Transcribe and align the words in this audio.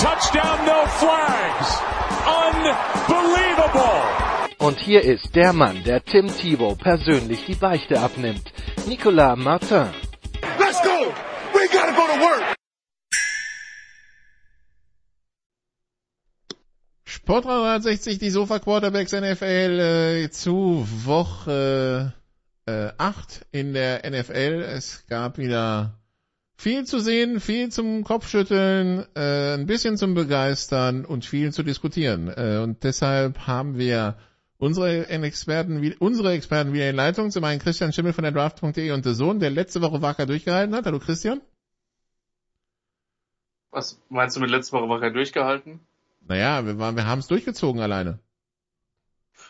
touchdown, 0.00 0.64
no 0.64 0.86
flags. 0.86 1.78
Unbelievable. 2.26 4.02
Und 4.58 4.78
hier 4.78 5.02
ist 5.02 5.34
der 5.34 5.52
Mann, 5.52 5.84
der 5.84 6.02
Tim 6.02 6.28
Thibault 6.28 6.78
persönlich 6.78 7.44
die 7.46 7.54
Beichte 7.54 8.00
abnimmt. 8.00 8.50
Nicolas 8.86 9.38
Martin. 9.38 9.88
Let's 10.58 10.80
go! 10.82 11.12
We 11.52 11.68
gotta 11.70 11.92
go 11.92 12.06
to 12.06 12.18
work! 12.20 12.54
Sport 17.04 17.44
360, 17.44 18.18
die 18.18 18.30
Sofa 18.30 18.58
Quarterbacks 18.58 19.12
NFL 19.12 20.24
äh, 20.24 20.30
zu 20.30 20.86
Woche 21.04 22.14
äh, 22.66 22.88
8 22.96 23.46
in 23.52 23.74
der 23.74 24.08
NFL. 24.10 24.64
Es 24.66 25.06
gab 25.06 25.36
wieder 25.38 25.99
viel 26.60 26.84
zu 26.84 27.00
sehen, 27.00 27.40
viel 27.40 27.70
zum 27.70 28.04
Kopfschütteln, 28.04 29.06
äh, 29.16 29.54
ein 29.54 29.66
bisschen 29.66 29.96
zum 29.96 30.12
Begeistern 30.12 31.06
und 31.06 31.24
viel 31.24 31.52
zu 31.52 31.62
diskutieren. 31.62 32.28
Äh, 32.28 32.60
und 32.62 32.84
deshalb 32.84 33.46
haben 33.46 33.78
wir 33.78 34.18
unsere 34.58 35.08
Experten, 35.08 35.94
unsere 36.00 36.32
Experten 36.32 36.74
wieder 36.74 36.90
in 36.90 36.96
Leitung. 36.96 37.30
Zum 37.30 37.44
einen 37.44 37.60
Christian 37.60 37.94
Schimmel 37.94 38.12
von 38.12 38.24
der 38.24 38.32
Draft.de 38.32 38.90
und 38.90 39.06
der 39.06 39.14
Sohn, 39.14 39.40
der 39.40 39.48
letzte 39.48 39.80
Woche 39.80 40.02
wacker 40.02 40.26
durchgehalten 40.26 40.74
hat. 40.74 40.84
Hallo 40.84 40.98
Christian. 40.98 41.40
Was 43.70 43.98
meinst 44.10 44.36
du 44.36 44.40
mit 44.40 44.50
letzte 44.50 44.72
Woche 44.76 44.88
wacker 44.90 45.10
durchgehalten? 45.10 45.80
Naja, 46.28 46.66
wir, 46.66 46.76
wir 46.78 47.06
haben 47.06 47.20
es 47.20 47.28
durchgezogen 47.28 47.80
alleine. 47.80 48.18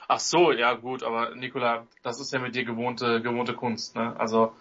Ach 0.07 0.21
so, 0.21 0.53
ja 0.53 0.75
gut, 0.75 1.03
aber 1.03 1.35
Nikola, 1.35 1.89
das 2.05 2.21
ist 2.21 2.33
ja 2.33 2.39
mit 2.39 2.55
dir 2.55 2.65
gewohnte, 2.65 3.21
gewohnte 3.21 3.55
Kunst, 3.55 3.97
ne? 3.97 4.15
Also 4.19 4.53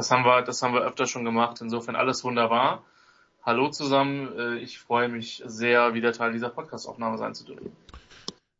das 0.00 0.10
haben 0.10 0.24
wir, 0.24 0.40
das 0.40 0.62
haben 0.62 0.72
wir 0.72 0.80
öfter 0.80 1.06
schon 1.06 1.26
gemacht. 1.26 1.60
Insofern 1.60 1.94
alles 1.94 2.24
wunderbar. 2.24 2.82
Hallo 3.42 3.68
zusammen. 3.68 4.32
Äh, 4.38 4.56
ich 4.60 4.78
freue 4.78 5.10
mich 5.10 5.42
sehr, 5.44 5.92
wieder 5.92 6.14
Teil 6.14 6.32
dieser 6.32 6.48
Podcastaufnahme 6.48 7.18
sein 7.18 7.34
zu 7.34 7.44
dürfen. 7.44 7.70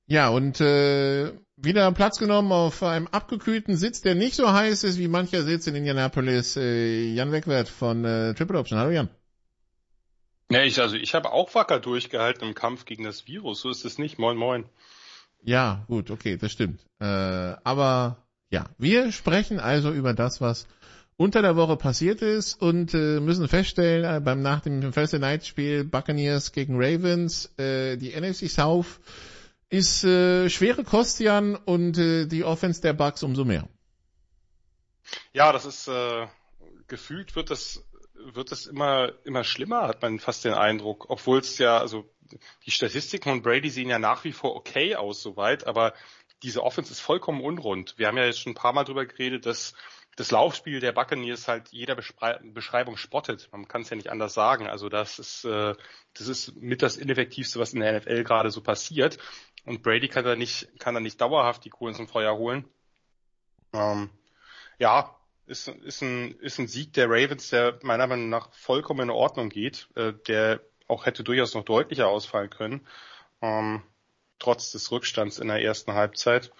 Ja, 0.06 0.28
und 0.28 0.60
äh, 0.60 1.32
wieder 1.56 1.90
Platz 1.92 2.18
genommen 2.18 2.52
auf 2.52 2.82
einem 2.82 3.06
abgekühlten 3.06 3.76
Sitz, 3.76 4.02
der 4.02 4.14
nicht 4.14 4.34
so 4.34 4.52
heiß 4.52 4.84
ist 4.84 4.98
wie 4.98 5.08
mancher 5.08 5.42
Sitz 5.42 5.66
in 5.66 5.76
Indianapolis. 5.76 6.58
Äh, 6.58 7.14
Jan 7.14 7.32
Wegwert 7.32 7.70
von 7.70 8.04
äh, 8.04 8.34
Triple 8.34 8.58
Option. 8.58 8.78
Hallo 8.78 8.90
Jan. 8.90 9.08
Ja, 10.50 10.62
ich, 10.62 10.78
also 10.78 10.96
ich 10.96 11.14
habe 11.14 11.32
auch 11.32 11.54
wacker 11.54 11.80
durchgehalten 11.80 12.46
im 12.46 12.54
Kampf 12.54 12.84
gegen 12.84 13.04
das 13.04 13.26
Virus. 13.26 13.62
So 13.62 13.70
ist 13.70 13.86
es 13.86 13.96
nicht. 13.96 14.18
Moin, 14.18 14.36
moin. 14.36 14.64
Ja, 15.42 15.84
gut, 15.86 16.10
okay, 16.10 16.36
das 16.36 16.52
stimmt. 16.52 16.80
Äh, 16.98 17.06
aber 17.06 18.18
ja, 18.50 18.66
wir 18.76 19.12
sprechen 19.12 19.58
also 19.58 19.90
über 19.90 20.12
das, 20.12 20.42
was 20.42 20.66
unter 21.20 21.42
der 21.42 21.54
Woche 21.54 21.76
passiert 21.76 22.22
ist 22.22 22.54
und 22.62 22.94
äh, 22.94 23.20
müssen 23.20 23.46
feststellen, 23.46 24.04
äh, 24.04 24.20
beim 24.20 24.40
nach 24.40 24.60
dem 24.62 24.80
Thursday 24.90 25.20
Night 25.20 25.44
Spiel 25.44 25.84
Buccaneers 25.84 26.52
gegen 26.52 26.76
Ravens, 26.76 27.52
äh, 27.58 27.98
die 27.98 28.18
NFC 28.18 28.48
South 28.48 29.00
ist 29.68 30.02
äh, 30.02 30.48
schwere 30.48 30.82
Kost, 30.82 31.20
Jan, 31.20 31.56
und 31.56 31.98
äh, 31.98 32.24
die 32.24 32.42
Offense 32.42 32.80
der 32.80 32.94
Bucks 32.94 33.22
umso 33.22 33.44
mehr. 33.44 33.68
Ja, 35.34 35.52
das 35.52 35.66
ist 35.66 35.88
äh, 35.88 36.26
gefühlt 36.88 37.36
wird 37.36 37.50
das 37.50 37.84
wird 38.14 38.50
das 38.50 38.64
immer, 38.64 39.12
immer 39.24 39.44
schlimmer, 39.44 39.88
hat 39.88 40.00
man 40.00 40.20
fast 40.20 40.46
den 40.46 40.54
Eindruck. 40.54 41.10
Obwohl 41.10 41.40
es 41.40 41.58
ja, 41.58 41.76
also 41.76 42.08
die 42.64 42.70
Statistiken 42.70 43.28
von 43.28 43.42
Brady 43.42 43.68
sehen 43.68 43.90
ja 43.90 43.98
nach 43.98 44.24
wie 44.24 44.32
vor 44.32 44.56
okay 44.56 44.96
aus 44.96 45.20
soweit, 45.20 45.66
aber 45.66 45.92
diese 46.42 46.62
Offense 46.62 46.90
ist 46.90 47.00
vollkommen 47.00 47.42
unrund. 47.42 47.94
Wir 47.98 48.06
haben 48.06 48.16
ja 48.16 48.24
jetzt 48.24 48.40
schon 48.40 48.52
ein 48.52 48.56
paar 48.56 48.72
Mal 48.72 48.84
drüber 48.84 49.04
geredet, 49.04 49.44
dass 49.44 49.74
das 50.16 50.30
Laufspiel 50.30 50.80
der 50.80 50.92
Buccaneers 50.92 51.48
halt 51.48 51.68
jeder 51.68 51.94
Beschreibung 51.94 52.96
spottet. 52.96 53.48
Man 53.52 53.68
kann 53.68 53.82
es 53.82 53.90
ja 53.90 53.96
nicht 53.96 54.10
anders 54.10 54.34
sagen. 54.34 54.66
Also 54.66 54.88
das 54.88 55.18
ist, 55.18 55.44
äh, 55.44 55.74
das 56.14 56.28
ist 56.28 56.56
mit 56.56 56.82
das 56.82 56.96
Ineffektivste, 56.96 57.58
was 57.58 57.72
in 57.72 57.80
der 57.80 58.00
NFL 58.00 58.24
gerade 58.24 58.50
so 58.50 58.60
passiert. 58.60 59.18
Und 59.64 59.82
Brady 59.82 60.08
kann 60.08 60.24
da 60.24 60.36
nicht, 60.36 60.68
kann 60.78 60.94
da 60.94 61.00
nicht 61.00 61.20
dauerhaft 61.20 61.64
die 61.64 61.70
Kohlen 61.70 61.94
zum 61.94 62.08
Feuer 62.08 62.36
holen. 62.36 62.64
Ähm, 63.72 64.10
ja, 64.78 65.16
ist, 65.46 65.68
ist, 65.68 66.02
ein, 66.02 66.32
ist 66.40 66.58
ein 66.58 66.68
Sieg 66.68 66.92
der 66.94 67.08
Ravens, 67.08 67.50
der 67.50 67.78
meiner 67.82 68.06
Meinung 68.06 68.28
nach 68.28 68.52
vollkommen 68.52 69.02
in 69.02 69.10
Ordnung 69.10 69.48
geht, 69.48 69.88
äh, 69.96 70.12
der 70.26 70.60
auch 70.86 71.06
hätte 71.06 71.24
durchaus 71.24 71.54
noch 71.54 71.64
deutlicher 71.64 72.08
ausfallen 72.08 72.50
können, 72.50 72.86
ähm, 73.42 73.82
trotz 74.38 74.72
des 74.72 74.90
Rückstands 74.90 75.38
in 75.38 75.48
der 75.48 75.62
ersten 75.62 75.92
Halbzeit. 75.92 76.52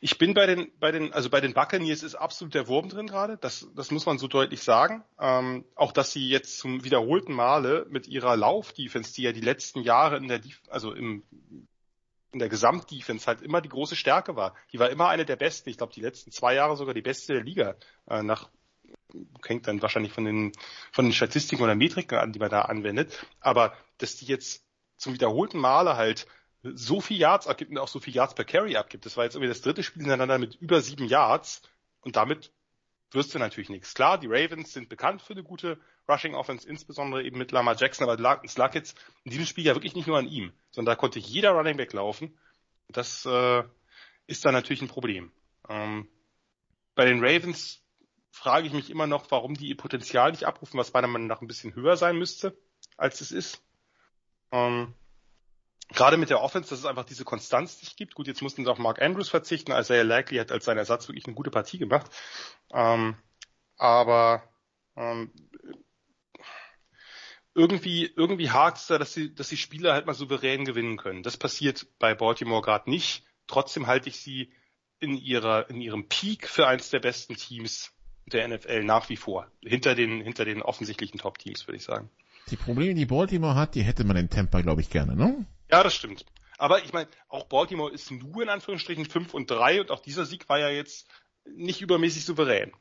Ich 0.00 0.18
bin 0.18 0.34
bei 0.34 0.46
den, 0.46 0.70
bei 0.78 0.92
den, 0.92 1.12
also 1.12 1.30
bei 1.30 1.40
den 1.40 1.54
Buccaneers 1.54 2.02
ist 2.02 2.14
absolut 2.14 2.54
der 2.54 2.68
Wurm 2.68 2.88
drin 2.88 3.06
gerade. 3.06 3.38
Das, 3.38 3.66
das 3.74 3.90
muss 3.90 4.06
man 4.06 4.18
so 4.18 4.28
deutlich 4.28 4.62
sagen. 4.62 5.04
Ähm, 5.18 5.64
auch 5.74 5.92
dass 5.92 6.12
sie 6.12 6.28
jetzt 6.28 6.58
zum 6.58 6.84
wiederholten 6.84 7.32
Male 7.32 7.86
mit 7.88 8.06
ihrer 8.06 8.36
Laufdefense, 8.36 9.14
die 9.14 9.22
ja 9.22 9.32
die 9.32 9.40
letzten 9.40 9.80
Jahre 9.80 10.16
in 10.18 10.28
der, 10.28 10.40
also 10.68 10.92
im 10.92 11.22
in 12.32 12.40
der 12.40 12.50
Gesamtdefense 12.50 13.26
halt 13.28 13.40
immer 13.40 13.62
die 13.62 13.70
große 13.70 13.96
Stärke 13.96 14.36
war. 14.36 14.54
Die 14.70 14.78
war 14.78 14.90
immer 14.90 15.08
eine 15.08 15.24
der 15.24 15.36
besten. 15.36 15.70
Ich 15.70 15.78
glaube, 15.78 15.94
die 15.94 16.02
letzten 16.02 16.30
zwei 16.32 16.54
Jahre 16.54 16.76
sogar 16.76 16.92
die 16.92 17.00
beste 17.00 17.32
der 17.32 17.42
Liga. 17.42 17.76
Äh, 18.06 18.22
nach 18.22 18.50
hängt 19.46 19.66
dann 19.66 19.80
wahrscheinlich 19.80 20.12
von 20.12 20.26
den 20.26 20.52
von 20.92 21.06
den 21.06 21.14
Statistiken 21.14 21.62
oder 21.62 21.74
Metriken 21.74 22.18
an, 22.18 22.32
die 22.32 22.38
man 22.38 22.50
da 22.50 22.62
anwendet. 22.62 23.24
Aber 23.40 23.74
dass 23.96 24.16
die 24.16 24.26
jetzt 24.26 24.66
zum 24.98 25.14
wiederholten 25.14 25.58
Male 25.58 25.96
halt 25.96 26.26
so 26.74 27.00
viel 27.00 27.18
Yards 27.18 27.46
abgibt 27.46 27.70
und 27.70 27.78
auch 27.78 27.88
so 27.88 28.00
viel 28.00 28.14
Yards 28.14 28.34
per 28.34 28.44
Carry 28.44 28.76
abgibt. 28.76 29.06
Das 29.06 29.16
war 29.16 29.24
jetzt 29.24 29.34
irgendwie 29.34 29.48
das 29.48 29.62
dritte 29.62 29.82
Spiel 29.82 30.02
hintereinander 30.02 30.38
mit 30.38 30.54
über 30.56 30.80
sieben 30.80 31.06
Yards 31.06 31.62
und 32.00 32.16
damit 32.16 32.52
wirst 33.12 33.34
du 33.34 33.38
natürlich 33.38 33.68
nichts. 33.68 33.94
Klar, 33.94 34.18
die 34.18 34.26
Ravens 34.26 34.72
sind 34.72 34.88
bekannt 34.88 35.22
für 35.22 35.32
eine 35.32 35.42
gute 35.42 35.78
Rushing 36.08 36.34
Offense, 36.34 36.68
insbesondere 36.68 37.22
eben 37.22 37.38
mit 37.38 37.52
Lamar 37.52 37.76
Jackson, 37.76 38.08
aber 38.08 38.40
es 38.44 38.56
lag 38.56 38.74
jetzt 38.74 38.98
in 39.24 39.30
diesem 39.30 39.46
Spiel 39.46 39.64
ja 39.64 39.74
wirklich 39.74 39.94
nicht 39.94 40.06
nur 40.06 40.18
an 40.18 40.28
ihm, 40.28 40.52
sondern 40.70 40.92
da 40.92 40.96
konnte 41.00 41.18
jeder 41.18 41.50
Running 41.50 41.76
Back 41.76 41.92
laufen. 41.92 42.36
Das 42.88 43.24
äh, 43.26 43.62
ist 44.26 44.44
dann 44.44 44.54
natürlich 44.54 44.82
ein 44.82 44.88
Problem. 44.88 45.32
Ähm, 45.68 46.08
bei 46.94 47.04
den 47.04 47.24
Ravens 47.24 47.82
frage 48.30 48.66
ich 48.66 48.72
mich 48.72 48.90
immer 48.90 49.06
noch, 49.06 49.30
warum 49.30 49.54
die 49.54 49.68
ihr 49.68 49.76
Potenzial 49.76 50.30
nicht 50.30 50.44
abrufen, 50.44 50.78
was 50.78 50.92
meiner 50.92 51.08
Meinung 51.08 51.26
nach 51.26 51.40
ein 51.40 51.48
bisschen 51.48 51.74
höher 51.74 51.96
sein 51.96 52.16
müsste, 52.16 52.56
als 52.96 53.20
es 53.20 53.32
ist. 53.32 53.62
Ähm, 54.52 54.94
gerade 55.88 56.16
mit 56.16 56.30
der 56.30 56.42
Offense, 56.42 56.70
dass 56.70 56.80
es 56.80 56.84
einfach 56.84 57.04
diese 57.04 57.24
Konstanz 57.24 57.80
nicht 57.80 57.96
gibt. 57.96 58.14
Gut, 58.14 58.26
jetzt 58.26 58.42
mussten 58.42 58.64
sie 58.64 58.70
auf 58.70 58.78
Mark 58.78 59.00
Andrews 59.00 59.28
verzichten, 59.28 59.72
als 59.72 59.90
er 59.90 60.04
Likely 60.04 60.38
hat 60.38 60.52
als 60.52 60.64
sein 60.64 60.78
Ersatz 60.78 61.08
wirklich 61.08 61.26
eine 61.26 61.34
gute 61.34 61.50
Partie 61.50 61.78
gemacht. 61.78 62.10
Ähm, 62.72 63.16
aber 63.76 64.42
ähm, 64.96 65.30
irgendwie, 67.54 68.12
irgendwie 68.16 68.50
hakt 68.50 68.78
es 68.78 68.86
da, 68.86 68.98
dass 68.98 69.14
die, 69.14 69.34
dass 69.34 69.48
die 69.48 69.56
Spieler 69.56 69.94
halt 69.94 70.06
mal 70.06 70.14
souverän 70.14 70.64
gewinnen 70.64 70.96
können. 70.96 71.22
Das 71.22 71.36
passiert 71.36 71.86
bei 71.98 72.14
Baltimore 72.14 72.62
gerade 72.62 72.90
nicht. 72.90 73.24
Trotzdem 73.46 73.86
halte 73.86 74.08
ich 74.08 74.18
sie 74.18 74.52
in 74.98 75.16
ihrer, 75.16 75.70
in 75.70 75.80
ihrem 75.80 76.08
Peak 76.08 76.48
für 76.48 76.66
eines 76.66 76.90
der 76.90 77.00
besten 77.00 77.36
Teams 77.36 77.92
der 78.26 78.48
NFL 78.48 78.82
nach 78.82 79.08
wie 79.08 79.16
vor. 79.16 79.50
Hinter 79.62 79.94
den, 79.94 80.20
hinter 80.20 80.44
den 80.44 80.62
offensichtlichen 80.62 81.18
Top-Teams, 81.18 81.66
würde 81.66 81.76
ich 81.76 81.84
sagen. 81.84 82.10
Die 82.50 82.56
Probleme, 82.56 82.94
die 82.94 83.06
Baltimore 83.06 83.54
hat, 83.54 83.74
die 83.74 83.82
hätte 83.82 84.04
man 84.04 84.16
in 84.16 84.30
Tampa, 84.30 84.60
glaube 84.60 84.80
ich, 84.80 84.90
gerne, 84.90 85.16
ne? 85.16 85.46
Ja, 85.70 85.82
das 85.82 85.94
stimmt. 85.94 86.24
Aber 86.58 86.82
ich 86.84 86.92
meine, 86.92 87.08
auch 87.28 87.44
Baltimore 87.44 87.92
ist 87.92 88.10
nur 88.10 88.42
in 88.42 88.48
Anführungsstrichen 88.48 89.04
5 89.04 89.34
und 89.34 89.50
3 89.50 89.82
und 89.82 89.90
auch 89.90 90.00
dieser 90.00 90.24
Sieg 90.24 90.48
war 90.48 90.58
ja 90.58 90.70
jetzt 90.70 91.06
nicht 91.44 91.80
übermäßig 91.80 92.24
souverän. 92.24 92.72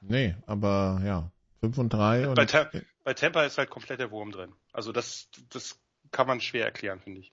Nee, 0.00 0.34
aber 0.46 1.00
ja, 1.04 1.30
5 1.60 1.78
und 1.78 1.92
3 1.92 2.28
und. 2.28 2.34
Bei, 2.34 2.70
bei 3.04 3.14
Tampa 3.14 3.44
ist 3.44 3.58
halt 3.58 3.70
komplett 3.70 4.00
der 4.00 4.10
Wurm 4.10 4.32
drin. 4.32 4.52
Also 4.72 4.92
das, 4.92 5.28
das 5.50 5.78
kann 6.10 6.26
man 6.26 6.40
schwer 6.40 6.64
erklären, 6.64 7.00
finde 7.00 7.20
ich. 7.20 7.32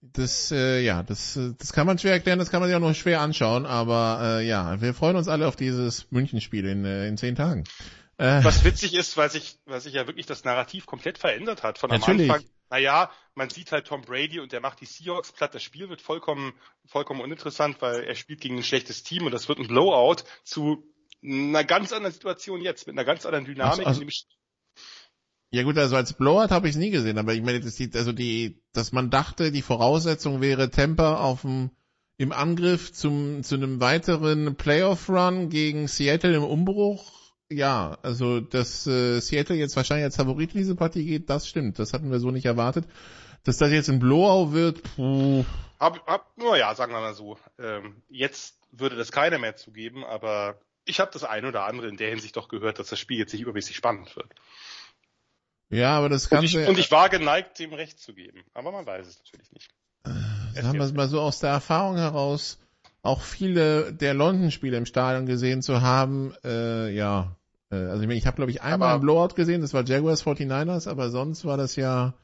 Das, 0.00 0.52
äh, 0.52 0.80
ja, 0.80 1.02
das, 1.02 1.38
das 1.58 1.72
kann 1.72 1.86
man 1.86 1.98
schwer 1.98 2.12
erklären, 2.12 2.38
das 2.38 2.50
kann 2.50 2.60
man 2.60 2.68
sich 2.68 2.76
auch 2.76 2.80
noch 2.80 2.94
schwer 2.94 3.20
anschauen, 3.20 3.66
aber 3.66 4.38
äh, 4.38 4.46
ja, 4.46 4.80
wir 4.80 4.94
freuen 4.94 5.16
uns 5.16 5.26
alle 5.26 5.48
auf 5.48 5.56
dieses 5.56 6.08
Münchenspiel 6.12 6.66
in, 6.66 6.84
äh, 6.84 7.08
in 7.08 7.16
zehn 7.16 7.34
Tagen. 7.34 7.64
Äh, 8.16 8.44
Was 8.44 8.62
witzig 8.62 8.94
ist, 8.94 9.16
weil 9.16 9.28
sich, 9.28 9.58
weil 9.64 9.80
sich 9.80 9.94
ja 9.94 10.06
wirklich 10.06 10.26
das 10.26 10.44
Narrativ 10.44 10.86
komplett 10.86 11.18
verändert 11.18 11.64
hat 11.64 11.78
von 11.78 11.90
am 11.90 11.98
natürlich. 11.98 12.30
Anfang. 12.30 12.48
Naja, 12.70 13.10
man 13.34 13.50
sieht 13.50 13.72
halt 13.72 13.86
Tom 13.86 14.02
Brady 14.02 14.40
und 14.40 14.52
der 14.52 14.60
macht 14.60 14.80
die 14.80 14.86
Seahawks 14.86 15.32
platt. 15.32 15.54
Das 15.54 15.62
Spiel 15.62 15.88
wird 15.88 16.02
vollkommen, 16.02 16.52
vollkommen 16.86 17.20
uninteressant, 17.20 17.80
weil 17.80 18.04
er 18.04 18.14
spielt 18.14 18.40
gegen 18.40 18.56
ein 18.56 18.62
schlechtes 18.62 19.02
Team 19.02 19.24
und 19.24 19.32
das 19.32 19.48
wird 19.48 19.58
ein 19.58 19.68
Blowout 19.68 20.24
zu 20.44 20.84
einer 21.22 21.64
ganz 21.64 21.92
anderen 21.92 22.12
Situation 22.12 22.60
jetzt, 22.60 22.86
mit 22.86 22.94
einer 22.94 23.04
ganz 23.04 23.26
anderen 23.26 23.44
Dynamik. 23.44 23.86
Also, 23.86 24.02
also, 24.02 24.24
Ja 25.50 25.62
gut, 25.62 25.78
also 25.78 25.96
als 25.96 26.12
Blowout 26.12 26.50
habe 26.50 26.68
ich 26.68 26.74
es 26.74 26.78
nie 26.78 26.90
gesehen, 26.90 27.18
aber 27.18 27.34
ich 27.34 27.42
meine, 27.42 27.60
das 27.60 27.76
sieht, 27.76 27.96
also 27.96 28.12
die, 28.12 28.62
dass 28.72 28.92
man 28.92 29.10
dachte, 29.10 29.50
die 29.50 29.62
Voraussetzung 29.62 30.40
wäre 30.40 30.70
Temper 30.70 31.20
auf 31.20 31.42
dem 31.42 31.70
im 32.18 32.32
Angriff 32.32 32.92
zum 32.92 33.44
zu 33.44 33.54
einem 33.54 33.80
weiteren 33.80 34.56
Playoff-Run 34.56 35.50
gegen 35.50 35.86
Seattle 35.86 36.34
im 36.34 36.42
Umbruch. 36.42 37.27
Ja, 37.50 37.96
also 38.02 38.40
dass 38.40 38.86
äh, 38.86 39.20
Seattle 39.20 39.56
jetzt 39.56 39.76
wahrscheinlich 39.76 40.04
als 40.04 40.16
Favorit 40.16 40.52
in 40.52 40.58
diese 40.58 40.74
Partie 40.74 41.04
geht, 41.04 41.30
das 41.30 41.48
stimmt. 41.48 41.78
Das 41.78 41.92
hatten 41.92 42.10
wir 42.10 42.20
so 42.20 42.30
nicht 42.30 42.44
erwartet. 42.44 42.86
Dass 43.44 43.56
das 43.56 43.70
jetzt 43.70 43.88
ein 43.88 44.00
Blowout 44.00 44.52
wird, 44.52 44.82
puh. 44.82 45.44
Hab, 45.80 46.06
hab, 46.06 46.36
nur 46.36 46.56
ja, 46.58 46.74
sagen 46.74 46.92
wir 46.92 47.00
mal 47.00 47.14
so. 47.14 47.38
Ähm, 47.58 48.02
jetzt 48.10 48.58
würde 48.72 48.96
das 48.96 49.12
keiner 49.12 49.38
mehr 49.38 49.56
zugeben, 49.56 50.04
aber 50.04 50.60
ich 50.84 51.00
habe 51.00 51.10
das 51.12 51.24
ein 51.24 51.46
oder 51.46 51.64
andere 51.64 51.88
in 51.88 51.96
der 51.96 52.10
Hinsicht 52.10 52.36
doch 52.36 52.48
gehört, 52.48 52.78
dass 52.78 52.88
das 52.88 52.98
Spiel 52.98 53.18
jetzt 53.18 53.32
nicht 53.32 53.42
übermäßig 53.42 53.76
spannend 53.76 54.14
wird. 54.16 54.28
Ja, 55.70 55.96
aber 55.96 56.08
das 56.08 56.28
Ganze... 56.28 56.58
Und 56.58 56.62
ich, 56.62 56.68
und 56.68 56.78
ich 56.78 56.90
war 56.90 57.08
geneigt, 57.08 57.58
dem 57.58 57.72
Recht 57.72 58.00
zu 58.00 58.12
geben. 58.12 58.44
Aber 58.52 58.72
man 58.72 58.84
weiß 58.84 59.06
es 59.06 59.18
natürlich 59.18 59.52
nicht. 59.52 59.70
Äh, 60.04 60.62
sagen 60.62 60.78
wir 60.78 60.84
es 60.84 60.92
mal 60.92 61.08
so 61.08 61.20
aus 61.20 61.40
der 61.40 61.50
Erfahrung 61.50 61.96
heraus, 61.96 62.58
auch 63.02 63.22
viele 63.22 63.92
der 63.92 64.12
London-Spiele 64.12 64.76
im 64.76 64.86
Stadion 64.86 65.26
gesehen 65.26 65.62
zu 65.62 65.80
haben, 65.80 66.34
äh, 66.44 66.90
ja, 66.90 67.36
äh, 67.70 67.76
also 67.76 68.02
ich, 68.02 68.08
mein, 68.08 68.16
ich 68.16 68.26
habe 68.26 68.36
glaube 68.36 68.50
ich 68.50 68.62
einmal 68.62 68.94
ein 68.94 69.00
Blowout 69.00 69.34
gesehen, 69.34 69.60
das 69.60 69.74
war 69.74 69.84
Jaguars 69.84 70.24
49ers, 70.24 70.88
aber 70.88 71.10
sonst 71.10 71.44
war 71.44 71.56
das 71.56 71.76
ja 71.76 72.14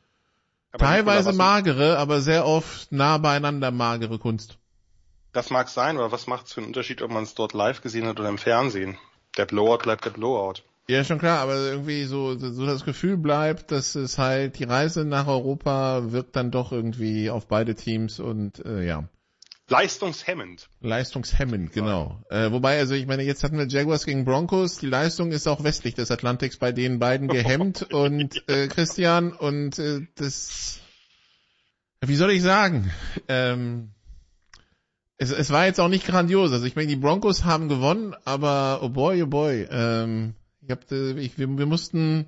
teilweise 0.77 1.31
Nicola, 1.31 1.45
magere, 1.45 1.99
aber 1.99 2.21
sehr 2.21 2.47
oft 2.47 2.93
nah 2.93 3.19
beieinander 3.19 3.71
magere 3.71 4.19
Kunst. 4.19 4.59
Das 5.33 5.51
mag 5.51 5.69
sein, 5.69 5.97
aber 5.97 6.13
was 6.13 6.27
macht 6.27 6.47
es 6.47 6.53
für 6.53 6.61
einen 6.61 6.69
Unterschied, 6.69 7.03
ob 7.03 7.11
man 7.11 7.25
es 7.25 7.35
dort 7.35 7.55
live 7.55 7.81
gesehen 7.81 8.07
hat 8.07 8.21
oder 8.21 8.29
im 8.29 8.39
Fernsehen? 8.39 8.97
Der 9.37 9.47
Blowout 9.47 9.79
bleibt 9.79 10.05
der 10.05 10.11
Blowout. 10.11 10.63
Ja, 10.87 11.03
schon 11.03 11.19
klar, 11.19 11.41
aber 11.41 11.57
irgendwie 11.57 12.05
so, 12.05 12.37
so 12.37 12.67
das 12.67 12.85
Gefühl 12.85 13.17
bleibt, 13.17 13.73
dass 13.73 13.95
es 13.95 14.19
halt, 14.19 14.59
die 14.59 14.65
Reise 14.65 15.05
nach 15.05 15.27
Europa 15.27 16.13
wirkt 16.13 16.37
dann 16.37 16.51
doch 16.51 16.73
irgendwie 16.73 17.31
auf 17.31 17.47
beide 17.47 17.75
Teams 17.75 18.21
und 18.21 18.65
äh, 18.65 18.85
ja. 18.85 19.05
Leistungshemmend. 19.69 20.69
Leistungshemmend, 20.81 21.73
genau. 21.73 22.23
Äh, 22.29 22.51
wobei, 22.53 22.79
also 22.79 22.95
ich 22.95 23.07
meine, 23.07 23.23
jetzt 23.23 23.43
hatten 23.43 23.57
wir 23.57 23.67
Jaguars 23.67 24.05
gegen 24.05 24.27
Broncos, 24.27 24.77
die 24.77 24.87
Leistung 24.87 25.33
ist 25.33 25.47
auch 25.47 25.65
westlich 25.65 25.95
des 25.95 26.11
Atlantiks 26.11 26.59
bei 26.59 26.71
den 26.73 26.99
beiden 26.99 27.29
gehemmt 27.29 27.83
und 27.93 28.47
äh, 28.49 28.69
Christian 28.69 29.33
und 29.33 29.79
äh, 29.79 30.03
das, 30.17 30.81
wie 32.03 32.17
soll 32.17 32.31
ich 32.33 32.43
sagen, 32.43 32.91
ähm, 33.29 33.95
es, 35.17 35.31
es 35.31 35.51
war 35.51 35.65
jetzt 35.65 35.81
auch 35.81 35.89
nicht 35.89 36.07
grandios. 36.07 36.53
Also 36.53 36.67
ich 36.67 36.77
meine, 36.77 36.89
die 36.89 36.97
Broncos 36.97 37.45
haben 37.45 37.69
gewonnen, 37.69 38.15
aber 38.27 38.81
oh 38.83 38.91
boy, 38.91 39.23
oh 39.23 39.27
boy, 39.27 39.67
ähm, 39.71 40.35
ich 40.61 40.71
hab, 40.71 40.91
äh, 40.93 41.13
ich, 41.13 41.39
wir, 41.39 41.49
wir 41.57 41.67
mussten 41.67 42.27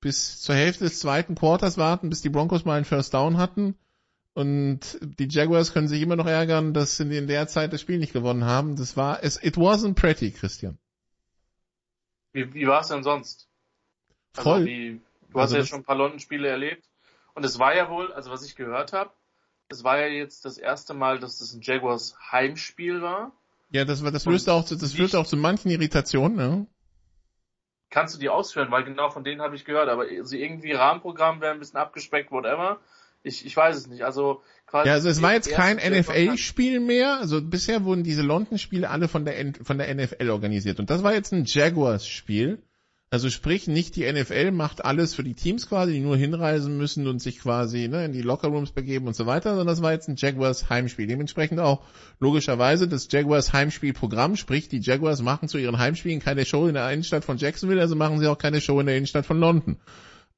bis 0.00 0.40
zur 0.42 0.54
Hälfte 0.54 0.84
des 0.84 1.00
zweiten 1.00 1.34
Quarters 1.34 1.78
warten, 1.78 2.10
bis 2.10 2.20
die 2.20 2.28
Broncos 2.28 2.66
mal 2.66 2.76
einen 2.76 2.84
First 2.84 3.14
Down 3.14 3.38
hatten. 3.38 3.74
Und 4.34 4.98
die 5.00 5.28
Jaguars 5.28 5.72
können 5.72 5.86
sich 5.86 6.02
immer 6.02 6.16
noch 6.16 6.26
ärgern, 6.26 6.74
dass 6.74 6.96
sie 6.96 7.16
in 7.16 7.28
der 7.28 7.46
Zeit 7.46 7.72
das 7.72 7.80
Spiel 7.80 7.98
nicht 7.98 8.12
gewonnen 8.12 8.44
haben. 8.44 8.76
Das 8.76 8.96
war, 8.96 9.22
es, 9.22 9.42
it 9.42 9.56
wasn't 9.56 9.94
pretty, 9.94 10.32
Christian. 10.32 10.76
Wie, 12.32 12.52
wie 12.52 12.66
war 12.66 12.80
es 12.80 12.88
denn 12.88 13.04
sonst? 13.04 13.48
Also 14.36 14.50
Voll. 14.50 14.64
Wie, 14.66 15.00
du 15.30 15.40
hast 15.40 15.52
also 15.52 15.56
ja 15.58 15.64
schon 15.64 15.80
ein 15.80 15.84
paar 15.84 15.96
London-Spiele 15.96 16.48
erlebt. 16.48 16.84
Und 17.34 17.44
es 17.44 17.60
war 17.60 17.76
ja 17.76 17.88
wohl, 17.88 18.12
also 18.12 18.30
was 18.32 18.44
ich 18.44 18.56
gehört 18.56 18.92
habe, 18.92 19.12
es 19.68 19.84
war 19.84 19.98
ja 19.98 20.08
jetzt 20.08 20.44
das 20.44 20.58
erste 20.58 20.94
Mal, 20.94 21.20
dass 21.20 21.38
das 21.38 21.52
ein 21.52 21.60
Jaguars 21.62 22.16
Heimspiel 22.32 23.02
war. 23.02 23.32
Ja, 23.70 23.84
das, 23.84 24.02
das 24.02 24.24
löst 24.24 24.48
auch, 24.48 24.64
das 24.64 24.92
führt 24.92 25.14
auch 25.14 25.26
zu 25.26 25.36
manchen 25.36 25.70
Irritationen, 25.70 26.36
ne? 26.36 26.66
Kannst 27.90 28.14
du 28.14 28.18
die 28.18 28.28
ausführen, 28.28 28.70
weil 28.70 28.84
genau 28.84 29.10
von 29.10 29.22
denen 29.22 29.40
habe 29.40 29.54
ich 29.54 29.64
gehört, 29.64 29.88
aber 29.88 30.06
sie 30.24 30.42
irgendwie 30.42 30.72
Rahmenprogramm 30.72 31.40
wäre 31.40 31.52
ein 31.52 31.60
bisschen 31.60 31.78
abgespeckt, 31.78 32.32
whatever. 32.32 32.80
Ich, 33.24 33.44
ich 33.44 33.56
weiß 33.56 33.76
es 33.76 33.86
nicht. 33.88 34.02
Also 34.02 34.42
quasi. 34.66 34.88
Ja, 34.88 34.94
also 34.94 35.08
es 35.08 35.22
war 35.22 35.32
jetzt 35.32 35.50
kein 35.50 35.76
NFL-Spiel 35.76 36.78
mehr. 36.78 37.18
Also 37.18 37.42
bisher 37.42 37.84
wurden 37.84 38.04
diese 38.04 38.22
London-Spiele 38.22 38.88
alle 38.88 39.08
von 39.08 39.24
der 39.24 39.54
von 39.62 39.78
der 39.78 39.92
NFL 39.92 40.30
organisiert 40.30 40.78
und 40.78 40.90
das 40.90 41.02
war 41.02 41.14
jetzt 41.14 41.32
ein 41.32 41.44
Jaguars-Spiel. 41.44 42.62
Also 43.10 43.30
sprich, 43.30 43.68
nicht 43.68 43.94
die 43.94 44.10
NFL 44.12 44.50
macht 44.50 44.84
alles 44.84 45.14
für 45.14 45.22
die 45.22 45.34
Teams 45.34 45.68
quasi, 45.68 45.92
die 45.92 46.00
nur 46.00 46.16
hinreisen 46.16 46.76
müssen 46.76 47.06
und 47.06 47.20
sich 47.20 47.38
quasi 47.38 47.86
ne, 47.86 48.04
in 48.04 48.12
die 48.12 48.22
Lockerrooms 48.22 48.72
begeben 48.72 49.06
und 49.06 49.14
so 49.14 49.24
weiter, 49.24 49.50
sondern 49.50 49.68
das 49.68 49.82
war 49.82 49.92
jetzt 49.92 50.08
ein 50.08 50.16
Jaguars 50.16 50.68
Heimspiel. 50.68 51.06
Dementsprechend 51.06 51.60
auch 51.60 51.84
logischerweise 52.18 52.88
das 52.88 53.06
Jaguars 53.08 53.52
Heimspielprogramm, 53.52 54.34
sprich 54.34 54.68
die 54.68 54.80
Jaguars 54.80 55.22
machen 55.22 55.48
zu 55.48 55.58
ihren 55.58 55.78
Heimspielen 55.78 56.18
keine 56.18 56.44
Show 56.44 56.66
in 56.66 56.74
der 56.74 56.90
Innenstadt 56.90 57.24
von 57.24 57.36
Jacksonville, 57.36 57.80
also 57.80 57.94
machen 57.94 58.18
sie 58.18 58.26
auch 58.26 58.38
keine 58.38 58.60
Show 58.60 58.80
in 58.80 58.86
der 58.86 58.96
Innenstadt 58.96 59.26
von 59.26 59.38
London. 59.38 59.76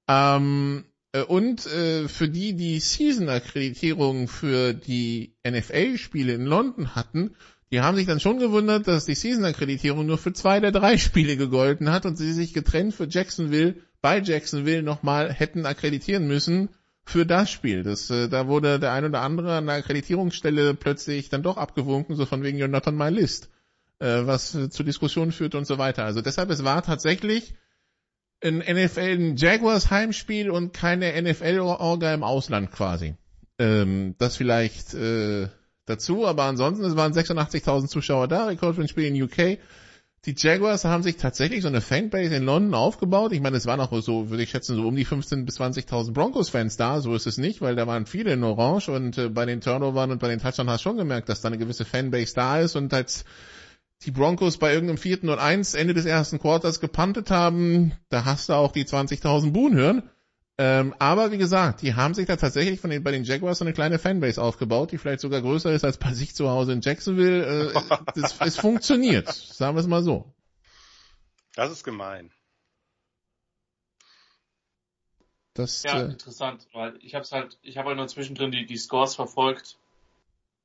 Ähm, 0.07 0.85
äh, 0.85 0.96
und 1.23 1.67
äh, 1.67 2.09
für 2.09 2.29
die, 2.29 2.55
die 2.55 2.81
Season-Akkreditierung 2.81 4.29
für 4.29 4.75
die 4.75 5.35
NFL-Spiele 5.47 6.35
in 6.35 6.47
London 6.47 6.95
hatten, 6.95 7.37
die 7.71 7.81
haben 7.81 7.97
sich 7.97 8.07
dann 8.07 8.21
schon 8.21 8.39
gewundert, 8.39 8.87
dass 8.87 9.07
die 9.07 9.15
Season-Akkreditierung 9.15 10.07
nur 10.07 10.19
für 10.19 10.33
zwei 10.33 10.61
der 10.61 10.73
drei 10.73 10.99
Spiele 10.99 11.37
gegolten 11.37 11.91
hat 11.91 12.07
und 12.07 12.17
sie 12.17 12.33
sich 12.33 12.55
getrennt 12.55 12.95
für 12.95 13.09
Jacksonville, 13.09 13.77
bei 14.01 14.21
Jacksonville 14.21 14.83
nochmal 14.83 15.33
hätten 15.33 15.67
akkreditieren 15.67 16.27
müssen 16.27 16.69
für 17.05 17.25
das 17.25 17.51
Spiel. 17.51 17.83
Das, 17.83 18.11
äh, 18.11 18.29
da 18.29 18.49
wurde 18.49 18.79
der 18.79 18.93
ein 18.93 19.05
oder 19.05 19.23
andere 19.23 19.57
an 19.57 19.67
der 19.67 19.77
Akkreditierungsstelle 19.77 20.75
plötzlich 20.75 21.29
dann 21.29 21.43
doch 21.43 21.57
abgewunken, 21.57 22.17
so 22.17 22.27
von 22.27 22.43
wegen 22.43 22.59
You're 22.59 22.69
not 22.69 22.87
on 22.87 22.97
my 22.97 23.09
list, 23.09 23.51
äh, 23.99 24.27
was 24.27 24.55
äh, 24.55 24.71
zu 24.71 24.83
Diskussionen 24.83 25.33
führt 25.33 25.55
und 25.55 25.67
so 25.67 25.79
weiter. 25.79 26.05
Also 26.05 26.21
deshalb, 26.21 26.51
es 26.51 26.65
war 26.65 26.83
tatsächlich 26.83 27.55
ein 28.47 28.59
NFL, 28.59 29.01
ein 29.01 29.37
Jaguars 29.37 29.91
Heimspiel 29.91 30.51
und 30.51 30.73
keine 30.73 31.21
NFL-Orga 31.21 32.15
im 32.15 32.23
Ausland 32.23 32.73
quasi. 32.73 33.15
Ähm, 33.59 34.15
das 34.19 34.37
vielleicht 34.37 34.95
äh, 34.95 35.49
dazu, 35.87 36.27
aber 36.27 36.45
ansonsten, 36.45 36.85
es 36.85 36.97
waren 36.97 37.13
86.000 37.13 37.89
Zuschauer 37.89 38.29
da, 38.29 38.47
Rekord 38.47 38.77
für 38.77 38.83
ein 38.83 38.89
Spiel 38.89 39.05
in 39.05 39.23
UK. 39.23 39.59
Die 40.27 40.35
Jaguars 40.37 40.85
haben 40.85 41.05
sich 41.05 41.19
tatsächlich 41.19 41.63
so 41.63 41.69
eine 41.69 41.81
Fanbase 41.81 42.35
in 42.35 42.45
London 42.45 42.75
aufgebaut. 42.75 43.33
Ich 43.33 43.41
meine, 43.41 43.57
es 43.57 43.67
waren 43.67 43.79
auch 43.79 43.97
so, 44.03 44.29
würde 44.29 44.43
ich 44.43 44.51
schätzen, 44.51 44.75
so 44.75 44.89
um 44.89 44.97
die 44.97 45.07
15.000 45.07 45.45
bis 45.45 45.61
20.000 45.61 46.13
Broncos-Fans 46.13 46.77
da. 46.77 47.01
So 47.01 47.15
ist 47.15 47.29
es 47.29 47.39
nicht, 47.39 47.61
weil 47.61 47.77
da 47.77 47.87
waren 47.87 48.07
viele 48.07 48.33
in 48.33 48.43
Orange 48.43 48.91
und 48.91 49.17
äh, 49.19 49.29
bei 49.29 49.47
den 49.47 49.61
Turnovern 49.61 50.11
und 50.11 50.19
bei 50.19 50.27
den 50.29 50.41
Touchdowns 50.41 50.69
hast 50.69 50.81
du 50.81 50.89
schon 50.89 50.97
gemerkt, 50.97 51.29
dass 51.29 51.43
da 51.43 51.49
eine 51.49 51.59
gewisse 51.59 51.85
Fanbase 51.85 52.35
da 52.35 52.59
ist 52.59 52.75
und 52.75 52.93
als 52.93 53.25
die 54.05 54.11
Broncos 54.11 54.59
bei 54.59 54.73
irgendeinem 54.73 54.99
vierten 54.99 55.29
und 55.29 55.39
eins 55.39 55.75
Ende 55.75 55.95
des 55.95 56.05
ersten 56.05 56.39
Quarters 56.39 56.81
gepantet 56.81 57.31
haben, 57.31 57.93
da 58.09 58.25
hast 58.25 58.49
du 58.49 58.55
auch 58.55 58.73
die 58.73 58.85
20.000 58.85 59.53
Buhn 59.53 59.75
hören. 59.75 60.11
Ähm, 60.59 60.95
aber 60.99 61.33
wie 61.33 61.39
gesagt, 61.39 61.83
die 61.83 61.95
haben 61.95 62.15
sich 62.15 62.27
da 62.27 62.37
tatsächlich 62.37 62.81
von 62.81 62.89
den, 62.89 63.03
bei 63.03 63.11
den 63.11 63.25
Jaguars 63.25 63.59
so 63.59 63.65
eine 63.65 63.75
kleine 63.75 63.99
Fanbase 63.99 64.41
aufgebaut, 64.41 64.91
die 64.91 64.99
vielleicht 64.99 65.21
sogar 65.21 65.43
größer 65.43 65.73
ist 65.73 65.85
als 65.85 65.99
bei 65.99 66.15
sich 66.15 66.35
zu 66.35 66.49
Hause 66.49 66.73
in 66.73 66.81
Jacksonville. 66.81 67.73
Äh, 67.73 67.81
das, 68.15 68.41
es 68.41 68.57
funktioniert, 68.57 69.29
sagen 69.29 69.77
wir 69.77 69.81
es 69.81 69.87
mal 69.87 70.03
so. 70.03 70.33
Das 71.55 71.71
ist 71.71 71.85
gemein. 71.85 72.31
Das, 75.53 75.83
ja, 75.83 76.03
äh, 76.03 76.05
interessant, 76.11 76.67
weil 76.73 76.99
ich 77.01 77.15
habe 77.15 77.27
halt, 77.31 77.59
ich 77.63 77.79
habe 77.79 77.89
halt 77.89 77.97
nur 77.97 78.09
zwischendrin 78.09 78.51
die, 78.51 78.67
die 78.67 78.77
Scores 78.77 79.15
verfolgt, 79.15 79.79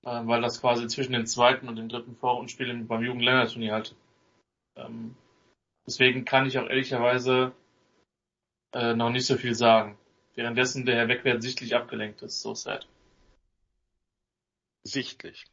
äh, 0.04 0.22
weil 0.26 0.42
das 0.42 0.62
quasi 0.62 0.88
zwischen 0.88 1.14
dem 1.14 1.26
zweiten 1.26 1.68
und 1.68 1.76
dem 1.76 1.90
dritten 1.90 2.16
Vorrundenspiel 2.16 2.74
beim 2.86 3.04
Jugendländerturnier 3.04 3.74
halt. 3.74 3.96
Ähm, 4.76 5.16
deswegen 5.86 6.26
kann 6.26 6.46
ich 6.46 6.58
auch 6.58 6.68
ehrlicherweise 6.68 7.52
äh, 8.74 8.94
noch 8.94 9.10
nicht 9.10 9.26
so 9.26 9.38
viel 9.38 9.56
sagen. 9.56 9.98
Währenddessen 10.36 10.86
der 10.86 10.96
Herr 10.96 11.08
Wegwert 11.08 11.42
sichtlich 11.42 11.76
abgelenkt 11.76 12.22
ist. 12.22 12.42
So 12.42 12.56
sad. 12.56 12.88
Sichtlich. 14.84 15.46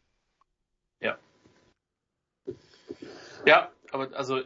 Ja. 1.00 1.18
Ja, 3.44 3.70
aber 3.90 4.16
also, 4.16 4.40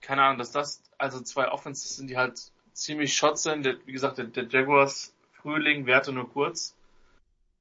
keine 0.00 0.22
Ahnung, 0.22 0.38
dass 0.38 0.52
das, 0.52 0.82
also 0.98 1.20
zwei 1.20 1.50
Offenses 1.50 1.96
sind, 1.96 2.08
die 2.08 2.16
halt 2.16 2.52
ziemlich 2.72 3.16
shot 3.16 3.38
sind. 3.38 3.64
Der, 3.64 3.84
wie 3.86 3.92
gesagt, 3.92 4.18
der, 4.18 4.26
der 4.26 4.46
Jaguars 4.46 5.14
Frühling 5.32 5.86
währte 5.86 6.12
nur 6.12 6.30
kurz. 6.30 6.76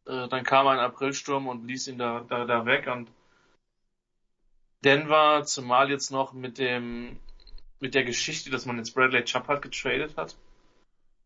Äh, 0.08 0.28
dann 0.30 0.44
kam 0.44 0.68
ein 0.68 0.80
Aprilsturm 0.80 1.48
und 1.48 1.68
ließ 1.68 1.88
ihn 1.88 1.98
da, 1.98 2.26
da, 2.28 2.46
da 2.46 2.66
weg 2.66 2.88
und 2.88 3.10
Denver, 4.84 5.44
zumal 5.44 5.90
jetzt 5.90 6.12
noch 6.12 6.34
mit 6.34 6.58
dem, 6.58 7.18
mit 7.80 7.94
der 7.94 8.04
Geschichte, 8.06 8.50
dass 8.50 8.66
man 8.66 8.78
jetzt 8.78 8.94
Bradley 8.94 9.24
Chubb 9.24 9.48
halt 9.48 9.62
getradet 9.62 10.16
hat, 10.16 10.38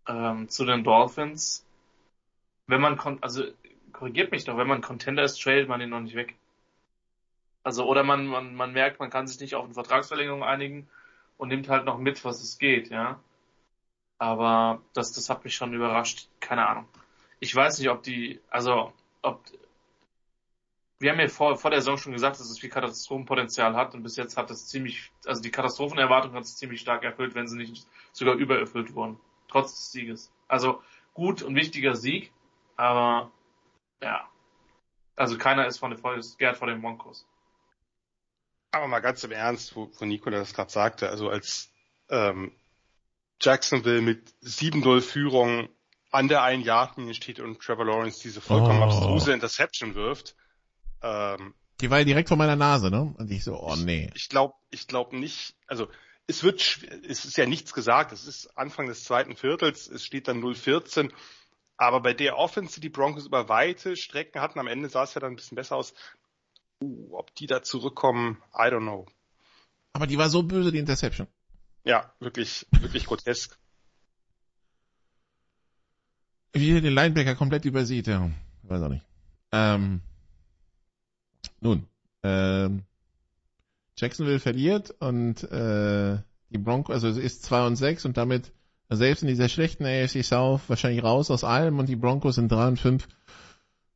ähm, 0.08 0.50
zu 0.50 0.66
den 0.66 0.84
Dolphins. 0.84 1.66
Wenn 2.68 2.82
man, 2.82 2.98
also 3.22 3.44
korrigiert 3.92 4.32
mich 4.32 4.46
doch, 4.46 4.58
wenn 4.58 4.68
man 4.68 4.82
Contender 4.82 5.24
ist, 5.24 5.42
tradet 5.42 5.68
man 5.68 5.82
ihn 5.82 5.90
noch 5.90 6.00
nicht 6.00 6.16
weg. 6.16 6.36
Also, 7.64 7.86
oder 7.86 8.04
man, 8.04 8.26
man, 8.26 8.56
man 8.56 8.74
merkt, 8.74 9.00
man 9.00 9.12
kann 9.12 9.28
sich 9.28 9.40
nicht 9.40 9.54
auf 9.54 9.66
eine 9.66 9.74
Vertragsverlängerung 9.74 10.44
einigen 10.44 10.90
und 11.38 11.50
nimmt 11.50 11.70
halt 11.70 11.86
noch 11.86 12.00
mit, 12.00 12.24
was 12.26 12.42
es 12.42 12.58
geht, 12.58 12.90
ja. 12.90 13.20
Aber 14.18 14.82
das, 14.94 15.12
das 15.12 15.30
hat 15.30 15.44
mich 15.44 15.56
schon 15.56 15.74
überrascht. 15.74 16.30
Keine 16.40 16.68
Ahnung. 16.68 16.88
Ich 17.42 17.54
weiß 17.54 17.80
nicht, 17.80 17.90
ob 17.90 18.04
die, 18.04 18.40
also, 18.50 18.94
ob, 19.22 19.44
wir 21.00 21.12
haben 21.12 21.20
ja 21.20 21.28
vor, 21.28 21.58
vor 21.58 21.72
der 21.72 21.82
Saison 21.82 21.98
schon 21.98 22.14
gesagt, 22.14 22.40
dass 22.40 22.50
es 22.50 22.60
viel 22.60 22.70
Katastrophenpotenzial 22.70 23.76
hat 23.76 23.96
und 23.96 24.04
bis 24.04 24.16
jetzt 24.16 24.38
hat 24.38 24.52
es 24.52 24.68
ziemlich, 24.68 25.12
also 25.26 25.42
die 25.42 25.50
Katastrophenerwartung 25.52 26.34
hat 26.34 26.44
es 26.44 26.56
ziemlich 26.56 26.80
stark 26.80 27.04
erfüllt, 27.04 27.36
wenn 27.36 27.48
sie 27.48 27.58
nicht 27.58 27.88
sogar 28.14 28.36
übererfüllt 28.36 28.94
wurden 28.94 29.20
Trotz 29.48 29.76
des 29.76 29.92
Sieges. 29.92 30.32
Also 30.48 30.82
gut 31.14 31.42
und 31.42 31.56
wichtiger 31.56 31.96
Sieg, 31.96 32.32
aber 32.78 33.32
ja. 34.02 34.30
Also 35.16 35.38
keiner 35.38 35.68
ist 35.68 35.80
von 35.80 35.92
den 35.92 36.02
Gerd 36.38 36.58
vor 36.58 36.68
den 36.68 36.82
Broncos. 36.82 37.28
Aber 38.72 38.88
mal 38.88 39.02
ganz 39.02 39.24
im 39.24 39.32
Ernst, 39.32 39.76
wo, 39.76 39.92
wo 39.98 40.06
Nico 40.06 40.30
das 40.30 40.54
gerade 40.54 40.72
sagte, 40.72 41.10
also 41.10 41.30
als 41.30 41.70
ähm, 42.10 42.52
Jacksonville 43.42 44.02
mit 44.02 44.30
7-0 44.44 45.02
Führung 45.02 45.70
an 46.12 46.28
der 46.28 46.44
einen 46.44 46.64
Yardlinie 46.64 47.14
steht 47.14 47.40
und 47.40 47.60
Trevor 47.60 47.86
Lawrence 47.86 48.22
diese 48.22 48.42
vollkommen 48.42 48.82
oh. 48.82 48.86
abstruse 48.86 49.34
Interception 49.34 49.96
wirft. 49.96 50.36
Ähm, 51.02 51.56
die 51.80 51.90
war 51.90 52.00
ja 52.00 52.06
direkt 52.06 52.28
vor 52.28 52.38
meiner 52.38 52.56
Nase, 52.56 52.92
ne? 52.92 53.14
Und 53.18 53.32
ich 53.32 53.44
so, 53.44 53.60
oh 53.60 53.76
nee. 53.76 54.10
Ich, 54.14 54.24
ich 54.24 54.30
glaube 54.30 54.54
ich 54.70 54.88
glaub 54.88 55.14
nicht, 55.14 55.56
also 55.68 55.88
es 56.28 56.44
wird, 56.44 56.62
es 57.08 57.26
ist 57.26 57.38
ja 57.38 57.46
nichts 57.46 57.74
gesagt, 57.74 58.12
es 58.12 58.28
ist 58.28 58.58
Anfang 58.58 58.88
des 58.88 59.04
zweiten 59.04 59.36
Viertels, 59.36 59.88
es 59.88 60.06
steht 60.06 60.28
dann 60.28 60.42
0-14, 60.42 61.12
aber 61.78 62.02
bei 62.02 62.14
der 62.14 62.38
Offense, 62.38 62.80
die 62.80 62.90
Broncos 62.90 63.26
über 63.26 63.50
weite 63.50 63.98
Strecken 63.98 64.42
hatten, 64.42 64.60
am 64.60 64.68
Ende 64.68 64.90
sah 64.90 65.04
es 65.04 65.16
ja 65.16 65.22
dann 65.22 65.34
ein 65.34 65.36
bisschen 65.36 65.56
besser 65.56 65.76
aus, 65.76 65.94
uh, 66.84 67.18
ob 67.18 67.34
die 67.36 67.48
da 67.48 67.64
zurückkommen, 67.64 68.38
I 68.54 68.68
don't 68.68 68.82
know. 68.82 69.08
Aber 69.94 70.08
die 70.08 70.18
war 70.18 70.30
so 70.30 70.44
böse, 70.44 70.72
die 70.72 70.78
Interception. 70.78 71.28
Ja, 71.84 72.14
wirklich, 72.20 72.68
wirklich 72.72 73.08
grotesk. 73.08 73.58
Wie 76.54 76.72
er 76.72 76.82
den 76.82 76.94
Linebacker 76.94 77.36
komplett 77.36 77.66
übersieht, 77.66 78.08
ja. 78.08 78.30
Weiß 78.64 78.82
auch 78.82 78.90
nicht. 78.90 79.06
Ähm, 79.52 80.02
nun, 81.60 81.86
ähm, 82.24 82.84
Jacksonville 83.98 84.40
verliert 84.40 84.92
und 85.00 85.44
äh, 85.52 86.18
die 86.50 86.58
Broncos, 86.58 86.94
also 86.96 87.08
es 87.08 87.18
ist 87.18 87.44
2 87.44 87.68
und 87.68 87.76
6 87.76 88.06
und 88.06 88.18
damit 88.18 88.52
selbst 88.90 89.22
in 89.22 89.30
dieser 89.30 89.48
schlechten 89.48 89.86
AFC 89.86 90.24
South 90.24 90.62
wahrscheinlich 90.68 91.04
raus 91.04 91.32
aus 91.32 91.44
allem 91.44 91.80
und 91.80 91.88
die 91.88 91.96
Broncos 91.96 92.36
sind 92.36 92.52
3 92.52 92.68
und 92.70 92.80
5 92.80 93.08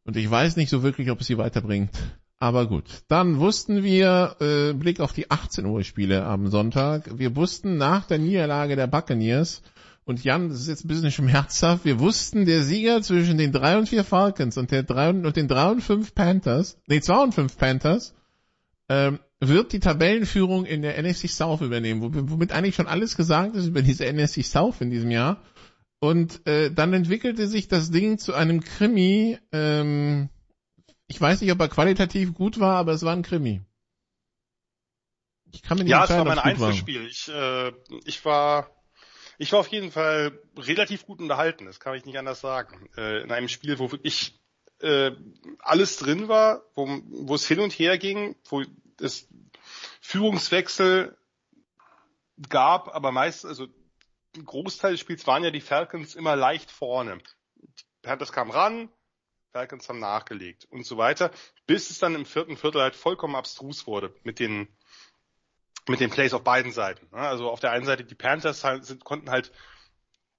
und 0.06 0.16
ich 0.16 0.30
weiß 0.30 0.56
nicht 0.56 0.70
so 0.70 0.84
wirklich, 0.84 1.10
ob 1.12 1.22
es 1.22 1.28
sie 1.28 1.38
weiterbringt. 1.38 1.92
Aber 2.38 2.68
gut, 2.68 3.04
dann 3.08 3.40
wussten 3.40 3.84
wir, 3.84 4.36
äh, 4.40 4.74
Blick 4.74 5.00
auf 5.00 5.14
die 5.14 5.32
18 5.32 5.66
Uhr 5.66 5.84
Spiele 5.84 6.26
am 6.26 6.48
Sonntag, 6.48 7.18
wir 7.18 7.36
wussten 7.36 7.78
nach 7.78 8.06
der 8.06 8.20
Niederlage 8.20 8.76
der 8.76 8.88
Buccaneers, 8.88 9.64
und 10.06 10.24
Jan, 10.24 10.50
das 10.50 10.62
ist 10.62 10.68
jetzt 10.68 10.86
ein 10.86 10.88
bisschen 10.88 11.12
schmerzhaft, 11.12 11.84
wir 11.84 12.00
wussten, 12.00 12.46
der 12.46 12.64
Sieger 12.64 13.02
zwischen 13.02 13.38
den 13.38 13.52
3 13.52 13.80
und 13.80 13.90
4 13.90 14.04
Falcons 14.04 14.58
und, 14.58 14.72
der 14.72 14.84
3 14.84 15.10
und 15.10 15.36
den 15.36 15.48
3 15.48 15.72
und 15.72 15.82
5 15.82 16.14
Panthers, 16.16 16.78
nee, 16.88 17.02
2 17.02 17.24
und 17.24 17.34
5 17.34 17.58
Panthers, 17.58 18.14
ähm, 18.88 19.20
wird 19.40 19.74
die 19.74 19.80
Tabellenführung 19.80 20.66
in 20.66 20.82
der 20.82 21.02
NFC 21.02 21.28
South 21.28 21.62
übernehmen, 21.62 22.30
womit 22.30 22.52
eigentlich 22.52 22.76
schon 22.76 22.88
alles 22.88 23.18
gesagt 23.18 23.56
ist 23.56 23.68
über 23.68 23.82
diese 23.82 24.06
NFC 24.06 24.44
South 24.44 24.80
in 24.80 24.90
diesem 24.90 25.12
Jahr. 25.12 25.42
Und 26.00 26.46
äh, 26.48 26.72
dann 26.72 26.94
entwickelte 26.94 27.48
sich 27.48 27.68
das 27.68 27.90
Ding 27.90 28.18
zu 28.18 28.34
einem 28.34 28.62
Krimi, 28.62 29.40
ähm, 29.52 30.30
ich 31.08 31.20
weiß 31.20 31.42
nicht, 31.42 31.52
ob 31.52 31.60
er 31.60 31.68
qualitativ 31.68 32.34
gut 32.34 32.60
war, 32.60 32.78
aber 32.78 32.94
es 32.94 33.04
war 33.04 33.14
ein 33.14 33.24
Krimi. 33.24 33.62
Ich 35.52 35.62
kann 35.62 35.78
mir 35.78 35.84
nicht 35.84 35.92
Ja, 35.92 36.04
es 36.04 36.10
war 36.10 36.26
mein 36.26 36.40
Einzelspiel. 36.40 37.06
Ich, 37.06 37.30
äh, 37.30 37.72
ich 38.06 38.24
war, 38.26 38.70
ich 39.38 39.52
war 39.52 39.60
auf 39.60 39.68
jeden 39.68 39.92
Fall 39.92 40.40
relativ 40.58 41.06
gut 41.06 41.20
unterhalten. 41.20 41.66
Das 41.66 41.80
kann 41.80 41.96
ich 41.96 42.06
nicht 42.06 42.18
anders 42.18 42.42
sagen. 42.42 42.90
Äh, 42.98 43.22
in 43.24 43.32
einem 43.32 43.48
Spiel, 43.48 43.80
wo 43.80 43.92
wirklich 43.92 44.40
äh, 44.82 45.12
alles 45.60 45.98
drin 45.98 46.28
war, 46.28 46.64
wo, 46.76 47.36
es 47.36 47.48
hin 47.48 47.60
und 47.60 47.74
her 47.74 47.98
ging, 47.98 48.36
wo 48.46 48.64
es 49.00 49.28
Führungswechsel 50.02 51.18
gab, 52.50 52.94
aber 52.94 53.12
meist, 53.12 53.46
also 53.46 53.68
ein 54.36 54.46
Großteil 54.46 54.92
des 54.92 55.00
Spiels 55.00 55.26
waren 55.28 55.44
ja 55.44 55.52
die 55.52 55.62
Falcons 55.62 56.16
immer 56.16 56.36
leicht 56.36 56.72
vorne. 56.72 57.20
Panthers 58.02 58.32
kamen 58.32 58.52
ran, 58.52 58.90
Falcons 59.52 59.88
haben 59.88 60.00
nachgelegt 60.00 60.66
und 60.70 60.86
so 60.86 60.98
weiter, 60.98 61.32
bis 61.66 61.90
es 61.90 62.00
dann 62.00 62.14
im 62.14 62.26
vierten 62.26 62.58
Viertel 62.58 62.82
halt 62.82 62.96
vollkommen 62.96 63.36
abstrus 63.36 63.88
wurde 63.88 64.14
mit 64.24 64.40
den 64.40 64.68
mit 65.88 66.00
den 66.00 66.10
Plays 66.10 66.34
auf 66.34 66.44
beiden 66.44 66.72
Seiten. 66.72 67.08
Also 67.14 67.50
auf 67.50 67.60
der 67.60 67.72
einen 67.72 67.86
Seite 67.86 68.04
die 68.04 68.16
Panthers 68.16 68.64
halt, 68.64 68.86
sind, 68.86 69.04
konnten 69.04 69.30
halt 69.30 69.52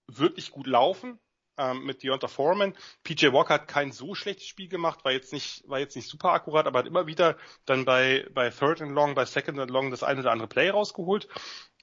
wirklich 0.08 0.50
gut 0.50 0.66
laufen 0.66 1.18
ähm, 1.58 1.84
mit 1.84 2.02
Deonta 2.02 2.28
Foreman. 2.28 2.74
PJ 3.04 3.32
Walker 3.32 3.54
hat 3.54 3.68
kein 3.68 3.92
so 3.92 4.14
schlechtes 4.14 4.46
Spiel 4.46 4.68
gemacht, 4.68 5.04
war 5.04 5.12
jetzt 5.12 5.32
nicht 5.32 5.68
war 5.68 5.78
jetzt 5.78 5.96
nicht 5.96 6.08
super 6.08 6.32
akkurat, 6.32 6.66
aber 6.66 6.80
hat 6.80 6.86
immer 6.86 7.06
wieder 7.06 7.36
dann 7.64 7.84
bei 7.84 8.26
bei 8.32 8.50
Third 8.50 8.82
and 8.82 8.92
Long, 8.92 9.14
bei 9.14 9.24
Second 9.24 9.58
and 9.58 9.70
Long 9.70 9.90
das 9.90 10.02
eine 10.02 10.20
oder 10.20 10.32
andere 10.32 10.48
Play 10.48 10.70
rausgeholt. 10.70 11.28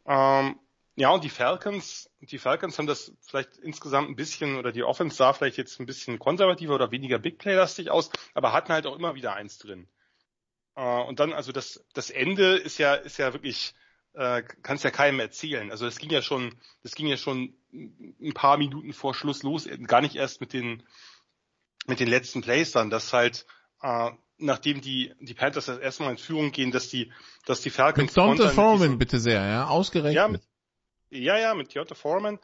Ähm, 0.06 0.60
ja, 0.96 1.10
und 1.10 1.24
die 1.24 1.30
Falcons, 1.30 2.10
die 2.20 2.38
Falcons 2.38 2.78
haben 2.78 2.86
das 2.86 3.14
vielleicht 3.22 3.58
insgesamt 3.58 4.10
ein 4.10 4.16
bisschen, 4.16 4.58
oder 4.58 4.72
die 4.72 4.84
Offense 4.84 5.16
sah 5.16 5.34
vielleicht 5.34 5.58
jetzt 5.58 5.80
ein 5.80 5.88
bisschen 5.88 6.20
konservativer 6.20 6.76
oder 6.76 6.92
weniger 6.92 7.18
Big 7.18 7.40
Play-lastig 7.40 7.90
aus, 7.90 8.12
aber 8.36 8.54
hatten 8.54 8.72
halt 8.72 8.86
auch 8.86 8.96
immer 8.96 9.16
wieder 9.16 9.34
eins 9.34 9.58
drin. 9.58 9.88
Äh, 10.76 11.02
und 11.02 11.20
dann, 11.20 11.34
also 11.34 11.52
das, 11.52 11.84
das 11.94 12.10
Ende 12.10 12.56
ist 12.56 12.78
ja, 12.78 12.96
ist 12.96 13.18
ja 13.18 13.34
wirklich, 13.34 13.74
äh, 14.14 14.44
kannst 14.62 14.84
ja 14.84 14.92
keinem 14.92 15.20
erzählen. 15.20 15.72
Also 15.72 15.86
das 15.86 15.98
ging 15.98 16.10
ja 16.10 16.22
schon, 16.22 16.56
das 16.84 16.96
ging 16.96 17.08
ja 17.08 17.18
schon 17.18 17.56
ein 17.72 18.34
paar 18.34 18.58
Minuten 18.58 18.94
vor 18.94 19.14
Schluss 19.14 19.44
los, 19.44 19.68
gar 19.88 20.02
nicht 20.02 20.16
erst 20.16 20.42
mit 20.42 20.54
den, 20.54 20.84
mit 21.88 22.00
den 22.00 22.08
letzten 22.08 22.42
Plays 22.42 22.72
dann, 22.72 22.90
dass 22.90 23.14
halt, 23.14 23.46
äh, 23.82 24.12
nachdem 24.38 24.82
die, 24.82 25.14
die 25.20 25.34
Panthers 25.34 25.66
das 25.66 25.80
erste 25.80 26.04
Mal 26.04 26.12
in 26.12 26.18
Führung 26.18 26.52
gehen, 26.52 26.72
dass 26.72 26.90
die, 26.90 27.12
dass 27.46 27.62
die 27.62 27.70
Falcons. 27.70 28.08
Mit 28.08 28.18
Donta 28.18 28.50
Foreman 28.50 28.98
bitte 28.98 29.20
sehr, 29.20 29.46
ja, 29.46 29.68
ausgerechnet. 29.68 30.16
Ja, 30.16 30.28
mit, 30.28 30.42
ja, 31.10 31.38
ja, 31.38 31.54
mit 31.54 31.72
Toyota 31.72 31.96
Foreman. 31.96 32.40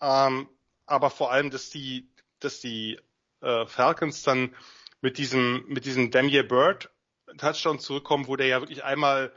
Ähm, 0.00 0.48
aber 0.86 1.10
vor 1.10 1.32
allem, 1.32 1.50
dass 1.50 1.70
die, 1.70 2.08
dass 2.40 2.60
die 2.60 2.98
äh, 3.40 3.66
Falcons 3.66 4.22
dann 4.22 4.54
mit 5.00 5.18
diesem, 5.18 5.64
mit 5.68 5.84
diesem 5.84 6.10
Damier 6.10 6.46
Bird 6.46 6.90
Touchdown 7.38 7.78
zurückkommen, 7.78 8.26
wo 8.26 8.36
der 8.36 8.46
ja 8.46 8.60
wirklich 8.60 8.84
einmal, 8.84 9.32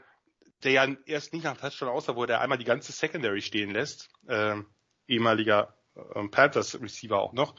der 0.62 0.72
ja 0.72 0.86
erst 1.06 1.32
nicht 1.32 1.44
nach 1.44 1.56
Touchdown 1.56 1.88
aussah, 1.88 2.16
wo 2.16 2.26
der 2.26 2.40
einmal 2.40 2.58
die 2.58 2.64
ganze 2.64 2.92
Secondary 2.92 3.42
stehen 3.42 3.70
lässt, 3.70 4.10
äh, 4.26 4.56
ehemaliger 5.06 5.76
äh, 5.94 6.28
Panthers 6.28 6.80
Receiver 6.80 7.18
auch 7.18 7.32
noch. 7.32 7.54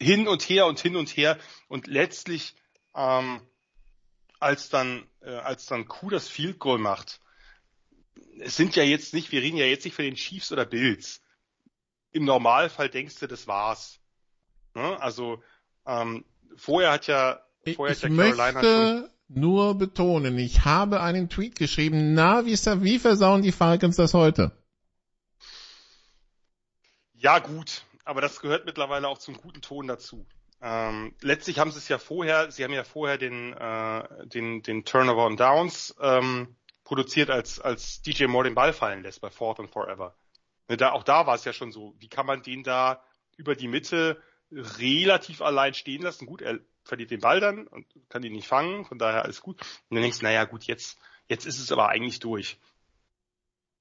Hin 0.00 0.28
und 0.28 0.42
her 0.48 0.66
und 0.66 0.78
hin 0.78 0.96
und 0.96 1.08
her 1.08 1.38
und 1.68 1.86
letztlich 1.86 2.54
ähm, 2.94 3.40
als 4.40 4.68
dann 4.68 5.08
äh, 5.20 5.30
als 5.30 5.66
dann 5.66 5.88
Q 5.88 6.10
das 6.10 6.28
Field 6.28 6.58
Goal 6.58 6.78
macht, 6.78 7.20
es 8.40 8.56
sind 8.56 8.76
ja 8.76 8.82
jetzt 8.82 9.14
nicht, 9.14 9.32
wir 9.32 9.42
reden 9.42 9.56
ja 9.56 9.66
jetzt 9.66 9.84
nicht 9.84 9.94
von 9.94 10.04
den 10.04 10.14
Chiefs 10.14 10.52
oder 10.52 10.64
Bills. 10.64 11.22
Im 12.12 12.24
Normalfall 12.24 12.88
denkst 12.88 13.18
du, 13.18 13.26
das 13.26 13.46
war's. 13.46 14.00
Ne? 14.74 15.00
Also 15.00 15.42
ähm, 15.86 16.24
vorher 16.56 16.92
hat 16.92 17.06
ja 17.06 17.45
vorher 17.74 17.96
ich, 17.96 18.08
möchte 18.08 19.10
nur 19.28 19.76
betonen, 19.76 20.38
ich 20.38 20.64
habe 20.64 21.00
einen 21.00 21.28
Tweet 21.28 21.56
geschrieben, 21.56 22.14
na, 22.14 22.46
wie, 22.46 22.52
wie 22.54 22.98
versauen 22.98 23.42
die 23.42 23.52
Falcons 23.52 23.96
das 23.96 24.14
heute? 24.14 24.52
Ja 27.14 27.38
gut, 27.38 27.82
aber 28.04 28.20
das 28.20 28.40
gehört 28.40 28.66
mittlerweile 28.66 29.08
auch 29.08 29.18
zum 29.18 29.36
guten 29.36 29.62
Ton 29.62 29.88
dazu. 29.88 30.26
Ähm, 30.62 31.14
letztlich 31.20 31.58
haben 31.58 31.70
sie 31.70 31.78
es 31.78 31.88
ja 31.88 31.98
vorher, 31.98 32.50
sie 32.50 32.64
haben 32.64 32.72
ja 32.72 32.84
vorher 32.84 33.18
den, 33.18 33.52
äh, 33.52 34.26
den, 34.26 34.62
den 34.62 34.84
Turnover 34.84 35.26
on 35.26 35.36
Downs 35.36 35.94
ähm, 36.00 36.56
produziert, 36.84 37.30
als, 37.30 37.60
als 37.60 38.00
DJ 38.02 38.26
Moore 38.26 38.44
den 38.44 38.54
Ball 38.54 38.72
fallen 38.72 39.02
lässt 39.02 39.20
bei 39.20 39.30
Fourth 39.30 39.60
and 39.60 39.70
Forever. 39.70 40.14
Ne, 40.68 40.76
da, 40.76 40.92
auch 40.92 41.02
da 41.02 41.26
war 41.26 41.34
es 41.34 41.44
ja 41.44 41.52
schon 41.52 41.72
so, 41.72 41.94
wie 41.98 42.08
kann 42.08 42.26
man 42.26 42.42
den 42.42 42.62
da 42.62 43.02
über 43.36 43.54
die 43.54 43.68
Mitte 43.68 44.22
relativ 44.50 45.42
allein 45.42 45.74
stehen 45.74 46.02
lassen? 46.02 46.26
Gut, 46.26 46.42
er 46.42 46.60
verliert 46.86 47.10
den 47.10 47.20
Ball 47.20 47.40
dann 47.40 47.66
und 47.66 47.86
kann 48.08 48.22
ihn 48.22 48.32
nicht 48.32 48.48
fangen, 48.48 48.84
von 48.84 48.98
daher 48.98 49.24
alles 49.24 49.40
gut. 49.40 49.60
Und 49.60 49.96
dann 49.96 50.02
denkst 50.02 50.18
du, 50.18 50.24
naja 50.24 50.44
gut, 50.44 50.64
jetzt, 50.64 50.98
jetzt 51.28 51.46
ist 51.46 51.58
es 51.58 51.72
aber 51.72 51.88
eigentlich 51.88 52.20
durch. 52.20 52.58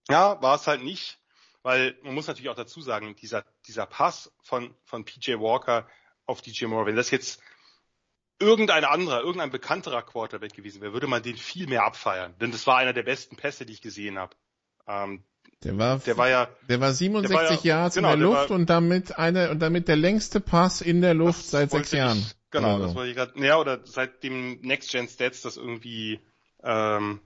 Ja, 0.10 0.42
war 0.42 0.56
es 0.56 0.68
halt 0.68 0.84
nicht, 0.84 1.20
weil 1.64 1.98
man 2.04 2.14
muss 2.14 2.28
natürlich 2.28 2.50
auch 2.50 2.56
dazu 2.56 2.82
sagen, 2.82 3.16
dieser, 3.16 3.44
dieser 3.68 3.86
Pass 3.86 4.32
von, 4.42 4.76
von 4.84 5.06
PJ 5.06 5.34
Walker 5.40 5.88
auf 6.26 6.42
DJ 6.42 6.66
Moore, 6.66 6.88
wenn 6.88 6.96
das 6.96 7.12
jetzt 7.12 7.42
irgendein 8.40 8.84
anderer, 8.84 9.22
irgendein 9.22 9.52
bekannterer 9.52 10.04
Quarterback 10.04 10.54
gewesen 10.54 10.82
wäre, 10.82 10.94
würde 10.94 11.08
man 11.08 11.24
den 11.24 11.38
viel 11.38 11.68
mehr 11.68 11.86
abfeiern. 11.86 12.38
Denn 12.40 12.52
das 12.52 12.68
war 12.68 12.78
einer 12.78 12.94
der 12.94 13.04
besten 13.04 13.36
Pässe, 13.36 13.66
die 13.66 13.74
ich 13.74 13.82
gesehen 13.82 14.20
habe. 14.20 14.36
Ähm, 14.88 15.24
der 15.64 15.78
war, 15.78 16.00
der 16.00 16.18
war 16.18 16.30
ja, 16.30 16.48
der 16.70 16.80
war 16.80 16.94
67 16.94 17.30
der 17.30 17.44
war 17.44 17.52
ja, 17.52 17.62
Yards 17.64 17.96
genau, 17.96 18.14
in 18.14 18.20
der 18.20 18.30
Luft 18.30 18.50
war, 18.50 18.56
und 18.56 18.70
damit 18.70 19.18
eine 19.18 19.50
und 19.50 19.60
damit 19.60 19.88
der 19.88 19.96
längste 19.96 20.40
Pass 20.40 20.82
in 20.82 21.02
der 21.02 21.14
Luft 21.14 21.46
seit 21.46 21.72
sechs 21.72 21.92
Jahren. 21.92 22.20
Ich, 22.20 22.36
genau, 22.52 22.76
also. 22.76 22.86
das 22.86 22.96
wollte 22.96 23.10
ich 23.10 23.16
gerade, 23.16 23.46
ja, 23.46 23.58
oder 23.58 23.80
seit 23.86 24.24
dem 24.24 24.60
Next 24.62 24.92
Gen 24.92 25.08
Stats 25.08 25.42
das 25.42 25.58
irgendwie 25.58 26.20
ähm, 26.64 27.20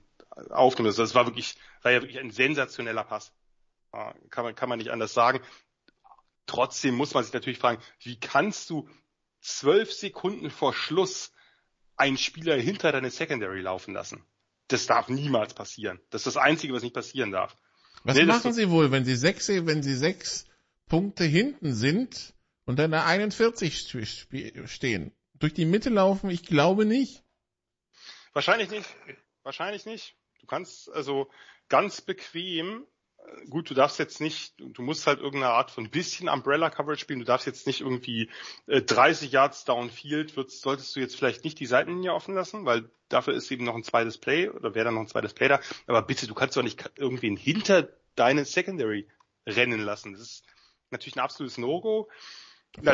aufnimmt. 0.50 0.88
Also 0.88 1.02
das 1.02 1.16
war 1.16 1.26
wirklich, 1.26 1.56
war 1.82 1.92
ja 1.92 2.02
wirklich 2.02 2.20
ein 2.20 2.32
sensationeller 2.32 3.04
Pass. 3.04 3.34
Äh, 3.92 4.14
kann 4.30 4.46
man, 4.46 4.56
kann 4.56 4.70
man 4.70 4.78
nicht 4.78 4.92
anders 4.92 5.14
sagen. 5.14 5.42
Trotzdem 6.46 6.96
muss 6.96 7.14
man 7.14 7.24
sich 7.24 7.34
natürlich 7.34 7.60
fragen, 7.60 7.82
wie 8.02 8.20
kannst 8.20 8.70
du 8.70 8.90
zwölf 9.42 9.92
Sekunden 9.92 10.50
vor 10.50 10.74
Schluss 10.74 11.32
einen 11.96 12.18
Spieler 12.18 12.56
hinter 12.56 12.92
deine 12.92 13.12
Secondary 13.12 13.62
laufen 13.62 13.94
lassen. 13.94 14.24
Das 14.68 14.86
darf 14.86 15.10
niemals 15.10 15.54
passieren. 15.54 16.00
Das 16.10 16.22
ist 16.22 16.36
das 16.36 16.38
Einzige, 16.38 16.74
was 16.74 16.84
nicht 16.84 16.94
passieren 16.94 17.32
darf. 17.32 17.58
Was 18.03 18.15
nee, 18.15 18.25
machen 18.25 18.53
Sie 18.53 18.70
wohl, 18.70 18.91
wenn 18.91 19.06
Sie 19.06 19.15
sechs, 19.15 19.50
wenn 19.50 19.84
Sie 19.84 19.96
sechs 19.96 20.46
Punkte 20.88 21.24
hinten 21.24 21.74
sind 21.74 22.34
und 22.65 22.77
dann 22.79 22.91
da 22.91 23.06
41 23.06 23.96
stehen. 24.65 25.12
Durch 25.34 25.53
die 25.53 25.65
Mitte 25.65 25.89
laufen, 25.89 26.29
ich 26.29 26.44
glaube 26.44 26.86
nicht. 26.86 27.24
Wahrscheinlich 28.34 28.70
nicht. 28.70 28.89
Wahrscheinlich 29.44 29.86
nicht. 29.86 30.15
Du 30.39 30.48
kannst 30.48 30.89
also 30.91 31.29
ganz 31.68 32.01
bequem 32.01 32.86
gut, 33.50 33.70
du 33.70 33.74
darfst 33.74 34.00
jetzt 34.00 34.22
nicht, 34.22 34.54
du 34.58 34.82
musst 34.82 35.08
halt 35.08 35.20
irgendeine 35.20 35.54
Art 35.54 35.72
von 35.72 35.90
bisschen 35.90 36.30
Umbrella 36.30 36.70
Coverage 36.70 37.02
spielen. 37.02 37.20
Du 37.20 37.26
darfst 37.26 37.48
jetzt 37.48 37.68
nicht 37.68 37.82
irgendwie 37.82 38.30
äh, 38.68 38.82
30 38.82 39.32
Yards 39.32 39.66
downfield, 39.66 40.36
würdest, 40.36 40.62
solltest 40.62 40.96
du 40.96 41.00
jetzt 41.00 41.16
vielleicht 41.16 41.44
nicht 41.44 41.60
die 41.60 41.66
Seitenlinie 41.66 42.14
offen 42.14 42.36
lassen, 42.36 42.66
weil 42.66 42.90
dafür 43.10 43.34
ist 43.34 43.52
eben 43.52 43.66
noch 43.66 43.76
ein 43.76 43.84
zweites 43.84 44.18
Play 44.18 44.50
oder 44.50 44.76
wäre 44.76 44.86
dann 44.86 44.96
noch 44.96 45.02
ein 45.02 45.08
zweites 45.08 45.34
Play 45.34 45.48
da. 45.48 45.60
Aber 45.88 46.02
bitte, 46.02 46.28
du 46.28 46.34
kannst 46.34 46.56
doch 46.58 46.64
nicht 46.64 46.92
irgendwen 46.98 47.36
hinter 47.36 47.90
deine 48.16 48.46
Secondary 48.46 49.08
rennen 49.48 49.82
lassen. 49.82 50.14
Das 50.14 50.22
ist 50.22 50.44
natürlich 50.92 51.16
ein 51.16 51.22
absolutes 51.22 51.58
No-Go. 51.58 52.10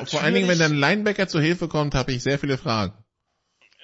Vor 0.08 0.22
allen 0.22 0.34
Dingen, 0.34 0.48
wenn 0.48 0.60
dann 0.60 0.74
ein 0.74 0.78
Linebacker 0.78 1.28
zur 1.28 1.42
Hilfe 1.42 1.68
kommt, 1.68 1.96
habe 1.96 2.14
ich 2.14 2.24
sehr 2.24 2.40
viele 2.40 2.58
Fragen. 2.58 2.94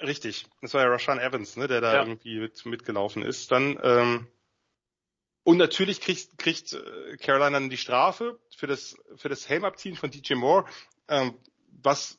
Richtig. 0.00 0.46
Das 0.60 0.74
war 0.74 0.82
ja 0.82 0.88
Rashan 0.88 1.18
Evans, 1.18 1.56
ne, 1.56 1.68
der 1.68 1.80
da 1.80 1.94
ja. 1.94 2.00
irgendwie 2.00 2.40
mit, 2.40 2.64
mitgelaufen 2.66 3.22
ist. 3.22 3.52
Dann 3.52 3.78
ähm, 3.82 4.26
und 5.44 5.56
natürlich 5.56 6.00
kriegt, 6.00 6.38
kriegt 6.38 6.72
äh, 6.72 7.16
Carolina 7.16 7.50
dann 7.58 7.70
die 7.70 7.76
Strafe 7.76 8.38
für 8.56 8.66
das, 8.66 8.96
für 9.16 9.28
das 9.28 9.48
Helmabziehen 9.48 9.96
von 9.96 10.10
DJ 10.10 10.34
Moore, 10.34 10.66
ähm, 11.08 11.36
was 11.82 12.18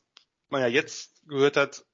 man 0.49 0.61
ja 0.61 0.67
jetzt 0.67 1.25
gehört 1.27 1.55
hat, 1.55 1.85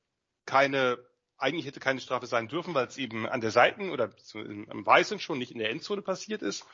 keine, 0.46 0.98
eigentlich 1.38 1.66
hätte 1.66 1.80
keine 1.80 2.02
Strafe 2.02 2.26
sein 2.26 2.48
dürfen, 2.48 2.74
weil 2.74 2.88
es 2.88 2.98
eben 2.98 3.28
an 3.28 3.42
der 3.42 3.52
Seiten 3.52 3.92
oder 3.92 4.12
am 4.34 4.86
Weißen 4.86 5.20
schon 5.20 5.38
nicht 5.38 5.52
in 5.52 5.60
der 5.60 5.70
Endzone 5.70 6.02
passiert 6.02 6.42
ist. 6.42 6.66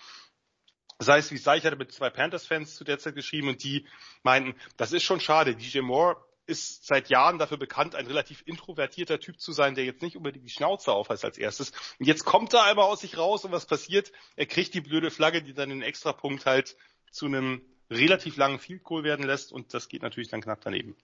Sei 0.97 1.17
es 1.17 1.29
wie 1.31 1.35
es 1.35 1.43
sei, 1.43 1.57
ich 1.57 1.65
hatte 1.65 1.75
mit 1.75 1.91
zwei 1.91 2.09
Panthers-Fans 2.09 2.75
zu 2.75 2.85
der 2.85 2.97
Zeit 2.99 3.15
geschrieben 3.15 3.49
und 3.49 3.61
die 3.63 3.85
meinten, 4.23 4.57
das 4.77 4.93
ist 4.93 5.03
schon 5.03 5.19
schade. 5.19 5.55
DJ 5.55 5.81
Moore 5.81 6.24
ist 6.47 6.85
seit 6.85 7.09
Jahren 7.09 7.39
dafür 7.39 7.57
bekannt, 7.57 7.95
ein 7.95 8.07
relativ 8.07 8.43
introvertierter 8.45 9.19
Typ 9.19 9.39
zu 9.39 9.51
sein, 9.51 9.75
der 9.75 9.85
jetzt 9.85 10.01
nicht 10.01 10.15
unbedingt 10.15 10.45
die 10.45 10.51
Schnauze 10.51 10.91
aufheißt 10.91 11.25
als 11.25 11.37
erstes. 11.37 11.71
Und 11.99 12.05
jetzt 12.05 12.25
kommt 12.25 12.53
er 12.53 12.63
einmal 12.63 12.85
aus 12.85 13.01
sich 13.01 13.17
raus 13.17 13.45
und 13.45 13.51
was 13.51 13.65
passiert? 13.65 14.11
Er 14.35 14.45
kriegt 14.45 14.73
die 14.73 14.81
blöde 14.81 15.11
Flagge, 15.11 15.41
die 15.41 15.53
dann 15.53 15.69
den 15.69 15.81
Extrapunkt 15.81 16.45
halt 16.45 16.77
zu 17.11 17.25
einem 17.25 17.61
relativ 17.89 18.37
langen 18.37 18.59
Field 18.59 18.83
Goal 18.83 19.03
werden 19.03 19.25
lässt 19.25 19.51
und 19.51 19.73
das 19.73 19.89
geht 19.89 20.01
natürlich 20.01 20.29
dann 20.29 20.41
knapp 20.41 20.61
daneben. 20.61 20.95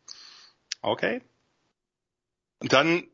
Okay. 0.82 1.22
Und 2.60 2.74
dann 2.74 3.08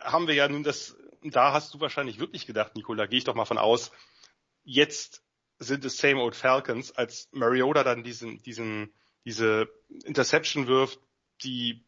haben 0.00 0.26
wir 0.26 0.34
ja 0.34 0.48
nun 0.48 0.62
das, 0.62 0.96
da 1.22 1.52
hast 1.52 1.72
du 1.74 1.80
wahrscheinlich 1.80 2.18
wirklich 2.18 2.46
gedacht, 2.46 2.74
Nicola, 2.76 3.06
gehe 3.06 3.18
ich 3.18 3.24
doch 3.24 3.34
mal 3.34 3.44
von 3.44 3.58
aus, 3.58 3.90
jetzt 4.64 5.22
sind 5.58 5.84
es 5.84 5.96
Same 5.96 6.20
Old 6.20 6.34
Falcons, 6.34 6.92
als 6.92 7.28
Mariota 7.32 7.84
dann 7.84 8.02
diesen, 8.02 8.42
diesen, 8.42 8.92
diese 9.24 9.68
Interception 10.04 10.66
wirft, 10.66 11.00
die 11.44 11.84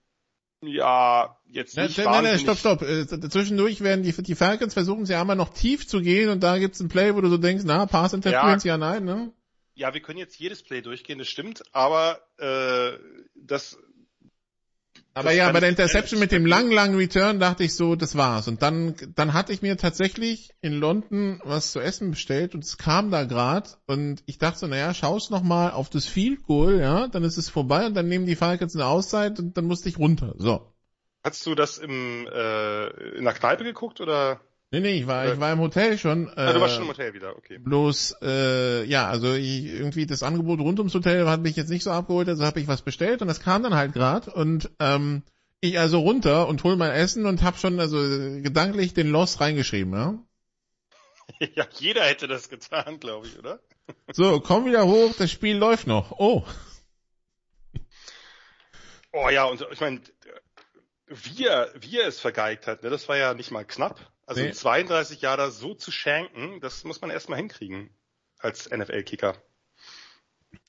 ja 0.62 1.36
jetzt 1.46 1.76
nicht 1.76 1.98
nein, 1.98 2.06
nein, 2.06 2.24
nein, 2.24 2.38
stopp, 2.38 2.58
stopp. 2.58 2.82
Äh, 2.82 3.06
zwischendurch 3.06 3.80
werden 3.80 4.02
die, 4.02 4.12
die 4.12 4.34
Falcons 4.34 4.74
versuchen 4.74 5.06
sie 5.06 5.14
einmal 5.14 5.36
noch 5.36 5.52
tief 5.52 5.86
zu 5.86 6.00
gehen 6.00 6.30
und 6.30 6.42
da 6.42 6.58
gibt's 6.58 6.80
ein 6.80 6.88
Play, 6.88 7.14
wo 7.14 7.20
du 7.20 7.28
so 7.28 7.38
denkst, 7.38 7.64
na, 7.66 7.86
Pass 7.86 8.12
Interference, 8.12 8.64
ja, 8.64 8.74
ja, 8.74 8.78
nein, 8.78 9.04
ne? 9.04 9.32
Ja, 9.74 9.92
wir 9.92 10.00
können 10.00 10.18
jetzt 10.18 10.38
jedes 10.38 10.62
Play 10.62 10.82
durchgehen, 10.82 11.18
das 11.18 11.28
stimmt, 11.28 11.62
aber 11.72 12.20
äh, 12.38 12.92
das 13.34 13.76
aber 15.14 15.30
ja, 15.30 15.50
bei 15.52 15.60
der 15.60 15.68
Interception 15.68 16.18
mit 16.18 16.32
dem 16.32 16.44
langen, 16.44 16.72
langen 16.72 16.96
Return 16.96 17.38
dachte 17.38 17.62
ich 17.62 17.76
so, 17.76 17.94
das 17.94 18.16
war's. 18.16 18.48
Und 18.48 18.62
dann, 18.62 18.96
dann 19.14 19.32
hatte 19.32 19.52
ich 19.52 19.62
mir 19.62 19.76
tatsächlich 19.76 20.50
in 20.60 20.72
London 20.72 21.40
was 21.44 21.70
zu 21.70 21.78
essen 21.78 22.10
bestellt 22.10 22.54
und 22.54 22.64
es 22.64 22.78
kam 22.78 23.12
da 23.12 23.24
grad 23.24 23.78
und 23.86 24.24
ich 24.26 24.38
dachte 24.38 24.58
so, 24.58 24.66
naja, 24.66 24.92
schaust 24.92 25.30
noch 25.30 25.42
mal 25.42 25.70
auf 25.70 25.88
das 25.88 26.06
Field 26.06 26.42
Goal, 26.42 26.80
ja, 26.80 27.06
dann 27.06 27.22
ist 27.22 27.36
es 27.36 27.48
vorbei 27.48 27.86
und 27.86 27.94
dann 27.94 28.08
nehmen 28.08 28.26
die 28.26 28.34
Falcons 28.34 28.74
eine 28.74 28.86
Auszeit 28.86 29.38
und 29.38 29.56
dann 29.56 29.66
musste 29.66 29.88
ich 29.88 29.98
runter. 29.98 30.34
So. 30.36 30.74
Hast 31.22 31.46
du 31.46 31.54
das 31.54 31.78
im, 31.78 32.26
äh, 32.26 32.88
in 33.16 33.24
der 33.24 33.34
Kneipe 33.34 33.62
geguckt 33.62 34.00
oder? 34.00 34.40
Nee, 34.74 34.80
nee, 34.80 34.98
ich 34.98 35.06
war, 35.06 35.32
ich 35.32 35.38
war 35.38 35.52
im 35.52 35.60
Hotel 35.60 35.96
schon. 35.98 36.26
Äh, 36.26 36.32
ah, 36.34 36.52
du 36.52 36.60
warst 36.60 36.74
schon 36.74 36.82
im 36.82 36.88
Hotel 36.88 37.14
wieder, 37.14 37.36
okay. 37.36 37.58
Bloß, 37.58 38.16
äh, 38.22 38.82
ja, 38.86 39.06
also 39.06 39.32
ich, 39.32 39.66
irgendwie 39.66 40.04
das 40.04 40.24
Angebot 40.24 40.58
rund 40.58 40.80
ums 40.80 40.94
Hotel 40.94 41.28
hat 41.28 41.42
mich 41.42 41.54
jetzt 41.54 41.68
nicht 41.68 41.84
so 41.84 41.92
abgeholt, 41.92 42.28
also 42.28 42.44
habe 42.44 42.58
ich 42.58 42.66
was 42.66 42.82
bestellt 42.82 43.22
und 43.22 43.28
das 43.28 43.38
kam 43.38 43.62
dann 43.62 43.76
halt 43.76 43.92
grad 43.92 44.26
und 44.26 44.72
ähm, 44.80 45.22
ich 45.60 45.78
also 45.78 46.00
runter 46.00 46.48
und 46.48 46.64
hol 46.64 46.74
mein 46.74 46.90
Essen 46.90 47.24
und 47.24 47.44
hab 47.44 47.56
schon 47.56 47.78
also 47.78 47.98
gedanklich 47.98 48.94
den 48.94 49.10
Loss 49.10 49.40
reingeschrieben, 49.40 49.92
ja? 49.92 50.18
Ja, 51.54 51.66
jeder 51.78 52.02
hätte 52.02 52.26
das 52.26 52.48
getan, 52.48 52.98
glaube 52.98 53.28
ich, 53.28 53.38
oder? 53.38 53.60
So, 54.12 54.40
komm 54.40 54.66
wieder 54.66 54.86
hoch, 54.86 55.14
das 55.16 55.30
Spiel 55.30 55.56
läuft 55.56 55.86
noch. 55.86 56.18
Oh. 56.18 56.42
Oh 59.12 59.28
ja, 59.28 59.44
und 59.44 59.64
ich 59.70 59.80
meine, 59.80 60.00
wie 61.06 61.46
er, 61.46 61.70
wie 61.78 62.00
er 62.00 62.08
es 62.08 62.18
vergeigt 62.18 62.66
hat, 62.66 62.82
ne, 62.82 62.90
das 62.90 63.08
war 63.08 63.16
ja 63.16 63.34
nicht 63.34 63.52
mal 63.52 63.64
knapp. 63.64 64.00
Also 64.26 64.42
nee. 64.42 64.52
32 64.52 65.20
Jahre 65.20 65.50
so 65.50 65.74
zu 65.74 65.90
schenken, 65.90 66.60
das 66.60 66.84
muss 66.84 67.00
man 67.00 67.10
erstmal 67.10 67.38
hinkriegen 67.38 67.90
als 68.38 68.70
NFL-Kicker. 68.70 69.36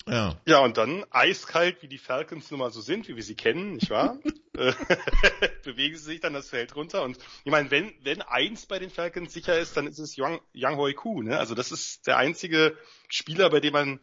Ja. 0.08 0.40
Ja, 0.46 0.60
und 0.60 0.78
dann 0.78 1.06
eiskalt, 1.10 1.82
wie 1.82 1.88
die 1.88 1.98
Falcons 1.98 2.52
nun 2.52 2.60
mal 2.60 2.72
so 2.72 2.82
sind, 2.82 3.08
wie 3.08 3.16
wir 3.16 3.24
sie 3.24 3.36
kennen, 3.36 3.74
nicht 3.74 3.90
wahr? 3.90 4.20
Äh, 4.58 4.72
bewegen 5.66 5.98
sie 5.98 6.06
sich 6.06 6.22
dann 6.22 6.32
das 6.32 6.48
Feld 6.48 6.78
runter. 6.78 7.04
Und 7.04 7.18
ich 7.44 7.52
meine, 7.52 7.72
wenn, 7.72 7.92
wenn 8.04 8.22
eins 8.22 8.66
bei 8.66 8.80
den 8.80 8.90
Falcons 8.90 9.34
sicher 9.34 9.60
ist, 9.60 9.76
dann 9.76 9.86
ist 9.86 10.00
es 10.00 10.16
Young, 10.18 10.40
Young 10.56 10.78
Hoi 10.78 10.94
Ku. 10.94 11.22
Ne? 11.22 11.38
Also 11.38 11.56
das 11.56 11.74
ist 11.74 12.08
der 12.08 12.16
einzige 12.16 12.78
Spieler, 13.10 13.50
bei 13.50 13.60
dem 13.60 13.74
man 13.74 14.00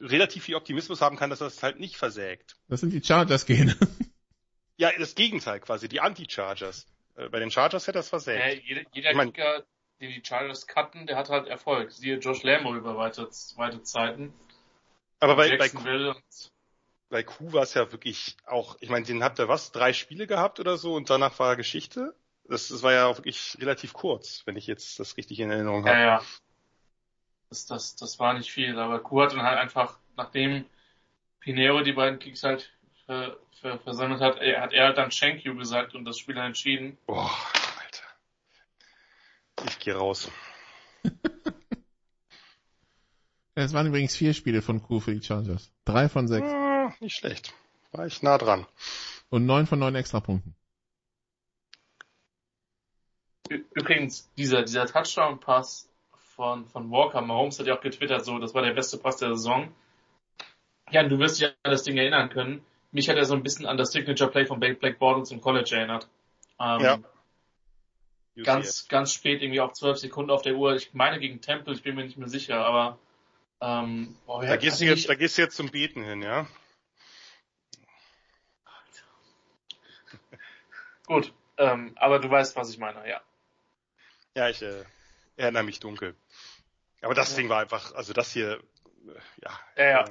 relativ 0.00 0.44
viel 0.44 0.54
Optimismus 0.54 1.02
haben 1.02 1.16
kann, 1.16 1.28
dass 1.28 1.42
es 1.42 1.62
halt 1.62 1.80
nicht 1.80 1.98
versägt. 1.98 2.56
Das 2.68 2.80
sind 2.80 2.94
die 2.94 3.04
Chargers-Gene. 3.04 3.76
ja, 4.78 4.90
das 4.98 5.14
Gegenteil 5.14 5.60
quasi, 5.60 5.86
die 5.86 6.00
Anti-Chargers. 6.00 6.86
Äh, 7.18 7.28
bei 7.28 7.40
den 7.40 7.50
Chargers 7.50 7.86
hätte 7.86 7.98
er 7.98 8.00
es 8.00 8.08
versägt. 8.08 8.40
Ja, 8.40 8.52
jeder 8.52 8.82
jeder 8.92 9.10
ich 9.10 9.16
mein, 9.16 9.32
Kicker, 9.32 9.64
den 10.00 10.10
die 10.10 10.22
Chargers 10.24 10.66
cutten, 10.66 11.06
der 11.06 11.16
hat 11.16 11.28
halt 11.28 11.48
Erfolg. 11.48 11.90
Siehe 11.90 12.18
Josh 12.18 12.42
Lambo 12.42 12.74
über 12.74 12.96
weite, 12.96 13.28
weite 13.56 13.82
Zeiten. 13.82 14.32
Aber 15.20 15.34
bei, 15.34 15.56
bei, 15.56 15.68
Q, 15.68 16.14
bei 17.10 17.22
Q 17.24 17.52
war 17.52 17.64
es 17.64 17.74
ja 17.74 17.90
wirklich 17.90 18.36
auch, 18.46 18.76
ich 18.80 18.88
meine, 18.88 19.04
den 19.04 19.24
habt 19.24 19.40
ihr 19.40 19.48
was, 19.48 19.72
drei 19.72 19.92
Spiele 19.92 20.28
gehabt 20.28 20.60
oder 20.60 20.76
so 20.76 20.94
und 20.94 21.10
danach 21.10 21.38
war 21.40 21.56
Geschichte. 21.56 22.14
Das, 22.44 22.68
das 22.68 22.82
war 22.82 22.92
ja 22.92 23.06
auch 23.06 23.18
wirklich 23.18 23.58
relativ 23.60 23.92
kurz, 23.92 24.42
wenn 24.46 24.56
ich 24.56 24.66
jetzt 24.68 25.00
das 25.00 25.16
richtig 25.16 25.40
in 25.40 25.50
Erinnerung 25.50 25.84
habe. 25.84 25.98
Ja, 25.98 26.04
ja. 26.04 26.22
Das, 27.50 27.66
das, 27.66 27.96
das 27.96 28.18
war 28.18 28.34
nicht 28.34 28.50
viel, 28.50 28.78
aber 28.78 29.00
Q 29.00 29.22
hat 29.22 29.32
dann 29.32 29.42
halt 29.42 29.58
einfach, 29.58 29.98
nachdem 30.16 30.66
Pinero 31.40 31.82
die 31.82 31.92
beiden 31.92 32.18
Kicks 32.20 32.44
halt 32.44 32.72
ver, 33.06 33.36
ver, 33.58 33.78
versammelt 33.78 34.20
hat, 34.20 34.38
er, 34.38 34.60
hat 34.60 34.72
er 34.72 34.86
halt 34.86 34.98
dann 34.98 35.10
Thank 35.10 35.44
you 35.44 35.54
gesagt 35.56 35.94
und 35.94 36.04
das 36.04 36.18
Spiel 36.18 36.34
dann 36.34 36.46
entschieden. 36.46 36.98
Boah, 37.06 37.30
Alter. 37.80 38.04
Ich 39.66 39.78
geh 39.78 39.92
raus. 39.92 40.30
Es 43.60 43.72
waren 43.72 43.88
übrigens 43.88 44.14
vier 44.14 44.34
Spiele 44.34 44.62
von 44.62 44.80
Q 44.80 45.00
für 45.00 45.12
die 45.12 45.20
Chargers. 45.20 45.72
Drei 45.84 46.08
von 46.08 46.28
sechs. 46.28 46.46
Ah, 46.48 46.94
nicht 47.00 47.16
schlecht. 47.16 47.52
War 47.90 48.06
ich 48.06 48.22
nah 48.22 48.38
dran. 48.38 48.68
Und 49.30 49.46
neun 49.46 49.66
von 49.66 49.80
neun 49.80 49.96
Extrapunkten. 49.96 50.54
Übrigens, 53.48 54.30
dieser, 54.36 54.62
dieser 54.62 54.86
Touchdown-Pass 54.86 55.88
von, 56.36 56.66
von 56.66 56.88
Walker, 56.92 57.20
Mahomes 57.20 57.58
hat 57.58 57.66
ja 57.66 57.76
auch 57.76 57.80
getwittert, 57.80 58.24
so, 58.24 58.38
das 58.38 58.54
war 58.54 58.62
der 58.62 58.74
beste 58.74 58.96
Pass 58.96 59.16
der 59.16 59.30
Saison. 59.30 59.74
Ja, 60.92 61.02
du 61.02 61.18
wirst 61.18 61.40
dich 61.40 61.48
an 61.48 61.54
das 61.64 61.82
Ding 61.82 61.96
erinnern 61.96 62.30
können 62.30 62.64
mich 62.90 63.08
hat 63.08 63.16
er 63.16 63.24
so 63.24 63.34
ein 63.34 63.42
bisschen 63.42 63.66
an 63.66 63.76
das 63.76 63.92
Signature 63.92 64.30
Play 64.30 64.46
von 64.46 64.60
Black 64.60 64.98
Bortles 64.98 65.30
im 65.30 65.40
College 65.40 65.76
erinnert. 65.76 66.08
Ähm, 66.60 66.80
ja. 66.80 66.98
Ganz, 68.44 68.86
ganz 68.88 69.12
spät, 69.12 69.42
irgendwie 69.42 69.60
auf 69.60 69.72
zwölf 69.72 69.98
Sekunden 69.98 70.30
auf 70.30 70.42
der 70.42 70.54
Uhr. 70.54 70.74
Ich 70.76 70.94
meine 70.94 71.18
gegen 71.18 71.40
Temple, 71.40 71.74
ich 71.74 71.82
bin 71.82 71.96
mir 71.96 72.04
nicht 72.04 72.18
mehr 72.18 72.28
sicher, 72.28 72.64
aber 72.64 72.98
ähm, 73.60 74.16
boah, 74.26 74.44
da, 74.44 74.56
gehst 74.56 74.80
du 74.80 74.84
jetzt, 74.84 75.08
da 75.08 75.16
gehst 75.16 75.36
du 75.36 75.42
jetzt 75.42 75.56
zum 75.56 75.70
Beten 75.70 76.04
hin, 76.04 76.22
ja? 76.22 76.46
Gut, 81.06 81.32
ähm, 81.56 81.92
aber 81.96 82.20
du 82.20 82.30
weißt, 82.30 82.54
was 82.54 82.70
ich 82.70 82.78
meine, 82.78 83.08
ja. 83.08 83.20
Ja, 84.36 84.48
ich 84.48 84.62
äh, 84.62 84.84
erinnere 85.36 85.64
mich 85.64 85.80
dunkel. 85.80 86.14
Aber 87.02 87.14
das 87.14 87.30
ja. 87.32 87.38
Ding 87.38 87.48
war 87.48 87.60
einfach, 87.60 87.92
also 87.94 88.12
das 88.12 88.32
hier, 88.32 88.60
äh, 89.08 89.42
ja. 89.42 89.60
Ja, 89.76 89.84
ja. 89.84 90.04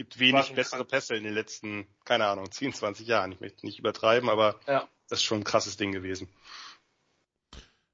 Gibt 0.00 0.18
wenig 0.18 0.54
bessere 0.54 0.86
Pässe 0.86 1.14
in 1.14 1.24
den 1.24 1.34
letzten, 1.34 1.86
keine 2.06 2.24
Ahnung, 2.26 2.50
10, 2.50 2.72
20 2.72 3.06
Jahren. 3.06 3.32
Ich 3.32 3.40
möchte 3.40 3.66
nicht 3.66 3.78
übertreiben, 3.78 4.30
aber 4.30 4.58
ja. 4.66 4.88
das 5.10 5.18
ist 5.18 5.24
schon 5.24 5.40
ein 5.40 5.44
krasses 5.44 5.76
Ding 5.76 5.92
gewesen. 5.92 6.26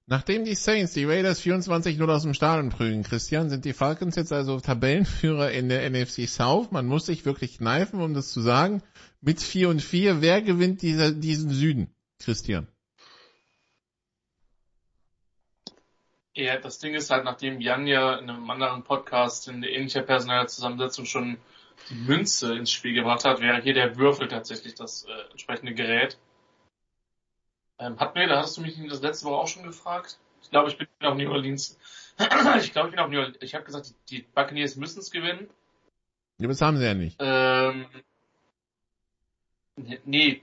Nachdem 0.07 0.45
die 0.45 0.55
Saints 0.55 0.93
die 0.93 1.05
Raiders 1.05 1.43
24-0 1.43 2.09
aus 2.09 2.23
dem 2.23 2.33
Stadion 2.33 2.71
prügeln, 2.71 3.03
Christian, 3.03 3.51
sind 3.51 3.65
die 3.65 3.73
Falcons 3.73 4.15
jetzt 4.15 4.33
also 4.33 4.61
Tabellenführer 4.61 5.51
in 5.51 5.69
der 5.69 5.91
NFC 5.91 6.29
South. 6.29 6.71
Man 6.71 6.87
muss 6.87 7.07
sich 7.07 7.25
wirklich 7.25 7.59
kneifen, 7.59 8.01
um 8.01 8.15
das 8.15 8.31
zu 8.31 8.41
sagen. 8.41 8.85
Mit 9.21 9.43
4 9.43 9.69
und 9.69 9.83
4, 9.83 10.23
wer 10.23 10.43
gewinnt 10.43 10.83
dieser, 10.83 11.11
diesen 11.11 11.51
Süden, 11.51 11.93
Christian? 12.21 12.69
Ja, 16.35 16.57
das 16.59 16.79
Ding 16.79 16.95
ist 16.95 17.11
halt, 17.11 17.25
nachdem 17.25 17.61
Jan 17.61 17.89
ja 17.89 18.15
in 18.15 18.31
einem 18.31 18.49
anderen 18.49 18.85
Podcast 18.85 19.49
in 19.49 19.65
ähnlicher 19.65 20.03
personeller 20.03 20.47
Zusammensetzung 20.47 21.05
schon 21.05 21.39
die 21.91 21.95
Münze 21.95 22.55
ins 22.55 22.71
Spiel 22.71 22.95
gebracht 22.95 23.25
hat, 23.25 23.41
wäre 23.41 23.61
hier 23.61 23.75
der 23.75 23.97
Würfel 23.97 24.29
tatsächlich 24.29 24.75
das 24.75 25.05
äh, 25.05 25.31
entsprechende 25.31 25.75
Gerät. 25.75 26.19
Ähm, 27.79 27.99
hat 27.99 28.15
mir, 28.15 28.27
da 28.27 28.39
hast 28.39 28.57
du 28.57 28.63
mich 28.63 28.77
das 28.89 29.03
letzte 29.03 29.27
Woche 29.27 29.43
auch 29.43 29.49
schon 29.49 29.65
gefragt. 29.65 30.19
Ich 30.43 30.51
glaube, 30.51 30.71
ich 30.71 30.79
bin 30.79 30.89
auf 31.01 31.17
New 31.17 31.31
Orleans. 31.31 31.79
ich 32.61 32.73
glaube, 32.73 32.89
ich 32.89 32.95
bin 32.95 32.99
auf 32.99 33.11
New 33.11 33.19
Orleans. 33.19 33.39
Ich 33.41 33.55
habe 33.55 33.65
gesagt, 33.65 33.89
die, 33.89 34.17
die 34.17 34.23
Buccaneers 34.35 34.77
müssen 34.77 35.01
es 35.01 35.11
gewinnen. 35.11 35.49
Ja, 36.39 36.49
das 36.49 36.61
haben 36.61 36.79
sie 36.79 36.85
ja 36.85 36.95
nicht. 36.95 37.17
Ähm, 37.19 37.87
nee, 40.05 40.43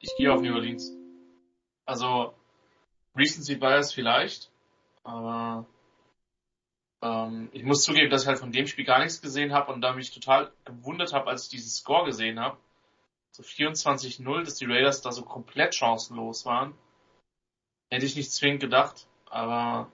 ich 0.00 0.10
gehe 0.16 0.32
auf 0.32 0.40
New 0.40 0.54
Orleans. 0.54 0.92
Also, 1.86 2.34
Recency 3.16 3.56
Bias 3.56 3.92
vielleicht, 3.92 4.50
aber 5.02 5.66
ähm, 7.04 7.50
ich 7.52 7.62
muss 7.64 7.82
zugeben, 7.82 8.10
dass 8.10 8.22
ich 8.22 8.28
halt 8.28 8.38
von 8.38 8.50
dem 8.50 8.66
Spiel 8.66 8.86
gar 8.86 8.98
nichts 8.98 9.20
gesehen 9.20 9.52
habe 9.52 9.72
und 9.72 9.82
da 9.82 9.92
mich 9.92 10.10
total 10.10 10.50
gewundert 10.64 11.12
habe, 11.12 11.28
als 11.28 11.44
ich 11.44 11.50
diesen 11.50 11.70
Score 11.70 12.06
gesehen 12.06 12.40
habe. 12.40 12.56
So 13.30 13.42
24-0, 13.42 14.44
dass 14.44 14.54
die 14.54 14.64
Raiders 14.64 15.02
da 15.02 15.12
so 15.12 15.22
komplett 15.22 15.74
chancenlos 15.74 16.46
waren. 16.46 16.72
Hätte 17.90 18.06
ich 18.06 18.16
nicht 18.16 18.32
zwingend 18.32 18.60
gedacht, 18.60 19.06
aber 19.28 19.92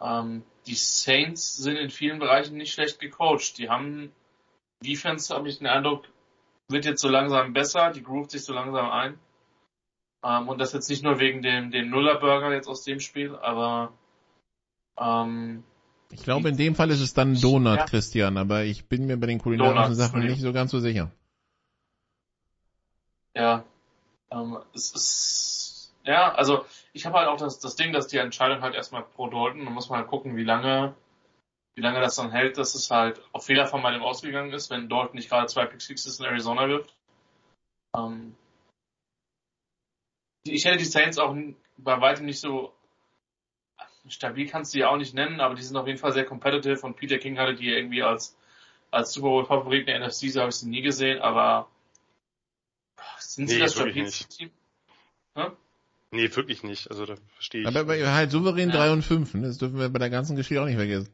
ähm, 0.00 0.44
die 0.66 0.74
Saints 0.74 1.54
sind 1.54 1.76
in 1.76 1.88
vielen 1.88 2.18
Bereichen 2.18 2.56
nicht 2.56 2.74
schlecht 2.74 3.00
gecoacht. 3.00 3.56
Die 3.56 3.70
haben 3.70 4.12
Defense, 4.84 5.34
habe 5.34 5.48
ich 5.48 5.58
den 5.58 5.66
Eindruck, 5.66 6.06
wird 6.68 6.84
jetzt 6.84 7.00
so 7.00 7.08
langsam 7.08 7.54
besser, 7.54 7.90
die 7.90 8.02
groovt 8.02 8.32
sich 8.32 8.44
so 8.44 8.52
langsam 8.52 8.90
ein. 8.90 9.18
Ähm, 10.22 10.48
und 10.48 10.58
das 10.58 10.74
jetzt 10.74 10.90
nicht 10.90 11.02
nur 11.02 11.18
wegen 11.20 11.42
dem, 11.42 11.70
dem 11.70 11.88
Nuller-Burger 11.88 12.52
jetzt 12.52 12.68
aus 12.68 12.84
dem 12.84 13.00
Spiel, 13.00 13.34
aber 13.36 13.92
ähm, 14.98 15.64
ich 16.12 16.22
glaube, 16.22 16.50
in 16.50 16.56
dem 16.56 16.74
Fall 16.74 16.90
ist 16.90 17.00
es 17.00 17.14
dann 17.14 17.34
Donut, 17.34 17.78
ja. 17.78 17.86
Christian, 17.86 18.36
aber 18.36 18.64
ich 18.64 18.86
bin 18.86 19.06
mir 19.06 19.16
bei 19.16 19.26
den 19.26 19.38
kulinarischen 19.38 19.94
Sachen 19.94 20.20
nicht 20.20 20.40
so 20.40 20.52
ganz 20.52 20.70
so 20.70 20.78
sicher. 20.78 21.10
Ja, 23.34 23.64
ähm, 24.30 24.58
es 24.74 24.92
ist, 24.92 25.94
ja, 26.04 26.34
also 26.34 26.66
ich 26.92 27.06
habe 27.06 27.18
halt 27.18 27.28
auch 27.28 27.38
das, 27.38 27.60
das 27.60 27.76
Ding, 27.76 27.92
dass 27.92 28.08
die 28.08 28.18
Entscheidung 28.18 28.60
halt 28.60 28.74
erstmal 28.74 29.02
pro 29.02 29.28
Dalton, 29.28 29.64
da 29.64 29.70
muss 29.70 29.88
man 29.88 30.00
halt 30.00 30.08
gucken, 30.08 30.36
wie 30.36 30.44
lange, 30.44 30.94
wie 31.74 31.80
lange 31.80 32.00
das 32.00 32.16
dann 32.16 32.30
hält, 32.30 32.58
dass 32.58 32.74
es 32.74 32.90
halt 32.90 33.22
auf 33.32 33.46
Fehler 33.46 33.66
von 33.66 33.80
meinem 33.80 34.02
ausgegangen 34.02 34.52
ist, 34.52 34.68
wenn 34.68 34.90
Dalton 34.90 35.16
nicht 35.16 35.30
gerade 35.30 35.46
zwei 35.46 35.64
Pick 35.64 35.80
Sixes 35.80 36.20
in 36.20 36.26
Arizona 36.26 36.68
wirft. 36.68 36.94
Ähm, 37.96 38.36
ich 40.44 40.66
hätte 40.66 40.76
die 40.76 40.84
Saints 40.84 41.18
auch 41.18 41.34
bei 41.78 42.00
weitem 42.02 42.26
nicht 42.26 42.40
so 42.40 42.74
stabil 44.08 44.48
kannst 44.48 44.74
du 44.74 44.78
die 44.78 44.84
auch 44.84 44.96
nicht 44.96 45.14
nennen, 45.14 45.40
aber 45.40 45.54
die 45.54 45.62
sind 45.62 45.76
auf 45.76 45.86
jeden 45.86 45.98
Fall 45.98 46.12
sehr 46.12 46.24
competitive 46.24 46.84
und 46.84 46.96
Peter 46.96 47.18
King 47.18 47.38
hatte 47.38 47.54
die 47.54 47.68
irgendwie 47.68 48.02
als, 48.02 48.36
als 48.90 49.12
Super 49.12 49.28
Bowl 49.28 49.44
Favorit 49.44 49.80
in 49.80 49.86
der 49.86 50.00
NFC, 50.00 50.30
so 50.30 50.40
habe 50.40 50.50
ich 50.50 50.56
sie 50.56 50.68
nie 50.68 50.82
gesehen, 50.82 51.20
aber 51.20 51.68
sind 53.18 53.48
sie 53.48 53.56
nee, 53.56 53.60
das 53.62 53.74
stabilste 53.74 54.28
Team? 54.28 54.50
Hm? 55.34 55.56
Nee, 56.10 56.34
wirklich 56.36 56.62
nicht. 56.62 56.90
Also 56.90 57.06
da 57.06 57.14
verstehe 57.34 57.62
ich. 57.62 57.66
Aber, 57.66 57.80
aber 57.80 58.12
halt 58.12 58.30
souverän 58.30 58.68
ja. 58.68 58.76
3 58.76 58.92
und 58.92 59.02
5, 59.02 59.34
ne? 59.34 59.46
das 59.46 59.58
dürfen 59.58 59.78
wir 59.78 59.88
bei 59.88 59.98
der 59.98 60.10
ganzen 60.10 60.36
Geschichte 60.36 60.60
auch 60.60 60.66
nicht 60.66 60.76
vergessen. 60.76 61.08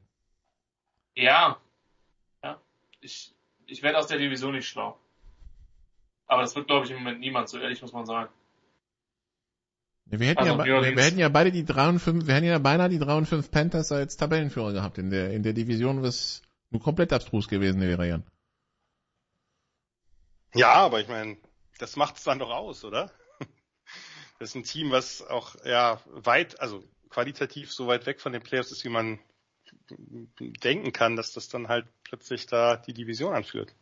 Ja. 1.14 1.60
Ja. 2.42 2.60
Ich, 3.00 3.32
ich 3.66 3.82
werde 3.82 3.98
aus 3.98 4.08
der 4.08 4.18
Division 4.18 4.54
nicht 4.54 4.68
schlau. 4.68 4.98
Aber 6.26 6.42
das 6.42 6.56
wird, 6.56 6.66
glaube 6.66 6.84
ich, 6.84 6.90
im 6.90 6.98
Moment 6.98 7.20
niemand, 7.20 7.48
so 7.48 7.58
ehrlich 7.58 7.80
muss 7.80 7.92
man 7.92 8.06
sagen. 8.06 8.32
Wir 10.10 10.26
hätten, 10.28 10.40
also, 10.40 10.64
ja, 10.64 10.82
wir, 10.82 10.96
wir, 10.96 11.02
hätten 11.02 11.18
ja 11.18 11.28
beide 11.28 11.52
die 11.52 11.64
3 11.64 11.88
und 11.88 11.98
5, 11.98 12.26
wir 12.26 12.34
hätten 12.34 12.46
ja 12.46 12.58
beinahe 12.58 12.88
die 12.88 12.98
3 12.98 13.14
und 13.14 13.26
5 13.26 13.50
Panthers 13.50 13.92
als 13.92 14.16
Tabellenführer 14.16 14.72
gehabt 14.72 14.96
in 14.96 15.10
der, 15.10 15.32
in 15.32 15.42
der 15.42 15.52
Division, 15.52 16.02
was 16.02 16.42
nur 16.70 16.82
komplett 16.82 17.12
abstrus 17.12 17.48
gewesen 17.48 17.80
wäre, 17.80 18.08
Jan. 18.08 18.24
Ja, 20.54 20.72
aber 20.72 21.00
ich 21.00 21.08
meine, 21.08 21.36
das 21.78 21.96
macht's 21.96 22.24
dann 22.24 22.38
doch 22.38 22.50
aus, 22.50 22.84
oder? 22.84 23.10
Das 24.38 24.50
ist 24.50 24.54
ein 24.54 24.62
Team, 24.62 24.92
was 24.92 25.20
auch 25.26 25.56
ja 25.64 26.00
weit, 26.06 26.60
also 26.60 26.84
qualitativ 27.10 27.72
so 27.72 27.88
weit 27.88 28.06
weg 28.06 28.20
von 28.20 28.32
den 28.32 28.40
Playoffs 28.40 28.70
ist, 28.70 28.84
wie 28.84 28.88
man 28.88 29.18
denken 30.62 30.92
kann, 30.92 31.16
dass 31.16 31.32
das 31.32 31.48
dann 31.48 31.66
halt 31.66 31.86
plötzlich 32.04 32.46
da 32.46 32.76
die 32.76 32.94
Division 32.94 33.34
anführt. 33.34 33.74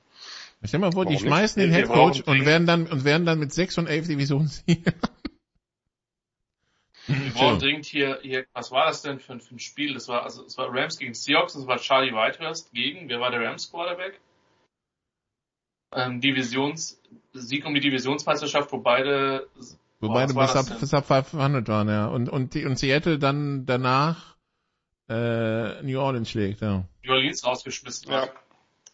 Ich 0.63 0.69
stell 0.69 0.81
mal 0.81 0.93
vor, 0.93 1.05
Warum 1.05 1.17
die 1.17 1.23
schmeißen 1.23 1.61
nicht? 1.61 1.75
den 1.75 1.75
Headcoach 1.75 2.27
und 2.27 2.47
werden 2.47 2.67
dann 2.67 2.87
und 2.87 3.05
werden 3.05 3.27
dann 3.27 3.39
mit 3.39 3.53
6 3.53 3.79
und 3.79 3.87
11 3.87 4.09
Divisionssiegen. 4.09 4.85
Wir 7.07 7.33
brauchen 7.33 7.59
dringend 7.59 7.87
hier, 7.87 8.19
hier, 8.23 8.47
was 8.53 8.71
war 8.71 8.87
das 8.87 9.03
denn 9.03 9.21
für, 9.21 9.39
für 9.39 9.55
ein 9.55 9.59
Spiel? 9.59 9.95
Das 9.95 10.09
war, 10.09 10.25
also, 10.25 10.45
es 10.45 10.59
war 10.59 10.69
Rams 10.73 10.99
gegen 10.99 11.15
Seahawks, 11.15 11.55
das 11.55 11.67
war 11.67 11.79
Charlie 11.79 12.13
Whitehurst 12.13 12.73
gegen, 12.73 13.09
wer 13.09 13.21
war 13.21 13.31
der 13.31 13.43
Rams 13.43 13.71
Quarterback? 13.71 14.21
Ähm, 15.93 16.21
Divisions, 16.21 17.01
Sieg 17.33 17.65
um 17.65 17.75
die 17.75 17.81
Divisionsmeisterschaft, 17.81 18.73
wo 18.73 18.79
beide, 18.79 19.49
wo 20.01 20.09
beide 20.09 20.35
bis 20.35 20.57
ab, 20.57 20.67
bis 20.81 20.95
ab 20.95 21.07
500 21.07 21.69
waren, 21.69 21.89
ja. 21.89 22.07
Und, 22.07 22.29
und, 22.29 22.55
die, 22.55 22.65
und 22.65 22.79
Seattle 22.79 23.19
dann 23.19 23.67
danach, 23.67 24.37
äh, 25.09 25.83
New 25.83 26.01
Orleans 26.01 26.31
schlägt, 26.31 26.61
ja. 26.61 26.85
New 27.05 27.13
Orleans 27.13 27.45
rausgeschmissen 27.45 28.11
ja. 28.11 28.29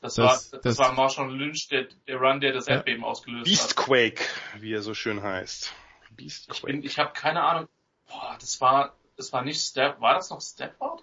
Das, 0.03 0.17
das, 0.17 0.19
war, 0.19 0.33
das, 0.33 0.61
das 0.63 0.79
war 0.79 0.93
Marshall 0.95 1.33
Lynch, 1.33 1.69
der, 1.69 1.87
der 2.09 2.17
Run, 2.17 2.41
der 2.41 2.53
das 2.53 2.67
Erdbeben 2.67 3.03
ja. 3.03 3.09
ausgelöst 3.09 3.45
Beastquake, 3.45 4.21
hat. 4.21 4.27
Beastquake, 4.27 4.61
wie 4.61 4.73
er 4.73 4.83
so 4.83 4.95
schön 4.95 5.23
heißt. 5.23 5.73
Beastquake. 6.11 6.79
Ich, 6.79 6.85
ich 6.85 6.99
habe 6.99 7.13
keine 7.13 7.43
Ahnung, 7.45 7.69
Boah, 8.13 8.37
das 8.39 8.61
war, 8.61 8.95
das 9.17 9.33
war 9.33 9.43
nicht 9.43 9.61
Stafford, 9.61 10.01
war 10.01 10.15
das 10.15 10.31
noch 10.31 10.41
Stafford? 10.41 11.03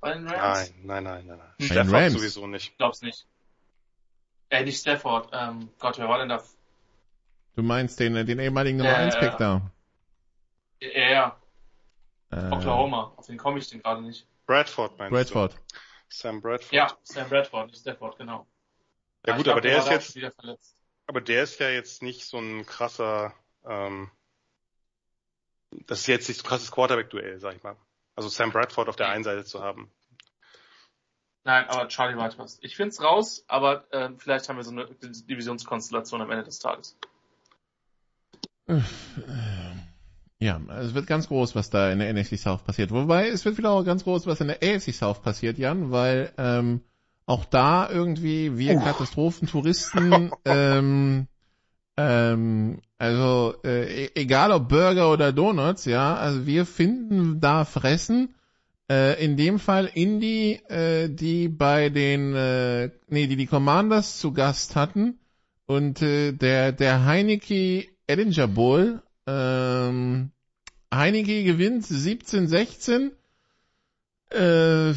Bei 0.00 0.14
den 0.14 0.26
Rams? 0.26 0.72
Nein, 0.82 1.04
nein, 1.04 1.04
nein, 1.04 1.26
nein, 1.26 1.38
nein. 1.38 1.66
Stafford 1.66 1.94
Rams. 1.94 2.12
sowieso 2.14 2.46
nicht. 2.46 2.70
Ich 2.70 2.76
glaub's 2.76 3.02
nicht. 3.02 3.26
Äh, 4.50 4.64
nicht 4.64 4.80
Stafford, 4.80 5.28
ähm, 5.32 5.68
Gott, 5.78 5.98
wer 5.98 6.08
war 6.08 6.18
denn 6.18 6.28
da? 6.28 6.42
Du 7.54 7.62
meinst 7.62 8.00
den, 8.00 8.14
den 8.26 8.38
ehemaligen 8.38 8.78
Nummer 8.78 8.96
1 8.96 9.18
Pick 9.18 9.36
da? 9.36 9.70
Ja, 10.80 11.08
ja. 11.10 11.36
Äh, 12.30 12.50
Oklahoma, 12.50 13.12
auf 13.16 13.26
den 13.26 13.36
komme 13.36 13.58
ich 13.58 13.68
denn 13.68 13.82
gerade 13.82 14.02
nicht. 14.02 14.26
Bradford 14.46 14.98
meinst 14.98 15.12
Bradford. 15.12 15.52
du? 15.52 15.58
Sam 16.08 16.40
Bradford. 16.40 16.72
Ja, 16.72 16.96
Sam 17.02 17.28
Bradford, 17.28 17.68
nicht 17.68 17.80
Stafford, 17.80 18.18
genau. 18.18 18.46
Ja, 19.26 19.32
ja 19.32 19.36
gut, 19.36 19.44
glaub, 19.44 19.54
aber 19.54 19.60
der, 19.60 19.82
der 19.82 19.98
ist 19.98 20.14
jetzt, 20.14 20.34
aber 21.06 21.20
der 21.20 21.42
ist 21.42 21.60
ja 21.60 21.68
jetzt 21.68 22.02
nicht 22.02 22.24
so 22.24 22.38
ein 22.38 22.66
krasser, 22.66 23.34
ähm, 23.64 24.10
das 25.86 26.00
ist 26.00 26.06
jetzt 26.06 26.28
nicht 26.28 26.40
so 26.40 26.46
krasses 26.46 26.70
Quarterback-Duell, 26.70 27.38
sag 27.38 27.56
ich 27.56 27.62
mal. 27.62 27.76
Also 28.16 28.28
Sam 28.28 28.50
Bradford 28.52 28.88
auf 28.88 28.96
der 28.96 29.08
einen 29.08 29.24
Seite 29.24 29.44
zu 29.44 29.62
haben. 29.62 29.90
Nein, 31.44 31.66
aber 31.68 31.88
Charlie 31.88 32.16
Whitehurst. 32.16 32.58
Ich 32.62 32.76
find's 32.76 33.02
raus, 33.02 33.44
aber 33.48 33.84
äh, 33.92 34.10
vielleicht 34.18 34.48
haben 34.48 34.56
wir 34.56 34.64
so 34.64 34.72
eine 34.72 34.86
Divisionskonstellation 34.86 36.20
am 36.20 36.30
Ende 36.30 36.44
des 36.44 36.58
Tages. 36.58 36.96
Ja, 40.38 40.60
es 40.80 40.94
wird 40.94 41.06
ganz 41.06 41.28
groß, 41.28 41.54
was 41.54 41.70
da 41.70 41.90
in 41.90 41.98
der 41.98 42.12
NFC 42.12 42.38
South 42.38 42.62
passiert. 42.64 42.90
Wobei, 42.90 43.28
es 43.28 43.44
wird 43.44 43.58
wieder 43.58 43.70
auch 43.70 43.84
ganz 43.84 44.04
groß, 44.04 44.26
was 44.26 44.40
in 44.40 44.48
der 44.48 44.62
AFC 44.62 44.92
South 44.94 45.22
passiert, 45.22 45.58
Jan, 45.58 45.90
weil 45.90 46.32
ähm, 46.38 46.82
auch 47.26 47.44
da 47.44 47.88
irgendwie 47.90 48.56
wir. 48.56 48.76
Katastrophentouristen 48.76 50.30
ähm, 50.44 51.26
ähm, 51.96 52.80
also 53.00 53.54
äh, 53.64 54.04
e-, 54.04 54.10
egal 54.14 54.52
ob 54.52 54.68
Burger 54.68 55.10
oder 55.10 55.32
Donuts, 55.32 55.86
ja, 55.86 56.16
also 56.16 56.46
wir 56.46 56.66
finden 56.66 57.40
da 57.40 57.64
Fressen. 57.64 58.34
Äh, 58.90 59.24
in 59.24 59.38
dem 59.38 59.58
Fall 59.58 59.90
Indie, 59.94 60.60
äh, 60.68 61.08
die 61.08 61.48
bei 61.48 61.88
den, 61.88 62.34
äh, 62.34 62.90
nee, 63.08 63.26
die 63.26 63.36
die 63.36 63.46
Commanders 63.46 64.18
zu 64.18 64.32
Gast 64.32 64.76
hatten 64.76 65.18
und 65.66 66.02
äh, 66.02 66.32
der 66.32 66.72
der 66.72 67.06
Heineke 67.06 67.86
Edinger 68.06 68.48
Bowl. 68.48 69.02
Ähm, 69.26 70.30
Heineke 70.92 71.44
gewinnt 71.44 71.84
17-16. 71.86 73.12
Äh, 74.30 74.92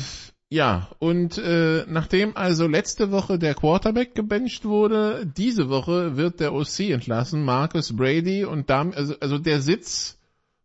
ja, 0.53 0.87
und 0.99 1.39
äh, 1.39 1.83
nachdem 1.87 2.37
also 2.37 2.67
letzte 2.67 3.09
Woche 3.09 3.39
der 3.39 3.55
Quarterback 3.55 4.13
gebencht 4.13 4.65
wurde, 4.65 5.25
diese 5.25 5.67
Woche 5.67 6.15
wird 6.15 6.39
der 6.39 6.53
OC 6.53 6.91
entlassen, 6.91 7.43
Marcus 7.43 7.97
Brady, 7.97 8.45
und 8.45 8.69
damit, 8.69 8.95
also, 8.95 9.15
also 9.19 9.39
der 9.39 9.61
Sitz 9.61 10.19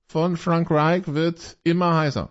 von 0.06 0.36
Frank 0.36 0.70
Reich 0.70 1.04
wird 1.06 1.56
immer 1.64 1.96
heißer. 1.96 2.28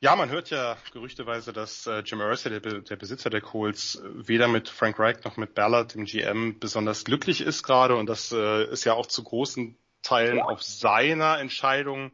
Ja, 0.00 0.16
man 0.16 0.30
hört 0.30 0.48
ja 0.48 0.78
gerüchteweise, 0.94 1.52
dass 1.52 1.86
äh, 1.86 1.98
Jim 1.98 2.20
Irsay, 2.20 2.58
der, 2.58 2.80
der 2.80 2.96
Besitzer 2.96 3.28
der 3.28 3.42
Colts, 3.42 4.02
weder 4.14 4.48
mit 4.48 4.70
Frank 4.70 4.98
Reich 4.98 5.22
noch 5.24 5.36
mit 5.36 5.54
Ballard, 5.54 5.94
dem 5.94 6.06
GM, 6.06 6.58
besonders 6.58 7.04
glücklich 7.04 7.42
ist 7.42 7.62
gerade 7.64 7.96
und 7.96 8.06
das 8.06 8.32
äh, 8.32 8.64
ist 8.64 8.84
ja 8.84 8.94
auch 8.94 9.06
zu 9.06 9.22
großen 9.22 9.76
Teilen 10.00 10.40
auf 10.40 10.62
seiner 10.62 11.38
Entscheidung 11.38 12.12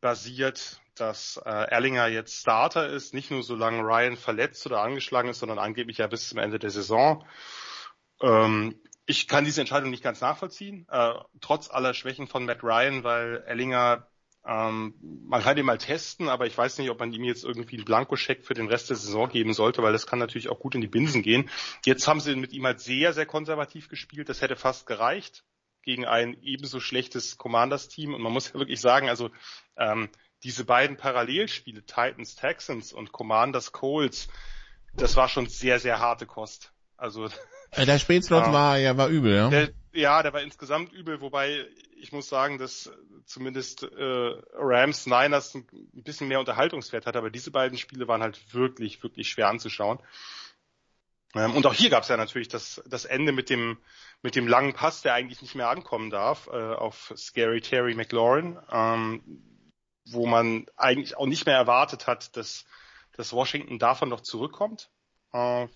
basiert, 0.00 0.80
dass 1.00 1.40
äh, 1.44 1.50
Erlinger 1.50 2.08
jetzt 2.08 2.34
Starter 2.40 2.88
ist, 2.88 3.14
nicht 3.14 3.30
nur 3.30 3.42
solange 3.42 3.82
Ryan 3.82 4.16
verletzt 4.16 4.66
oder 4.66 4.82
angeschlagen 4.82 5.28
ist, 5.28 5.40
sondern 5.40 5.58
angeblich 5.58 5.98
ja 5.98 6.06
bis 6.06 6.28
zum 6.28 6.38
Ende 6.38 6.58
der 6.58 6.70
Saison. 6.70 7.24
Ähm, 8.20 8.80
ich 9.06 9.26
kann 9.26 9.44
diese 9.44 9.60
Entscheidung 9.60 9.90
nicht 9.90 10.04
ganz 10.04 10.20
nachvollziehen, 10.20 10.86
äh, 10.90 11.14
trotz 11.40 11.70
aller 11.70 11.94
Schwächen 11.94 12.26
von 12.28 12.44
Matt 12.44 12.62
Ryan, 12.62 13.02
weil 13.04 13.42
Erlinger 13.46 14.06
Ähm, 14.42 14.94
man 15.28 15.42
kann 15.42 15.58
ihn 15.58 15.66
mal 15.66 15.76
testen, 15.76 16.30
aber 16.30 16.46
ich 16.46 16.56
weiß 16.56 16.78
nicht, 16.78 16.88
ob 16.88 16.98
man 16.98 17.12
ihm 17.12 17.24
jetzt 17.24 17.44
irgendwie 17.44 17.76
einen 17.76 17.84
Blankoscheck 17.84 18.42
für 18.42 18.54
den 18.54 18.68
Rest 18.68 18.88
der 18.88 18.96
Saison 18.96 19.28
geben 19.28 19.52
sollte, 19.52 19.82
weil 19.82 19.92
das 19.92 20.06
kann 20.06 20.18
natürlich 20.18 20.48
auch 20.48 20.58
gut 20.58 20.74
in 20.74 20.80
die 20.80 20.88
Binsen 20.88 21.20
gehen. 21.22 21.50
Jetzt 21.84 22.08
haben 22.08 22.20
sie 22.20 22.34
mit 22.36 22.52
ihm 22.54 22.64
halt 22.64 22.80
sehr, 22.80 23.12
sehr 23.12 23.26
konservativ 23.26 23.90
gespielt. 23.90 24.30
Das 24.30 24.40
hätte 24.40 24.56
fast 24.56 24.86
gereicht 24.86 25.44
gegen 25.82 26.06
ein 26.06 26.38
ebenso 26.42 26.80
schlechtes 26.80 27.36
Commanders-Team. 27.36 28.14
Und 28.14 28.22
man 28.22 28.32
muss 28.32 28.48
ja 28.48 28.58
wirklich 28.58 28.80
sagen, 28.80 29.10
also 29.10 29.28
ähm, 29.76 30.08
diese 30.42 30.64
beiden 30.64 30.96
Parallelspiele, 30.96 31.82
Titans, 31.82 32.36
Texans 32.36 32.92
und 32.92 33.12
Commanders, 33.12 33.72
Colts, 33.72 34.28
das 34.94 35.16
war 35.16 35.28
schon 35.28 35.46
sehr, 35.46 35.78
sehr 35.78 36.00
harte 36.00 36.26
Kost. 36.26 36.72
Also 36.96 37.28
äh, 37.72 37.86
der 37.86 37.98
Spätslot 37.98 38.46
äh, 38.46 38.52
war 38.52 38.78
ja 38.78 38.96
war 38.96 39.08
übel, 39.08 39.34
ja. 39.34 39.48
Der, 39.48 39.70
ja, 39.92 40.22
der 40.22 40.32
war 40.32 40.42
insgesamt 40.42 40.92
übel, 40.92 41.20
wobei 41.20 41.66
ich 41.96 42.12
muss 42.12 42.28
sagen, 42.28 42.58
dass 42.58 42.90
zumindest 43.26 43.82
äh, 43.82 44.34
Rams 44.54 45.06
Niners 45.06 45.54
ein 45.54 45.66
bisschen 45.92 46.28
mehr 46.28 46.40
Unterhaltungswert 46.40 47.06
hat, 47.06 47.16
aber 47.16 47.30
diese 47.30 47.50
beiden 47.50 47.78
Spiele 47.78 48.08
waren 48.08 48.22
halt 48.22 48.54
wirklich, 48.54 49.02
wirklich 49.02 49.28
schwer 49.28 49.48
anzuschauen. 49.48 49.98
Ähm, 51.34 51.54
und 51.54 51.66
auch 51.66 51.74
hier 51.74 51.90
gab 51.90 52.02
es 52.02 52.08
ja 52.08 52.16
natürlich 52.16 52.48
das, 52.48 52.82
das 52.86 53.04
Ende 53.04 53.32
mit 53.32 53.50
dem, 53.50 53.78
mit 54.22 54.34
dem 54.34 54.48
langen 54.48 54.72
Pass, 54.72 55.02
der 55.02 55.14
eigentlich 55.14 55.42
nicht 55.42 55.54
mehr 55.54 55.68
ankommen 55.68 56.10
darf, 56.10 56.48
äh, 56.48 56.50
auf 56.50 57.12
Scary 57.16 57.60
Terry 57.60 57.94
McLaurin, 57.94 58.58
ähm, 58.72 59.22
wo 60.12 60.26
man 60.26 60.66
eigentlich 60.76 61.16
auch 61.16 61.26
nicht 61.26 61.46
mehr 61.46 61.56
erwartet 61.56 62.06
hat, 62.06 62.36
dass, 62.36 62.64
dass 63.12 63.32
Washington 63.32 63.78
davon 63.78 64.08
noch 64.08 64.20
zurückkommt. 64.20 64.90
Äh, 65.32 65.68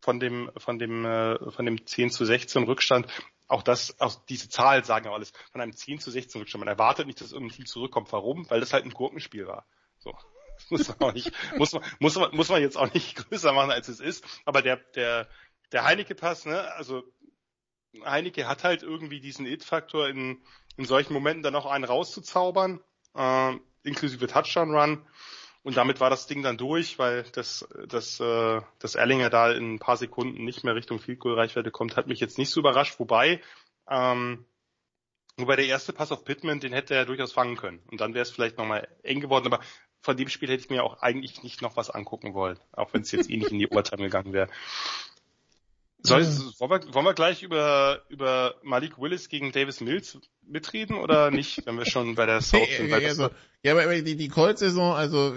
von 0.00 0.20
dem, 0.20 0.50
von 0.58 0.78
dem, 0.78 1.04
äh, 1.04 1.50
von 1.50 1.64
dem 1.64 1.86
10 1.86 2.10
zu 2.10 2.24
16 2.24 2.64
Rückstand. 2.64 3.06
Auch 3.48 3.62
das, 3.62 3.98
auch 4.00 4.14
diese 4.26 4.48
Zahlen 4.48 4.84
sagen 4.84 5.06
ja 5.06 5.12
alles. 5.12 5.32
Von 5.50 5.60
einem 5.60 5.74
10 5.74 5.98
zu 6.00 6.10
16 6.10 6.40
Rückstand. 6.40 6.60
Man 6.60 6.68
erwartet 6.68 7.06
nicht, 7.06 7.20
dass 7.20 7.32
irgendein 7.32 7.56
Team 7.56 7.66
zurückkommt. 7.66 8.12
Warum? 8.12 8.48
Weil 8.50 8.60
das 8.60 8.72
halt 8.72 8.84
ein 8.84 8.92
Gurkenspiel 8.92 9.46
war. 9.46 9.66
So. 9.98 10.14
Das 10.56 10.70
muss 10.70 10.88
man 10.88 11.08
auch 11.08 11.14
nicht, 11.14 11.32
muss 11.56 11.72
man, 11.72 11.82
muss 11.98 12.14
man, 12.16 12.36
muss 12.36 12.48
man 12.48 12.60
jetzt 12.60 12.76
auch 12.76 12.92
nicht 12.92 13.16
größer 13.28 13.52
machen, 13.52 13.70
als 13.70 13.88
es 13.88 14.00
ist. 14.00 14.24
Aber 14.44 14.62
der, 14.62 14.76
der, 14.94 15.28
der 15.72 15.84
Heineke-Pass, 15.84 16.44
ne, 16.44 16.70
also 16.74 17.02
Heineke 18.04 18.46
hat 18.46 18.64
halt 18.64 18.82
irgendwie 18.82 19.20
diesen 19.20 19.46
It-Faktor 19.46 20.08
in, 20.08 20.42
in 20.76 20.84
solchen 20.84 21.12
Momenten 21.12 21.42
dann 21.42 21.56
auch 21.56 21.66
einen 21.66 21.84
rauszuzaubern, 21.84 22.80
äh, 23.14 23.52
inklusive 23.82 24.26
Touchdown-Run. 24.26 25.06
Und 25.62 25.78
damit 25.78 25.98
war 26.00 26.10
das 26.10 26.26
Ding 26.26 26.42
dann 26.42 26.58
durch, 26.58 26.98
weil 26.98 27.22
das, 27.32 27.66
das, 27.88 28.20
äh, 28.20 28.60
das 28.78 28.96
Erlinger 28.96 29.30
da 29.30 29.50
in 29.50 29.74
ein 29.74 29.78
paar 29.78 29.96
Sekunden 29.96 30.44
nicht 30.44 30.62
mehr 30.62 30.74
Richtung 30.74 30.98
Field 31.00 31.20
Goal 31.20 31.34
Reichweite 31.34 31.70
kommt, 31.70 31.96
hat 31.96 32.06
mich 32.06 32.20
jetzt 32.20 32.36
nicht 32.36 32.50
so 32.50 32.60
überrascht. 32.60 32.98
Wobei, 32.98 33.40
ähm, 33.88 34.44
wobei 35.38 35.56
der 35.56 35.66
erste 35.66 35.94
Pass 35.94 36.12
auf 36.12 36.24
Pittman, 36.24 36.60
den 36.60 36.74
hätte 36.74 36.94
er 36.94 37.06
durchaus 37.06 37.32
fangen 37.32 37.56
können. 37.56 37.80
Und 37.90 38.00
dann 38.02 38.12
wäre 38.12 38.22
es 38.22 38.30
vielleicht 38.30 38.58
nochmal 38.58 38.88
eng 39.02 39.20
geworden. 39.20 39.46
Aber 39.46 39.60
von 40.02 40.18
dem 40.18 40.28
Spiel 40.28 40.50
hätte 40.50 40.62
ich 40.62 40.70
mir 40.70 40.84
auch 40.84 41.00
eigentlich 41.00 41.42
nicht 41.42 41.62
noch 41.62 41.78
was 41.78 41.88
angucken 41.88 42.34
wollen, 42.34 42.58
auch 42.72 42.92
wenn 42.92 43.00
es 43.00 43.12
jetzt 43.12 43.30
eh 43.30 43.36
nicht 43.38 43.50
in 43.50 43.58
die 43.58 43.68
Overtime 43.68 44.02
gegangen 44.02 44.34
wäre. 44.34 44.50
Soll, 46.06 46.22
wollen, 46.58 46.70
wir, 46.70 46.94
wollen 46.94 47.06
wir 47.06 47.14
gleich 47.14 47.42
über, 47.42 48.02
über 48.10 48.56
Malik 48.62 48.98
Willis 48.98 49.30
gegen 49.30 49.52
Davis 49.52 49.80
Mills 49.80 50.18
mitreden 50.42 50.96
oder 50.96 51.30
nicht, 51.30 51.64
wenn 51.64 51.78
wir 51.78 51.86
schon 51.86 52.14
bei 52.14 52.26
der 52.26 52.42
South 52.42 52.68
sind? 52.76 52.90
Ja, 52.90 52.96
also, 52.96 53.30
ja, 53.62 53.72
aber 53.72 54.02
die, 54.02 54.14
die 54.14 54.28
Colt-Saison, 54.28 54.94
also 54.94 55.34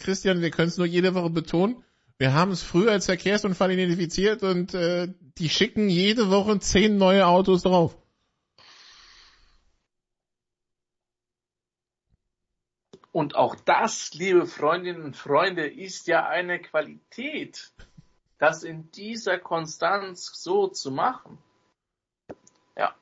Christian, 0.00 0.40
wir 0.40 0.50
können 0.50 0.68
es 0.68 0.76
nur 0.76 0.86
jede 0.86 1.14
Woche 1.14 1.30
betonen, 1.30 1.84
wir 2.18 2.32
haben 2.32 2.50
es 2.50 2.64
früher 2.64 2.90
als 2.90 3.06
Verkehrsunfall 3.06 3.70
identifiziert 3.70 4.42
und 4.42 4.74
äh, 4.74 5.06
die 5.38 5.48
schicken 5.48 5.88
jede 5.88 6.30
Woche 6.30 6.58
zehn 6.58 6.96
neue 6.96 7.24
Autos 7.24 7.62
drauf. 7.62 7.96
Und 13.12 13.36
auch 13.36 13.54
das, 13.54 14.14
liebe 14.14 14.46
Freundinnen 14.46 15.02
und 15.02 15.16
Freunde, 15.16 15.68
ist 15.68 16.08
ja 16.08 16.26
eine 16.26 16.60
Qualität, 16.60 17.72
das 18.38 18.62
in 18.62 18.90
dieser 18.92 19.38
Konstanz 19.38 20.30
so 20.34 20.68
zu 20.68 20.90
machen. 20.90 21.38
Ja. 22.76 22.94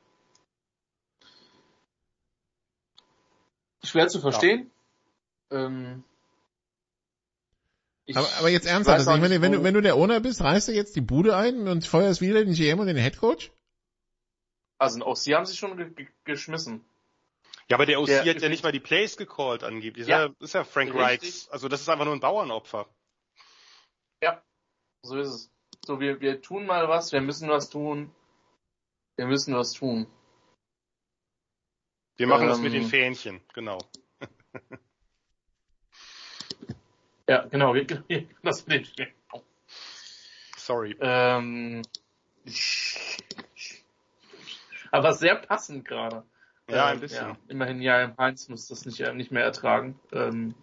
Schwer 3.85 4.09
zu 4.09 4.21
verstehen. 4.21 4.71
Ja. 5.51 5.67
Ähm, 5.67 6.05
ich, 8.07 8.17
aber, 8.17 8.29
aber, 8.39 8.49
jetzt 8.49 8.67
ernsthaft, 8.67 8.99
also 8.99 9.15
ich 9.15 9.21
meine, 9.21 9.43
wenn 9.43 9.53
du, 9.53 9.63
wenn 9.65 9.75
du 9.75 9.83
der 9.83 9.97
Owner 9.97 10.21
bist, 10.21 10.41
reißt 10.41 10.69
du 10.69 10.73
jetzt 10.73 10.95
die 10.95 11.01
Bude 11.01 11.37
ein 11.37 11.67
und 11.67 11.87
feuerst 11.87 12.21
wieder 12.21 12.45
den 12.45 12.55
GM 12.55 12.79
und 12.79 12.87
den 12.87 12.97
Headcoach? 12.97 13.51
Also 14.79 15.05
auch 15.05 15.17
sie 15.17 15.35
haben 15.35 15.45
sich 15.45 15.59
schon 15.59 15.77
ge 15.77 16.07
geschmissen. 16.25 16.85
Ja, 17.69 17.77
aber 17.77 17.87
der 17.87 18.01
OC 18.01 18.07
der, 18.07 18.25
hat 18.25 18.43
ja 18.43 18.49
nicht 18.49 18.63
mal 18.63 18.71
die 18.71 18.81
Plays 18.81 19.17
gecallt 19.17 19.65
angeblich. 19.65 20.07
Ja, 20.07 20.29
das 20.29 20.37
ist 20.41 20.53
ja 20.53 20.63
Frank 20.63 20.95
Reichs. 20.95 21.49
Also 21.49 21.69
das 21.69 21.81
ist 21.81 21.89
einfach 21.89 22.05
nur 22.05 22.15
ein 22.15 22.21
Bauernopfer. 22.21 22.87
Ja, 24.23 24.41
so 25.07 25.19
ist 25.19 25.29
es. 25.29 25.51
So, 25.85 26.01
wir, 26.01 26.21
wir 26.21 26.43
tun 26.43 26.67
mal 26.67 26.89
was, 26.89 27.13
wir 27.13 27.21
müssen 27.21 27.49
was 27.49 27.71
tun. 27.71 28.11
Wir 29.17 29.27
müssen 29.27 29.55
was 29.55 29.73
tun. 29.73 30.07
Wir 32.17 32.27
machen 32.27 32.43
ähm, 32.43 32.49
das 32.49 32.59
mit 32.59 32.73
den 32.73 32.83
ähm. 32.83 32.89
Fähnchen, 32.89 33.41
genau. 33.55 33.79
ja, 37.29 37.47
genau, 37.47 37.75
wir, 37.75 37.87
wir 38.09 38.27
das 38.43 38.67
mit 38.67 38.79
den 38.79 38.85
Fähnchen. 38.85 39.15
Sorry. 40.57 40.97
Ähm, 41.01 41.83
aber 44.91 45.13
sehr 45.13 45.37
passend 45.37 45.85
gerade. 45.87 46.25
Ja, 46.69 46.87
ein 46.87 46.95
ähm, 46.95 47.01
bisschen. 47.01 47.29
Ja, 47.29 47.37
immerhin, 47.49 47.81
ja, 47.81 48.03
im 48.03 48.17
Heinz 48.17 48.49
muss 48.49 48.67
das 48.67 48.85
nicht, 48.87 48.99
nicht 49.15 49.31
mehr 49.31 49.45
ertragen. 49.45 49.99
Ähm, 50.13 50.55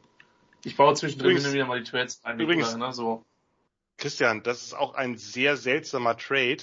ich 0.66 0.76
baue 0.76 0.94
zwischendrin 0.96 1.32
übrigens, 1.32 1.54
wieder 1.54 1.66
mal 1.66 1.82
die 1.82 1.90
Trades 1.90 2.24
ein. 2.24 2.40
Übrigens, 2.40 2.76
oder, 2.76 2.88
ne, 2.88 2.94
so. 2.94 3.26
Christian, 4.04 4.44
das 4.44 4.64
ist 4.64 4.74
auch 4.74 4.96
ein 4.96 5.18
sehr 5.18 5.56
seltsamer 5.56 6.18
Trade, 6.18 6.58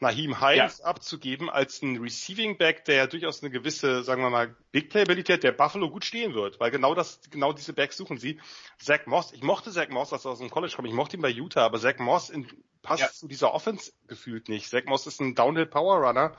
Nahim 0.00 0.40
Heinz 0.40 0.78
ja. 0.78 0.86
abzugeben 0.86 1.50
als 1.50 1.82
ein 1.82 1.98
Receiving 1.98 2.56
Back, 2.56 2.86
der 2.86 2.94
ja 2.94 3.06
durchaus 3.06 3.42
eine 3.42 3.50
gewisse, 3.50 4.02
sagen 4.04 4.22
wir 4.22 4.30
mal, 4.30 4.56
Big 4.72 4.88
Playabilität 4.88 5.42
der 5.42 5.52
Buffalo 5.52 5.90
gut 5.90 6.06
stehen 6.06 6.32
wird, 6.32 6.60
weil 6.60 6.70
genau 6.70 6.94
das, 6.94 7.20
genau 7.28 7.52
diese 7.52 7.74
Backs 7.74 7.98
suchen 7.98 8.16
sie. 8.16 8.40
Zach 8.78 9.04
Moss, 9.04 9.32
ich 9.32 9.42
mochte 9.42 9.70
Zach 9.70 9.90
Moss, 9.90 10.14
als 10.14 10.24
er 10.24 10.30
aus 10.30 10.38
dem 10.38 10.48
College 10.48 10.72
kommt, 10.74 10.88
ich 10.88 10.94
mochte 10.94 11.18
ihn 11.18 11.20
bei 11.20 11.28
Utah, 11.28 11.66
aber 11.66 11.78
Zach 11.78 11.98
Moss 11.98 12.30
in, 12.30 12.48
passt 12.80 13.02
ja. 13.02 13.10
zu 13.10 13.28
dieser 13.28 13.52
Offense 13.52 13.92
gefühlt 14.06 14.48
nicht. 14.48 14.70
Zach 14.70 14.84
Moss 14.86 15.06
ist 15.06 15.20
ein 15.20 15.34
Downhill 15.34 15.66
Power 15.66 15.98
Runner, 15.98 16.38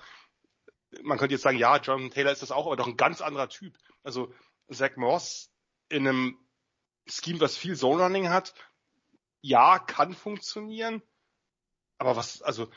man 1.04 1.20
könnte 1.20 1.36
jetzt 1.36 1.44
sagen, 1.44 1.60
ja, 1.60 1.78
Jonathan 1.78 2.10
Taylor 2.10 2.32
ist 2.32 2.42
das 2.42 2.50
auch, 2.50 2.66
aber 2.66 2.76
doch 2.76 2.88
ein 2.88 2.98
ganz 2.98 3.22
anderer 3.22 3.50
Typ. 3.50 3.78
Also 4.02 4.34
Zach 4.72 4.96
Moss 4.96 5.52
in 5.90 6.08
einem 6.08 6.40
Scheme, 7.06 7.40
was 7.40 7.56
viel 7.56 7.76
Zone 7.76 8.02
Running 8.02 8.30
hat, 8.30 8.56
ja, 9.42 9.80
kann 9.80 10.14
funktionieren. 10.14 11.02
Aber 11.98 12.16
was, 12.16 12.42
also, 12.42 12.70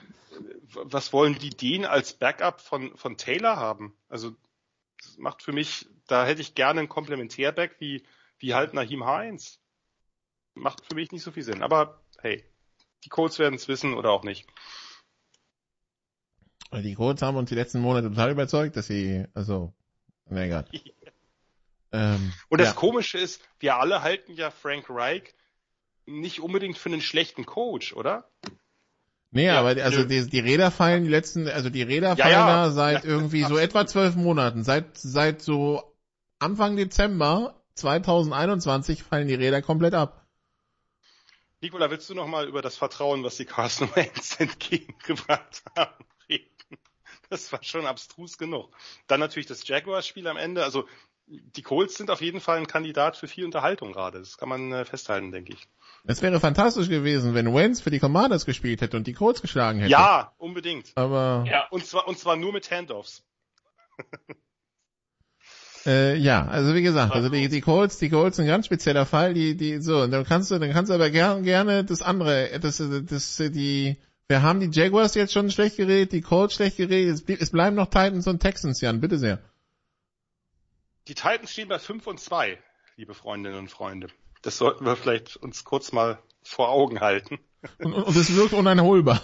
was 0.72 1.12
wollen 1.12 1.38
die 1.38 1.50
den 1.50 1.86
als 1.86 2.12
Backup 2.14 2.60
von, 2.60 2.96
von 2.96 3.16
Taylor 3.16 3.56
haben? 3.56 3.96
Also, 4.08 4.34
das 5.00 5.16
macht 5.18 5.42
für 5.42 5.52
mich, 5.52 5.88
da 6.06 6.26
hätte 6.26 6.40
ich 6.40 6.54
gerne 6.54 6.80
einen 6.80 6.88
Komplementärback 6.88 7.76
wie, 7.78 8.04
wie 8.38 8.54
halt 8.54 8.74
Nahim 8.74 9.04
Heinz. 9.04 9.60
Macht 10.54 10.84
für 10.84 10.96
mich 10.96 11.12
nicht 11.12 11.22
so 11.22 11.30
viel 11.30 11.44
Sinn. 11.44 11.62
Aber 11.62 12.02
hey, 12.18 12.44
die 13.04 13.08
Colts 13.08 13.38
werden 13.38 13.54
es 13.54 13.68
wissen 13.68 13.94
oder 13.94 14.10
auch 14.10 14.24
nicht. 14.24 14.46
Die 16.72 16.94
Colts 16.94 17.22
haben 17.22 17.36
uns 17.36 17.48
die 17.48 17.54
letzten 17.54 17.80
Monate 17.80 18.08
total 18.08 18.32
überzeugt, 18.32 18.76
dass 18.76 18.86
sie, 18.86 19.26
also, 19.34 19.72
na 20.26 20.44
egal. 20.44 20.66
ähm, 21.92 22.32
Und 22.48 22.60
das 22.60 22.70
ja. 22.70 22.74
Komische 22.74 23.18
ist, 23.18 23.40
wir 23.60 23.76
alle 23.76 24.02
halten 24.02 24.32
ja 24.32 24.50
Frank 24.50 24.86
Reich 24.88 25.34
nicht 26.06 26.40
unbedingt 26.40 26.78
für 26.78 26.88
einen 26.88 27.00
schlechten 27.00 27.46
Coach, 27.46 27.92
oder? 27.94 28.28
Nee, 29.30 29.46
ja, 29.46 29.60
aber 29.60 29.82
also 29.82 30.04
die, 30.04 30.28
die 30.28 30.40
Räder 30.40 30.70
fallen 30.70 31.04
die 31.04 31.10
letzten, 31.10 31.48
also 31.48 31.70
die 31.70 31.82
Räder 31.82 32.16
fallen 32.16 32.32
ja, 32.32 32.64
da 32.66 32.70
seit 32.70 33.04
irgendwie 33.04 33.44
so 33.44 33.56
etwa 33.56 33.86
zwölf 33.86 34.14
Monaten. 34.14 34.62
Seit 34.62 34.98
seit 34.98 35.40
so 35.40 35.96
Anfang 36.38 36.76
Dezember 36.76 37.62
2021 37.76 39.02
fallen 39.02 39.28
die 39.28 39.34
Räder 39.34 39.62
komplett 39.62 39.94
ab. 39.94 40.26
Nikola, 41.62 41.90
willst 41.90 42.10
du 42.10 42.14
noch 42.14 42.26
mal 42.26 42.46
über 42.46 42.60
das 42.60 42.76
Vertrauen, 42.76 43.22
was 43.22 43.36
die 43.36 43.44
Carson 43.44 43.88
Wentz 43.94 44.38
entgegengebracht 44.38 45.62
haben, 45.76 46.04
reden? 46.28 46.78
Das 47.30 47.50
war 47.52 47.62
schon 47.62 47.86
abstrus 47.86 48.36
genug. 48.36 48.76
Dann 49.06 49.20
natürlich 49.20 49.46
das 49.46 49.66
Jaguars-Spiel 49.66 50.26
am 50.26 50.36
Ende. 50.36 50.64
Also 50.64 50.86
die 51.56 51.62
Colts 51.62 51.96
sind 51.96 52.10
auf 52.10 52.20
jeden 52.20 52.40
Fall 52.40 52.58
ein 52.58 52.66
Kandidat 52.66 53.16
für 53.16 53.26
viel 53.26 53.44
Unterhaltung 53.44 53.92
gerade. 53.92 54.18
Das 54.18 54.36
kann 54.36 54.48
man 54.48 54.72
äh, 54.72 54.84
festhalten, 54.84 55.32
denke 55.32 55.54
ich. 55.54 55.68
Es 56.04 56.20
wäre 56.20 56.40
fantastisch 56.40 56.88
gewesen, 56.88 57.34
wenn 57.34 57.54
Wentz 57.54 57.80
für 57.80 57.90
die 57.90 58.00
Commanders 58.00 58.44
gespielt 58.44 58.80
hätte 58.80 58.96
und 58.96 59.06
die 59.06 59.14
Colts 59.14 59.40
geschlagen 59.40 59.78
hätte. 59.78 59.90
Ja, 59.90 60.32
unbedingt. 60.38 60.92
Aber 60.96 61.44
ja, 61.48 61.66
und 61.70 61.86
zwar 61.86 62.08
und 62.08 62.18
zwar 62.18 62.36
nur 62.36 62.52
mit 62.52 62.70
Handoffs. 62.70 63.24
äh, 65.86 66.16
ja, 66.16 66.46
also 66.46 66.74
wie 66.74 66.82
gesagt, 66.82 67.14
also 67.14 67.28
die, 67.28 67.48
die 67.48 67.60
Colts, 67.60 67.98
die 67.98 68.10
Colts 68.10 68.36
sind 68.36 68.46
ein 68.46 68.48
ganz 68.48 68.66
spezieller 68.66 69.06
Fall. 69.06 69.32
Die 69.32 69.56
die 69.56 69.80
so, 69.80 70.06
dann 70.06 70.24
kannst 70.24 70.50
du, 70.50 70.58
dann 70.58 70.72
kannst 70.72 70.90
du 70.90 70.94
aber 70.94 71.10
gerne 71.10 71.42
gerne 71.42 71.84
das 71.84 72.02
andere, 72.02 72.58
das 72.60 72.78
das 72.78 73.36
die 73.36 73.96
wir 74.28 74.42
haben 74.42 74.60
die 74.60 74.70
Jaguars 74.70 75.14
jetzt 75.14 75.32
schon 75.32 75.50
schlecht 75.50 75.76
geredet, 75.76 76.12
die 76.12 76.22
Colts 76.22 76.54
schlecht 76.54 76.78
geredet, 76.78 77.28
es, 77.28 77.40
es 77.40 77.50
bleiben 77.50 77.76
noch 77.76 77.86
Titans 77.86 78.26
und 78.26 78.40
Texans, 78.40 78.80
Jan, 78.80 79.00
bitte 79.00 79.18
sehr. 79.18 79.40
Die 81.12 81.14
Titans 81.14 81.52
stehen 81.52 81.68
bei 81.68 81.78
5 81.78 82.06
und 82.06 82.18
2, 82.18 82.58
liebe 82.96 83.12
Freundinnen 83.12 83.58
und 83.58 83.68
Freunde. 83.70 84.08
Das 84.40 84.56
sollten 84.56 84.86
wir 84.86 84.96
vielleicht 84.96 85.36
uns 85.36 85.62
kurz 85.62 85.92
mal 85.92 86.22
vor 86.42 86.70
Augen 86.70 87.00
halten. 87.00 87.38
Und, 87.78 87.92
und, 87.92 88.02
und 88.04 88.16
es 88.16 88.34
wirkt 88.34 88.54
uneinholbar. 88.54 89.20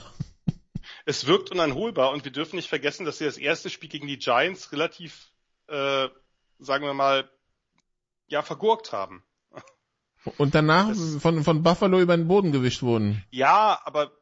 Es 1.07 1.27
wirkt 1.27 1.51
uneinholbar 1.51 2.13
und 2.13 2.27
wir 2.27 2.31
dürfen 2.31 2.57
nicht 2.57 2.69
vergessen, 2.69 3.07
dass 3.07 3.17
sie 3.17 3.25
das 3.25 3.39
erste 3.39 3.71
Spiel 3.71 3.89
gegen 3.89 4.07
die 4.07 4.19
Giants 4.19 4.71
relativ, 4.71 5.33
äh, 5.69 6.09
sagen 6.59 6.85
wir 6.85 6.93
mal, 6.93 7.31
ja, 8.27 8.43
vergurkt 8.43 8.93
haben. 8.93 9.25
Und 10.37 10.55
danach 10.55 10.89
das, 10.89 11.17
von, 11.23 11.43
von 11.43 11.63
Buffalo 11.63 12.01
über 12.01 12.19
den 12.19 12.29
Boden 12.29 12.53
gewischt 12.53 12.83
wurden. 12.83 13.25
Ja, 13.31 13.81
aber 13.83 14.13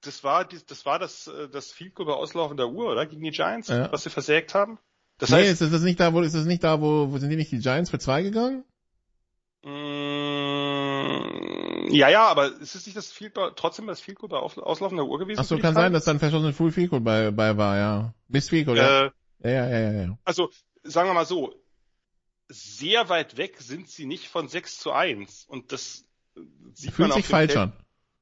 das 0.00 0.24
war 0.24 0.44
das 0.44 0.84
war 0.86 0.98
das 0.98 1.28
äh, 1.28 1.48
das 1.48 1.70
Field 1.70 1.94
Goal 1.94 2.08
bei 2.08 2.14
Auslaufen 2.14 2.56
der 2.56 2.68
Uhr, 2.68 2.90
oder? 2.90 3.06
Gegen 3.06 3.22
die 3.22 3.30
Giants, 3.30 3.68
ja. 3.68 3.92
was 3.92 4.02
sie 4.02 4.10
versägt 4.10 4.54
haben? 4.54 4.80
Das 5.20 5.30
nee, 5.30 5.36
heißt, 5.36 5.60
ist 5.60 5.72
das 5.72 5.82
nicht 5.82 6.00
da, 6.00 6.12
wo 6.14 6.20
ist 6.22 6.34
das 6.34 6.46
nicht 6.46 6.64
da, 6.64 6.80
wo, 6.80 7.12
wo 7.12 7.18
sind 7.18 7.30
die 7.30 7.36
nicht 7.36 7.52
die 7.52 7.58
Giants 7.58 7.90
für 7.90 7.98
zwei 7.98 8.22
gegangen? 8.22 8.64
Mm, 9.62 9.70
ja, 11.92 12.08
ja, 12.08 12.26
aber 12.26 12.46
ist 12.60 12.74
es 12.74 12.86
nicht 12.86 12.96
das 12.96 13.12
Field 13.12 13.34
Goal, 13.34 13.52
trotzdem 13.54 13.86
das 13.86 14.00
Field 14.00 14.18
Goal 14.18 14.30
bei 14.30 14.38
Auslaufen 14.38 14.96
der 14.96 15.04
Uhr 15.04 15.18
gewesen? 15.18 15.38
Ach 15.40 15.44
so, 15.44 15.58
kann 15.58 15.74
sein, 15.74 15.92
dass 15.92 16.06
dann 16.06 16.18
verschossen 16.18 16.54
Full 16.54 16.72
Field 16.72 16.88
Goal 16.90 17.02
bei, 17.02 17.30
bei 17.30 17.56
war, 17.58 17.76
ja. 17.76 18.14
Bis 18.28 18.48
Field 18.48 18.64
Goal, 18.66 18.78
äh, 18.78 18.80
ja. 18.80 19.12
Ja, 19.42 19.50
ja, 19.50 19.68
ja, 19.68 19.92
ja. 19.92 20.18
Also, 20.24 20.50
sagen 20.82 21.08
wir 21.08 21.14
mal 21.14 21.26
so, 21.26 21.54
sehr 22.48 23.08
weit 23.10 23.36
weg 23.36 23.56
sind 23.58 23.88
sie 23.88 24.06
nicht 24.06 24.26
von 24.26 24.48
6 24.48 24.78
zu 24.78 24.92
1 24.92 25.44
und 25.46 25.72
das 25.72 26.06
sieht 26.72 26.92
Fühlt 26.92 27.10
man 27.10 27.16
sich 27.16 27.26
falsch 27.26 27.52
Feld. 27.52 27.62
an. 27.62 27.72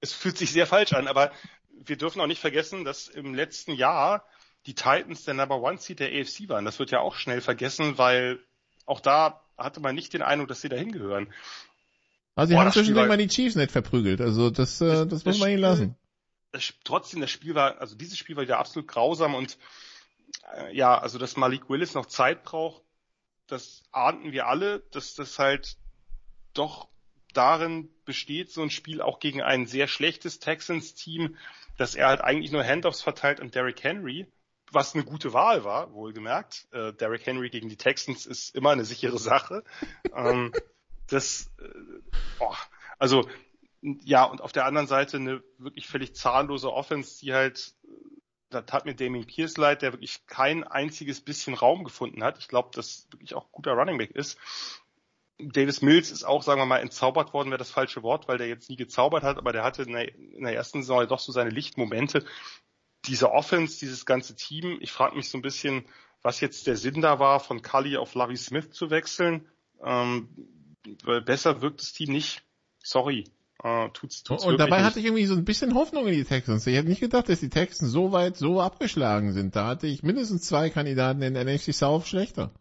Es 0.00 0.12
fühlt 0.12 0.36
sich 0.36 0.52
sehr 0.52 0.66
falsch 0.66 0.92
an, 0.92 1.06
aber 1.06 1.30
wir 1.70 1.96
dürfen 1.96 2.20
auch 2.20 2.26
nicht 2.26 2.40
vergessen, 2.40 2.84
dass 2.84 3.08
im 3.08 3.34
letzten 3.34 3.72
Jahr 3.72 4.24
die 4.68 4.74
Titans 4.74 5.24
der 5.24 5.32
Number 5.32 5.62
One 5.62 5.78
Seed 5.78 5.98
der 5.98 6.08
AFC 6.08 6.50
waren. 6.50 6.66
Das 6.66 6.78
wird 6.78 6.90
ja 6.90 7.00
auch 7.00 7.14
schnell 7.14 7.40
vergessen, 7.40 7.96
weil 7.96 8.38
auch 8.84 9.00
da 9.00 9.42
hatte 9.56 9.80
man 9.80 9.94
nicht 9.94 10.12
den 10.12 10.20
Eindruck, 10.20 10.48
dass 10.48 10.60
sie 10.60 10.68
dahin 10.68 10.92
gehören. 10.92 11.32
Also 12.34 12.50
sie 12.50 12.54
Boah, 12.54 12.64
haben 12.64 12.72
zwischendurch 12.72 13.08
mal 13.08 13.16
die 13.16 13.28
Chiefs 13.28 13.56
nicht 13.56 13.72
verprügelt. 13.72 14.20
Also 14.20 14.50
das, 14.50 14.82
äh, 14.82 14.88
das, 14.88 15.08
das 15.08 15.24
muss 15.24 15.38
man 15.38 15.48
ihnen 15.48 15.60
lassen. 15.60 15.96
Das, 16.52 16.74
trotzdem, 16.84 17.22
das 17.22 17.30
Spiel 17.30 17.54
war, 17.54 17.80
also 17.80 17.96
dieses 17.96 18.18
Spiel 18.18 18.36
war 18.36 18.42
wieder 18.42 18.58
absolut 18.58 18.88
grausam 18.88 19.34
und 19.34 19.56
äh, 20.54 20.76
ja, 20.76 20.98
also 20.98 21.18
dass 21.18 21.38
Malik 21.38 21.70
Willis 21.70 21.94
noch 21.94 22.04
Zeit 22.04 22.44
braucht, 22.44 22.82
das 23.46 23.82
ahnten 23.90 24.32
wir 24.32 24.48
alle, 24.48 24.80
dass 24.92 25.14
das 25.14 25.38
halt 25.38 25.78
doch 26.52 26.88
darin 27.32 27.88
besteht, 28.04 28.52
so 28.52 28.60
ein 28.62 28.70
Spiel 28.70 29.00
auch 29.00 29.18
gegen 29.18 29.40
ein 29.40 29.66
sehr 29.66 29.88
schlechtes 29.88 30.40
Texans-Team, 30.40 31.36
dass 31.78 31.94
er 31.94 32.08
halt 32.08 32.20
eigentlich 32.20 32.52
nur 32.52 32.62
Handoffs 32.62 33.00
verteilt 33.00 33.40
an 33.40 33.50
Derrick 33.50 33.82
Henry, 33.82 34.26
was 34.72 34.94
eine 34.94 35.04
gute 35.04 35.32
Wahl 35.32 35.64
war, 35.64 35.92
wohlgemerkt. 35.92 36.68
Äh, 36.72 36.92
Derrick 36.92 37.26
Henry 37.26 37.50
gegen 37.50 37.68
die 37.68 37.76
Texans 37.76 38.26
ist 38.26 38.54
immer 38.54 38.70
eine 38.70 38.84
sichere 38.84 39.18
Sache. 39.18 39.64
ähm, 40.14 40.52
das, 41.08 41.50
äh, 41.60 41.68
oh, 42.40 42.54
also 42.98 43.28
ja, 43.80 44.24
und 44.24 44.40
auf 44.40 44.52
der 44.52 44.66
anderen 44.66 44.88
Seite 44.88 45.18
eine 45.18 45.42
wirklich 45.58 45.86
völlig 45.86 46.14
zahnlose 46.14 46.72
Offense, 46.72 47.20
die 47.20 47.32
halt, 47.32 47.74
da 48.50 48.62
tat 48.62 48.84
mir 48.84 48.94
Damien 48.94 49.26
Pierce 49.26 49.56
leid, 49.56 49.82
der 49.82 49.92
wirklich 49.92 50.26
kein 50.26 50.64
einziges 50.64 51.20
bisschen 51.20 51.54
Raum 51.54 51.84
gefunden 51.84 52.24
hat. 52.24 52.38
Ich 52.38 52.48
glaube, 52.48 52.70
dass 52.72 53.06
wirklich 53.10 53.34
auch 53.34 53.52
guter 53.52 53.72
Running 53.72 53.98
Back 53.98 54.10
ist. 54.10 54.38
Davis 55.40 55.82
Mills 55.82 56.10
ist 56.10 56.24
auch, 56.24 56.42
sagen 56.42 56.60
wir 56.60 56.66
mal, 56.66 56.80
entzaubert 56.80 57.32
worden, 57.32 57.50
wäre 57.50 57.58
das 57.58 57.70
falsche 57.70 58.02
Wort, 58.02 58.26
weil 58.26 58.38
der 58.38 58.48
jetzt 58.48 58.68
nie 58.68 58.76
gezaubert 58.76 59.22
hat, 59.22 59.38
aber 59.38 59.52
der 59.52 59.62
hatte 59.62 59.82
in 59.84 59.92
der, 59.92 60.12
in 60.12 60.42
der 60.42 60.54
ersten 60.54 60.82
Saison 60.82 61.06
doch 61.06 61.20
so 61.20 61.30
seine 61.30 61.50
Lichtmomente. 61.50 62.24
Diese 63.06 63.30
Offense, 63.30 63.78
dieses 63.78 64.06
ganze 64.06 64.34
Team, 64.34 64.78
ich 64.80 64.92
frage 64.92 65.16
mich 65.16 65.30
so 65.30 65.38
ein 65.38 65.42
bisschen, 65.42 65.86
was 66.22 66.40
jetzt 66.40 66.66
der 66.66 66.76
Sinn 66.76 67.00
da 67.00 67.18
war, 67.18 67.40
von 67.40 67.62
Cully 67.62 67.96
auf 67.96 68.14
Larry 68.14 68.36
Smith 68.36 68.70
zu 68.70 68.90
wechseln. 68.90 69.46
Ähm, 69.82 70.28
besser 71.24 71.62
wirkt 71.62 71.80
das 71.80 71.92
Team 71.92 72.12
nicht. 72.12 72.42
Sorry. 72.82 73.24
Äh, 73.62 73.88
tut's, 73.90 74.22
tut's 74.22 74.44
und 74.44 74.58
dabei 74.58 74.78
nicht. 74.78 74.86
hatte 74.86 75.00
ich 75.00 75.06
irgendwie 75.06 75.26
so 75.26 75.34
ein 75.34 75.44
bisschen 75.44 75.74
Hoffnung 75.74 76.06
in 76.06 76.14
die 76.14 76.24
Texans. 76.24 76.66
Ich 76.66 76.76
hätte 76.76 76.88
nicht 76.88 77.00
gedacht, 77.00 77.28
dass 77.28 77.40
die 77.40 77.48
Texans 77.48 77.90
so 77.90 78.12
weit 78.12 78.36
so 78.36 78.60
abgeschlagen 78.60 79.32
sind. 79.32 79.56
Da 79.56 79.66
hatte 79.66 79.86
ich 79.88 80.02
mindestens 80.02 80.42
zwei 80.42 80.70
Kandidaten 80.70 81.22
in 81.22 81.34
der 81.34 81.44
NFC 81.44 81.74
South 81.74 82.06
schlechter. 82.06 82.52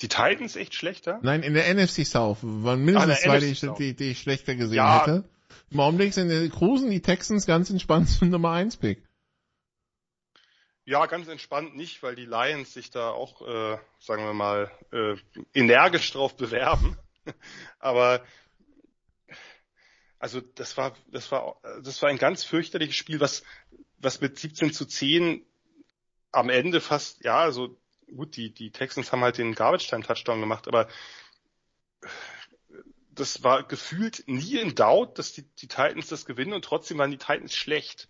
Die 0.00 0.08
Titans 0.08 0.54
echt 0.54 0.74
schlechter? 0.74 1.18
Nein, 1.22 1.42
in 1.42 1.54
der 1.54 1.74
NFC 1.74 2.06
South 2.06 2.38
waren 2.42 2.84
mindestens 2.84 3.22
zwei, 3.22 3.40
die, 3.40 3.54
die, 3.78 3.96
die, 3.96 4.10
ich 4.10 4.20
schlechter 4.20 4.54
gesehen 4.54 4.76
ja. 4.76 5.00
hätte. 5.00 5.24
Im 5.70 5.80
Augenblick 5.80 6.14
sind 6.14 6.28
die 6.28 6.48
Cruisen 6.48 6.90
die 6.90 7.02
Texans 7.02 7.46
ganz 7.46 7.70
entspannt 7.70 8.08
zum 8.08 8.30
Nummer 8.30 8.52
1 8.52 8.76
Pick. 8.78 9.02
Ja, 10.84 11.04
ganz 11.06 11.28
entspannt 11.28 11.76
nicht, 11.76 12.02
weil 12.02 12.14
die 12.14 12.24
Lions 12.24 12.72
sich 12.72 12.90
da 12.90 13.10
auch, 13.10 13.42
äh, 13.46 13.78
sagen 13.98 14.24
wir 14.24 14.32
mal, 14.32 14.70
äh, 14.90 15.16
energisch 15.52 16.10
drauf 16.12 16.36
bewerben. 16.36 16.96
Aber 17.78 18.24
also 20.18 20.40
das 20.40 20.76
war, 20.76 20.96
das 21.08 21.30
war, 21.30 21.60
das 21.82 22.02
war 22.02 22.08
ein 22.08 22.18
ganz 22.18 22.42
fürchterliches 22.44 22.96
Spiel, 22.96 23.20
was, 23.20 23.44
was 23.98 24.20
mit 24.20 24.38
17 24.38 24.72
zu 24.72 24.84
10 24.84 25.44
am 26.32 26.50
Ende 26.50 26.80
fast, 26.80 27.24
ja, 27.24 27.38
also 27.38 27.78
gut, 28.16 28.36
die, 28.36 28.52
die 28.52 28.70
Texans 28.70 29.12
haben 29.12 29.22
halt 29.22 29.38
den 29.38 29.54
Garbage 29.54 29.88
Time 29.88 30.02
Touchdown 30.02 30.40
gemacht, 30.40 30.66
aber 30.66 30.88
das 33.18 33.42
war 33.42 33.62
gefühlt 33.62 34.24
nie 34.26 34.58
in 34.58 34.74
Doubt, 34.74 35.18
dass 35.18 35.32
die, 35.32 35.42
die 35.42 35.68
Titans 35.68 36.08
das 36.08 36.24
gewinnen 36.24 36.52
und 36.52 36.64
trotzdem 36.64 36.98
waren 36.98 37.10
die 37.10 37.18
Titans 37.18 37.54
schlecht. 37.54 38.08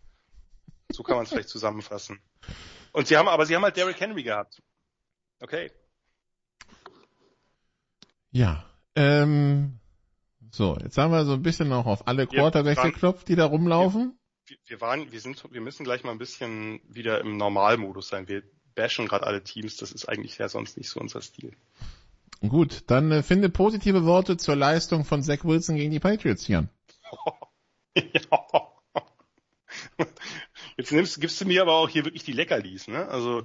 So 0.91 1.03
kann 1.03 1.17
man 1.17 1.25
es 1.25 1.31
vielleicht 1.31 1.49
zusammenfassen. 1.49 2.21
Und 2.93 3.09
sie 3.09 3.17
haben, 3.17 3.29
aber 3.29 3.47
sie 3.47 3.55
haben 3.55 3.63
halt 3.63 3.77
Derrick 3.77 4.01
Henry 4.01 4.23
gehabt. 4.23 4.63
Okay. 5.41 5.71
Ja. 8.31 8.65
Ähm, 8.95 9.79
so, 10.51 10.77
jetzt 10.77 10.99
haben 10.99 11.13
wir 11.13 11.25
so 11.25 11.35
ein 11.35 11.43
bisschen 11.43 11.69
noch 11.69 11.87
auf 11.87 12.07
alle 12.09 12.27
Quarterbacks 12.27 12.83
geklopft, 12.83 13.29
die 13.29 13.37
da 13.37 13.47
rumlaufen. 13.47 14.19
Wir, 14.47 14.57
wir, 14.67 14.81
waren, 14.81 15.13
wir 15.13 15.21
sind, 15.21 15.45
wir 15.53 15.61
müssen 15.61 15.85
gleich 15.85 16.05
mal 16.05 16.13
ein 16.13 16.19
bisschen 16.19 16.81
wieder 16.89 17.21
im 17.21 17.37
Normalmodus 17.37 18.09
sein. 18.09 18.29
Wir 18.29 18.43
bashen 18.75 19.09
gerade 19.09 19.27
alle 19.27 19.43
Teams, 19.43 19.77
das 19.77 19.93
ist 19.93 20.09
eigentlich 20.09 20.39
ja 20.39 20.49
sonst 20.49 20.77
nicht 20.77 20.89
so 20.89 21.01
unser 21.01 21.21
Stil. 21.21 21.53
Gut, 22.41 22.85
dann 22.87 23.11
äh, 23.11 23.23
finde 23.23 23.49
positive 23.49 24.05
Worte 24.05 24.37
zur 24.37 24.55
Leistung 24.55 25.05
von 25.05 25.23
Zach 25.23 25.45
Wilson 25.45 25.77
gegen 25.77 25.91
die 25.91 26.01
Patriots, 26.01 26.47
Jan. 26.47 26.69
ja. 27.95 28.73
Jetzt 30.77 30.93
nimmst, 30.93 31.21
gibst 31.21 31.41
du 31.41 31.47
mir 31.47 31.63
aber 31.63 31.75
auch 31.75 31.89
hier 31.89 32.05
wirklich 32.05 32.23
die 32.23 32.33
Leckerlis, 32.33 32.87
ne? 32.87 33.09
Also 33.09 33.43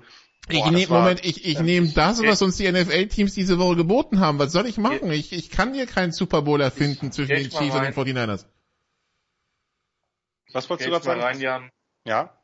Boah, 0.50 0.66
ich 0.68 0.72
nehm, 0.72 0.90
Moment, 0.90 1.26
ich, 1.26 1.46
ich 1.46 1.60
nehme 1.60 1.88
das, 1.90 2.22
was 2.22 2.42
uns 2.42 2.58
die 2.58 2.70
NFL-Teams 2.70 3.34
diese 3.34 3.58
Woche 3.60 3.78
geboten 3.78 4.20
haben. 4.20 4.40
Was 4.40 4.52
soll 4.52 4.68
ich 4.68 4.78
machen? 4.78 5.10
Ich, 5.12 5.32
ich 5.32 5.50
kann 5.50 5.74
hier 5.74 5.86
keinen 5.86 6.12
Super 6.12 6.42
Bowl 6.42 6.60
erfinden 6.60 7.12
zwischen 7.12 7.36
den 7.36 7.50
Chiefs 7.50 7.76
und 7.76 7.84
den 7.84 7.94
49ers. 7.94 8.46
Was 10.52 10.70
wolltest 10.70 10.88
du 10.88 10.92
gerade 10.92 11.06
sagen? 11.06 11.22
Rein, 11.22 11.40
Jan. 11.40 11.72
Ja? 12.06 12.38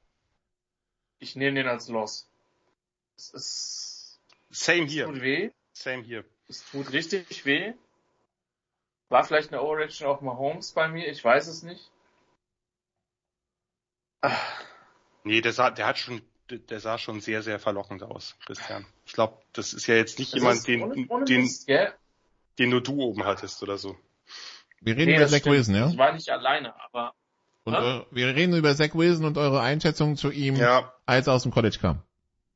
Ich 1.19 1.35
nehme 1.35 1.55
den 1.61 1.67
als 1.67 1.89
Loss. 1.89 2.29
Es 3.17 3.29
ist. 3.31 4.19
Same 4.49 4.85
hier. 4.85 5.05
Tut 5.05 5.21
weh. 5.21 5.51
Same 5.73 6.01
hier. 6.01 6.23
Es 6.49 6.65
tut 6.71 6.91
richtig 6.91 7.45
weh. 7.45 7.73
War 9.09 9.23
vielleicht 9.23 9.53
eine 9.53 9.61
Overreaction 9.61 10.07
auf 10.07 10.21
Mahomes 10.21 10.71
bei 10.71 10.87
mir, 10.87 11.07
ich 11.07 11.23
weiß 11.23 11.47
es 11.47 11.63
nicht. 11.63 11.91
Ach. 14.21 14.61
Nee, 15.23 15.41
der 15.41 15.53
sah, 15.53 15.71
der 15.71 15.87
hat 15.87 15.97
schon, 15.97 16.21
der 16.49 16.79
sah 16.79 16.97
schon 16.97 17.21
sehr, 17.21 17.41
sehr 17.43 17.59
verlockend 17.59 18.03
aus, 18.03 18.35
Christian. 18.45 18.85
Ich 19.05 19.13
glaube, 19.13 19.37
das 19.53 19.73
ist 19.73 19.87
ja 19.87 19.95
jetzt 19.95 20.19
nicht 20.19 20.33
das 20.33 20.39
jemand, 20.39 20.67
den, 20.67 20.83
ohne, 20.83 21.05
ohne 21.07 21.25
den, 21.25 21.41
Mist, 21.41 21.69
den 22.57 22.69
nur 22.69 22.81
du 22.81 23.01
oben 23.01 23.23
hattest 23.25 23.61
oder 23.63 23.77
so. 23.77 23.95
Wir 24.81 24.95
reden 24.95 25.11
nee, 25.11 25.17
über 25.17 25.27
Zach 25.27 25.45
Wilson, 25.45 25.75
ja? 25.75 25.89
Ich 25.89 25.97
war 25.97 26.13
nicht 26.13 26.29
alleine, 26.29 26.73
aber. 26.81 27.13
Und 27.63 27.75
eure, 27.75 28.07
wir 28.11 28.27
reden 28.35 28.55
über 28.55 28.75
Zach 28.75 28.95
Wilson 28.95 29.25
und 29.25 29.37
eure 29.37 29.61
Einschätzung 29.61 30.15
zu 30.15 30.31
ihm, 30.31 30.55
ja. 30.55 30.93
als 31.05 31.27
er 31.27 31.33
aus 31.33 31.43
dem 31.43 31.51
College 31.51 31.77
kam. 31.79 32.01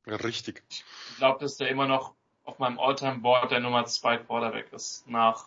Richtig. 0.06 0.64
Ich 0.70 0.84
glaube, 1.18 1.40
dass 1.40 1.56
der 1.56 1.68
immer 1.68 1.86
noch 1.86 2.14
auf 2.44 2.58
meinem 2.58 2.78
Alltime-Board 2.78 3.50
der 3.50 3.60
Nummer 3.60 3.84
2 3.84 4.18
Quarterback 4.18 4.72
ist. 4.72 5.08
Nach. 5.08 5.46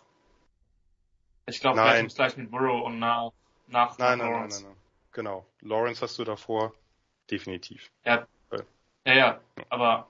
Ich 1.46 1.60
glaube, 1.60 1.76
gleich, 1.76 2.14
gleich 2.14 2.36
mit 2.36 2.50
Burrow 2.50 2.84
und 2.84 2.98
nach, 2.98 3.30
nach, 3.68 3.96
nein, 3.98 4.18
nein, 4.18 4.30
Lawrence. 4.30 4.62
Nein, 4.62 4.64
nein, 4.64 4.72
nein, 4.72 4.82
Genau. 5.12 5.46
Lawrence 5.60 6.02
hast 6.02 6.18
du 6.18 6.24
davor. 6.24 6.74
Definitiv. 7.30 7.90
Ja. 8.04 8.26
Ja, 9.04 9.14
ja, 9.14 9.40
aber 9.70 10.06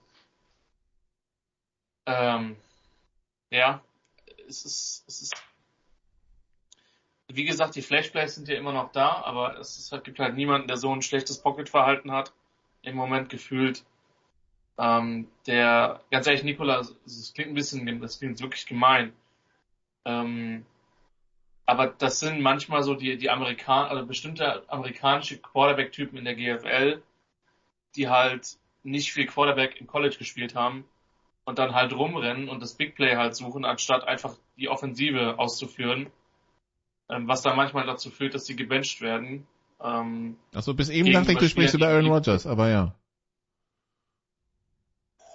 ähm, 2.06 2.56
ja, 3.50 3.80
es 4.48 4.64
ist, 4.64 5.04
es 5.06 5.22
ist 5.22 5.34
wie 7.28 7.44
gesagt, 7.44 7.76
die 7.76 7.82
Flashplays 7.82 8.34
sind 8.34 8.48
ja 8.48 8.56
immer 8.56 8.72
noch 8.72 8.90
da, 8.92 9.22
aber 9.22 9.58
es 9.58 9.78
ist, 9.78 10.04
gibt 10.04 10.18
halt 10.18 10.34
niemanden, 10.34 10.66
der 10.66 10.78
so 10.78 10.92
ein 10.92 11.02
schlechtes 11.02 11.38
Pocket-Verhalten 11.38 12.10
hat. 12.10 12.32
Im 12.82 12.96
Moment 12.96 13.28
gefühlt 13.28 13.84
ähm, 14.78 15.28
der, 15.46 16.00
ganz 16.10 16.26
ehrlich, 16.26 16.44
Nikola, 16.44 16.78
das 16.78 17.32
klingt 17.34 17.50
ein 17.50 17.54
bisschen, 17.54 18.00
das 18.00 18.18
klingt 18.18 18.40
wirklich 18.40 18.66
gemein. 18.66 19.12
Ähm, 20.04 20.64
aber 21.66 21.88
das 21.88 22.20
sind 22.20 22.40
manchmal 22.40 22.82
so 22.82 22.94
die, 22.94 23.18
die 23.18 23.28
Amerikan 23.28 23.88
also 23.88 24.06
bestimmte 24.06 24.62
amerikanische 24.68 25.38
Quarterback-Typen 25.38 26.16
in 26.16 26.24
der 26.24 26.34
GFL, 26.34 27.02
die 27.94 28.08
halt 28.08 28.56
nicht 28.84 29.12
viel 29.12 29.26
Quarterback 29.26 29.80
im 29.80 29.86
College 29.86 30.16
gespielt 30.16 30.54
haben 30.54 30.84
und 31.44 31.58
dann 31.58 31.74
halt 31.74 31.92
rumrennen 31.92 32.48
und 32.48 32.62
das 32.62 32.74
Big 32.74 32.94
Play 32.94 33.16
halt 33.16 33.34
suchen, 33.34 33.64
anstatt 33.64 34.04
einfach 34.04 34.34
die 34.56 34.68
Offensive 34.68 35.38
auszuführen, 35.38 36.06
ähm, 37.10 37.26
was 37.26 37.42
dann 37.42 37.56
manchmal 37.56 37.84
dazu 37.84 38.10
führt, 38.10 38.34
dass 38.34 38.46
sie 38.46 38.56
gebencht 38.56 39.00
werden. 39.00 39.46
Ähm, 39.82 40.36
Achso, 40.54 40.72
bis 40.72 40.88
eben 40.88 41.12
dachte 41.12 41.32
ich, 41.32 41.38
du 41.38 41.48
sprichst 41.48 41.74
über 41.74 41.88
Aaron 41.88 42.06
Rodgers, 42.06 42.46
aber 42.46 42.68
ja. 42.68 42.94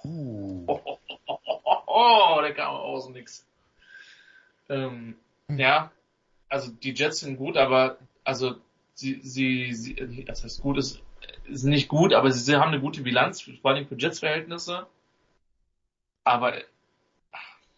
Uh. 0.03 0.65
Oh, 0.67 0.81
oh, 0.83 0.97
oh, 1.27 1.37
oh, 1.93 2.41
der 2.41 2.53
kam 2.53 2.75
aus 2.75 3.09
nix. 3.09 3.45
Ähm, 4.69 5.15
hm. 5.47 5.59
Ja, 5.59 5.91
also 6.49 6.71
die 6.71 6.93
Jets 6.93 7.19
sind 7.19 7.37
gut, 7.37 7.57
aber 7.57 7.97
also 8.23 8.55
sie, 8.93 9.19
sie, 9.23 9.73
sie 9.73 10.25
das 10.25 10.43
heißt 10.43 10.61
gut 10.61 10.77
ist, 10.77 11.01
ist 11.45 11.63
nicht 11.63 11.87
gut, 11.87 12.13
aber 12.13 12.31
sie 12.31 12.55
haben 12.55 12.71
eine 12.71 12.81
gute 12.81 13.01
Bilanz, 13.01 13.41
vor 13.41 13.71
allem 13.71 13.87
für 13.87 13.95
Jets-Verhältnisse. 13.95 14.87
Aber 16.23 16.53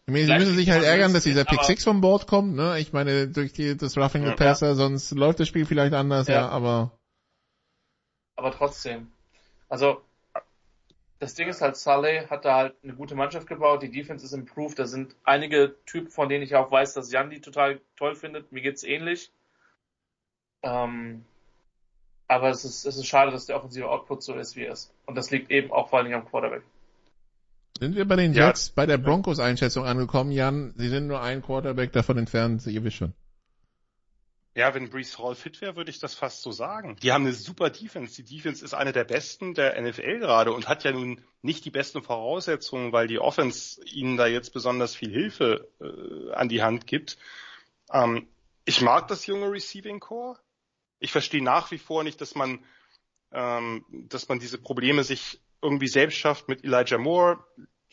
Sie 0.07 0.11
müssen 0.11 0.55
sich 0.55 0.69
halt 0.69 0.83
ärgern, 0.83 1.13
dass 1.13 1.23
dieser 1.23 1.45
Pick 1.45 1.63
6 1.63 1.83
vom 1.83 1.99
Bord 1.99 2.27
kommt, 2.27 2.55
ne? 2.55 2.79
Ich 2.79 2.93
meine, 2.93 3.27
durch 3.27 3.53
die, 3.53 3.75
das 3.75 3.97
Roughing 3.97 4.23
the 4.23 4.33
Passer, 4.33 4.67
ja. 4.67 4.75
sonst 4.75 5.11
läuft 5.11 5.39
das 5.39 5.47
Spiel 5.47 5.65
vielleicht 5.65 5.95
anders, 5.95 6.27
ja, 6.27 6.35
ja 6.35 6.49
aber. 6.49 6.91
Aber 8.35 8.51
trotzdem. 8.51 9.11
Also, 9.67 10.04
das 11.19 11.33
Ding 11.33 11.47
ist 11.47 11.61
halt, 11.61 11.77
Sully 11.77 12.25
hat 12.29 12.45
da 12.45 12.55
halt 12.55 12.75
eine 12.83 12.93
gute 12.93 13.15
Mannschaft 13.15 13.47
gebaut, 13.47 13.83
die 13.83 13.91
Defense 13.91 14.25
ist 14.25 14.33
improved, 14.33 14.77
da 14.77 14.85
sind 14.85 15.15
einige 15.23 15.75
Typen, 15.85 16.09
von 16.09 16.29
denen 16.29 16.43
ich 16.43 16.55
auch 16.55 16.71
weiß, 16.71 16.93
dass 16.93 17.11
Jan 17.11 17.29
die 17.29 17.41
total 17.41 17.79
toll 17.95 18.15
findet, 18.15 18.51
mir 18.51 18.61
geht's 18.61 18.83
ähnlich. 18.83 19.31
Ähm, 20.61 21.23
aber 22.27 22.49
es 22.49 22.65
ist, 22.65 22.85
es 22.85 22.97
ist 22.97 23.05
schade, 23.05 23.31
dass 23.31 23.45
der 23.45 23.55
offensive 23.55 23.89
Output 23.89 24.23
so 24.23 24.33
ist, 24.33 24.55
wie 24.55 24.63
er 24.63 24.73
ist. 24.73 24.91
Und 25.05 25.15
das 25.15 25.31
liegt 25.31 25.51
eben 25.51 25.71
auch 25.71 25.89
vor 25.89 25.99
allen 25.99 26.07
Dingen 26.07 26.19
am 26.19 26.27
Quarterback. 26.27 26.63
Sind 27.79 27.95
wir 27.95 28.07
bei 28.07 28.15
den 28.15 28.33
Jets 28.33 28.67
ja. 28.67 28.73
bei 28.75 28.85
der 28.85 28.97
Broncos-Einschätzung 28.97 29.85
angekommen, 29.85 30.31
Jan? 30.31 30.73
Sie 30.77 30.87
sind 30.89 31.07
nur 31.07 31.21
ein 31.21 31.41
Quarterback 31.41 31.91
davon 31.91 32.17
entfernt, 32.17 32.65
ihr 32.65 32.83
wisst 32.83 32.97
schon. 32.97 33.13
Ja, 34.55 34.73
wenn 34.73 34.89
Brees 34.89 35.19
Hall 35.19 35.35
fit 35.35 35.59
wäre, 35.59 35.75
würde 35.75 35.91
ich 35.91 35.99
das 35.99 36.15
fast 36.15 36.41
so 36.41 36.53
sagen. 36.53 36.95
Die 37.03 37.11
haben 37.11 37.25
eine 37.25 37.33
super 37.33 37.69
Defense. 37.69 38.23
Die 38.23 38.35
Defense 38.37 38.63
ist 38.63 38.73
eine 38.73 38.93
der 38.93 39.03
besten 39.03 39.53
der 39.53 39.79
NFL 39.81 40.19
gerade 40.19 40.53
und 40.53 40.69
hat 40.69 40.85
ja 40.85 40.93
nun 40.93 41.21
nicht 41.41 41.65
die 41.65 41.71
besten 41.71 42.01
Voraussetzungen, 42.01 42.93
weil 42.93 43.07
die 43.07 43.19
Offense 43.19 43.83
ihnen 43.83 44.15
da 44.15 44.27
jetzt 44.27 44.53
besonders 44.53 44.95
viel 44.95 45.11
Hilfe 45.11 45.67
äh, 45.81 46.31
an 46.33 46.47
die 46.47 46.63
Hand 46.63 46.87
gibt. 46.87 47.17
Ähm, 47.91 48.29
ich 48.63 48.79
mag 48.79 49.09
das 49.09 49.25
junge 49.27 49.51
Receiving 49.51 49.99
Core. 49.99 50.39
Ich 50.99 51.11
verstehe 51.11 51.43
nach 51.43 51.71
wie 51.71 51.77
vor 51.77 52.05
nicht, 52.05 52.21
dass 52.21 52.33
man, 52.33 52.63
ähm, 53.33 53.85
dass 54.07 54.29
man 54.29 54.39
diese 54.39 54.57
Probleme 54.57 55.03
sich 55.03 55.41
irgendwie 55.61 55.89
selbst 55.89 56.15
schafft 56.15 56.47
mit 56.47 56.63
Elijah 56.63 56.97
Moore, 56.97 57.43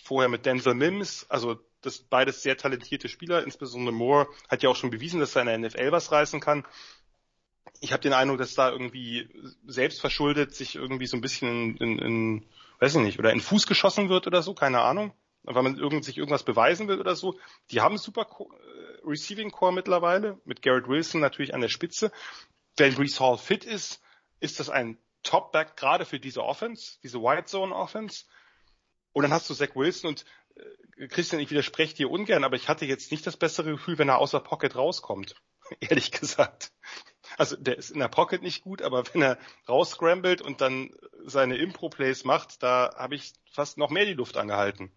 vorher 0.00 0.28
mit 0.28 0.46
Denzel 0.46 0.74
Mims, 0.74 1.26
also 1.28 1.58
das 1.82 1.98
beides 1.98 2.42
sehr 2.42 2.56
talentierte 2.56 3.08
Spieler, 3.08 3.44
insbesondere 3.44 3.94
Moore 3.94 4.28
hat 4.48 4.62
ja 4.62 4.70
auch 4.70 4.76
schon 4.76 4.90
bewiesen, 4.90 5.20
dass 5.20 5.36
er 5.36 5.42
in 5.42 5.48
der 5.48 5.58
NFL 5.58 5.92
was 5.92 6.12
reißen 6.12 6.40
kann. 6.40 6.64
Ich 7.80 7.92
habe 7.92 8.02
den 8.02 8.12
Eindruck, 8.12 8.38
dass 8.38 8.54
da 8.54 8.70
irgendwie 8.70 9.28
selbst 9.66 10.00
verschuldet 10.00 10.54
sich 10.54 10.76
irgendwie 10.76 11.06
so 11.06 11.16
ein 11.16 11.20
bisschen 11.20 11.76
in, 11.76 11.76
in, 11.76 11.98
in 11.98 12.46
weiß 12.82 12.96
ich 12.96 13.00
nicht, 13.00 13.18
oder 13.20 13.32
in 13.32 13.40
Fuß 13.40 13.68
geschossen 13.68 14.08
wird 14.08 14.26
oder 14.26 14.42
so, 14.42 14.54
keine 14.54 14.80
Ahnung, 14.80 15.12
weil 15.44 15.62
man 15.62 15.76
irgend, 15.76 16.04
sich 16.04 16.18
irgendwas 16.18 16.42
beweisen 16.42 16.88
will 16.88 16.98
oder 16.98 17.14
so. 17.14 17.38
Die 17.70 17.80
haben 17.80 17.96
super 17.96 18.26
äh, 18.40 19.08
Receiving 19.08 19.52
Core 19.52 19.72
mittlerweile, 19.72 20.40
mit 20.44 20.62
Garrett 20.62 20.88
Wilson 20.88 21.20
natürlich 21.20 21.54
an 21.54 21.60
der 21.60 21.68
Spitze. 21.68 22.10
Wenn 22.76 22.96
Brees 22.96 23.20
Hall 23.20 23.38
fit 23.38 23.64
ist, 23.64 24.02
ist 24.40 24.58
das 24.58 24.68
ein 24.68 24.98
Top-Back 25.22 25.76
gerade 25.76 26.04
für 26.04 26.18
diese 26.18 26.42
Offense, 26.42 26.98
diese 27.04 27.22
White 27.22 27.44
Zone 27.44 27.72
Offense. 27.72 28.24
Und 29.12 29.22
dann 29.22 29.32
hast 29.32 29.48
du 29.48 29.54
Zach 29.54 29.76
Wilson 29.76 30.08
und 30.08 30.24
Christian, 31.08 31.40
ich 31.40 31.50
widerspreche 31.50 31.94
dir 31.94 32.10
ungern, 32.10 32.44
aber 32.44 32.56
ich 32.56 32.68
hatte 32.68 32.84
jetzt 32.84 33.10
nicht 33.10 33.26
das 33.26 33.36
bessere 33.36 33.72
Gefühl, 33.72 33.98
wenn 33.98 34.08
er 34.08 34.18
außer 34.18 34.40
Pocket 34.40 34.74
rauskommt. 34.74 35.34
Ehrlich 35.80 36.12
gesagt. 36.12 36.72
Also 37.38 37.56
der 37.56 37.78
ist 37.78 37.90
in 37.90 37.98
der 37.98 38.08
Pocket 38.08 38.42
nicht 38.42 38.62
gut, 38.62 38.82
aber 38.82 39.04
wenn 39.12 39.22
er 39.22 39.38
rausscrambled 39.68 40.42
und 40.42 40.60
dann 40.60 40.90
seine 41.24 41.56
Impro-Plays 41.56 42.24
macht, 42.24 42.62
da 42.62 42.94
habe 42.96 43.14
ich 43.14 43.32
fast 43.50 43.78
noch 43.78 43.90
mehr 43.90 44.04
die 44.04 44.14
Luft 44.14 44.36
angehalten. 44.36 44.92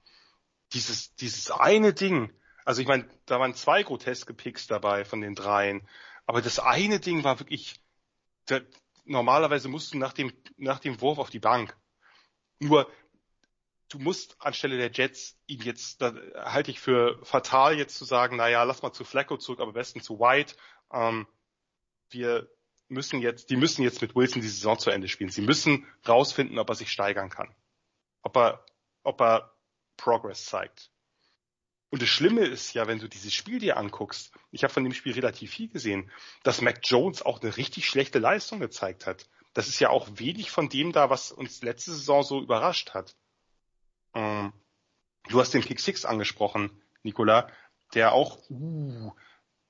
Dieses, 0.73 1.15
dieses 1.15 1.51
eine 1.51 1.93
Ding, 1.93 2.33
also 2.65 2.81
ich 2.81 2.87
meine, 2.87 3.07
da 3.25 3.39
waren 3.39 3.53
zwei 3.53 3.83
groteske 3.83 4.33
Picks 4.33 4.67
dabei 4.67 5.05
von 5.05 5.21
den 5.21 5.35
dreien, 5.35 5.87
aber 6.25 6.41
das 6.41 6.59
eine 6.59 6.99
Ding 6.99 7.23
war 7.23 7.39
wirklich, 7.39 7.79
da, 8.47 8.59
normalerweise 9.05 9.69
musst 9.69 9.93
du 9.93 9.97
nach 9.97 10.13
dem, 10.13 10.33
nach 10.57 10.79
dem 10.79 10.99
Wurf 11.01 11.19
auf 11.19 11.29
die 11.29 11.39
Bank. 11.39 11.77
Nur, 12.59 12.89
du 13.89 13.99
musst 13.99 14.35
anstelle 14.39 14.77
der 14.77 14.91
Jets 14.91 15.37
ihn 15.47 15.61
jetzt, 15.61 16.01
da 16.01 16.13
halte 16.35 16.71
ich 16.71 16.79
für 16.79 17.19
fatal 17.23 17.77
jetzt 17.77 17.97
zu 17.97 18.05
sagen, 18.05 18.37
naja, 18.37 18.63
lass 18.63 18.81
mal 18.81 18.93
zu 18.93 19.03
Flacco 19.03 19.37
zurück, 19.37 19.59
aber 19.59 19.73
besten 19.73 20.01
zu 20.01 20.19
White. 20.19 20.55
Ähm, 20.91 21.27
wir 22.09 22.49
müssen 22.87 23.21
jetzt, 23.21 23.49
die 23.49 23.57
müssen 23.57 23.83
jetzt 23.83 24.01
mit 24.01 24.15
Wilson 24.15 24.41
die 24.41 24.47
Saison 24.47 24.77
zu 24.77 24.89
Ende 24.89 25.07
spielen. 25.07 25.29
Sie 25.29 25.41
müssen 25.41 25.87
rausfinden, 26.07 26.59
ob 26.59 26.69
er 26.69 26.75
sich 26.75 26.91
steigern 26.91 27.29
kann. 27.29 27.53
Ob 28.21 28.37
er, 28.37 28.65
ob 29.03 29.21
er 29.21 29.55
Progress 29.97 30.45
zeigt. 30.45 30.91
Und 31.89 32.01
das 32.01 32.09
Schlimme 32.09 32.41
ist 32.41 32.73
ja, 32.73 32.87
wenn 32.87 32.99
du 32.99 33.07
dieses 33.07 33.33
Spiel 33.33 33.59
dir 33.59 33.77
anguckst, 33.77 34.33
ich 34.51 34.63
habe 34.63 34.73
von 34.73 34.83
dem 34.83 34.93
Spiel 34.93 35.13
relativ 35.13 35.51
viel 35.51 35.69
gesehen, 35.69 36.11
dass 36.43 36.61
Mac 36.61 36.79
Jones 36.83 37.21
auch 37.21 37.41
eine 37.41 37.55
richtig 37.55 37.87
schlechte 37.87 38.19
Leistung 38.19 38.59
gezeigt 38.59 39.05
hat. 39.05 39.29
Das 39.53 39.67
ist 39.67 39.79
ja 39.79 39.89
auch 39.89 40.09
wenig 40.15 40.51
von 40.51 40.67
dem 40.67 40.91
da, 40.91 41.09
was 41.09 41.31
uns 41.31 41.61
letzte 41.61 41.91
Saison 41.91 42.23
so 42.23 42.41
überrascht 42.41 42.93
hat. 42.93 43.15
Ähm, 44.15 44.53
du 45.29 45.39
hast 45.39 45.53
den 45.53 45.61
Kick 45.61 45.79
Six 45.79 46.05
angesprochen, 46.05 46.81
Nicola, 47.03 47.49
der 47.93 48.13
auch 48.13 48.49
uh, 48.49 49.11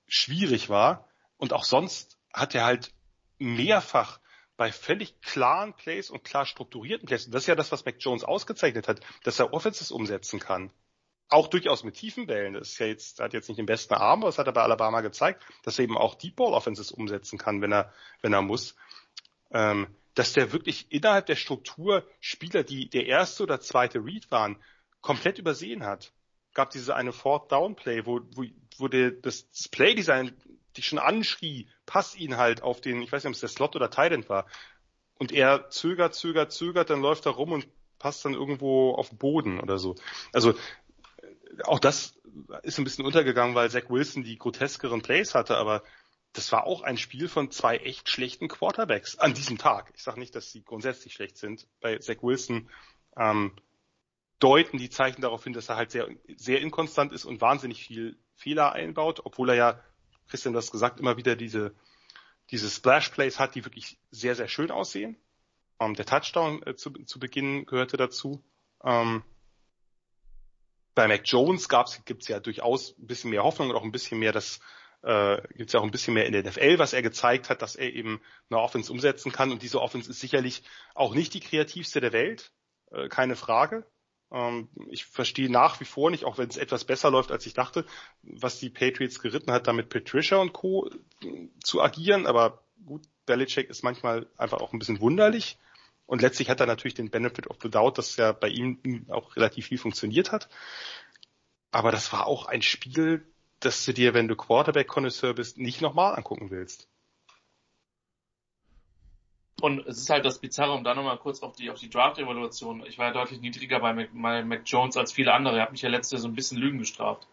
schwierig 0.08 0.70
war. 0.70 1.10
Und 1.38 1.52
auch 1.52 1.66
sonst 1.66 2.18
hat 2.32 2.56
er 2.56 2.64
halt 2.64 2.93
mehrfach 3.38 4.20
bei 4.56 4.72
völlig 4.72 5.20
klaren 5.20 5.74
Plays 5.74 6.10
und 6.10 6.24
klar 6.24 6.46
strukturierten 6.46 7.08
Plays, 7.08 7.26
und 7.26 7.34
das 7.36 7.43
ist 7.43 7.48
ja 7.48 7.56
das, 7.56 7.74
was 7.74 7.84
Mac 7.84 7.96
Jones 8.00 8.24
ausgezeichnet 8.24 8.88
hat, 8.88 9.02
dass 9.24 9.39
er 9.39 9.54
Offenses 9.54 9.91
umsetzen 9.91 10.39
kann 10.39 10.72
auch 11.30 11.48
durchaus 11.48 11.84
mit 11.84 11.96
tiefen 11.96 12.28
Bällen. 12.28 12.54
Das 12.54 12.70
ist 12.70 12.80
ja 12.80 12.86
jetzt, 12.88 13.20
hat 13.20 13.34
jetzt 13.34 13.50
nicht 13.50 13.58
den 13.58 13.66
besten 13.66 13.93
Arm, 13.93 14.22
aber 14.22 14.30
das 14.30 14.38
hat 14.38 14.48
er 14.48 14.54
bei 14.54 14.62
Alabama 14.62 15.02
gezeigt, 15.02 15.43
dass 15.64 15.80
er 15.80 15.84
eben 15.84 15.98
auch 15.98 16.16
Deep 16.16 16.36
Ball 16.36 16.54
Offenses 16.54 16.91
umsetzen 16.91 17.38
kann, 17.38 17.62
wenn 17.62 17.72
er, 17.72 17.91
wenn 18.22 18.34
er 18.34 18.41
muss. 18.41 18.76
Ähm, 19.52 19.88
dass 20.16 20.34
der 20.34 20.51
wirklich 20.51 20.88
innerhalb 20.89 21.28
der 21.28 21.36
Struktur 21.36 22.07
Spieler, 22.20 22.63
die 22.63 22.89
der 22.89 23.05
erste 23.05 23.43
oder 23.43 23.59
zweite 23.59 24.03
Read 24.03 24.32
waren, 24.32 24.57
komplett 25.01 25.38
übersehen 25.38 25.86
hat. 25.86 26.13
Gab 26.53 26.72
diese 26.72 26.95
eine 26.95 27.11
Fourth 27.11 27.51
Down 27.51 27.76
Play, 27.76 28.05
wo, 28.05 28.22
wo, 28.34 28.45
wo 28.78 28.88
der, 28.88 29.11
das, 29.11 29.49
das 29.51 29.68
Playdesign 29.68 30.34
dich 30.76 30.88
schon 30.88 30.99
anschrie, 30.99 31.68
pass 31.86 32.16
ihn 32.16 32.38
halt 32.38 32.63
auf 32.63 32.82
den, 32.82 33.01
ich 33.01 33.11
weiß 33.11 33.24
nicht, 33.24 33.30
ob 33.30 33.36
es 33.36 33.41
der 33.41 33.49
Slot 33.49 33.76
oder 33.76 33.89
Titan 33.89 34.28
war. 34.30 34.47
Und 35.18 35.32
er 35.32 35.70
zögert, 35.70 36.16
zögert, 36.16 36.51
zögert, 36.51 36.89
dann 36.89 37.01
läuft 37.01 37.26
er 37.26 37.34
rum 37.34 37.51
und 37.51 37.68
passt 37.99 38.26
dann 38.26 38.34
irgendwo 38.34 38.93
auf 38.93 39.09
den 39.09 39.18
Boden 39.18 39.59
oder 39.59 39.78
so. 39.78 39.95
Also 40.34 40.55
auch 41.63 41.80
das 41.80 42.18
ist 42.63 42.78
ein 42.78 42.84
bisschen 42.84 43.05
untergegangen, 43.05 43.55
weil 43.55 43.70
Zach 43.70 43.89
Wilson 43.89 44.24
die 44.24 44.38
groteskeren 44.38 45.01
Plays 45.01 45.36
hatte, 45.36 45.57
aber 45.57 45.84
das 46.36 46.51
war 46.51 46.65
auch 46.65 46.81
ein 46.81 46.97
Spiel 46.97 47.29
von 47.29 47.49
zwei 47.49 47.77
echt 47.77 48.09
schlechten 48.09 48.49
Quarterbacks 48.49 49.17
an 49.17 49.33
diesem 49.33 49.57
Tag. 49.57 49.91
Ich 49.95 50.03
sage 50.03 50.19
nicht, 50.19 50.36
dass 50.36 50.51
sie 50.51 50.63
grundsätzlich 50.63 51.13
schlecht 51.13 51.38
sind. 51.38 51.65
Bei 51.79 51.97
Zach 51.97 52.21
Wilson 52.21 52.69
ähm, 53.17 53.53
deuten 54.39 54.77
die 54.77 54.89
Zeichen 54.89 55.21
darauf 55.21 55.43
hin, 55.45 55.53
dass 55.53 55.69
er 55.69 55.77
halt 55.77 55.91
sehr, 55.91 56.09
sehr 56.36 56.61
inkonstant 56.61 57.13
ist 57.13 57.23
und 57.23 57.39
wahnsinnig 57.39 57.86
viel 57.86 58.17
Fehler 58.33 58.73
einbaut, 58.73 59.21
obwohl 59.23 59.49
er 59.49 59.55
ja, 59.55 59.83
Christian 60.27 60.53
das 60.53 60.71
gesagt, 60.71 60.99
immer 60.99 61.15
wieder 61.15 61.38
diese, 61.38 61.73
diese 62.51 62.69
Splash 62.69 63.09
Plays 63.09 63.39
hat, 63.39 63.55
die 63.55 63.63
wirklich 63.63 63.97
sehr, 64.11 64.36
sehr 64.36 64.49
schön 64.49 64.71
aussehen. 64.71 65.17
Ähm, 65.79 65.93
der 65.93 66.05
Touchdown 66.05 66.61
äh, 66.63 66.75
zu, 66.75 66.91
zu 66.91 67.17
Beginn 67.17 67.65
gehörte 67.65 67.95
dazu. 67.95 68.43
Ähm, 68.83 69.23
bei 70.95 71.07
Mac 71.07 71.21
Jones 71.25 71.69
gibt's 72.05 72.27
ja 72.27 72.39
durchaus 72.39 72.97
ein 72.97 73.07
bisschen 73.07 73.29
mehr 73.29 73.43
Hoffnung 73.43 73.69
und 73.69 73.75
auch 73.75 73.83
ein 73.83 73.91
bisschen 73.91 74.19
mehr 74.19 74.31
das 74.31 74.59
äh, 75.06 75.39
gibt's 75.53 75.74
ja 75.74 75.80
auch 75.80 75.84
ein 75.84 75.91
bisschen 75.91 76.16
mehr 76.16 76.26
in 76.26 76.34
der 76.34 76.43
NFL, 76.43 76.80
was 76.80 76.93
er 76.93 77.03
gezeigt 77.03 77.49
hat, 77.49 77.62
dass 77.62 77.76
er 77.76 77.93
eben 77.93 78.20
eine 78.49 78.60
Offense 78.60 78.91
umsetzen 78.91 79.32
kann. 79.32 79.51
Und 79.51 79.62
diese 79.62 79.80
Offense 79.80 80.10
ist 80.10 80.20
sicherlich 80.20 80.64
auch 80.95 81.14
nicht 81.14 81.34
die 81.36 81.39
kreativste 81.39 82.01
der 82.01 82.12
Welt, 82.12 82.51
äh, 82.91 83.08
keine 83.08 83.36
Frage. 83.36 83.86
Ähm, 84.32 84.68
ich 84.89 85.06
verstehe 85.06 85.51
nach 85.51 85.80
wie 85.80 85.86
vor 85.86 86.10
nicht, 86.10 86.26
auch 86.26 86.39
wenn 86.39 86.49
es 86.49 86.58
etwas 86.58 86.86
besser 86.86 87.12
läuft, 87.12 87.32
als 87.32 87.45
ich 87.45 87.53
dachte, 87.53 87.86
was 88.24 88.60
die 88.60 88.72
Patriots 88.72 89.20
geritten 89.20 89.51
hat, 89.51 89.68
damit 89.68 89.89
Patricia 89.89 90.38
und 90.38 90.53
Co. 90.53 90.89
zu 91.64 91.84
agieren. 91.84 92.26
Aber 92.26 92.64
gut, 92.84 93.03
Belichick 93.28 93.70
ist 93.70 93.84
manchmal 93.84 94.28
einfach 94.38 94.60
auch 94.60 94.74
ein 94.74 94.80
bisschen 94.80 95.01
wunderlich. 95.01 95.60
Und 96.08 96.24
letztlich 96.24 96.49
hat 96.49 96.60
er 96.60 96.68
natürlich 96.68 96.95
den 96.95 97.12
Benefit 97.12 97.47
of 97.47 97.58
the 97.62 97.70
Doubt, 97.70 97.99
dass 97.99 98.16
ja 98.16 98.32
bei 98.32 98.47
ihm 98.47 99.06
auch 99.10 99.36
relativ 99.36 99.68
viel 99.68 99.78
funktioniert 99.78 100.32
hat. 100.32 100.49
Aber 101.70 101.91
das 101.91 102.12
war 102.12 102.26
auch 102.26 102.45
ein 102.45 102.64
Spiel, 102.64 103.28
das 103.66 103.84
du 103.86 103.93
dir, 103.93 104.13
wenn 104.13 104.28
du 104.28 104.36
Quarterback-Connoisseur 104.36 105.34
bist, 105.34 105.57
nicht 105.57 105.82
nochmal 105.82 106.16
angucken 106.16 106.51
willst. 106.51 106.88
Und 109.61 109.86
es 109.88 109.97
ist 109.97 110.09
halt 110.09 110.26
das 110.26 110.39
Bizarre, 110.39 110.74
um 110.74 110.84
da 110.84 110.93
nochmal 110.93 111.18
kurz 111.18 111.41
auf 111.41 111.55
die, 111.55 111.70
auf 111.70 111.80
die 111.80 111.89
Draft-Evaluation. 111.89 112.86
Ich 112.86 112.97
war 112.97 113.07
ja 113.07 113.13
deutlich 113.13 113.39
niedriger 113.39 113.80
bei 113.80 113.93
Mac, 113.93 114.09
bei 114.13 114.43
Mac 114.43 114.63
Jones 114.66 114.97
als 114.97 115.13
viele 115.13 115.34
andere. 115.34 115.57
Er 115.57 115.63
hat 115.63 115.72
mich 115.72 115.82
ja 115.82 115.89
letzte 115.89 116.18
so 116.18 116.28
ein 116.28 116.36
bisschen 116.36 116.57
Lügen 116.57 116.78
gestraft. 116.78 117.28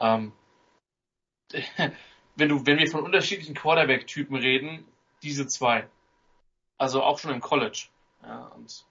Ähm, 0.00 0.32
wenn 2.36 2.48
du, 2.48 2.66
wenn 2.66 2.78
wir 2.78 2.90
von 2.90 3.04
unterschiedlichen 3.04 3.54
Quarterback-Typen 3.54 4.36
reden, 4.36 4.84
diese 5.22 5.46
zwei. 5.46 5.88
Also 6.78 7.02
auch 7.02 7.18
schon 7.18 7.32
im 7.32 7.40
College. 7.40 7.88
Ja, 8.22 8.46
und, 8.56 8.86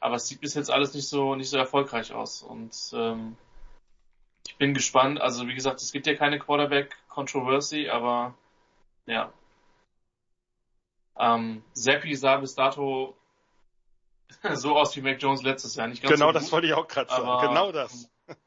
aber 0.00 0.16
es 0.16 0.28
sieht 0.28 0.40
bis 0.40 0.54
jetzt 0.54 0.70
alles 0.70 0.94
nicht 0.94 1.08
so, 1.08 1.34
nicht 1.34 1.48
so 1.48 1.56
erfolgreich 1.56 2.12
aus. 2.12 2.42
Und 2.42 2.76
ähm, 2.92 3.36
ich 4.46 4.56
bin 4.56 4.74
gespannt. 4.74 5.20
Also 5.20 5.46
wie 5.48 5.54
gesagt, 5.54 5.80
es 5.80 5.92
gibt 5.92 6.06
ja 6.06 6.14
keine 6.14 6.38
Quarterback-Controversy, 6.38 7.88
aber 7.88 8.34
ja. 9.06 9.32
Ähm, 11.18 11.62
Seppi 11.74 12.14
sah 12.16 12.36
bis 12.38 12.54
dato 12.54 13.16
so 14.54 14.76
aus 14.76 14.96
wie 14.96 15.02
Mac 15.02 15.20
Jones 15.20 15.42
letztes 15.42 15.74
Jahr. 15.74 15.88
Nicht 15.88 16.02
ganz 16.02 16.14
genau 16.14 16.28
so 16.28 16.32
das 16.32 16.50
wollte 16.52 16.66
ich 16.66 16.72
auch 16.72 16.88
gerade 16.88 17.10
sagen. 17.10 17.48
Genau 17.48 17.72
das. 17.72 18.08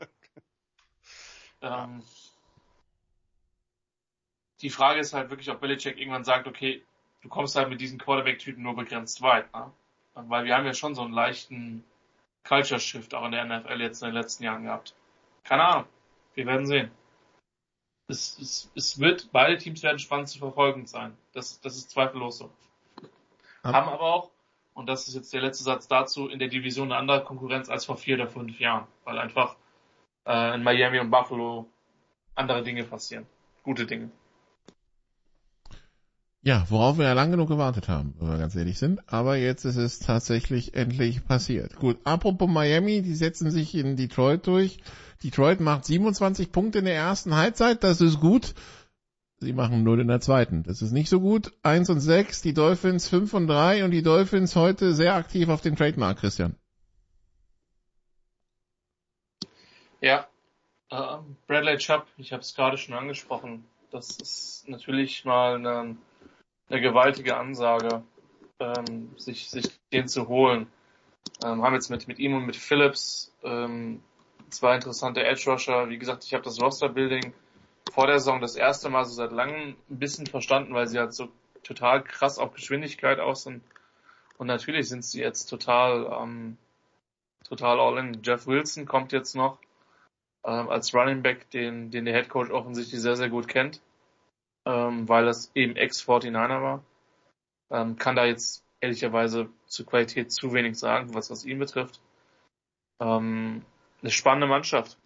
Ähm, 1.62 2.04
die 4.62 4.70
Frage 4.70 5.00
ist 5.00 5.14
halt 5.14 5.30
wirklich, 5.30 5.50
ob 5.50 5.62
Belichick 5.62 5.98
irgendwann 5.98 6.24
sagt, 6.24 6.48
okay, 6.48 6.84
du 7.22 7.30
kommst 7.30 7.56
halt 7.56 7.70
mit 7.70 7.82
diesen 7.82 7.98
Quarterback-Typen 7.98 8.62
nur 8.62 8.76
begrenzt 8.76 9.22
weit. 9.22 9.52
Ne? 9.54 9.72
Weil 10.14 10.46
wir 10.46 10.56
haben 10.56 10.66
ja 10.66 10.74
schon 10.74 10.96
so 10.96 11.02
einen 11.02 11.14
leichten 11.14 11.84
Culture-Shift 12.44 13.14
auch 13.16 13.26
in 13.26 13.32
der 13.32 13.46
NFL 13.46 13.82
jetzt 13.82 14.02
in 14.02 14.10
den 14.10 14.16
letzten 14.16 14.44
Jahren 14.44 14.64
gehabt. 14.64 14.94
Keine 15.46 15.64
Ahnung. 15.64 15.86
Wir 16.34 16.46
werden 16.46 16.66
sehen. 16.66 16.92
Es, 18.08 18.38
es, 18.40 18.72
es 18.76 19.00
wird, 19.00 19.30
beide 19.32 19.58
Teams 19.58 19.82
werden 19.82 20.00
spannend 20.00 20.28
zu 20.28 20.40
verfolgen 20.40 20.86
sein. 20.86 21.18
Das, 21.34 21.62
das 21.62 21.78
ist 21.78 21.90
zweifellos 21.92 22.40
so. 22.40 22.52
Ja. 23.64 23.74
Haben 23.74 23.90
aber 23.90 24.04
auch, 24.04 24.32
und 24.74 24.88
das 24.88 25.08
ist 25.08 25.16
jetzt 25.16 25.34
der 25.34 25.42
letzte 25.42 25.64
Satz 25.64 25.88
dazu, 25.88 26.28
in 26.28 26.38
der 26.40 26.50
Division 26.50 26.92
eine 26.92 27.00
andere 27.00 27.24
Konkurrenz 27.24 27.70
als 27.70 27.86
vor 27.86 27.98
vier 27.98 28.16
oder 28.16 28.28
fünf 28.28 28.60
Jahren. 28.60 28.86
Weil 29.06 29.18
einfach 29.18 29.56
äh, 30.26 30.54
in 30.56 30.64
Miami 30.64 31.00
und 31.00 31.10
Buffalo 31.10 31.68
andere 32.36 32.62
Dinge 32.62 32.84
passieren. 32.84 33.26
Gute 33.64 33.86
Dinge. 33.86 34.12
Ja, 36.46 36.64
worauf 36.70 37.00
wir 37.00 37.06
ja 37.06 37.14
lang 37.14 37.32
genug 37.32 37.48
gewartet 37.50 37.90
haben, 37.90 38.14
wenn 38.20 38.30
wir 38.30 38.38
ganz 38.38 38.56
ehrlich 38.56 38.78
sind. 38.78 39.02
Aber 39.12 39.36
jetzt 39.36 39.66
ist 39.66 39.78
es 39.78 39.98
tatsächlich 39.98 40.76
endlich 40.76 41.26
passiert. 41.26 41.76
Gut, 41.76 41.98
apropos 42.04 42.48
Miami, 42.48 43.02
die 43.02 43.16
setzen 43.16 43.50
sich 43.50 43.74
in 43.74 43.96
Detroit 43.96 44.46
durch. 44.46 44.78
Detroit 45.24 45.60
macht 45.60 45.86
27 45.86 46.52
Punkte 46.52 46.80
in 46.80 46.86
der 46.86 46.94
ersten 46.94 47.36
Halbzeit, 47.36 47.84
das 47.84 48.00
ist 48.00 48.20
gut. 48.20 48.54
Sie 49.40 49.54
machen 49.54 49.84
0 49.84 50.02
in 50.02 50.08
der 50.08 50.22
zweiten. 50.22 50.62
Das 50.62 50.84
ist 50.84 50.92
nicht 50.92 51.10
so 51.10 51.20
gut. 51.20 51.52
1 51.64 51.90
und 51.90 52.00
6, 52.00 52.44
die 52.44 52.54
Dolphins 52.54 53.10
5 53.10 53.34
und 53.34 53.48
3 53.48 53.84
und 53.84 53.90
die 53.90 54.04
Dolphins 54.04 54.56
heute 54.56 54.94
sehr 54.94 55.16
aktiv 55.16 55.50
auf 55.50 55.62
den 55.62 55.76
Trademark, 55.76 56.20
Christian. 56.20 56.56
Ja, 60.00 60.28
äh, 60.92 61.18
Bradley 61.48 61.78
Chubb, 61.78 62.06
ich 62.18 62.34
habe 62.34 62.42
es 62.42 62.54
gerade 62.54 62.78
schon 62.78 62.94
angesprochen. 62.94 63.66
Das 63.90 64.18
ist 64.18 64.70
natürlich 64.70 65.26
mal 65.26 65.56
eine 65.56 65.98
eine 66.70 66.82
gewaltige 66.82 67.38
Ansage, 67.38 68.04
ähm, 68.60 69.12
sich, 69.18 69.50
sich 69.50 69.80
den 69.92 70.08
zu 70.08 70.28
holen. 70.28 70.68
Ähm, 71.44 71.64
haben 71.64 71.74
jetzt 71.74 71.90
mit, 71.90 72.08
mit 72.08 72.20
ihm 72.20 72.36
und 72.36 72.46
mit 72.46 72.56
Phillips 72.56 73.34
ähm, 73.44 74.02
zwei 74.50 74.76
interessante 74.76 75.24
Edge 75.24 75.50
Rusher. 75.50 75.90
Wie 75.90 75.98
gesagt, 75.98 76.24
ich 76.24 76.34
habe 76.34 76.44
das 76.44 76.62
Roster 76.62 76.90
Building 76.90 77.34
vor 77.92 78.08
der 78.08 78.20
Saison 78.20 78.42
das 78.42 78.56
erste 78.56 78.90
Mal 78.90 79.06
so 79.06 79.14
seit 79.14 79.32
langem 79.32 79.76
ein 79.90 80.00
bisschen 80.00 80.28
verstanden, 80.28 80.74
weil 80.74 80.88
sie 80.88 81.00
halt 81.00 81.14
so 81.14 81.30
total 81.64 82.04
krass 82.04 82.40
auf 82.40 82.54
Geschwindigkeit 82.54 83.20
aus 83.20 83.44
sind. 83.44 83.64
Und 84.38 84.48
natürlich 84.48 84.90
sind 84.90 85.04
sie 85.04 85.22
jetzt 85.22 85.46
total, 85.48 86.12
ähm, 86.22 86.58
total 87.48 87.80
all 87.80 87.98
in. 87.98 88.22
Jeff 88.24 88.48
Wilson 88.48 88.86
kommt 88.86 89.12
jetzt 89.12 89.36
noch 89.36 89.60
ähm, 90.44 90.70
als 90.70 90.94
Running 90.94 91.22
Back, 91.22 91.50
den, 91.52 91.92
den 91.92 92.06
der 92.06 92.14
Head 92.14 92.30
Coach 92.30 92.52
offensichtlich 92.52 93.02
sehr, 93.02 93.16
sehr 93.16 93.30
gut 93.30 93.48
kennt 93.48 93.82
ähm, 94.66 95.08
weil 95.08 95.26
das 95.26 95.52
eben 95.56 95.76
Ex-49er 95.76 96.62
war. 96.62 96.84
Ähm, 97.72 97.98
kann 97.98 98.16
da 98.16 98.26
jetzt 98.26 98.64
ehrlicherweise 98.82 99.50
zur 99.68 99.86
Qualität 99.86 100.32
zu 100.32 100.54
wenig 100.54 100.78
sagen, 100.78 101.14
was 101.14 101.30
was 101.30 101.46
ihn 101.46 101.60
betrifft. 101.60 102.00
Ähm, 103.00 103.64
eine 104.02 104.12
spannende 104.12 104.48
Mannschaft. 104.48 104.98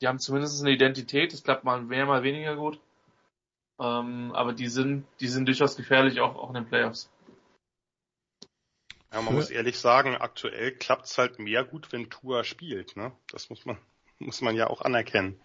Die 0.00 0.08
haben 0.08 0.18
zumindest 0.18 0.60
eine 0.62 0.72
Identität, 0.72 1.32
es 1.32 1.44
klappt 1.44 1.64
mal 1.64 1.80
mehr, 1.80 2.06
mal 2.06 2.22
weniger 2.22 2.56
gut. 2.56 2.80
Ähm, 3.78 4.32
aber 4.34 4.52
die 4.52 4.68
sind, 4.68 5.06
die 5.20 5.28
sind 5.28 5.46
durchaus 5.46 5.76
gefährlich, 5.76 6.20
auch, 6.20 6.36
auch 6.36 6.48
in 6.48 6.54
den 6.54 6.68
Playoffs. 6.68 7.10
Ja, 9.12 9.20
man 9.20 9.34
muss 9.34 9.50
ehrlich 9.50 9.78
sagen, 9.78 10.16
aktuell 10.16 10.72
klappt 10.72 11.04
es 11.04 11.18
halt 11.18 11.38
mehr 11.38 11.64
gut, 11.64 11.92
wenn 11.92 12.08
Tua 12.08 12.44
spielt. 12.44 12.96
Ne? 12.96 13.12
Das 13.30 13.50
muss 13.50 13.64
man, 13.66 13.76
muss 14.18 14.40
man 14.40 14.56
ja 14.56 14.68
auch 14.68 14.80
anerkennen. 14.80 15.38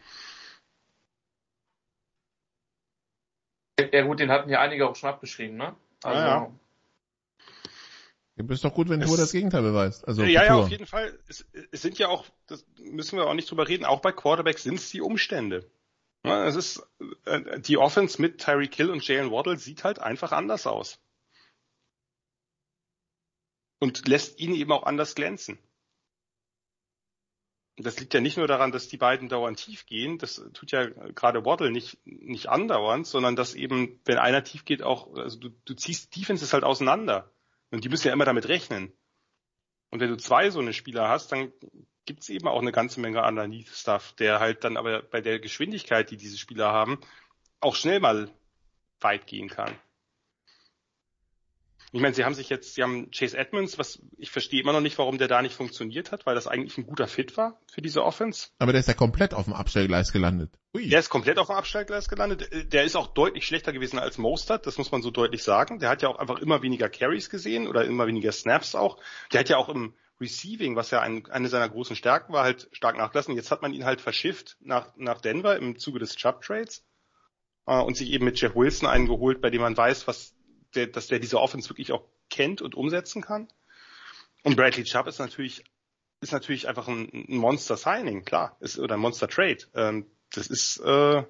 Ja 3.79 4.01
gut, 4.01 4.19
den 4.19 4.31
hatten 4.31 4.49
ja 4.49 4.59
einige 4.59 4.87
auch 4.87 4.95
schon 4.95 5.09
abgeschrieben, 5.09 5.57
ne? 5.57 5.75
Also, 6.03 6.19
ja, 6.19 6.27
ja. 6.27 6.51
Du 8.35 8.43
bist 8.43 8.63
doch 8.63 8.73
gut, 8.73 8.89
wenn 8.89 8.99
du 8.99 9.17
das 9.17 9.31
Gegenteil 9.31 9.63
beweist. 9.63 10.07
Also 10.07 10.23
ja, 10.23 10.43
ja, 10.43 10.55
auf 10.55 10.69
jeden 10.69 10.85
Fall. 10.85 11.17
Es, 11.27 11.45
es, 11.71 11.81
sind 11.81 11.97
ja 11.97 12.07
auch, 12.07 12.25
das 12.45 12.65
müssen 12.77 13.17
wir 13.17 13.25
auch 13.25 13.33
nicht 13.33 13.49
drüber 13.49 13.67
reden, 13.67 13.85
auch 13.85 13.99
bei 13.99 14.11
Quarterbacks 14.11 14.63
sind 14.63 14.75
es 14.75 14.91
die 14.91 15.01
Umstände. 15.01 15.69
Ja, 16.23 16.45
es 16.45 16.55
ist, 16.55 16.87
äh, 17.25 17.59
die 17.59 17.77
Offense 17.77 18.21
mit 18.21 18.39
Tyreek 18.39 18.75
Hill 18.75 18.91
und 18.91 19.07
Jalen 19.07 19.31
Waddle 19.31 19.57
sieht 19.57 19.83
halt 19.83 19.99
einfach 19.99 20.31
anders 20.31 20.67
aus. 20.67 20.99
Und 23.79 24.07
lässt 24.07 24.39
ihn 24.39 24.53
eben 24.53 24.71
auch 24.71 24.83
anders 24.83 25.15
glänzen 25.15 25.59
das 27.77 27.99
liegt 27.99 28.13
ja 28.13 28.21
nicht 28.21 28.37
nur 28.37 28.47
daran, 28.47 28.71
dass 28.71 28.87
die 28.87 28.97
beiden 28.97 29.29
dauernd 29.29 29.59
tief 29.59 29.85
gehen, 29.85 30.17
das 30.17 30.43
tut 30.53 30.71
ja 30.71 30.85
gerade 30.85 31.45
Waddle 31.45 31.71
nicht, 31.71 31.99
nicht 32.05 32.49
andauernd, 32.49 33.05
sondern 33.05 33.35
dass 33.35 33.53
eben, 33.53 33.99
wenn 34.05 34.17
einer 34.17 34.43
tief 34.43 34.65
geht, 34.65 34.81
auch, 34.81 35.13
also 35.15 35.39
du, 35.39 35.49
du 35.65 35.75
ziehst 35.75 36.15
Defenses 36.15 36.53
halt 36.53 36.63
auseinander. 36.63 37.31
Und 37.69 37.83
die 37.83 37.89
müssen 37.89 38.07
ja 38.07 38.13
immer 38.13 38.25
damit 38.25 38.47
rechnen. 38.47 38.93
Und 39.89 39.99
wenn 39.99 40.09
du 40.09 40.17
zwei 40.17 40.49
so 40.49 40.59
eine 40.59 40.73
Spieler 40.73 41.07
hast, 41.07 41.31
dann 41.31 41.51
gibt's 42.05 42.29
eben 42.29 42.47
auch 42.47 42.61
eine 42.61 42.71
ganze 42.71 42.99
Menge 42.99 43.23
Underneath-Stuff, 43.23 44.13
der 44.13 44.39
halt 44.39 44.63
dann 44.63 44.77
aber 44.77 45.03
bei 45.03 45.21
der 45.21 45.39
Geschwindigkeit, 45.39 46.09
die 46.09 46.17
diese 46.17 46.37
Spieler 46.37 46.71
haben, 46.71 46.99
auch 47.59 47.75
schnell 47.75 47.99
mal 47.99 48.31
weit 49.01 49.27
gehen 49.27 49.49
kann. 49.49 49.77
Ich 51.93 52.01
meine, 52.01 52.13
sie 52.13 52.25
haben 52.25 52.33
sich 52.33 52.49
jetzt, 52.49 52.75
sie 52.75 52.83
haben 52.83 53.11
Chase 53.11 53.37
Edmonds, 53.37 53.77
was 53.77 54.01
ich 54.17 54.29
verstehe 54.29 54.61
immer 54.61 54.73
noch 54.73 54.81
nicht, 54.81 54.97
warum 54.97 55.17
der 55.17 55.29
da 55.29 55.41
nicht 55.41 55.55
funktioniert 55.55 56.11
hat, 56.11 56.25
weil 56.25 56.35
das 56.35 56.45
eigentlich 56.45 56.77
ein 56.77 56.85
guter 56.85 57.07
Fit 57.07 57.37
war 57.37 57.61
für 57.71 57.81
diese 57.81 58.03
Offense. 58.03 58.49
Aber 58.59 58.73
der 58.73 58.81
ist 58.81 58.87
ja 58.87 58.93
komplett 58.93 59.33
auf 59.33 59.45
dem 59.45 59.53
Abstellgleis 59.53 60.11
gelandet. 60.11 60.51
Ui. 60.75 60.89
Der 60.89 60.99
ist 60.99 61.09
komplett 61.09 61.39
auf 61.39 61.47
dem 61.47 61.55
Abstellgleis 61.55 62.09
gelandet. 62.09 62.73
Der 62.73 62.83
ist 62.83 62.97
auch 62.97 63.07
deutlich 63.07 63.45
schlechter 63.45 63.71
gewesen 63.71 63.99
als 63.99 64.17
Mostert, 64.17 64.67
das 64.67 64.77
muss 64.77 64.91
man 64.91 65.01
so 65.01 65.11
deutlich 65.11 65.43
sagen. 65.43 65.79
Der 65.79 65.89
hat 65.89 66.01
ja 66.01 66.09
auch 66.09 66.19
einfach 66.19 66.39
immer 66.39 66.61
weniger 66.61 66.89
Carries 66.89 67.29
gesehen 67.29 67.67
oder 67.67 67.85
immer 67.85 68.05
weniger 68.05 68.33
Snaps 68.33 68.75
auch. 68.75 68.97
Der 69.31 69.39
hat 69.39 69.49
ja 69.49 69.57
auch 69.57 69.69
im 69.69 69.93
Receiving, 70.19 70.75
was 70.75 70.91
ja 70.91 71.01
ein, 71.01 71.25
eine 71.27 71.47
seiner 71.47 71.69
großen 71.69 71.95
Stärken 71.95 72.33
war, 72.33 72.43
halt 72.43 72.67
stark 72.71 72.97
nachgelassen. 72.97 73.35
Jetzt 73.35 73.51
hat 73.51 73.61
man 73.61 73.73
ihn 73.73 73.85
halt 73.85 74.01
verschifft 74.01 74.57
nach, 74.59 74.93
nach 74.97 75.21
Denver 75.21 75.55
im 75.55 75.77
Zuge 75.77 75.99
des 75.99 76.15
Chubb 76.15 76.41
Trades 76.41 76.83
äh, 77.65 77.79
und 77.79 77.95
sich 77.95 78.11
eben 78.11 78.25
mit 78.25 78.39
Jeff 78.39 78.55
Wilson 78.55 78.89
eingeholt, 78.89 79.41
bei 79.41 79.49
dem 79.49 79.61
man 79.61 79.77
weiß, 79.77 80.07
was 80.07 80.36
der, 80.77 80.87
dass 80.87 81.07
der 81.07 81.19
diese 81.19 81.39
Offense 81.39 81.69
wirklich 81.69 81.91
auch 81.91 82.03
kennt 82.29 82.61
und 82.61 82.75
umsetzen 82.75 83.21
kann. 83.21 83.47
Und 84.43 84.55
Bradley 84.55 84.83
Chubb 84.83 85.07
ist 85.07 85.19
natürlich 85.19 85.63
ist 86.19 86.31
natürlich 86.31 86.67
einfach 86.67 86.87
ein, 86.87 87.09
ein 87.13 87.37
Monster 87.37 87.77
Signing, 87.77 88.25
klar, 88.25 88.57
ist 88.59 88.79
oder 88.79 88.95
ein 88.95 88.99
Monster 89.01 89.27
Trade. 89.27 89.59
Ähm, 89.75 90.07
das 90.33 90.47
ist 90.47 90.77
äh, 90.77 91.23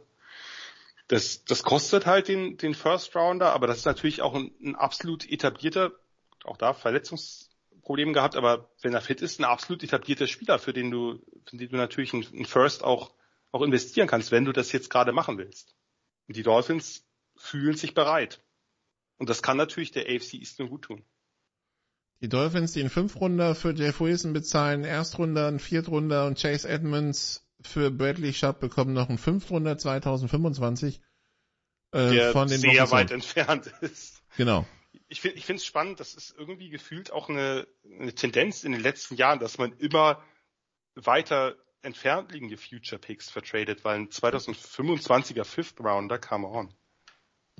das 1.08 1.44
das 1.46 1.64
kostet 1.64 2.06
halt 2.06 2.28
den 2.28 2.58
den 2.58 2.74
First 2.74 3.16
Rounder, 3.16 3.54
aber 3.54 3.68
das 3.68 3.80
ist 3.80 3.86
natürlich 3.86 4.22
auch 4.22 4.36
ein, 4.36 4.52
ein 4.62 4.76
absolut 4.76 5.30
etablierter, 5.30 5.92
auch 6.44 6.58
da 6.58 6.74
Verletzungsprobleme 6.74 8.14
gehabt, 8.14 8.36
aber 8.36 8.70
wenn 8.82 8.94
er 8.94 9.02
fit 9.02 9.22
ist, 9.22 9.40
ein 9.40 9.46
absolut 9.46 9.84
etablierter 9.84 10.28
Spieler, 10.28 10.60
für 10.60 10.74
den 10.74 10.92
du 10.92 11.20
für 11.46 11.58
den 11.58 11.70
du 11.70 11.78
natürlich 11.78 12.14
ein, 12.14 12.46
First 12.46 12.84
auch 12.84 13.12
auch 13.52 13.62
investieren 13.62 14.08
kannst, 14.08 14.32
wenn 14.32 14.46
du 14.46 14.52
das 14.52 14.72
jetzt 14.72 14.90
gerade 14.90 15.12
machen 15.14 15.38
willst. 15.38 15.74
Und 16.28 16.36
die 16.36 16.44
Dolphins 16.44 17.06
fühlen 17.38 17.76
sich 17.76 17.94
bereit. 17.94 18.42
Und 19.18 19.30
das 19.30 19.42
kann 19.42 19.58
natürlich 19.58 19.92
der 19.92 20.04
AFC 20.04 20.36
East 20.36 20.60
nur 20.60 20.70
gut 20.70 20.84
tun. 20.84 21.04
Die 22.22 22.30
Dolphins, 22.30 22.74
die 22.74 22.80
einen 22.80 22.90
Fünfrunder 22.90 23.54
für 23.54 23.74
Jeff 23.74 24.00
Wilson 24.00 24.34
bezahlen, 24.34 24.84
Erstrunder, 24.84 25.48
einen 25.48 25.60
Viertrunder 25.60 26.26
und 26.26 26.40
Chase 26.42 26.68
Edmonds 26.68 27.48
für 27.62 27.92
Bradley 27.92 28.34
Sharp 28.34 28.60
bekommen 28.60 28.94
noch 28.94 29.10
einen 29.10 29.18
Fünftrunder 29.18 29.78
2025. 29.78 31.00
Äh, 31.92 32.12
der 32.12 32.32
von 32.32 32.48
den 32.48 32.60
sehr 32.60 32.92
weit 32.92 33.12
entfernt 33.12 33.68
ist. 33.82 34.24
Genau. 34.36 34.68
Ich 35.10 35.22
finde 35.22 35.38
ich 35.38 35.50
es 35.50 35.66
spannend, 35.66 36.00
das 36.00 36.16
ist 36.16 36.36
irgendwie 36.38 36.70
gefühlt 36.70 37.12
auch 37.12 37.30
eine, 37.30 37.68
eine 38.00 38.14
Tendenz 38.14 38.64
in 38.64 38.74
den 38.74 38.82
letzten 38.82 39.16
Jahren, 39.16 39.40
dass 39.40 39.58
man 39.58 39.72
immer 39.74 40.22
weiter 40.96 41.56
entfernt 41.82 42.32
liegende 42.32 42.58
Future 42.58 43.00
Picks 43.00 43.30
vertradet, 43.30 43.86
weil 43.86 44.00
ein 44.00 44.10
2025er 44.10 45.46
Fifth 45.46 45.80
Rounder, 45.80 46.20
come 46.20 46.48
on. 46.48 46.74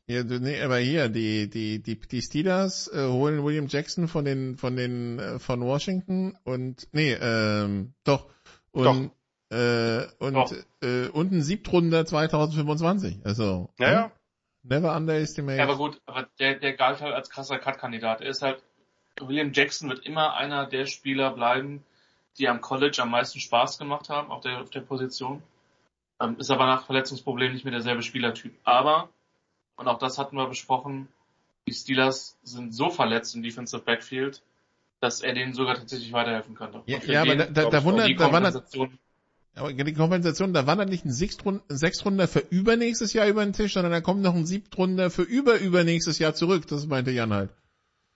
Ja, 0.10 0.24
nee, 0.24 0.62
aber 0.62 0.78
hier, 0.78 1.10
die, 1.10 1.50
die, 1.50 1.82
die, 1.82 2.00
die 2.00 2.22
Steelers 2.22 2.88
äh, 2.94 3.08
holen 3.08 3.44
William 3.44 3.68
Jackson 3.68 4.08
von 4.08 4.24
den, 4.24 4.56
von 4.56 4.78
den, 4.78 5.20
äh, 5.20 5.40
von 5.40 5.62
Washington 5.62 6.38
und, 6.46 6.88
nee, 6.94 7.12
ähm, 7.14 7.94
doch. 8.06 8.30
Und, 8.72 8.86
doch. 8.86 9.58
Äh, 9.58 10.08
und, 10.20 10.34
doch. 10.34 10.54
Äh, 10.82 11.08
und 11.10 11.34
ein 11.34 11.42
Siebtrunder 11.42 12.06
2025. 12.06 13.26
Also. 13.26 13.70
Ja, 13.80 13.92
ja. 13.92 14.12
Never 14.64 14.96
underestimate. 14.96 15.58
Ja, 15.58 15.64
aber 15.64 15.78
gut, 15.78 16.02
aber 16.06 16.28
der, 16.40 16.56
der 16.56 16.74
galt 16.74 17.02
halt 17.02 17.14
als 17.14 17.30
krasser 17.30 17.58
Cut-Kandidat. 17.58 18.22
Er 18.22 18.30
ist 18.30 18.42
halt, 18.42 18.62
William 19.20 19.52
Jackson 19.54 19.90
wird 19.90 20.06
immer 20.06 20.36
einer 20.36 20.68
der 20.68 20.86
Spieler 20.86 21.32
bleiben, 21.32 21.84
die 22.38 22.48
am 22.48 22.62
College 22.62 23.02
am 23.02 23.12
meisten 23.12 23.40
Spaß 23.40 23.78
gemacht 23.78 24.10
haben 24.10 24.32
auf 24.32 24.42
der, 24.42 24.62
auf 24.62 24.70
der 24.70 24.82
Position. 24.82 25.42
Ähm, 26.22 26.38
ist 26.40 26.52
aber 26.52 26.66
nach 26.66 26.86
Verletzungsproblemen 26.86 27.54
nicht 27.54 27.64
mehr 27.64 27.74
derselbe 27.74 28.04
Spielertyp. 28.04 28.54
Aber, 28.64 29.10
und 29.78 29.88
auch 29.88 30.00
das 30.00 30.18
hatten 30.18 30.36
wir 30.36 30.48
besprochen, 30.48 31.08
die 31.68 31.74
Steelers 31.74 32.38
sind 32.44 32.74
so 32.74 32.90
verletzt 32.90 33.36
im 33.36 33.44
Defensive 33.44 33.82
Backfield, 33.82 34.42
dass 35.00 35.22
er 35.22 35.34
denen 35.34 35.54
sogar 35.54 35.76
tatsächlich 35.76 36.12
weiterhelfen 36.12 36.56
könnte. 36.56 36.82
Ja, 36.86 37.00
ja 37.00 37.22
aber 37.22 37.36
da, 37.36 37.46
da, 37.46 37.70
da 37.70 37.84
wundert, 37.84 38.20
da 38.20 38.32
wandert, 38.32 38.64
aber 39.58 39.74
die 39.74 39.94
Kompensation, 39.94 40.54
da 40.54 40.68
wandert 40.68 40.90
nicht 40.90 41.06
ein 41.06 41.12
Sechstrunder 41.12 42.28
für 42.28 42.40
übernächstes 42.40 43.14
Jahr 43.14 43.28
über 43.28 43.44
den 43.44 43.54
Tisch, 43.54 43.74
sondern 43.74 43.92
da 43.92 44.02
kommt 44.02 44.22
noch 44.22 44.36
ein 44.36 44.46
Siebtrunder 44.46 45.10
für 45.10 45.24
über 45.24 45.60
übernächstes 45.60 46.20
Jahr 46.20 46.36
zurück. 46.36 46.68
Das 46.68 46.86
meinte 46.86 47.12
Jan 47.12 47.34
halt. 47.34 47.50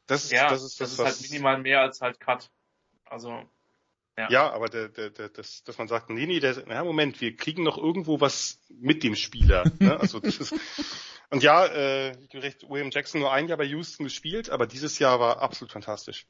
Das 0.05 0.25
ist, 0.25 0.31
ja, 0.31 0.49
das 0.49 0.63
ist, 0.63 0.79
das, 0.79 0.95
das 0.95 0.99
ist 0.99 1.21
halt 1.21 1.31
minimal 1.31 1.59
mehr 1.59 1.81
als 1.81 2.01
halt 2.01 2.19
Cut. 2.19 2.49
Also, 3.05 3.41
ja. 4.17 4.29
ja, 4.29 4.51
aber 4.51 4.67
der, 4.69 4.89
der, 4.89 5.09
der, 5.09 5.29
das, 5.29 5.63
dass 5.63 5.77
man 5.77 5.87
sagt, 5.87 6.09
nee, 6.09 6.27
nee, 6.27 6.39
der, 6.39 6.63
na 6.67 6.83
Moment, 6.83 7.21
wir 7.21 7.35
kriegen 7.35 7.63
noch 7.63 7.77
irgendwo 7.77 8.21
was 8.21 8.59
mit 8.69 9.03
dem 9.03 9.15
Spieler. 9.15 9.63
ne? 9.79 9.99
Also 9.99 10.19
das 10.19 10.37
ist, 10.37 10.55
und 11.31 11.43
ja, 11.43 11.65
äh, 11.65 12.15
recht, 12.33 12.69
William 12.69 12.91
Jackson 12.91 13.21
nur 13.21 13.31
ein 13.31 13.47
Jahr 13.47 13.57
bei 13.57 13.63
Houston 13.63 14.03
gespielt, 14.03 14.49
aber 14.49 14.67
dieses 14.67 14.99
Jahr 14.99 15.19
war 15.19 15.41
absolut 15.41 15.71
fantastisch. 15.71 16.27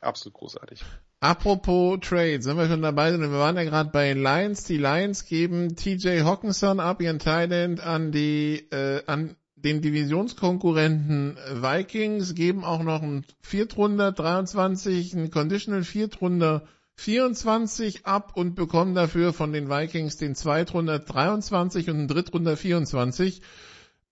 Absolut 0.00 0.34
großartig. 0.34 0.84
Apropos 1.18 1.98
Trade, 2.02 2.40
sind 2.40 2.56
wir 2.56 2.68
schon 2.68 2.82
dabei, 2.82 3.18
wir 3.18 3.30
waren 3.32 3.56
ja 3.56 3.64
gerade 3.64 3.90
bei 3.90 4.12
Lions. 4.12 4.64
Die 4.64 4.76
Lions 4.76 5.24
geben 5.24 5.74
TJ 5.74 6.20
Hawkinson 6.20 6.78
ab, 6.78 7.02
ihren 7.02 7.18
Thailand, 7.18 7.80
an 7.80 8.12
die, 8.12 8.68
äh, 8.70 9.02
an 9.06 9.36
den 9.56 9.80
Divisionskonkurrenten 9.80 11.36
Vikings, 11.50 12.34
geben 12.34 12.64
auch 12.64 12.82
noch 12.82 13.02
einen 13.02 13.24
Viertrunder 13.40 14.12
23, 14.12 15.16
einen 15.16 15.30
Conditional 15.30 15.82
Viertrunder 15.82 16.68
24 16.96 18.06
ab 18.06 18.32
und 18.36 18.54
bekommen 18.54 18.94
dafür 18.94 19.32
von 19.32 19.52
den 19.52 19.68
Vikings 19.68 20.16
den 20.16 20.34
Zweitrunder 20.34 20.98
23 20.98 21.88
und 21.90 21.96
einen 21.96 22.08
Drittrunder 22.08 22.56
24. 22.56 23.42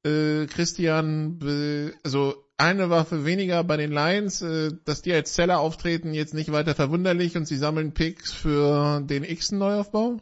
Äh, 0.05 0.47
Christian, 0.47 1.97
also 2.05 2.45
eine 2.57 2.91
Waffe 2.91 3.25
weniger 3.25 3.65
bei 3.65 3.77
den 3.77 3.91
Lions, 3.91 4.43
äh, 4.43 4.73
dass 4.85 5.03
die 5.03 5.13
als 5.13 5.35
Seller 5.35 5.61
auftreten, 5.61 6.15
jetzt 6.15 6.35
nicht 6.35 6.53
weiter 6.53 6.75
verwunderlich 6.75 7.37
und 7.37 7.47
sie 7.47 7.57
sammeln 7.57 7.95
Picks 7.95 8.33
für 8.33 9.01
den 9.01 9.25
X-Neuaufbau? 9.25 10.19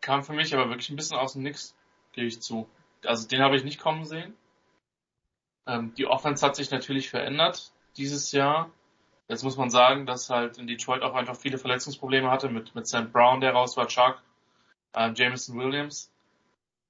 Kam 0.00 0.24
für 0.24 0.34
mich 0.34 0.52
aber 0.54 0.68
wirklich 0.68 0.90
ein 0.90 0.96
bisschen 0.96 1.16
aus 1.16 1.32
dem 1.32 1.42
Nix, 1.42 1.74
gebe 2.12 2.26
ich 2.26 2.42
zu. 2.42 2.68
Also 3.04 3.26
den 3.26 3.40
habe 3.40 3.56
ich 3.56 3.64
nicht 3.64 3.80
kommen 3.80 4.04
sehen. 4.04 4.34
Ähm, 5.66 5.94
die 5.96 6.06
Offense 6.06 6.44
hat 6.44 6.56
sich 6.56 6.70
natürlich 6.70 7.08
verändert 7.08 7.72
dieses 7.96 8.32
Jahr. 8.32 8.70
Jetzt 9.28 9.42
muss 9.42 9.56
man 9.56 9.70
sagen, 9.70 10.04
dass 10.06 10.28
halt 10.28 10.58
in 10.58 10.66
Detroit 10.66 11.02
auch 11.02 11.14
einfach 11.14 11.36
viele 11.36 11.58
Verletzungsprobleme 11.58 12.30
hatte 12.30 12.50
mit, 12.50 12.74
mit 12.74 12.86
Sam 12.86 13.10
Brown, 13.10 13.40
der 13.40 13.52
raus 13.52 13.76
war, 13.76 13.88
Chuck, 13.88 14.22
äh, 14.92 15.12
Jameson 15.14 15.58
Williams. 15.58 16.12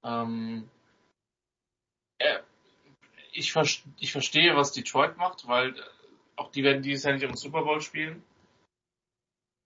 Ähm, 0.03 0.69
äh, 2.19 2.39
ich, 3.31 3.53
ver 3.53 3.65
ich 3.99 4.11
verstehe, 4.11 4.55
was 4.55 4.73
Detroit 4.73 5.17
macht, 5.17 5.47
weil 5.47 5.77
äh, 5.77 5.83
auch 6.35 6.51
die 6.51 6.63
werden 6.63 6.83
dieses 6.83 7.05
Jahr 7.05 7.13
nicht 7.13 7.23
im 7.23 7.35
Super 7.35 7.63
Bowl 7.63 7.81
spielen. 7.81 8.21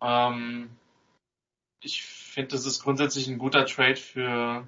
Ähm, 0.01 0.70
ich 1.82 2.03
finde, 2.03 2.49
das 2.49 2.65
ist 2.65 2.84
grundsätzlich 2.84 3.28
ein 3.28 3.39
guter 3.39 3.65
Trade 3.65 3.95
für, 3.95 4.67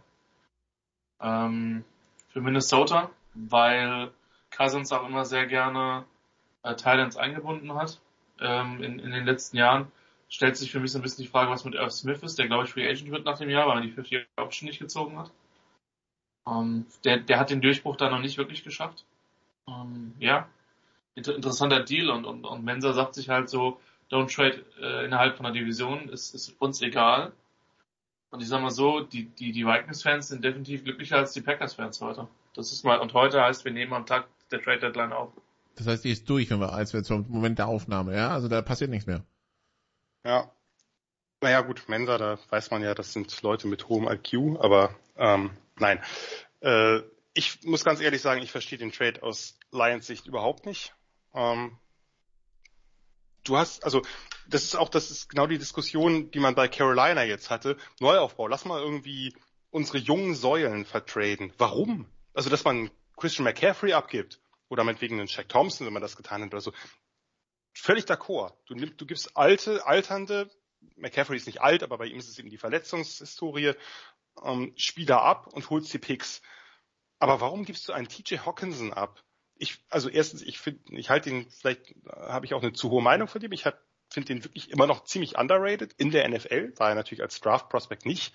ähm, 1.19 1.85
für 2.29 2.41
Minnesota, 2.41 3.11
weil 3.33 4.11
Cousins 4.49 4.91
auch 4.91 5.07
immer 5.07 5.25
sehr 5.25 5.45
gerne 5.45 6.05
äh, 6.63 6.75
Titans 6.75 7.17
eingebunden 7.17 7.73
hat 7.73 7.99
ähm, 8.39 8.83
in, 8.83 8.99
in 8.99 9.11
den 9.11 9.25
letzten 9.25 9.57
Jahren. 9.57 9.91
Stellt 10.29 10.55
sich 10.55 10.71
für 10.71 10.79
mich 10.79 10.91
so 10.91 10.99
ein 10.99 11.01
bisschen 11.01 11.23
die 11.23 11.29
Frage, 11.29 11.51
was 11.51 11.65
mit 11.65 11.75
Irv 11.75 11.91
Smith 11.91 12.23
ist, 12.23 12.39
der 12.39 12.47
glaube 12.47 12.63
ich 12.63 12.71
Free 12.71 12.89
Agent 12.89 13.11
wird 13.11 13.25
nach 13.25 13.37
dem 13.37 13.49
Jahr, 13.49 13.67
weil 13.67 13.77
er 13.77 13.81
die 13.81 13.91
50 13.91 14.27
Option 14.37 14.67
nicht 14.67 14.79
gezogen 14.79 15.17
hat. 15.17 15.31
Ähm, 16.47 16.85
der, 17.03 17.17
der 17.17 17.39
hat 17.39 17.49
den 17.49 17.61
Durchbruch 17.61 17.97
da 17.97 18.09
noch 18.09 18.19
nicht 18.19 18.37
wirklich 18.37 18.63
geschafft. 18.63 19.05
Ähm, 19.67 20.13
ja, 20.19 20.47
inter 21.15 21.35
interessanter 21.35 21.83
Deal 21.83 22.09
und, 22.09 22.25
und, 22.25 22.45
und 22.45 22.63
Mensa 22.63 22.93
sagt 22.93 23.15
sich 23.15 23.29
halt 23.29 23.49
so, 23.49 23.79
don't 24.09 24.33
trade 24.33 24.65
äh, 24.79 25.05
innerhalb 25.05 25.35
von 25.35 25.43
der 25.43 25.53
Division, 25.53 26.09
ist, 26.09 26.33
ist 26.33 26.55
uns 26.59 26.81
egal. 26.81 27.33
Und 28.29 28.41
ich 28.41 28.47
sag 28.47 28.61
mal 28.61 28.71
so, 28.71 29.01
die, 29.01 29.25
die, 29.25 29.51
die 29.51 29.65
Vikings-Fans 29.65 30.29
sind 30.29 30.43
definitiv 30.43 30.83
glücklicher 30.83 31.17
als 31.17 31.33
die 31.33 31.41
Packers-Fans 31.41 31.99
heute. 31.99 32.27
Das 32.53 32.71
ist 32.71 32.83
mal, 32.83 32.99
und 32.99 33.13
heute 33.13 33.41
heißt, 33.41 33.65
wir 33.65 33.73
nehmen 33.73 33.93
am 33.93 34.05
Tag 34.05 34.27
der 34.51 34.61
Trade 34.61 34.79
Deadline 34.79 35.11
auf. 35.11 35.33
Das 35.81 35.87
heißt, 35.87 36.03
die 36.03 36.11
ist 36.11 36.29
durch, 36.29 36.51
wenn 36.51 36.59
wir, 36.59 36.73
als 36.73 36.93
wir 36.93 37.01
zum 37.01 37.25
Moment 37.27 37.57
der 37.57 37.67
Aufnahme, 37.67 38.15
ja? 38.15 38.29
Also 38.29 38.47
da 38.47 38.61
passiert 38.61 38.91
nichts 38.91 39.07
mehr. 39.07 39.25
Ja. 40.23 40.51
Naja, 41.41 41.61
gut, 41.61 41.89
Mensa, 41.89 42.19
da 42.19 42.37
weiß 42.49 42.69
man 42.69 42.83
ja, 42.83 42.93
das 42.93 43.13
sind 43.13 43.41
Leute 43.41 43.67
mit 43.67 43.89
hohem 43.89 44.07
IQ, 44.07 44.59
aber 44.59 44.93
ähm, 45.17 45.49
nein. 45.79 45.99
Äh, 46.59 46.99
ich 47.33 47.63
muss 47.63 47.83
ganz 47.83 47.99
ehrlich 47.99 48.21
sagen, 48.21 48.43
ich 48.43 48.51
verstehe 48.51 48.77
den 48.77 48.91
Trade 48.91 49.23
aus 49.23 49.57
Lions 49.71 50.05
Sicht 50.05 50.27
überhaupt 50.27 50.67
nicht. 50.67 50.93
Ähm, 51.33 51.75
du 53.43 53.57
hast, 53.57 53.83
also 53.83 54.03
das 54.47 54.63
ist 54.63 54.75
auch, 54.75 54.89
das 54.89 55.09
ist 55.09 55.29
genau 55.29 55.47
die 55.47 55.57
Diskussion, 55.57 56.29
die 56.29 56.39
man 56.39 56.53
bei 56.53 56.67
Carolina 56.67 57.23
jetzt 57.23 57.49
hatte. 57.49 57.75
Neuaufbau, 57.99 58.45
lass 58.45 58.65
mal 58.65 58.79
irgendwie 58.79 59.33
unsere 59.71 59.97
jungen 59.97 60.35
Säulen 60.35 60.85
vertraden. 60.85 61.51
Warum? 61.57 62.05
Also, 62.35 62.51
dass 62.51 62.65
man 62.65 62.91
Christian 63.17 63.45
McCaffrey 63.45 63.93
abgibt 63.93 64.39
oder 64.71 64.85
meinetwegen 64.85 65.19
einen 65.19 65.27
Shaq 65.27 65.49
Thompson, 65.49 65.85
wenn 65.85 65.93
man 65.93 66.01
das 66.01 66.15
getan 66.15 66.41
hat 66.41 66.53
oder 66.53 66.61
so. 66.61 66.71
Völlig 67.73 68.05
d'accord. 68.05 68.53
Du, 68.65 68.75
du 68.75 69.05
gibst 69.05 69.35
alte, 69.35 69.85
alternde, 69.85 70.49
McCaffrey 70.95 71.35
ist 71.35 71.45
nicht 71.45 71.61
alt, 71.61 71.83
aber 71.83 71.97
bei 71.97 72.05
ihm 72.05 72.17
ist 72.17 72.29
es 72.29 72.39
eben 72.39 72.49
die 72.49 72.57
Verletzungshistorie, 72.57 73.73
ähm, 74.43 74.73
Spieler 74.77 75.21
ab 75.21 75.47
und 75.47 75.69
holst 75.69 75.93
die 75.93 75.99
Picks. 75.99 76.41
Aber 77.19 77.41
warum 77.41 77.65
gibst 77.65 77.87
du 77.87 77.93
einen 77.93 78.07
TJ 78.07 78.37
Hawkinson 78.37 78.93
ab? 78.93 79.21
Ich, 79.55 79.83
also 79.89 80.09
erstens, 80.09 80.41
ich 80.41 80.57
finde, 80.57 80.81
ich 80.97 81.09
halte 81.09 81.29
ihn, 81.29 81.49
vielleicht 81.49 81.93
habe 82.07 82.45
ich 82.45 82.53
auch 82.53 82.63
eine 82.63 82.73
zu 82.73 82.89
hohe 82.89 83.03
Meinung 83.03 83.27
von 83.27 83.41
dem. 83.41 83.51
Ich 83.51 83.63
finde 84.09 84.33
den 84.33 84.43
wirklich 84.43 84.71
immer 84.71 84.87
noch 84.87 85.03
ziemlich 85.03 85.37
underrated 85.37 85.93
in 85.97 86.11
der 86.11 86.27
NFL, 86.27 86.73
war 86.77 86.89
er 86.89 86.95
natürlich 86.95 87.21
als 87.21 87.41
Draft 87.41 87.69
Prospect 87.69 88.05
nicht. 88.05 88.33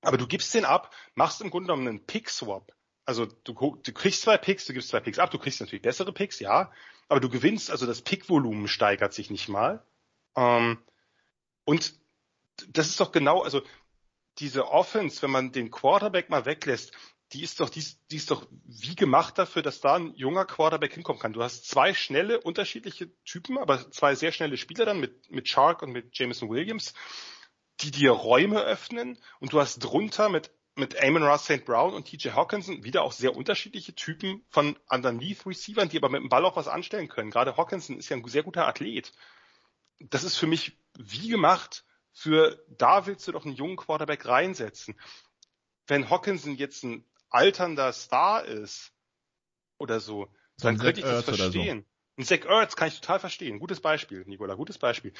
Aber 0.00 0.16
du 0.16 0.26
gibst 0.26 0.54
den 0.54 0.64
ab, 0.64 0.94
machst 1.14 1.42
im 1.42 1.50
Grunde 1.50 1.66
genommen 1.66 1.86
einen 1.86 2.06
Pick-Swap 2.06 2.72
also 3.10 3.26
du, 3.26 3.76
du 3.82 3.92
kriegst 3.92 4.22
zwei 4.22 4.38
Picks, 4.38 4.66
du 4.66 4.72
gibst 4.72 4.90
zwei 4.90 5.00
Picks 5.00 5.18
ab, 5.18 5.32
du 5.32 5.38
kriegst 5.38 5.60
natürlich 5.60 5.82
bessere 5.82 6.12
Picks, 6.12 6.38
ja, 6.38 6.70
aber 7.08 7.18
du 7.18 7.28
gewinnst, 7.28 7.68
also 7.68 7.84
das 7.84 8.02
Pickvolumen 8.02 8.68
steigert 8.68 9.12
sich 9.12 9.30
nicht 9.30 9.48
mal. 9.48 9.84
Ähm, 10.36 10.78
und 11.64 11.94
das 12.68 12.86
ist 12.86 13.00
doch 13.00 13.10
genau, 13.10 13.42
also 13.42 13.62
diese 14.38 14.68
Offense, 14.68 15.22
wenn 15.22 15.32
man 15.32 15.50
den 15.50 15.72
Quarterback 15.72 16.30
mal 16.30 16.46
weglässt, 16.46 16.92
die 17.32 17.42
ist 17.42 17.58
doch, 17.58 17.68
die 17.68 17.80
ist, 17.80 17.98
die 18.12 18.16
ist 18.16 18.30
doch 18.30 18.46
wie 18.64 18.94
gemacht 18.94 19.38
dafür, 19.38 19.62
dass 19.62 19.80
da 19.80 19.96
ein 19.96 20.14
junger 20.14 20.44
Quarterback 20.44 20.94
hinkommen 20.94 21.20
kann. 21.20 21.32
Du 21.32 21.42
hast 21.42 21.66
zwei 21.66 21.94
schnelle, 21.94 22.40
unterschiedliche 22.40 23.10
Typen, 23.24 23.58
aber 23.58 23.90
zwei 23.90 24.14
sehr 24.14 24.30
schnelle 24.30 24.56
Spieler 24.56 24.84
dann 24.84 25.00
mit, 25.00 25.32
mit 25.32 25.48
Shark 25.48 25.82
und 25.82 25.90
mit 25.90 26.16
Jameson 26.16 26.48
Williams, 26.48 26.94
die 27.80 27.90
dir 27.90 28.12
Räume 28.12 28.60
öffnen 28.60 29.18
und 29.40 29.52
du 29.52 29.58
hast 29.58 29.80
drunter 29.80 30.28
mit 30.28 30.52
mit 30.76 31.02
Amon 31.02 31.22
Ross 31.22 31.44
St. 31.44 31.64
Brown 31.64 31.94
und 31.94 32.06
TJ 32.06 32.30
Hawkinson 32.30 32.84
wieder 32.84 33.02
auch 33.02 33.12
sehr 33.12 33.36
unterschiedliche 33.36 33.94
Typen 33.94 34.44
von 34.48 34.78
underneath 34.88 35.46
Receivern, 35.46 35.88
die 35.88 35.98
aber 35.98 36.08
mit 36.08 36.22
dem 36.22 36.28
Ball 36.28 36.44
auch 36.44 36.56
was 36.56 36.68
anstellen 36.68 37.08
können. 37.08 37.30
Gerade 37.30 37.56
Hawkinson 37.56 37.98
ist 37.98 38.08
ja 38.08 38.16
ein 38.16 38.26
sehr 38.26 38.42
guter 38.42 38.66
Athlet. 38.66 39.12
Das 39.98 40.24
ist 40.24 40.36
für 40.36 40.46
mich 40.46 40.78
wie 40.96 41.28
gemacht 41.28 41.84
für, 42.12 42.64
da 42.68 43.06
willst 43.06 43.26
du 43.28 43.32
doch 43.32 43.44
einen 43.44 43.54
jungen 43.54 43.76
Quarterback 43.76 44.26
reinsetzen. 44.26 44.98
Wenn 45.86 46.10
Hawkinson 46.10 46.56
jetzt 46.56 46.84
ein 46.84 47.04
alternder 47.30 47.92
Star 47.92 48.44
ist 48.44 48.92
oder 49.78 50.00
so, 50.00 50.28
so 50.56 50.68
dann 50.68 50.78
könnte 50.78 51.00
ich 51.00 51.06
das 51.06 51.24
verstehen. 51.24 51.80
So. 51.80 52.22
Ein 52.22 52.24
Zach 52.24 52.44
Ertz 52.44 52.76
kann 52.76 52.88
ich 52.88 53.00
total 53.00 53.20
verstehen. 53.20 53.58
Gutes 53.58 53.80
Beispiel, 53.80 54.24
Nicola, 54.26 54.54
gutes 54.54 54.78
Beispiel. 54.78 55.12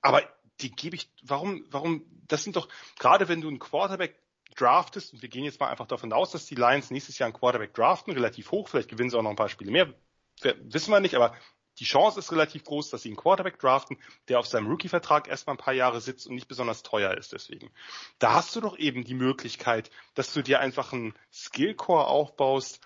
Aber 0.00 0.22
die 0.60 0.70
gebe 0.70 0.94
ich, 0.94 1.10
warum, 1.22 1.66
warum, 1.70 2.04
das 2.28 2.44
sind 2.44 2.56
doch, 2.56 2.68
gerade 2.98 3.28
wenn 3.28 3.40
du 3.40 3.48
einen 3.48 3.58
Quarterback 3.58 4.23
draftest, 4.56 5.12
und 5.12 5.22
wir 5.22 5.28
gehen 5.28 5.44
jetzt 5.44 5.60
mal 5.60 5.68
einfach 5.68 5.86
davon 5.86 6.12
aus, 6.12 6.30
dass 6.30 6.46
die 6.46 6.54
Lions 6.54 6.90
nächstes 6.90 7.18
Jahr 7.18 7.26
einen 7.26 7.34
Quarterback 7.34 7.74
draften, 7.74 8.12
relativ 8.12 8.50
hoch, 8.50 8.68
vielleicht 8.68 8.88
gewinnen 8.88 9.10
sie 9.10 9.18
auch 9.18 9.22
noch 9.22 9.30
ein 9.30 9.36
paar 9.36 9.48
Spiele 9.48 9.70
mehr, 9.70 9.94
wissen 10.42 10.90
wir 10.90 11.00
nicht, 11.00 11.14
aber 11.14 11.34
die 11.78 11.84
Chance 11.84 12.20
ist 12.20 12.30
relativ 12.30 12.64
groß, 12.64 12.90
dass 12.90 13.02
sie 13.02 13.08
einen 13.08 13.16
Quarterback 13.16 13.58
draften, 13.58 13.98
der 14.28 14.38
auf 14.38 14.46
seinem 14.46 14.68
Rookie-Vertrag 14.68 15.26
erstmal 15.26 15.54
ein 15.54 15.58
paar 15.58 15.74
Jahre 15.74 16.00
sitzt 16.00 16.26
und 16.26 16.34
nicht 16.34 16.46
besonders 16.46 16.82
teuer 16.82 17.16
ist 17.16 17.32
deswegen. 17.32 17.72
Da 18.18 18.34
hast 18.34 18.54
du 18.54 18.60
doch 18.60 18.78
eben 18.78 19.04
die 19.04 19.14
Möglichkeit, 19.14 19.90
dass 20.14 20.32
du 20.32 20.42
dir 20.42 20.60
einfach 20.60 20.92
einen 20.92 21.14
Skill-Core 21.32 22.06
aufbaust, 22.06 22.80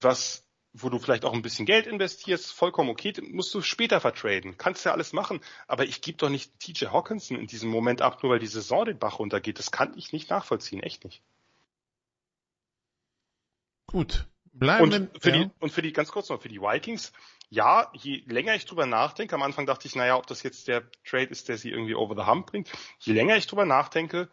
was 0.00 0.43
wo 0.76 0.88
du 0.88 0.98
vielleicht 0.98 1.24
auch 1.24 1.32
ein 1.32 1.42
bisschen 1.42 1.66
Geld 1.66 1.86
investierst, 1.86 2.52
vollkommen 2.52 2.90
okay, 2.90 3.12
musst 3.30 3.54
du 3.54 3.62
später 3.62 4.00
vertraden. 4.00 4.58
Kannst 4.58 4.84
ja 4.84 4.92
alles 4.92 5.12
machen, 5.12 5.40
aber 5.68 5.84
ich 5.84 6.02
gebe 6.02 6.18
doch 6.18 6.28
nicht 6.28 6.58
TJ 6.58 6.86
Hawkinson 6.86 7.38
in 7.38 7.46
diesem 7.46 7.70
Moment 7.70 8.02
ab, 8.02 8.22
nur 8.22 8.32
weil 8.32 8.40
die 8.40 8.48
Saison 8.48 8.84
den 8.84 8.98
Bach 8.98 9.20
runtergeht. 9.20 9.60
Das 9.60 9.70
kann 9.70 9.96
ich 9.96 10.12
nicht 10.12 10.30
nachvollziehen, 10.30 10.82
echt 10.82 11.04
nicht. 11.04 11.22
Gut. 13.86 14.26
Bleiben 14.52 14.92
und 14.92 15.22
für, 15.22 15.30
ja. 15.30 15.44
die, 15.44 15.50
und 15.60 15.70
für 15.70 15.82
die, 15.82 15.92
ganz 15.92 16.10
kurz 16.10 16.28
noch, 16.28 16.42
für 16.42 16.48
die 16.48 16.60
Vikings, 16.60 17.12
ja, 17.48 17.90
je 17.92 18.22
länger 18.26 18.54
ich 18.54 18.66
drüber 18.66 18.86
nachdenke, 18.86 19.34
am 19.34 19.42
Anfang 19.42 19.66
dachte 19.66 19.86
ich, 19.86 19.94
naja, 19.94 20.16
ob 20.16 20.26
das 20.26 20.42
jetzt 20.42 20.68
der 20.68 20.90
Trade 21.04 21.26
ist, 21.26 21.48
der 21.48 21.56
sie 21.56 21.70
irgendwie 21.70 21.94
over 21.94 22.14
the 22.16 22.28
hump 22.28 22.46
bringt, 22.46 22.70
je 22.98 23.12
länger 23.12 23.36
ich 23.36 23.46
drüber 23.46 23.64
nachdenke, 23.64 24.28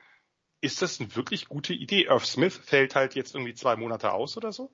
ist 0.59 0.81
das 0.81 0.99
eine 0.99 1.15
wirklich 1.15 1.47
gute 1.47 1.73
Idee. 1.73 2.05
Irv 2.05 2.25
Smith 2.25 2.55
fällt 2.55 2.95
halt 2.95 3.15
jetzt 3.15 3.33
irgendwie 3.35 3.53
zwei 3.53 3.75
Monate 3.75 4.11
aus 4.11 4.37
oder 4.37 4.51
so. 4.51 4.71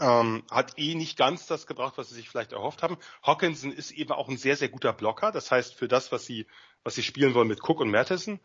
Ähm, 0.00 0.42
hat 0.50 0.76
eh 0.76 0.96
nicht 0.96 1.16
ganz 1.16 1.46
das 1.46 1.68
gebracht, 1.68 1.94
was 1.96 2.08
sie 2.08 2.16
sich 2.16 2.28
vielleicht 2.28 2.52
erhofft 2.52 2.82
haben. 2.82 2.98
Hawkinson 3.22 3.70
ist 3.70 3.92
eben 3.92 4.10
auch 4.10 4.28
ein 4.28 4.36
sehr, 4.36 4.56
sehr 4.56 4.68
guter 4.68 4.92
Blocker. 4.92 5.30
Das 5.30 5.52
heißt, 5.52 5.74
für 5.74 5.86
das, 5.86 6.10
was 6.10 6.26
sie, 6.26 6.46
was 6.82 6.96
sie 6.96 7.04
spielen 7.04 7.34
wollen 7.34 7.46
mit 7.46 7.62
Cook 7.62 7.80
und 7.80 7.90
Matheson, 7.90 8.40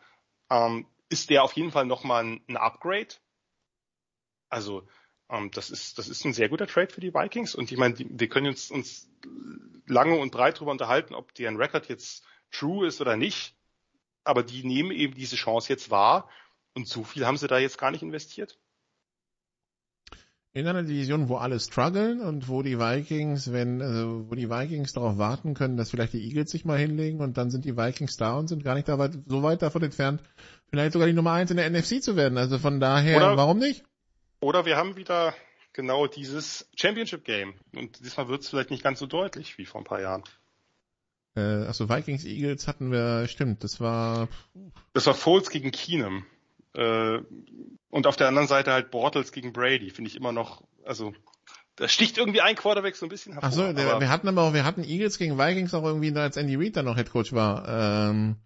ähm, 0.48 0.86
ist 1.08 1.28
der 1.28 1.42
auf 1.42 1.54
jeden 1.54 1.72
Fall 1.72 1.86
nochmal 1.86 2.24
ein, 2.24 2.56
Upgrade. 2.56 3.16
Also, 4.48 4.86
ähm, 5.28 5.50
das 5.50 5.70
ist, 5.70 5.98
das 5.98 6.08
ist 6.08 6.24
ein 6.24 6.34
sehr 6.34 6.48
guter 6.48 6.68
Trade 6.68 6.92
für 6.92 7.00
die 7.00 7.12
Vikings. 7.12 7.56
Und 7.56 7.72
ich 7.72 7.78
meine, 7.78 7.96
wir 7.98 8.28
können 8.28 8.46
uns, 8.46 8.70
uns 8.70 9.10
lange 9.86 10.16
und 10.18 10.30
breit 10.30 10.56
darüber 10.56 10.70
unterhalten, 10.70 11.14
ob 11.14 11.34
deren 11.34 11.56
Record 11.56 11.88
jetzt 11.88 12.24
true 12.52 12.86
ist 12.86 13.00
oder 13.00 13.16
nicht. 13.16 13.56
Aber 14.22 14.44
die 14.44 14.62
nehmen 14.64 14.92
eben 14.92 15.14
diese 15.14 15.34
Chance 15.34 15.68
jetzt 15.72 15.90
wahr. 15.90 16.28
Und 16.74 16.86
so 16.86 17.02
viel 17.02 17.26
haben 17.26 17.36
sie 17.36 17.48
da 17.48 17.58
jetzt 17.58 17.78
gar 17.78 17.90
nicht 17.90 18.02
investiert 18.02 18.60
in 20.52 20.66
einer 20.66 20.82
Division, 20.82 21.28
wo 21.28 21.36
alle 21.36 21.60
strugglen 21.60 22.20
und 22.20 22.48
wo 22.48 22.62
die 22.62 22.78
Vikings, 22.78 23.52
wenn, 23.52 23.80
also, 23.80 24.28
wo 24.28 24.34
die 24.34 24.50
Vikings 24.50 24.92
darauf 24.92 25.16
warten 25.16 25.54
können, 25.54 25.76
dass 25.76 25.90
vielleicht 25.90 26.12
die 26.12 26.26
Eagles 26.26 26.50
sich 26.50 26.64
mal 26.64 26.78
hinlegen 26.78 27.20
und 27.20 27.36
dann 27.36 27.50
sind 27.50 27.64
die 27.64 27.76
Vikings 27.76 28.16
da 28.16 28.36
und 28.36 28.48
sind 28.48 28.64
gar 28.64 28.74
nicht 28.74 28.88
da 28.88 28.98
weit, 28.98 29.12
so 29.26 29.42
weit 29.42 29.62
davon 29.62 29.82
entfernt, 29.82 30.20
vielleicht 30.68 30.92
sogar 30.92 31.06
die 31.06 31.14
Nummer 31.14 31.32
eins 31.32 31.52
in 31.52 31.56
der 31.56 31.70
NFC 31.70 32.02
zu 32.02 32.16
werden. 32.16 32.36
Also 32.36 32.58
von 32.58 32.80
daher, 32.80 33.16
oder, 33.16 33.36
warum 33.36 33.58
nicht? 33.58 33.84
Oder 34.40 34.64
wir 34.64 34.76
haben 34.76 34.96
wieder 34.96 35.34
genau 35.72 36.08
dieses 36.08 36.68
Championship 36.74 37.24
Game 37.24 37.54
und 37.76 38.04
diesmal 38.04 38.28
wird 38.28 38.42
es 38.42 38.48
vielleicht 38.48 38.70
nicht 38.70 38.82
ganz 38.82 38.98
so 38.98 39.06
deutlich 39.06 39.56
wie 39.56 39.66
vor 39.66 39.80
ein 39.80 39.84
paar 39.84 40.00
Jahren. 40.00 40.24
Äh, 41.36 41.40
also 41.40 41.88
Vikings 41.88 42.24
Eagles 42.24 42.66
hatten 42.66 42.90
wir, 42.90 43.28
stimmt, 43.28 43.62
das 43.62 43.80
war. 43.80 44.28
Das 44.94 45.06
war 45.06 45.14
Foles 45.14 45.50
gegen 45.50 45.70
Keenum. 45.70 46.24
Äh, 46.74 47.18
und 47.90 48.06
auf 48.06 48.16
der 48.16 48.28
anderen 48.28 48.48
Seite 48.48 48.72
halt 48.72 48.90
Bortles 48.90 49.32
gegen 49.32 49.52
Brady, 49.52 49.90
finde 49.90 50.08
ich 50.10 50.16
immer 50.16 50.32
noch, 50.32 50.62
also 50.84 51.12
da 51.76 51.88
sticht 51.88 52.18
irgendwie 52.18 52.40
ein 52.40 52.56
Quarterback 52.56 52.94
so 52.94 53.06
ein 53.06 53.08
bisschen 53.08 53.32
hervor. 53.32 53.48
Achso, 53.48 53.76
wir 53.76 54.08
hatten 54.08 54.28
aber 54.28 54.42
auch, 54.42 54.54
wir 54.54 54.64
hatten 54.64 54.84
Eagles 54.84 55.18
gegen 55.18 55.38
Vikings 55.38 55.74
auch 55.74 55.84
irgendwie, 55.84 56.14
als 56.14 56.36
Andy 56.36 56.56
Reid 56.56 56.76
dann 56.76 56.84
noch 56.84 56.96
Headcoach 56.96 57.32
war. 57.32 58.10
Ähm, 58.10 58.36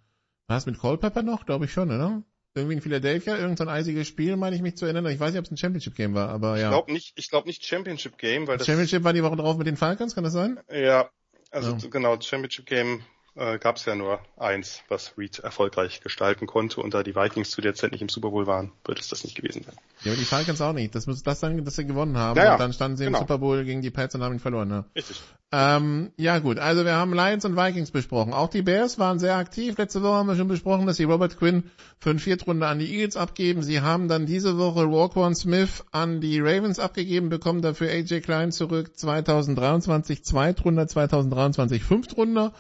war 0.46 0.58
es 0.58 0.66
mit 0.66 0.78
Culpepper 0.78 1.22
noch? 1.22 1.44
Glaube 1.44 1.64
ich 1.64 1.72
schon, 1.72 1.90
oder? 1.90 2.22
Irgendwie 2.54 2.76
in 2.76 2.82
Philadelphia, 2.82 3.36
irgendein 3.36 3.68
eisiges 3.68 4.06
Spiel, 4.06 4.36
meine 4.36 4.54
ich 4.54 4.62
mich 4.62 4.76
zu 4.76 4.84
erinnern. 4.84 5.06
Ich 5.06 5.18
weiß 5.18 5.32
nicht, 5.32 5.40
ob 5.40 5.46
es 5.46 5.50
ein 5.50 5.56
Championship 5.56 5.96
Game 5.96 6.14
war, 6.14 6.28
aber 6.28 6.56
ja. 6.58 6.66
Ich 6.66 6.70
glaube 6.70 6.92
nicht, 6.92 7.12
ich 7.18 7.28
glaube 7.28 7.48
nicht 7.48 7.66
Championship 7.66 8.16
Game, 8.16 8.46
weil 8.46 8.58
das 8.58 8.66
Championship 8.66 9.02
war 9.02 9.12
die 9.12 9.24
Woche 9.24 9.36
drauf 9.36 9.56
mit 9.56 9.66
den 9.66 9.76
Falcons, 9.76 10.14
kann 10.14 10.22
das 10.22 10.32
sein? 10.32 10.60
Ja, 10.70 11.10
also 11.50 11.72
ja. 11.72 11.88
genau, 11.90 12.20
Championship 12.20 12.66
Game 12.66 13.02
äh, 13.37 13.59
gab 13.59 13.76
es 13.76 13.85
ja 13.85 13.95
nur 13.95 14.20
eins, 14.37 14.82
was 14.89 15.18
Reed 15.18 15.41
erfolgreich 15.41 16.01
gestalten 16.01 16.47
konnte. 16.47 16.80
Und 16.80 16.95
da 16.95 17.03
die 17.03 17.16
Vikings 17.16 17.51
zu 17.51 17.61
der 17.61 17.74
Zeit 17.74 17.93
nicht 17.93 18.03
im 18.03 18.09
Super 18.09 18.30
Bowl 18.30 18.47
waren, 18.47 18.72
wird 18.85 19.01
es 19.01 19.09
das 19.09 19.24
nicht 19.24 19.37
gewesen 19.37 19.64
sein. 19.64 19.74
Ja, 20.03 20.12
aber 20.12 20.18
die 20.18 20.24
Falcons 20.24 20.61
auch 20.61 20.72
nicht. 20.72 20.95
Das 20.95 21.07
muss 21.07 21.22
das 21.22 21.41
sagen, 21.41 21.64
dass 21.64 21.76
sie 21.76 21.87
gewonnen 21.87 22.16
haben. 22.16 22.39
Ja, 22.39 22.45
ja. 22.45 22.53
Und 22.53 22.61
dann 22.61 22.72
standen 22.72 22.97
sie 22.97 23.05
genau. 23.05 23.18
im 23.18 23.22
Super 23.22 23.39
Bowl 23.39 23.64
gegen 23.64 23.82
die 23.82 23.91
Pets 23.91 24.14
und 24.14 24.22
haben 24.22 24.35
ihn 24.35 24.41
verloren. 24.41 24.68
Ne? 24.68 24.85
Richtig. 24.95 25.20
Ähm, 25.51 26.11
ja 26.16 26.41
gut, 26.41 26.59
also 26.59 26.85
wir 26.85 26.95
haben 26.95 27.14
Lions 27.14 27.45
und 27.45 27.57
Vikings 27.57 27.93
besprochen. 27.93 28.32
Auch 28.32 28.49
die 28.49 28.62
Bears 28.62 28.99
waren 28.99 29.20
sehr 29.20 29.37
aktiv. 29.37 29.78
Letzte 29.78 30.03
Woche 30.03 30.14
haben 30.14 30.26
wir 30.26 30.37
schon 30.37 30.49
besprochen, 30.49 30.87
dass 30.87 30.97
sie 30.97 31.05
Robert 31.05 31.39
Quinn 31.39 31.70
für 32.01 32.11
eine 32.11 32.18
Viertrunde 32.18 32.66
an 32.66 32.80
die 32.80 32.93
Eagles 32.93 33.16
abgeben. 33.16 33.62
Sie 33.62 33.80
haben 33.80 34.09
dann 34.09 34.26
diese 34.26 34.59
Woche 34.59 34.82
Roquan 34.82 35.35
Smith 35.37 35.85
an 35.93 36.20
die 36.20 36.41
Ravens 36.41 36.80
abgegeben, 36.80 37.28
bekommen 37.28 37.62
dafür 37.62 37.89
AJ 37.89 38.22
Klein 38.22 38.51
zurück 38.51 38.97
2023 38.97 40.24
Zweitrunde, 40.24 40.89
2023 40.89 41.85
Fünftrunde 41.85 42.53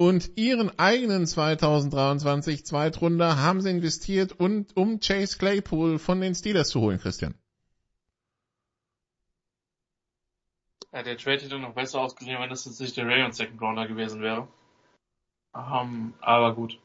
und 0.00 0.38
ihren 0.38 0.78
eigenen 0.78 1.26
2023 1.26 2.64
Zweitrunder 2.64 3.36
haben 3.36 3.60
sie 3.60 3.68
investiert, 3.68 4.32
und, 4.32 4.74
um 4.74 4.98
Chase 4.98 5.36
Claypool 5.36 5.98
von 5.98 6.22
den 6.22 6.34
Steelers 6.34 6.70
zu 6.70 6.80
holen, 6.80 6.98
Christian. 6.98 7.34
Ja, 10.90 11.02
der 11.02 11.18
Trade 11.18 11.42
hätte 11.42 11.58
noch 11.58 11.74
besser 11.74 12.00
ausgesehen, 12.00 12.40
wenn 12.40 12.48
das 12.48 12.64
jetzt 12.64 12.80
nicht 12.80 12.96
der 12.96 13.04
Ravens 13.04 13.36
Second 13.36 13.60
Rounder 13.60 13.86
gewesen 13.86 14.22
wäre. 14.22 14.48
Um, 15.52 16.14
aber 16.22 16.54
gut. 16.54 16.80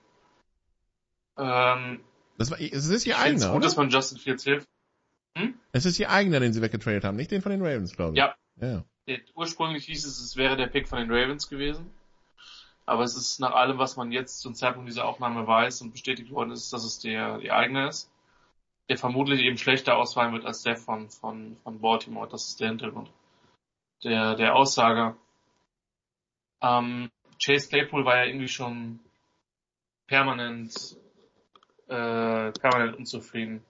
Ähm, 1.38 2.01
das 2.38 2.51
war, 2.51 2.59
es 2.59 2.86
ist 2.86 3.05
ihr 3.05 3.18
eigener, 3.18 3.45
gut, 3.45 3.55
oder? 3.55 3.63
dass 3.63 3.78
man 3.78 3.89
Justin 3.89 4.18
Fields 4.18 4.43
hilft. 4.43 4.68
Hm? 5.38 5.57
Es 5.72 5.86
ist 5.86 5.97
ihr 5.99 6.09
eigener, 6.09 6.41
den 6.41 6.51
sie 6.51 6.61
weggetradet 6.61 7.05
haben, 7.05 7.16
nicht 7.16 7.32
den 7.32 7.41
von 7.41 7.53
den 7.53 7.61
Ravens, 7.61 7.95
glaube 7.95 8.11
ich. 8.11 8.18
Ja. 8.18 8.36
ja. 8.59 8.84
Ursprünglich 9.36 9.86
hieß 9.86 10.05
es, 10.05 10.20
es 10.20 10.36
wäre 10.36 10.57
der 10.57 10.68
Pick 10.68 10.89
von 10.89 10.99
den 10.99 11.09
Ravens 11.09 11.47
gewesen. 11.47 11.89
Aber 12.86 13.03
es 13.03 13.15
ist 13.15 13.39
nach 13.39 13.53
allem, 13.53 13.77
was 13.79 13.97
man 13.97 14.11
jetzt 14.11 14.39
zum 14.41 14.53
Zeitpunkt 14.53 14.89
dieser 14.89 15.05
Aufnahme 15.05 15.47
weiß 15.47 15.81
und 15.81 15.91
bestätigt 15.91 16.31
worden 16.31 16.51
ist, 16.51 16.71
dass 16.71 16.83
es 16.83 16.99
der, 16.99 17.39
die 17.39 17.51
eigene 17.51 17.88
ist, 17.88 18.11
der 18.89 18.97
vermutlich 18.97 19.41
eben 19.41 19.57
schlechter 19.57 19.97
ausfallen 19.97 20.33
wird 20.33 20.45
als 20.45 20.61
der 20.61 20.77
von, 20.77 21.09
von, 21.09 21.57
von 21.63 21.79
Baltimore. 21.79 22.27
Das 22.29 22.47
ist 22.47 22.59
der 22.59 22.69
Hintergrund 22.69 23.09
der, 24.05 24.36
der 24.36 24.55
Aussage. 24.55 25.17
Ähm, 26.61 27.11
Chase 27.43 27.67
Claypool 27.67 28.05
war 28.05 28.17
ja 28.17 28.25
irgendwie 28.25 28.47
schon 28.47 28.99
permanent, 30.07 30.97
äh, 31.88 32.51
permanent 32.51 32.97
unzufrieden 32.97 33.63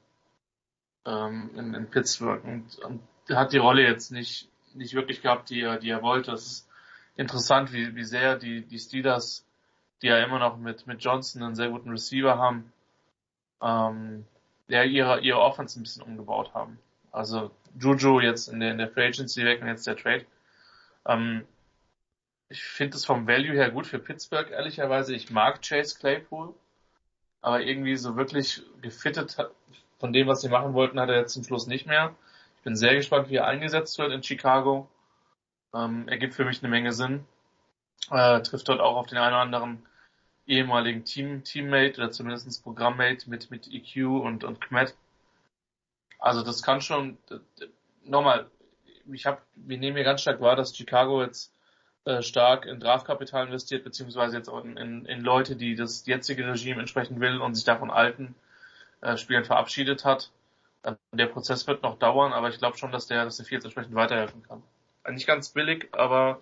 ähm, 1.05 1.49
in, 1.55 1.73
in 1.73 1.89
Pittsburgh 1.89 2.43
und, 2.43 2.77
und 2.79 3.01
hat 3.29 3.53
die 3.53 3.57
Rolle 3.57 3.83
jetzt 3.83 4.11
nicht, 4.11 4.49
nicht 4.73 4.93
wirklich 4.93 5.21
gehabt, 5.21 5.49
die 5.49 5.61
er, 5.61 5.77
die 5.77 5.89
er 5.89 6.03
wollte. 6.03 6.31
Das 6.31 6.45
ist, 6.45 6.69
interessant, 7.15 7.71
wie, 7.73 7.95
wie 7.95 8.03
sehr 8.03 8.37
die, 8.37 8.61
die 8.65 8.79
Steelers, 8.79 9.45
die 10.01 10.07
ja 10.07 10.19
immer 10.23 10.39
noch 10.39 10.57
mit, 10.57 10.87
mit 10.87 11.03
Johnson 11.03 11.43
einen 11.43 11.55
sehr 11.55 11.69
guten 11.69 11.89
Receiver 11.89 12.37
haben, 12.37 12.71
ähm, 13.61 14.25
ja, 14.67 14.83
ihre, 14.83 15.21
ihre 15.21 15.39
Offense 15.39 15.79
ein 15.79 15.83
bisschen 15.83 16.03
umgebaut 16.03 16.53
haben. 16.53 16.79
Also 17.11 17.51
Juju 17.79 18.19
jetzt 18.19 18.47
in 18.47 18.59
der, 18.59 18.71
in 18.71 18.77
der 18.77 18.89
Free 18.89 19.07
Agency 19.07 19.45
weg 19.45 19.61
und 19.61 19.67
jetzt 19.67 19.87
der 19.87 19.95
Trade. 19.95 20.25
Ähm, 21.05 21.45
ich 22.49 22.63
finde 22.63 22.97
es 22.97 23.05
vom 23.05 23.27
Value 23.27 23.53
her 23.53 23.71
gut 23.71 23.87
für 23.87 23.99
Pittsburgh, 23.99 24.49
ehrlicherweise. 24.51 25.15
Ich 25.15 25.31
mag 25.31 25.61
Chase 25.61 25.97
Claypool, 25.97 26.53
aber 27.41 27.61
irgendwie 27.61 27.95
so 27.95 28.15
wirklich 28.15 28.61
gefittet 28.81 29.37
von 29.97 30.13
dem, 30.13 30.27
was 30.27 30.41
sie 30.41 30.49
machen 30.49 30.73
wollten, 30.73 30.99
hat 30.99 31.09
er 31.09 31.19
jetzt 31.19 31.33
zum 31.33 31.43
Schluss 31.43 31.67
nicht 31.67 31.87
mehr. 31.87 32.13
Ich 32.57 32.63
bin 32.63 32.75
sehr 32.75 32.95
gespannt, 32.95 33.29
wie 33.29 33.35
er 33.35 33.47
eingesetzt 33.47 33.97
wird 33.97 34.11
in 34.11 34.23
Chicago. 34.23 34.87
Ähm, 35.75 36.07
ergibt 36.07 36.33
für 36.33 36.45
mich 36.45 36.63
eine 36.63 36.69
Menge 36.69 36.93
Sinn. 36.93 37.25
Äh, 38.09 38.41
trifft 38.41 38.69
dort 38.69 38.79
auch 38.79 38.95
auf 38.95 39.07
den 39.07 39.17
einen 39.17 39.33
oder 39.33 39.41
anderen 39.41 39.85
ehemaligen 40.47 41.03
Team, 41.03 41.43
Teammate 41.43 41.97
oder 41.97 42.11
zumindest 42.11 42.63
Programmmate 42.63 43.29
mit, 43.29 43.51
mit 43.51 43.67
EQ 43.67 44.07
und, 44.23 44.43
und 44.43 44.61
Kmet. 44.61 44.95
Also 46.19 46.43
das 46.43 46.63
kann 46.63 46.81
schon, 46.81 47.17
nochmal, 48.03 48.49
ich 49.11 49.25
habe, 49.25 49.41
wir 49.55 49.77
nehmen 49.77 49.97
hier 49.97 50.05
ganz 50.05 50.21
stark 50.21 50.39
wahr, 50.39 50.55
dass 50.55 50.75
Chicago 50.75 51.23
jetzt 51.23 51.51
äh, 52.05 52.21
stark 52.21 52.65
in 52.65 52.79
Draftkapital 52.79 53.47
investiert, 53.47 53.83
beziehungsweise 53.83 54.37
jetzt 54.37 54.49
auch 54.49 54.63
in, 54.63 54.77
in, 54.77 55.05
in 55.05 55.21
Leute, 55.21 55.55
die 55.55 55.75
das 55.75 56.05
jetzige 56.05 56.47
Regime 56.47 56.79
entsprechend 56.79 57.19
will 57.19 57.41
und 57.41 57.55
sich 57.55 57.65
davon 57.65 57.91
alten 57.91 58.35
äh, 59.01 59.17
Spielen 59.17 59.45
verabschiedet 59.45 60.05
hat. 60.05 60.31
Äh, 60.83 60.93
der 61.11 61.27
Prozess 61.27 61.67
wird 61.67 61.83
noch 61.83 61.97
dauern, 61.97 62.33
aber 62.33 62.49
ich 62.49 62.59
glaube 62.59 62.77
schon, 62.77 62.91
dass 62.91 63.07
der, 63.07 63.25
dass 63.25 63.37
der 63.37 63.45
Fields 63.45 63.65
entsprechend 63.65 63.95
weiterhelfen 63.95 64.43
kann 64.43 64.63
nicht 65.11 65.27
ganz 65.27 65.49
billig, 65.49 65.89
aber 65.91 66.41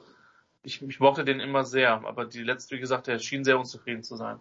ich, 0.64 0.82
ich 0.82 0.99
mochte 0.99 1.26
den 1.26 1.39
immer 1.39 1.66
sehr. 1.66 2.05
Aber 2.05 2.26
die 2.26 2.43
letzte, 2.43 2.76
wie 2.76 2.80
gesagt, 2.80 3.07
der 3.07 3.20
schien 3.20 3.43
sehr 3.43 3.59
unzufrieden 3.59 4.03
zu 4.03 4.16
sein. 4.16 4.39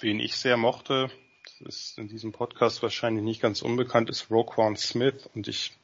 Wen 0.00 0.20
ich 0.20 0.36
sehr 0.36 0.56
mochte, 0.56 1.10
das 1.60 1.76
ist 1.76 1.98
in 1.98 2.08
diesem 2.08 2.32
Podcast 2.32 2.82
wahrscheinlich 2.82 3.24
nicht 3.24 3.42
ganz 3.42 3.62
unbekannt, 3.62 4.10
ist 4.10 4.30
Roquan 4.30 4.76
Smith. 4.76 5.28
Und 5.34 5.48
ich, 5.48 5.76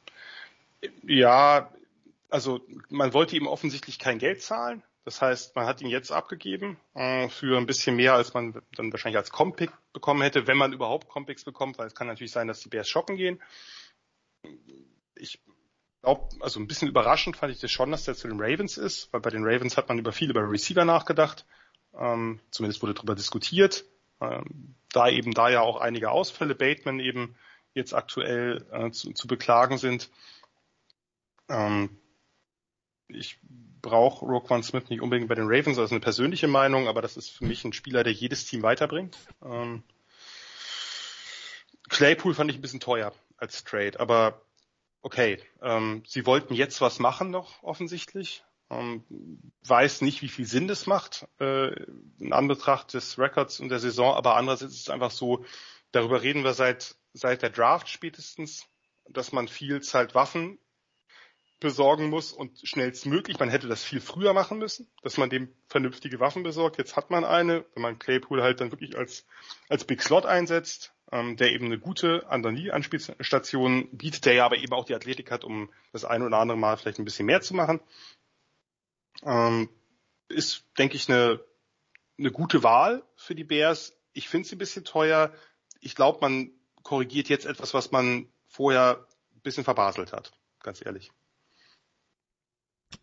ja, 1.03 1.71
also 2.29 2.61
man 2.89 3.13
wollte 3.13 3.35
ihm 3.35 3.47
offensichtlich 3.47 3.99
kein 3.99 4.19
Geld 4.19 4.41
zahlen. 4.41 4.83
Das 5.03 5.21
heißt, 5.21 5.55
man 5.55 5.65
hat 5.65 5.81
ihn 5.81 5.89
jetzt 5.89 6.11
abgegeben 6.11 6.79
äh, 6.93 7.27
für 7.29 7.57
ein 7.57 7.65
bisschen 7.65 7.95
mehr, 7.95 8.13
als 8.13 8.33
man 8.35 8.61
dann 8.75 8.91
wahrscheinlich 8.91 9.17
als 9.17 9.31
Compick 9.31 9.71
bekommen 9.93 10.21
hätte, 10.21 10.45
wenn 10.45 10.57
man 10.57 10.73
überhaupt 10.73 11.09
Compicks 11.09 11.43
bekommt, 11.43 11.79
weil 11.79 11.87
es 11.87 11.95
kann 11.95 12.05
natürlich 12.05 12.31
sein, 12.31 12.47
dass 12.47 12.61
die 12.61 12.69
Bears 12.69 12.87
shoppen 12.87 13.17
gehen. 13.17 13.41
Ich 15.15 15.39
glaub, 16.01 16.31
also 16.39 16.59
ein 16.59 16.67
bisschen 16.67 16.87
überraschend 16.87 17.37
fand 17.37 17.53
ich 17.53 17.59
das 17.59 17.71
schon, 17.71 17.91
dass 17.91 18.05
der 18.05 18.15
zu 18.15 18.27
den 18.27 18.41
Ravens 18.41 18.77
ist, 18.77 19.11
weil 19.13 19.21
bei 19.21 19.29
den 19.29 19.45
Ravens 19.45 19.77
hat 19.77 19.89
man 19.89 19.99
über 19.99 20.11
viel 20.11 20.29
über 20.29 20.49
Receiver 20.49 20.85
nachgedacht. 20.85 21.45
Ähm, 21.97 22.39
zumindest 22.51 22.81
wurde 22.81 22.93
darüber 22.93 23.15
diskutiert. 23.15 23.85
Ähm, 24.19 24.75
da 24.91 25.09
eben 25.09 25.33
da 25.33 25.49
ja 25.49 25.61
auch 25.61 25.77
einige 25.77 26.11
Ausfälle, 26.11 26.55
Bateman 26.55 26.99
eben 26.99 27.35
jetzt 27.73 27.93
aktuell 27.93 28.65
äh, 28.71 28.91
zu, 28.91 29.13
zu 29.13 29.27
beklagen 29.27 29.77
sind. 29.77 30.09
Ähm, 31.49 31.97
ich 33.07 33.39
brauche 33.81 34.25
Roquan 34.25 34.63
Smith 34.63 34.89
nicht 34.89 35.01
unbedingt 35.01 35.27
bei 35.27 35.35
den 35.35 35.47
Ravens, 35.47 35.77
das 35.77 35.85
ist 35.85 35.91
eine 35.91 35.99
persönliche 35.99 36.47
Meinung, 36.47 36.87
aber 36.87 37.01
das 37.01 37.17
ist 37.17 37.29
für 37.29 37.45
mich 37.45 37.65
ein 37.65 37.73
Spieler, 37.73 38.03
der 38.03 38.13
jedes 38.13 38.45
Team 38.45 38.61
weiterbringt. 38.61 39.17
Ähm, 39.43 39.83
Claypool 41.89 42.33
fand 42.33 42.51
ich 42.51 42.57
ein 42.57 42.61
bisschen 42.61 42.79
teuer 42.79 43.13
als 43.37 43.63
Trade, 43.63 43.99
aber 43.99 44.41
okay, 45.01 45.39
ähm, 45.61 46.03
sie 46.07 46.25
wollten 46.25 46.53
jetzt 46.53 46.81
was 46.81 46.99
machen 46.99 47.31
noch 47.31 47.63
offensichtlich. 47.63 48.43
Ähm, 48.69 49.03
weiß 49.65 50.01
nicht, 50.01 50.21
wie 50.21 50.29
viel 50.29 50.45
Sinn 50.45 50.67
das 50.67 50.87
macht 50.87 51.27
äh, 51.39 51.73
in 52.19 52.31
Anbetracht 52.31 52.93
des 52.93 53.19
Records 53.19 53.59
und 53.59 53.69
der 53.69 53.79
Saison, 53.79 54.13
aber 54.15 54.37
andererseits 54.37 54.73
ist 54.73 54.81
es 54.81 54.89
einfach 54.89 55.11
so, 55.11 55.43
darüber 55.91 56.21
reden 56.21 56.43
wir 56.43 56.53
seit 56.53 56.95
seit 57.13 57.41
der 57.41 57.49
Draft 57.49 57.89
spätestens, 57.89 58.65
dass 59.09 59.31
man 59.31 59.47
viel 59.47 59.81
Zeit 59.81 60.15
Waffen 60.15 60.59
besorgen 61.59 62.09
muss 62.09 62.31
und 62.33 62.59
schnellstmöglich. 62.63 63.39
Man 63.39 63.49
hätte 63.49 63.67
das 63.67 63.83
viel 63.83 64.01
früher 64.01 64.33
machen 64.33 64.57
müssen, 64.57 64.89
dass 65.03 65.17
man 65.17 65.29
dem 65.29 65.53
vernünftige 65.67 66.19
Waffen 66.19 66.43
besorgt. 66.43 66.77
Jetzt 66.77 66.95
hat 66.95 67.11
man 67.11 67.23
eine, 67.23 67.65
wenn 67.73 67.83
man 67.83 67.99
Claypool 67.99 68.41
halt 68.41 68.61
dann 68.61 68.71
wirklich 68.71 68.97
als, 68.97 69.25
als 69.69 69.85
Big 69.85 70.01
Slot 70.01 70.25
einsetzt, 70.25 70.93
ähm, 71.11 71.35
der 71.37 71.51
eben 71.51 71.65
eine 71.65 71.79
gute 71.79 72.29
Andanie-Anspielstation 72.29 73.89
bietet, 73.91 74.25
der 74.25 74.33
ja 74.33 74.45
aber 74.45 74.57
eben 74.57 74.73
auch 74.73 74.85
die 74.85 74.95
Athletik 74.95 75.31
hat, 75.31 75.43
um 75.43 75.69
das 75.91 76.05
eine 76.05 76.25
oder 76.25 76.37
andere 76.37 76.57
Mal 76.57 76.77
vielleicht 76.77 76.99
ein 76.99 77.05
bisschen 77.05 77.25
mehr 77.25 77.41
zu 77.41 77.53
machen. 77.53 77.81
Ähm, 79.23 79.69
ist, 80.29 80.65
denke 80.77 80.95
ich, 80.95 81.09
eine, 81.09 81.43
eine 82.17 82.31
gute 82.31 82.63
Wahl 82.63 83.03
für 83.15 83.35
die 83.35 83.43
Bears. 83.43 83.97
Ich 84.13 84.29
finde 84.29 84.47
sie 84.47 84.55
ein 84.55 84.59
bisschen 84.59 84.85
teuer. 84.85 85.33
Ich 85.81 85.95
glaube, 85.95 86.19
man 86.21 86.51
korrigiert 86.83 87.29
jetzt 87.29 87.45
etwas, 87.45 87.73
was 87.73 87.91
man 87.91 88.27
vorher 88.47 89.05
ein 89.35 89.41
bisschen 89.41 89.63
verbaselt 89.63 90.13
hat, 90.13 90.31
ganz 90.61 90.83
ehrlich. 90.85 91.11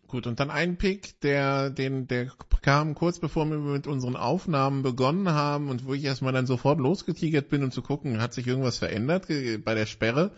Gut, 0.09 0.25
und 0.25 0.39
dann 0.39 0.49
ein 0.49 0.77
Pick, 0.77 1.21
der, 1.21 1.69
den, 1.69 2.07
der 2.07 2.31
kam 2.63 2.95
kurz 2.95 3.19
bevor 3.19 3.45
wir 3.45 3.59
mit 3.59 3.85
unseren 3.85 4.15
Aufnahmen 4.15 4.81
begonnen 4.81 5.29
haben 5.29 5.69
und 5.69 5.85
wo 5.85 5.93
ich 5.93 6.03
erstmal 6.03 6.33
dann 6.33 6.47
sofort 6.47 6.79
losgetigert 6.79 7.47
bin, 7.49 7.63
um 7.63 7.71
zu 7.71 7.83
gucken, 7.83 8.19
hat 8.19 8.33
sich 8.33 8.47
irgendwas 8.47 8.79
verändert 8.79 9.27
bei 9.27 9.75
der 9.75 9.85
Sperre. 9.85 10.31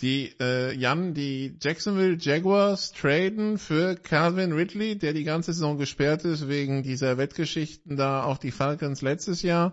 Die, 0.00 0.34
äh, 0.38 0.76
Jan, 0.76 1.14
die 1.14 1.56
Jacksonville 1.62 2.18
Jaguars 2.20 2.92
traden 2.92 3.56
für 3.56 3.96
Calvin 3.96 4.52
Ridley, 4.52 4.98
der 4.98 5.14
die 5.14 5.24
ganze 5.24 5.54
Saison 5.54 5.78
gesperrt 5.78 6.26
ist 6.26 6.48
wegen 6.48 6.82
dieser 6.82 7.16
Wettgeschichten 7.16 7.96
da 7.96 8.22
auch 8.22 8.36
die 8.36 8.50
Falcons 8.50 9.00
letztes 9.00 9.40
Jahr 9.40 9.72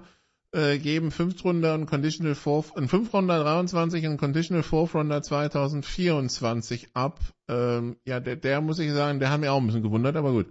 äh, 0.53 0.77
geben 0.77 1.11
Fünftrunder 1.11 1.73
und 1.73 1.87
Conditional 1.87 2.35
Fourth, 2.35 2.77
ein 2.77 2.87
Fünftrunder 2.87 3.43
23 3.43 4.07
und 4.07 4.17
Conditional 4.17 4.63
Fourth 4.63 4.95
Runder 4.95 5.21
2024 5.21 6.89
ab. 6.93 7.19
Ähm, 7.47 7.97
ja, 8.05 8.19
der, 8.19 8.35
der 8.35 8.61
muss 8.61 8.79
ich 8.79 8.91
sagen, 8.91 9.19
der 9.19 9.31
hat 9.31 9.39
mir 9.39 9.51
auch 9.51 9.59
ein 9.59 9.65
bisschen 9.65 9.83
gewundert, 9.83 10.15
aber 10.15 10.31
gut. 10.31 10.47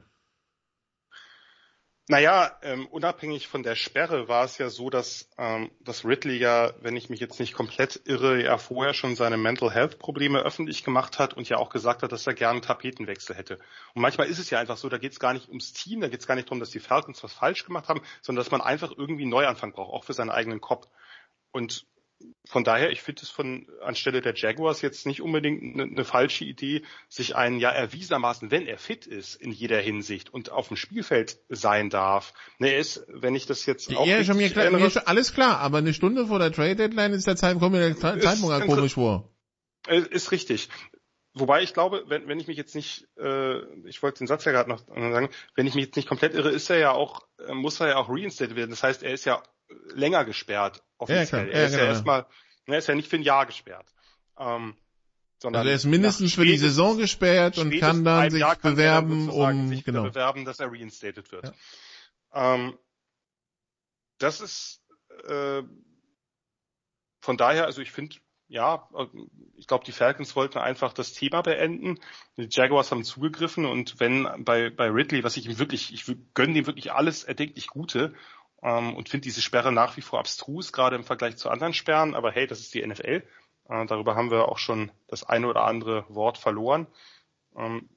Naja, 2.12 2.58
ähm, 2.60 2.86
unabhängig 2.88 3.48
von 3.48 3.62
der 3.62 3.74
Sperre 3.74 4.28
war 4.28 4.44
es 4.44 4.58
ja 4.58 4.68
so, 4.68 4.90
dass, 4.90 5.30
ähm, 5.38 5.70
dass 5.80 6.04
Ridley 6.04 6.36
ja, 6.36 6.74
wenn 6.82 6.94
ich 6.94 7.08
mich 7.08 7.20
jetzt 7.20 7.40
nicht 7.40 7.54
komplett 7.54 8.02
irre, 8.04 8.44
ja 8.44 8.58
vorher 8.58 8.92
schon 8.92 9.16
seine 9.16 9.38
Mental 9.38 9.72
Health 9.72 9.98
Probleme 9.98 10.40
öffentlich 10.40 10.84
gemacht 10.84 11.18
hat 11.18 11.32
und 11.32 11.48
ja 11.48 11.56
auch 11.56 11.70
gesagt 11.70 12.02
hat, 12.02 12.12
dass 12.12 12.26
er 12.26 12.34
gerne 12.34 12.56
einen 12.56 12.60
Tapetenwechsel 12.60 13.34
hätte. 13.34 13.58
Und 13.94 14.02
manchmal 14.02 14.26
ist 14.26 14.38
es 14.38 14.50
ja 14.50 14.58
einfach 14.58 14.76
so, 14.76 14.90
da 14.90 14.98
geht 14.98 15.12
es 15.12 15.20
gar 15.20 15.32
nicht 15.32 15.48
ums 15.48 15.72
Team, 15.72 16.02
da 16.02 16.08
geht 16.08 16.20
es 16.20 16.26
gar 16.26 16.34
nicht 16.34 16.48
darum, 16.48 16.60
dass 16.60 16.68
die 16.68 16.80
Falcons 16.80 17.24
was 17.24 17.32
falsch 17.32 17.64
gemacht 17.64 17.88
haben, 17.88 18.02
sondern 18.20 18.44
dass 18.44 18.50
man 18.50 18.60
einfach 18.60 18.90
irgendwie 18.94 19.22
einen 19.22 19.30
Neuanfang 19.30 19.72
braucht, 19.72 19.94
auch 19.94 20.04
für 20.04 20.12
seinen 20.12 20.28
eigenen 20.28 20.60
Kopf. 20.60 20.88
Und 21.50 21.86
von 22.44 22.64
daher, 22.64 22.90
ich 22.90 23.02
finde 23.02 23.22
es 23.22 23.30
von 23.30 23.66
anstelle 23.80 24.20
der 24.20 24.34
Jaguars 24.34 24.82
jetzt 24.82 25.06
nicht 25.06 25.22
unbedingt 25.22 25.74
eine, 25.74 25.84
eine, 25.84 26.04
falsche 26.04 26.44
Idee, 26.44 26.82
sich 27.08 27.36
einen 27.36 27.58
ja 27.58 27.70
erwiesenermaßen, 27.70 28.50
wenn 28.50 28.66
er 28.66 28.78
fit 28.78 29.06
ist 29.06 29.36
in 29.36 29.52
jeder 29.52 29.80
Hinsicht 29.80 30.32
und 30.32 30.50
auf 30.50 30.68
dem 30.68 30.76
Spielfeld 30.76 31.38
sein 31.48 31.90
darf. 31.90 32.34
Ne, 32.58 32.72
er 32.72 32.78
ist, 32.78 33.04
wenn 33.08 33.34
ich 33.34 33.46
das 33.46 33.64
jetzt 33.66 33.94
auch 33.96 34.06
ja, 34.06 34.22
schon 34.24 34.36
mir, 34.36 34.50
klar, 34.50 34.64
erinnere, 34.64 34.82
mir 34.82 34.90
schon 34.90 35.06
alles 35.06 35.32
klar, 35.32 35.58
aber 35.58 35.78
eine 35.78 35.94
Stunde 35.94 36.26
vor 36.26 36.38
der 36.38 36.52
Trade 36.52 36.76
Deadline 36.76 37.12
ist 37.12 37.26
der 37.26 37.36
Zeitpunkt, 37.36 37.62
kommt 37.62 37.74
mir 37.74 37.80
der 37.80 37.96
Zeitpunkt 37.96 38.60
ist, 38.60 38.66
komisch 38.66 38.94
vor. 38.94 39.30
Ist 39.88 40.30
richtig. 40.32 40.68
Wobei 41.34 41.62
ich 41.62 41.72
glaube, 41.72 42.04
wenn, 42.08 42.28
wenn 42.28 42.38
ich 42.38 42.46
mich 42.46 42.58
jetzt 42.58 42.74
nicht, 42.74 43.08
äh, 43.18 43.60
ich 43.86 44.02
wollte 44.02 44.18
den 44.18 44.26
Satz 44.26 44.44
ja 44.44 44.52
gerade 44.52 44.68
noch 44.68 44.80
sagen, 44.86 45.30
wenn 45.54 45.66
ich 45.66 45.74
mich 45.74 45.86
jetzt 45.86 45.96
nicht 45.96 46.08
komplett 46.08 46.34
irre, 46.34 46.50
ist 46.50 46.68
er 46.68 46.78
ja 46.78 46.92
auch, 46.92 47.22
äh, 47.46 47.54
muss 47.54 47.80
er 47.80 47.88
ja 47.88 47.96
auch 47.96 48.10
reinstated 48.10 48.54
werden. 48.54 48.70
Das 48.70 48.82
heißt, 48.82 49.02
er 49.02 49.14
ist 49.14 49.24
ja 49.24 49.42
länger 49.94 50.24
gesperrt 50.24 50.82
offiziell. 50.98 51.48
Ja, 51.48 51.52
er 51.52 51.66
ist 51.66 51.72
ja, 51.72 51.78
genau. 51.78 51.90
erstmal, 51.90 52.26
er 52.66 52.78
ist 52.78 52.88
ja 52.88 52.94
nicht 52.94 53.08
für 53.08 53.16
ein 53.16 53.22
Jahr 53.22 53.46
gesperrt. 53.46 53.86
Ähm, 54.38 54.76
sondern 55.38 55.60
also 55.60 55.70
er 55.70 55.74
ist 55.74 55.84
mindestens 55.84 56.34
für 56.34 56.44
die 56.44 56.56
Saison 56.56 56.98
gesperrt 56.98 57.58
und 57.58 57.76
kann 57.78 58.04
dann 58.04 58.30
sich 58.30 58.42
kann 58.42 58.58
bewerben, 58.62 59.28
um 59.28 59.68
sich 59.68 59.84
genau. 59.84 60.04
bewerben, 60.04 60.44
dass 60.44 60.60
er 60.60 60.70
reinstated 60.70 61.32
wird. 61.32 61.52
Ja. 62.32 62.54
Ähm, 62.54 62.78
das 64.18 64.40
ist 64.40 64.82
äh, 65.26 65.62
von 67.20 67.36
daher, 67.36 67.66
also 67.66 67.80
ich 67.80 67.90
finde, 67.90 68.16
ja, 68.48 68.88
ich 69.56 69.66
glaube, 69.66 69.84
die 69.84 69.92
Falcons 69.92 70.36
wollten 70.36 70.58
einfach 70.58 70.92
das 70.92 71.14
Thema 71.14 71.40
beenden. 71.40 71.98
Die 72.36 72.48
Jaguars 72.50 72.90
haben 72.90 73.02
zugegriffen 73.02 73.64
und 73.64 73.98
wenn 73.98 74.28
bei, 74.44 74.68
bei 74.68 74.88
Ridley, 74.88 75.24
was 75.24 75.36
ich 75.36 75.46
ihm 75.46 75.58
wirklich, 75.58 75.94
ich 75.94 76.04
gönne 76.34 76.58
ihm 76.58 76.66
wirklich 76.66 76.92
alles 76.92 77.24
erdenklich 77.24 77.68
Gute 77.68 78.12
ähm, 78.62 78.94
und 78.94 79.08
finde 79.08 79.24
diese 79.24 79.42
Sperre 79.42 79.72
nach 79.72 79.96
wie 79.96 80.02
vor 80.02 80.18
abstrus, 80.20 80.72
gerade 80.72 80.96
im 80.96 81.04
Vergleich 81.04 81.36
zu 81.36 81.50
anderen 81.50 81.74
Sperren. 81.74 82.14
Aber 82.14 82.30
hey, 82.30 82.46
das 82.46 82.60
ist 82.60 82.74
die 82.74 82.86
NFL. 82.86 83.22
Äh, 83.68 83.86
darüber 83.86 84.14
haben 84.14 84.30
wir 84.30 84.48
auch 84.48 84.58
schon 84.58 84.92
das 85.08 85.24
eine 85.24 85.48
oder 85.48 85.64
andere 85.64 86.04
Wort 86.08 86.38
verloren. 86.38 86.86
Ähm, 87.56 87.88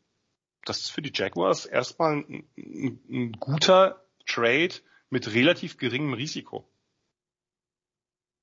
das 0.66 0.80
ist 0.80 0.89
für 0.89 1.01
die 1.01 1.11
Jaguars 1.13 1.66
erstmal 1.66 2.18
ein, 2.18 2.49
ein, 2.57 2.99
ein 3.09 3.32
guter 3.34 4.03
Trade 4.26 4.74
mit 5.09 5.34
relativ 5.34 5.78
geringem 5.78 6.13
Risiko. 6.13 6.68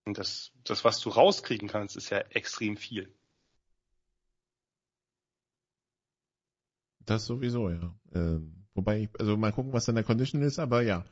Und 0.05 0.19
das, 0.19 0.53
das, 0.65 0.85
was 0.85 1.01
du 1.01 1.11
rauskriegen 1.11 1.69
kannst, 1.69 1.97
ist 1.97 2.11
ja 2.11 2.19
extrem 2.19 2.77
viel. 2.77 3.13
Das 7.01 7.27
sowieso, 7.27 7.69
ja. 7.69 7.95
Ähm, 8.15 8.67
wobei, 8.75 9.09
also 9.19 9.37
mal 9.37 9.53
gucken, 9.53 9.73
was 9.73 9.85
dann 9.85 9.97
der 9.97 10.05
Condition 10.05 10.43
ist, 10.43 10.59
aber 10.59 10.83
ja. 10.83 11.05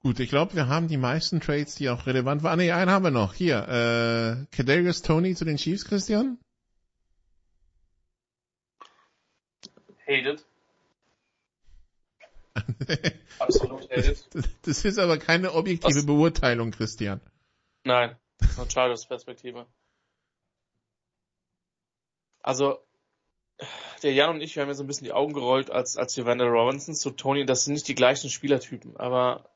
Gut, 0.00 0.20
ich 0.20 0.30
glaube, 0.30 0.54
wir 0.54 0.68
haben 0.68 0.86
die 0.86 0.96
meisten 0.96 1.40
Trades, 1.40 1.74
die 1.74 1.90
auch 1.90 2.06
relevant 2.06 2.44
waren. 2.44 2.52
Ah, 2.52 2.56
nee, 2.56 2.70
einen 2.70 2.90
haben 2.90 3.04
wir 3.04 3.10
noch. 3.10 3.34
Hier, 3.34 3.68
äh, 3.68 4.46
Kadarius 4.54 5.02
Tony 5.02 5.34
zu 5.34 5.44
den 5.44 5.56
Chiefs, 5.56 5.84
Christian? 5.84 6.38
Hated. 10.06 10.44
Absolut 13.38 13.90
hated. 13.90 14.24
Das 14.62 14.84
ist 14.84 14.98
aber 14.98 15.18
keine 15.18 15.52
objektive 15.52 15.96
Was? 15.96 16.06
Beurteilung, 16.06 16.70
Christian. 16.70 17.20
Nein, 17.84 18.16
von 18.54 18.70
Chargers 18.70 19.06
Perspektive. 19.06 19.66
Also, 22.40 22.78
der 24.02 24.12
Jan 24.12 24.36
und 24.36 24.40
ich, 24.40 24.54
wir 24.54 24.62
haben 24.62 24.68
ja 24.68 24.74
so 24.74 24.84
ein 24.84 24.86
bisschen 24.86 25.06
die 25.06 25.12
Augen 25.12 25.32
gerollt, 25.32 25.70
als, 25.70 25.96
als 25.96 26.16
wir 26.16 26.24
Vander 26.24 26.46
Robinson 26.46 26.94
zu 26.94 27.10
Tony, 27.10 27.44
das 27.44 27.64
sind 27.64 27.74
nicht 27.74 27.88
die 27.88 27.96
gleichen 27.96 28.30
Spielertypen, 28.30 28.96
aber 28.96 29.50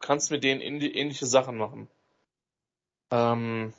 kannst 0.00 0.30
mit 0.30 0.44
denen 0.44 0.60
ähnliche 0.60 1.26
Sachen 1.26 1.56
machen. 1.56 1.88
Ähm, 3.10 3.72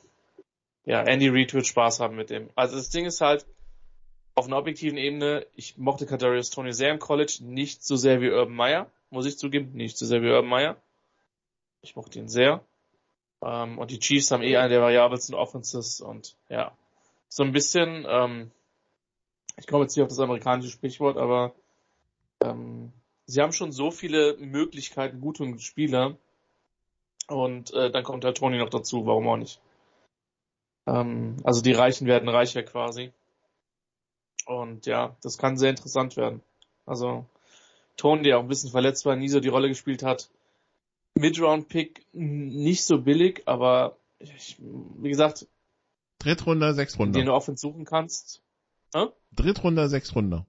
ja, 0.84 1.02
Andy 1.02 1.28
Reid 1.28 1.52
wird 1.54 1.66
Spaß 1.66 2.00
haben 2.00 2.16
mit 2.16 2.30
dem. 2.30 2.50
Also 2.54 2.76
das 2.76 2.90
Ding 2.90 3.04
ist 3.04 3.20
halt, 3.20 3.46
auf 4.36 4.46
einer 4.46 4.58
objektiven 4.58 4.98
Ebene, 4.98 5.46
ich 5.54 5.78
mochte 5.78 6.06
Kadarius 6.06 6.50
Tony 6.50 6.72
sehr 6.72 6.92
im 6.92 6.98
College, 6.98 7.38
nicht 7.40 7.82
so 7.82 7.96
sehr 7.96 8.20
wie 8.20 8.30
Urban 8.30 8.54
Meyer, 8.54 8.90
muss 9.10 9.26
ich 9.26 9.38
zugeben, 9.38 9.72
nicht 9.72 9.96
so 9.96 10.04
sehr 10.04 10.22
wie 10.22 10.30
Urban 10.30 10.50
Meyer. 10.50 10.76
Ich 11.80 11.96
mochte 11.96 12.18
ihn 12.18 12.28
sehr. 12.28 12.62
Ähm, 13.42 13.78
und 13.78 13.90
die 13.90 13.98
Chiefs 13.98 14.30
haben 14.30 14.42
eh 14.42 14.56
eine 14.56 14.68
der 14.68 14.82
variabelsten 14.82 15.34
Offenses 15.34 16.00
und 16.00 16.36
ja, 16.48 16.76
so 17.28 17.42
ein 17.42 17.52
bisschen, 17.52 18.06
ähm, 18.08 18.50
ich 19.56 19.66
komme 19.66 19.84
jetzt 19.84 19.96
nicht 19.96 20.02
auf 20.02 20.10
das 20.10 20.20
amerikanische 20.20 20.70
Sprichwort, 20.70 21.16
aber 21.16 21.54
ähm, 22.42 22.92
sie 23.26 23.42
haben 23.42 23.52
schon 23.52 23.72
so 23.72 23.90
viele 23.90 24.36
Möglichkeiten, 24.38 25.20
gute 25.20 25.58
Spieler. 25.58 26.16
Und 27.28 27.72
äh, 27.74 27.90
dann 27.90 28.04
kommt 28.04 28.24
halt 28.24 28.36
Tony 28.36 28.58
noch 28.58 28.70
dazu, 28.70 29.04
warum 29.04 29.28
auch 29.28 29.36
nicht. 29.36 29.60
Ähm, 30.86 31.36
also 31.42 31.60
die 31.60 31.72
Reichen 31.72 32.06
werden 32.06 32.28
reicher 32.28 32.62
quasi. 32.62 33.12
Und 34.46 34.86
ja, 34.86 35.16
das 35.22 35.38
kann 35.38 35.56
sehr 35.56 35.70
interessant 35.70 36.16
werden. 36.16 36.40
Also 36.86 37.26
Tony, 37.96 38.22
der 38.22 38.38
auch 38.38 38.42
ein 38.42 38.48
bisschen 38.48 38.70
verletzt 38.70 39.04
war, 39.04 39.16
nie 39.16 39.28
so 39.28 39.40
die 39.40 39.48
Rolle 39.48 39.68
gespielt 39.68 40.04
hat. 40.04 40.30
Mid-Round-Pick 41.18 42.06
nicht 42.12 42.84
so 42.84 43.00
billig, 43.00 43.42
aber 43.46 43.96
ich, 44.18 44.56
wie 44.60 45.08
gesagt, 45.08 45.48
Drittrunde, 46.18 46.74
Sechstrunde. 46.74 47.18
Den 47.18 47.26
du 47.26 47.32
offen 47.32 47.56
suchen 47.56 47.84
kannst. 47.84 48.42
Hm? 48.94 49.08
Drittrunder, 49.32 49.88
Sechstrunder. 49.88 50.46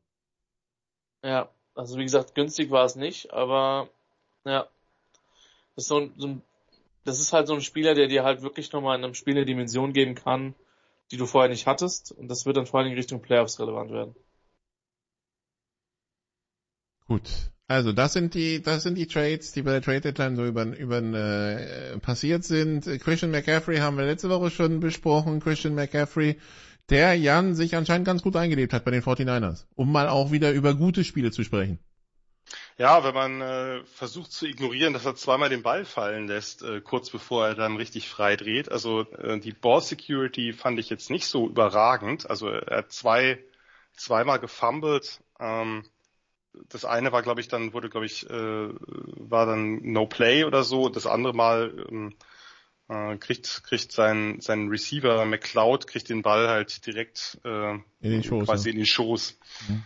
Ja, 1.24 1.50
also 1.78 1.98
wie 1.98 2.04
gesagt, 2.04 2.36
günstig 2.36 2.72
war 2.72 2.86
es 2.86 2.96
nicht, 2.96 3.32
aber 3.34 3.90
ja. 4.46 4.68
Das 5.76 5.84
ist, 5.84 5.90
so 5.90 6.00
ein, 6.00 6.14
so 6.18 6.28
ein, 6.28 6.42
das 7.04 7.20
ist 7.20 7.34
halt 7.34 7.48
so 7.48 7.54
ein 7.54 7.62
Spieler, 7.62 7.94
der 7.94 8.08
dir 8.08 8.24
halt 8.24 8.42
wirklich 8.42 8.72
nochmal 8.72 8.98
in 8.98 9.04
einem 9.04 9.14
Spiel 9.14 9.36
eine 9.36 9.46
Dimension 9.46 9.94
geben 9.94 10.16
kann, 10.16 10.56
die 11.12 11.18
du 11.18 11.28
vorher 11.28 11.50
nicht 11.50 11.68
hattest. 11.68 12.12
Und 12.12 12.30
das 12.30 12.46
wird 12.46 12.58
dann 12.58 12.66
vor 12.66 12.80
allem 12.80 12.90
in 12.90 12.98
Richtung 12.98 13.22
Playoffs 13.22 13.60
relevant 13.60 13.92
werden. 13.92 14.16
Gut. 17.08 17.30
Also 17.70 17.92
das 17.92 18.14
sind 18.14 18.34
die, 18.34 18.62
das 18.62 18.84
sind 18.84 18.96
die 18.96 19.08
Trades, 19.08 19.52
die 19.52 19.62
bei 19.62 19.72
der 19.72 19.82
Trade 19.82 20.02
Deadline 20.02 20.36
so 20.38 20.46
über, 20.46 20.64
über 20.66 20.98
äh, 21.00 22.00
passiert 22.00 22.46
sind. 22.46 22.86
Christian 23.02 23.32
McCaffrey 23.32 23.78
haben 23.78 23.98
wir 23.98 24.06
letzte 24.06 24.30
Woche 24.30 24.50
schon 24.50 24.80
besprochen. 24.80 25.42
Christian 25.42 25.76
McCaffrey, 25.76 26.40
der 26.90 27.16
Jan 27.16 27.56
sich 27.56 27.76
anscheinend 27.76 28.06
ganz 28.06 28.22
gut 28.22 28.36
eingelebt 28.36 28.74
hat 28.74 28.86
bei 28.86 28.92
den 28.92 29.04
49ers, 29.04 29.66
um 29.76 29.92
mal 29.92 30.08
auch 30.08 30.32
wieder 30.32 30.52
über 30.52 30.74
gute 30.74 31.04
Spiele 31.04 31.32
zu 31.32 31.44
sprechen. 31.44 31.80
Ja, 32.78 33.04
wenn 33.04 33.14
man 33.14 33.42
äh, 33.42 33.84
versucht 33.86 34.32
zu 34.32 34.46
ignorieren, 34.46 34.94
dass 34.94 35.06
er 35.06 35.16
zweimal 35.16 35.50
den 35.50 35.64
Ball 35.64 35.84
fallen 35.84 36.28
lässt, 36.28 36.62
äh, 36.62 36.80
kurz 36.82 37.10
bevor 37.10 37.48
er 37.48 37.56
dann 37.56 37.76
richtig 37.76 38.08
frei 38.08 38.36
dreht. 38.36 38.72
Also 38.72 39.02
äh, 39.02 39.40
die 39.40 39.52
Ball 39.52 39.82
Security 39.82 40.54
fand 40.54 40.80
ich 40.80 40.90
jetzt 40.90 41.10
nicht 41.10 41.28
so 41.28 41.48
überragend. 41.48 42.30
Also 42.30 42.48
er 42.48 42.78
hat 42.78 42.92
zwei, 42.92 43.44
zweimal 43.94 44.40
gefumbled. 44.40 45.20
Ähm, 45.40 45.84
das 46.70 46.86
eine 46.86 47.12
war, 47.12 47.22
glaube 47.22 47.42
ich, 47.42 47.48
dann 47.48 47.74
wurde, 47.74 47.90
glaube 47.90 48.06
ich, 48.06 48.30
äh, 48.30 48.70
war 48.70 49.46
dann 49.46 49.82
No 49.84 50.06
Play 50.08 50.44
oder 50.46 50.64
so. 50.64 50.90
Das 50.90 51.06
andere 51.06 51.34
Mal 51.34 51.86
ähm, 51.90 52.16
äh, 52.90 53.18
kriegt 53.18 53.64
kriegt 53.64 53.92
sein 53.92 54.40
sein 54.40 54.70
Receiver 54.70 55.26
McCloud 55.26 55.88
kriegt 55.88 56.10
den 56.10 56.22
Ball 56.22 56.48
halt 56.48 56.86
direkt 56.86 57.40
äh, 57.44 57.74
in 57.74 57.84
den 58.02 58.24
Schoß, 58.24 58.46
quasi 58.46 58.70
ja. 58.70 58.74
in 58.74 58.80
den 58.80 58.86
Schoß. 58.86 59.38
Mhm. 59.68 59.84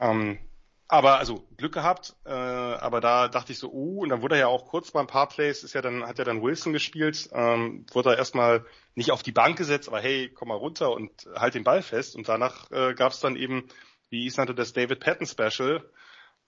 Ähm, 0.00 0.38
aber 0.86 1.18
also 1.18 1.46
Glück 1.56 1.72
gehabt, 1.72 2.14
äh, 2.26 2.30
aber 2.30 3.00
da 3.00 3.28
dachte 3.28 3.52
ich 3.52 3.58
so, 3.58 3.70
uh, 3.72 4.02
und 4.02 4.10
dann 4.10 4.20
wurde 4.20 4.36
er 4.36 4.42
ja 4.42 4.46
auch 4.48 4.66
kurz 4.66 4.90
bei 4.90 5.00
ein 5.00 5.06
paar 5.06 5.28
Plays, 5.28 5.64
ist 5.64 5.72
ja 5.72 5.80
dann, 5.80 6.06
hat 6.06 6.18
ja 6.18 6.24
dann 6.24 6.42
Wilson 6.42 6.72
gespielt, 6.72 7.30
ähm, 7.32 7.86
wurde 7.92 8.10
er 8.10 8.18
erstmal 8.18 8.66
nicht 8.94 9.10
auf 9.10 9.22
die 9.22 9.32
Bank 9.32 9.56
gesetzt, 9.56 9.88
aber 9.88 10.00
hey, 10.00 10.28
komm 10.28 10.48
mal 10.48 10.54
runter 10.56 10.92
und 10.92 11.10
halt 11.34 11.54
den 11.54 11.64
Ball 11.64 11.82
fest. 11.82 12.14
Und 12.14 12.28
danach 12.28 12.70
äh, 12.70 12.94
gab 12.94 13.12
es 13.12 13.20
dann 13.20 13.34
eben, 13.34 13.68
wie 14.10 14.26
ich 14.26 14.36
nannte, 14.36 14.54
das 14.54 14.74
David 14.74 15.00
Patton 15.00 15.26
Special, 15.26 15.82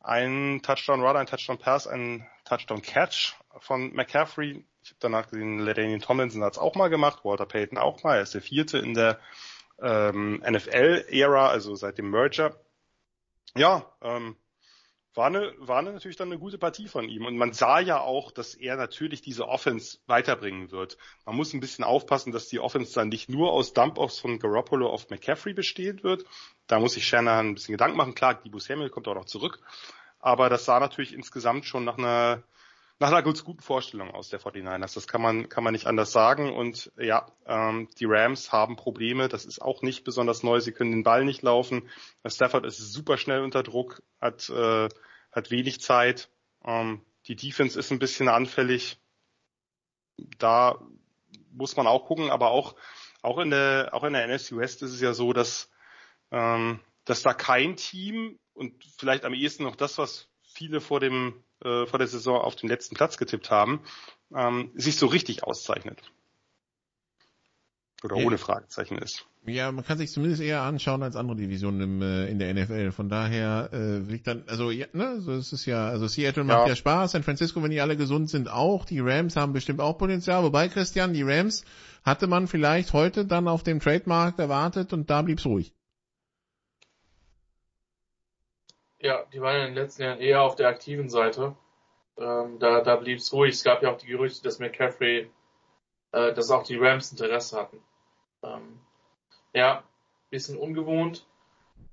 ein 0.00 0.60
Touchdown 0.62 1.00
Run, 1.02 1.16
ein 1.16 1.26
Touchdown 1.26 1.58
Pass, 1.58 1.86
ein 1.88 2.26
Touchdown 2.44 2.82
Catch 2.82 3.34
von 3.58 3.94
McCaffrey. 3.94 4.64
Ich 4.86 4.92
habe 4.92 5.00
danach 5.00 5.28
gesehen, 5.28 5.58
Ladanian 5.58 5.98
Tomlinson 5.98 6.44
hat 6.44 6.52
es 6.52 6.58
auch 6.60 6.76
mal 6.76 6.86
gemacht, 6.86 7.24
Walter 7.24 7.44
Payton 7.44 7.76
auch 7.76 8.04
mal. 8.04 8.18
Er 8.18 8.22
ist 8.22 8.34
der 8.34 8.40
vierte 8.40 8.78
in 8.78 8.94
der 8.94 9.18
ähm, 9.82 10.44
NFL-Ära, 10.48 11.48
also 11.48 11.74
seit 11.74 11.98
dem 11.98 12.08
Merger. 12.08 12.54
Ja, 13.56 13.92
ähm, 14.00 14.36
war 15.12 15.26
eine, 15.26 15.52
war 15.58 15.80
eine 15.80 15.92
natürlich 15.92 16.16
dann 16.16 16.28
eine 16.28 16.38
gute 16.38 16.56
Partie 16.56 16.86
von 16.86 17.08
ihm. 17.08 17.26
Und 17.26 17.36
man 17.36 17.52
sah 17.52 17.80
ja 17.80 17.98
auch, 17.98 18.30
dass 18.30 18.54
er 18.54 18.76
natürlich 18.76 19.22
diese 19.22 19.48
Offense 19.48 19.98
weiterbringen 20.06 20.70
wird. 20.70 20.98
Man 21.24 21.34
muss 21.34 21.52
ein 21.52 21.58
bisschen 21.58 21.82
aufpassen, 21.82 22.30
dass 22.30 22.46
die 22.46 22.60
Offense 22.60 22.94
dann 22.94 23.08
nicht 23.08 23.28
nur 23.28 23.50
aus 23.50 23.72
Dump-Offs 23.72 24.20
von 24.20 24.38
Garoppolo 24.38 24.88
auf 24.88 25.10
McCaffrey 25.10 25.52
bestehen 25.52 26.04
wird. 26.04 26.24
Da 26.68 26.78
muss 26.78 26.92
sich 26.92 27.08
Shanahan 27.08 27.48
ein 27.48 27.54
bisschen 27.54 27.72
Gedanken 27.72 27.96
machen. 27.96 28.14
Klar, 28.14 28.34
Debo 28.34 28.60
Samuel 28.60 28.90
kommt 28.90 29.08
auch 29.08 29.16
noch 29.16 29.24
zurück. 29.24 29.58
Aber 30.20 30.48
das 30.48 30.64
sah 30.64 30.78
natürlich 30.78 31.12
insgesamt 31.12 31.64
schon 31.64 31.84
nach 31.84 31.98
einer 31.98 32.44
nach 32.98 33.08
einer 33.08 33.22
ganz 33.22 33.44
guten 33.44 33.60
Vorstellung 33.60 34.10
aus 34.10 34.30
der 34.30 34.40
49ers. 34.40 34.94
Das 34.94 35.06
kann 35.06 35.20
man, 35.20 35.48
kann 35.48 35.62
man 35.62 35.72
nicht 35.72 35.86
anders 35.86 36.12
sagen. 36.12 36.54
Und 36.54 36.90
ja, 36.96 37.26
ähm, 37.46 37.88
die 37.98 38.06
Rams 38.06 38.52
haben 38.52 38.76
Probleme. 38.76 39.28
Das 39.28 39.44
ist 39.44 39.60
auch 39.60 39.82
nicht 39.82 40.04
besonders 40.04 40.42
neu. 40.42 40.60
Sie 40.60 40.72
können 40.72 40.92
den 40.92 41.02
Ball 41.02 41.24
nicht 41.24 41.42
laufen. 41.42 41.88
Stafford 42.26 42.64
ist 42.64 42.78
super 42.78 43.18
schnell 43.18 43.42
unter 43.42 43.62
Druck, 43.62 44.02
hat, 44.20 44.48
äh, 44.48 44.88
hat 45.30 45.50
wenig 45.50 45.80
Zeit. 45.80 46.30
Ähm, 46.64 47.02
die 47.26 47.36
Defense 47.36 47.78
ist 47.78 47.90
ein 47.90 47.98
bisschen 47.98 48.28
anfällig. 48.28 48.98
Da 50.38 50.80
muss 51.52 51.76
man 51.76 51.86
auch 51.86 52.06
gucken, 52.06 52.30
aber 52.30 52.50
auch, 52.50 52.76
auch 53.20 53.38
in 53.38 53.50
der, 53.50 53.90
auch 53.92 54.04
in 54.04 54.14
der 54.14 54.26
NFC 54.26 54.56
West 54.56 54.82
ist 54.82 54.92
es 54.92 55.00
ja 55.02 55.12
so, 55.12 55.34
dass, 55.34 55.70
ähm, 56.30 56.80
dass 57.04 57.22
da 57.22 57.34
kein 57.34 57.76
Team 57.76 58.38
und 58.54 58.82
vielleicht 58.96 59.26
am 59.26 59.34
ehesten 59.34 59.64
noch 59.64 59.76
das, 59.76 59.98
was 59.98 60.30
viele 60.42 60.80
vor 60.80 61.00
dem 61.00 61.44
äh, 61.64 61.86
vor 61.86 61.98
der 61.98 62.08
Saison 62.08 62.40
auf 62.40 62.56
den 62.56 62.68
letzten 62.68 62.94
Platz 62.94 63.16
getippt 63.16 63.50
haben, 63.50 63.80
ähm, 64.34 64.70
sich 64.74 64.96
so 64.96 65.06
richtig 65.06 65.44
auszeichnet. 65.44 66.02
Oder 68.02 68.16
ohne 68.16 68.38
Fragezeichen 68.38 68.98
ist. 68.98 69.26
Ja, 69.46 69.70
man 69.72 69.84
kann 69.84 69.96
sich 69.96 70.10
zumindest 70.10 70.42
eher 70.42 70.62
anschauen 70.62 71.02
als 71.02 71.16
andere 71.16 71.36
Divisionen 71.36 71.80
im, 71.80 72.02
äh, 72.02 72.26
in 72.28 72.38
der 72.38 72.52
NFL. 72.52 72.90
Von 72.92 73.08
daher 73.08 73.70
äh, 73.72 73.98
liegt 73.98 74.26
dann, 74.26 74.44
also 74.48 74.70
ja, 74.70 74.86
ne, 74.92 75.20
so 75.20 75.32
ist 75.32 75.52
es 75.52 75.66
ja. 75.66 75.88
Also 75.88 76.08
Seattle 76.08 76.44
macht 76.44 76.62
ja. 76.62 76.68
ja 76.68 76.76
Spaß, 76.76 77.12
San 77.12 77.22
Francisco, 77.22 77.62
wenn 77.62 77.70
die 77.70 77.80
alle 77.80 77.96
gesund 77.96 78.28
sind, 78.28 78.50
auch. 78.50 78.84
Die 78.84 79.00
Rams 79.00 79.36
haben 79.36 79.52
bestimmt 79.52 79.80
auch 79.80 79.98
Potenzial. 79.98 80.42
Wobei 80.42 80.68
Christian, 80.68 81.14
die 81.14 81.22
Rams 81.22 81.64
hatte 82.04 82.26
man 82.26 82.48
vielleicht 82.48 82.92
heute 82.92 83.24
dann 83.24 83.48
auf 83.48 83.62
dem 83.62 83.80
Trademarkt 83.80 84.38
erwartet 84.40 84.92
und 84.92 85.10
da 85.10 85.22
blieb's 85.22 85.46
ruhig. 85.46 85.75
Ja, 89.00 89.24
die 89.32 89.40
waren 89.40 89.56
in 89.60 89.66
den 89.66 89.74
letzten 89.74 90.02
Jahren 90.02 90.20
eher 90.20 90.42
auf 90.42 90.56
der 90.56 90.68
aktiven 90.68 91.08
Seite. 91.08 91.56
Ähm, 92.18 92.58
da 92.58 92.80
da 92.80 92.96
blieb 92.96 93.18
es 93.18 93.32
ruhig. 93.32 93.54
Es 93.54 93.64
gab 93.64 93.82
ja 93.82 93.90
auch 93.92 93.98
die 93.98 94.06
Gerüchte, 94.06 94.42
dass 94.42 94.58
McCaffrey, 94.58 95.30
äh, 96.12 96.32
dass 96.34 96.50
auch 96.50 96.62
die 96.64 96.76
Rams 96.76 97.12
Interesse 97.12 97.58
hatten. 97.58 97.82
Ähm, 98.42 98.80
ja, 99.54 99.82
bisschen 100.30 100.58
ungewohnt. 100.58 101.26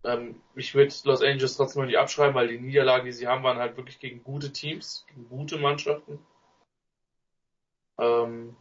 Ähm, 0.04 0.42
ich 0.56 0.74
würde 0.76 0.94
Los 1.06 1.22
Angeles 1.22 1.58
trotzdem 1.58 1.82
noch 1.84 1.88
nicht 1.88 1.98
abschreiben, 1.98 2.36
weil 2.36 2.48
die 2.48 2.60
Niederlagen, 2.60 3.06
die 3.06 3.12
sie 3.12 3.28
haben, 3.28 3.44
waren 3.44 3.58
halt 3.58 3.78
wirklich 3.78 4.00
gegen 4.00 4.24
gute 4.24 4.52
Teams, 4.52 5.06
gegen 5.08 5.28
gute 5.30 5.58
Mannschaften. 5.58 6.20
Ähm, 7.98 8.56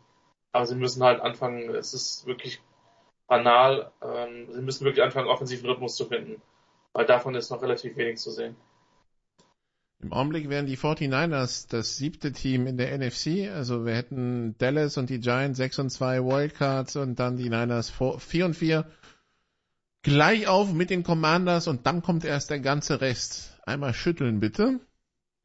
aber 0.52 0.66
sie 0.66 0.76
müssen 0.76 1.02
halt 1.02 1.20
anfangen, 1.20 1.74
es 1.74 1.94
ist 1.94 2.26
wirklich 2.26 2.60
banal, 3.26 3.90
ähm, 4.02 4.52
sie 4.52 4.60
müssen 4.62 4.84
wirklich 4.84 5.02
anfangen, 5.02 5.28
offensiven 5.28 5.68
Rhythmus 5.68 5.96
zu 5.96 6.06
finden. 6.06 6.42
Weil 6.92 7.06
davon 7.06 7.34
ist 7.34 7.50
noch 7.50 7.62
relativ 7.62 7.96
wenig 7.96 8.18
zu 8.18 8.30
sehen. 8.30 8.56
Im 10.02 10.12
Augenblick 10.12 10.48
wären 10.48 10.66
die 10.66 10.76
49ers 10.76 11.68
das 11.68 11.96
siebte 11.96 12.32
Team 12.32 12.66
in 12.66 12.76
der 12.76 12.96
NFC. 12.98 13.48
Also 13.54 13.86
wir 13.86 13.94
hätten 13.94 14.56
Dallas 14.58 14.98
und 14.98 15.10
die 15.10 15.20
Giants 15.20 15.58
6 15.58 15.78
und 15.78 15.90
2 15.90 16.24
Wildcards 16.24 16.96
und 16.96 17.20
dann 17.20 17.36
die 17.36 17.48
Niners 17.48 17.92
4 18.18 18.44
und 18.44 18.54
4. 18.54 18.84
Gleich 20.02 20.48
auf 20.48 20.72
mit 20.72 20.90
den 20.90 21.04
Commanders 21.04 21.68
und 21.68 21.86
dann 21.86 22.02
kommt 22.02 22.24
erst 22.24 22.50
der 22.50 22.58
ganze 22.58 23.00
Rest. 23.00 23.56
Einmal 23.64 23.94
schütteln 23.94 24.40
bitte. 24.40 24.80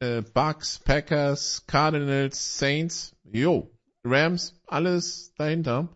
Äh, 0.00 0.22
Bucks, 0.22 0.80
Packers, 0.80 1.64
Cardinals, 1.68 2.58
Saints, 2.58 3.16
jo, 3.22 3.70
Rams, 4.02 4.60
alles 4.66 5.34
dahinter. 5.36 5.88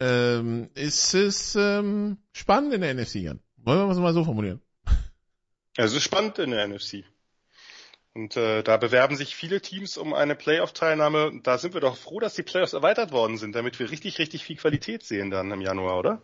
Ähm, 0.00 0.68
ist 0.74 1.14
es 1.14 1.56
ähm, 1.56 2.18
spannend 2.32 2.74
in 2.74 2.82
der 2.82 2.94
NFC? 2.94 3.38
Wollen 3.56 3.88
wir 3.88 3.90
es 3.90 3.98
mal 3.98 4.12
so 4.12 4.24
formulieren? 4.24 4.60
Es 5.84 5.92
ist 5.92 6.02
spannend 6.02 6.38
in 6.38 6.50
der 6.50 6.66
NFC. 6.66 7.04
Und 8.14 8.36
äh, 8.36 8.62
da 8.62 8.78
bewerben 8.78 9.14
sich 9.14 9.36
viele 9.36 9.60
Teams 9.60 9.98
um 9.98 10.14
eine 10.14 10.34
Playoff-Teilnahme. 10.34 11.40
Da 11.42 11.58
sind 11.58 11.74
wir 11.74 11.82
doch 11.82 11.98
froh, 11.98 12.18
dass 12.18 12.34
die 12.34 12.42
Playoffs 12.42 12.72
erweitert 12.72 13.12
worden 13.12 13.36
sind, 13.36 13.54
damit 13.54 13.78
wir 13.78 13.90
richtig, 13.90 14.18
richtig 14.18 14.42
viel 14.42 14.56
Qualität 14.56 15.02
sehen 15.02 15.30
dann 15.30 15.50
im 15.50 15.60
Januar, 15.60 15.98
oder? 15.98 16.22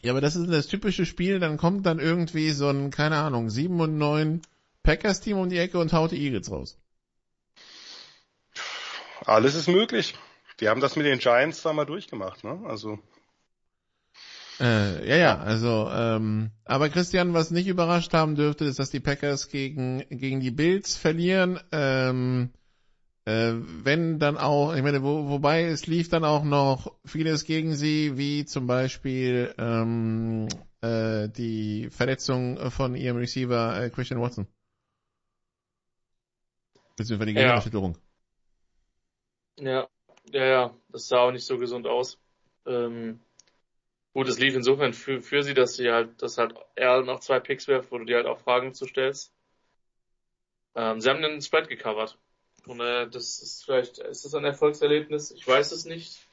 Ja, 0.00 0.12
aber 0.12 0.22
das 0.22 0.36
ist 0.36 0.50
das 0.50 0.68
typische 0.68 1.04
Spiel, 1.04 1.38
dann 1.38 1.58
kommt 1.58 1.84
dann 1.84 1.98
irgendwie 1.98 2.50
so 2.52 2.68
ein, 2.70 2.90
keine 2.90 3.16
Ahnung, 3.16 3.50
7 3.50 3.78
und 3.78 3.98
9 3.98 4.40
Packers-Team 4.84 5.36
um 5.36 5.50
die 5.50 5.58
Ecke 5.58 5.78
und 5.78 5.92
haut 5.92 6.12
die 6.12 6.24
Eagles 6.24 6.50
raus. 6.50 6.78
Alles 9.26 9.54
ist 9.54 9.68
möglich. 9.68 10.14
Die 10.60 10.68
haben 10.68 10.80
das 10.80 10.96
mit 10.96 11.06
den 11.06 11.18
Giants 11.18 11.62
da 11.62 11.72
mal 11.72 11.84
durchgemacht, 11.84 12.42
ne? 12.42 12.60
Also. 12.64 12.98
Äh, 14.62 15.08
ja, 15.08 15.16
ja, 15.16 15.38
also, 15.38 15.90
ähm, 15.92 16.52
aber 16.64 16.88
Christian, 16.88 17.34
was 17.34 17.50
nicht 17.50 17.66
überrascht 17.66 18.14
haben 18.14 18.36
dürfte, 18.36 18.64
ist, 18.64 18.78
dass 18.78 18.90
die 18.90 19.00
Packers 19.00 19.48
gegen, 19.48 20.04
gegen 20.08 20.38
die 20.38 20.52
Bills 20.52 20.96
verlieren. 20.96 21.58
Ähm, 21.72 22.50
äh, 23.24 23.54
wenn 23.54 24.20
dann 24.20 24.36
auch, 24.36 24.72
ich 24.74 24.82
meine, 24.82 25.02
wo, 25.02 25.28
wobei 25.28 25.64
es 25.64 25.88
lief 25.88 26.08
dann 26.10 26.24
auch 26.24 26.44
noch 26.44 26.92
vieles 27.04 27.44
gegen 27.44 27.74
sie, 27.74 28.16
wie 28.16 28.44
zum 28.44 28.68
Beispiel 28.68 29.52
ähm, 29.58 30.46
äh, 30.80 31.28
die 31.28 31.88
Verletzung 31.90 32.70
von 32.70 32.94
ihrem 32.94 33.16
Receiver 33.16 33.82
äh, 33.82 33.90
Christian 33.90 34.20
Watson. 34.20 34.46
Beziehungsweise 36.96 37.26
die 37.26 37.34
Gehirnerschütterung. 37.34 37.98
Ja. 39.58 39.72
ja, 39.72 39.88
ja, 40.32 40.44
ja, 40.44 40.74
das 40.90 41.08
sah 41.08 41.18
auch 41.18 41.32
nicht 41.32 41.44
so 41.44 41.58
gesund 41.58 41.88
aus. 41.88 42.16
Ähm, 42.64 43.18
Gut, 44.14 44.28
es 44.28 44.38
lief 44.38 44.54
insofern 44.54 44.92
für, 44.92 45.20
für 45.22 45.42
sie, 45.42 45.54
dass 45.54 45.76
sie 45.76 45.90
halt, 45.90 46.20
dass 46.20 46.36
halt 46.36 46.54
er 46.74 47.02
noch 47.02 47.20
zwei 47.20 47.40
Picks 47.40 47.66
wirft, 47.66 47.90
wo 47.90 47.98
du 47.98 48.04
dir 48.04 48.16
halt 48.16 48.26
auch 48.26 48.40
Fragen 48.40 48.74
zu 48.74 48.86
stellst. 48.86 49.32
Ähm, 50.74 51.00
sie 51.00 51.08
haben 51.08 51.22
den 51.22 51.40
Spread 51.40 51.68
gecovert. 51.68 52.18
Und 52.66 52.80
äh, 52.80 53.08
das 53.08 53.40
ist 53.40 53.64
vielleicht, 53.64 53.98
ist 53.98 54.24
das 54.24 54.34
ein 54.34 54.44
Erfolgserlebnis? 54.44 55.30
Ich 55.30 55.46
weiß 55.46 55.72
es 55.72 55.84
nicht. 55.84 56.26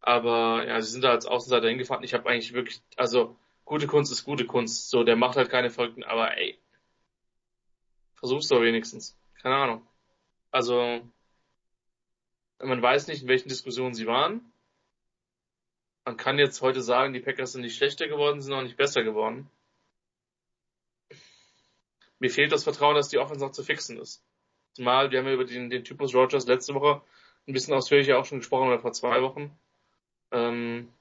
Aber 0.00 0.66
ja, 0.66 0.80
sie 0.80 0.90
sind 0.90 1.02
da 1.04 1.10
als 1.10 1.26
Außenseiter 1.26 1.68
hingefahren. 1.68 2.04
Ich 2.04 2.14
habe 2.14 2.28
eigentlich 2.28 2.52
wirklich, 2.52 2.82
also 2.96 3.36
gute 3.64 3.86
Kunst 3.86 4.10
ist 4.10 4.24
gute 4.24 4.46
Kunst. 4.46 4.90
So, 4.90 5.04
der 5.04 5.16
macht 5.16 5.36
halt 5.36 5.50
keine 5.50 5.70
Folgen, 5.70 6.04
aber 6.04 6.36
ey, 6.38 6.58
versuch's 8.14 8.48
doch 8.48 8.60
wenigstens. 8.60 9.16
Keine 9.40 9.56
Ahnung. 9.56 9.86
Also, 10.50 11.00
man 12.58 12.82
weiß 12.82 13.06
nicht, 13.08 13.22
in 13.22 13.28
welchen 13.28 13.48
Diskussionen 13.48 13.94
sie 13.94 14.06
waren. 14.06 14.49
Man 16.04 16.16
kann 16.16 16.38
jetzt 16.38 16.62
heute 16.62 16.82
sagen, 16.82 17.12
die 17.12 17.20
Packers 17.20 17.52
sind 17.52 17.62
nicht 17.62 17.76
schlechter 17.76 18.08
geworden, 18.08 18.40
sind 18.40 18.52
auch 18.52 18.62
nicht 18.62 18.76
besser 18.76 19.02
geworden. 19.02 19.50
Mir 22.18 22.30
fehlt 22.30 22.52
das 22.52 22.64
Vertrauen, 22.64 22.94
dass 22.94 23.08
die 23.08 23.18
Offense 23.18 23.44
noch 23.44 23.52
zu 23.52 23.62
fixen 23.62 23.98
ist. 23.98 24.22
Zumal, 24.72 25.10
wir 25.10 25.18
haben 25.18 25.26
ja 25.26 25.34
über 25.34 25.44
den, 25.44 25.70
den 25.70 25.84
Typus 25.84 26.14
Rogers 26.14 26.46
letzte 26.46 26.74
Woche 26.74 27.02
ein 27.46 27.52
bisschen 27.52 27.74
ausführlicher 27.74 28.18
auch 28.18 28.24
schon 28.24 28.38
gesprochen, 28.38 28.68
oder 28.68 28.78
vor 28.78 28.92
zwei 28.92 29.22
Wochen. 29.22 29.56
Ähm, 30.30 30.92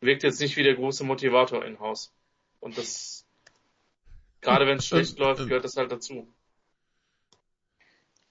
wirkt 0.00 0.22
jetzt 0.22 0.40
nicht 0.40 0.56
wie 0.56 0.62
der 0.62 0.74
große 0.74 1.04
Motivator 1.04 1.64
in 1.64 1.78
Haus. 1.78 2.12
Und 2.58 2.76
das, 2.78 3.26
gerade 4.40 4.66
wenn 4.66 4.78
es 4.78 4.86
schlecht 4.88 5.18
läuft, 5.18 5.46
gehört 5.46 5.64
das 5.64 5.76
halt 5.76 5.92
dazu. 5.92 6.26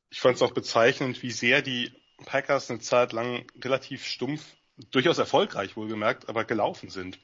Ich 0.10 0.20
fand 0.20 0.36
es 0.36 0.42
auch 0.42 0.54
bezeichnend, 0.54 1.22
wie 1.22 1.32
sehr 1.32 1.62
die 1.62 1.94
Packers 2.26 2.70
eine 2.70 2.80
Zeit 2.80 3.14
lang 3.14 3.46
relativ 3.64 4.04
stumpf, 4.06 4.44
durchaus 4.92 5.18
erfolgreich 5.18 5.76
wohlgemerkt, 5.76 6.30
aber 6.30 6.46
gelaufen 6.46 6.90
sind. 6.90 7.20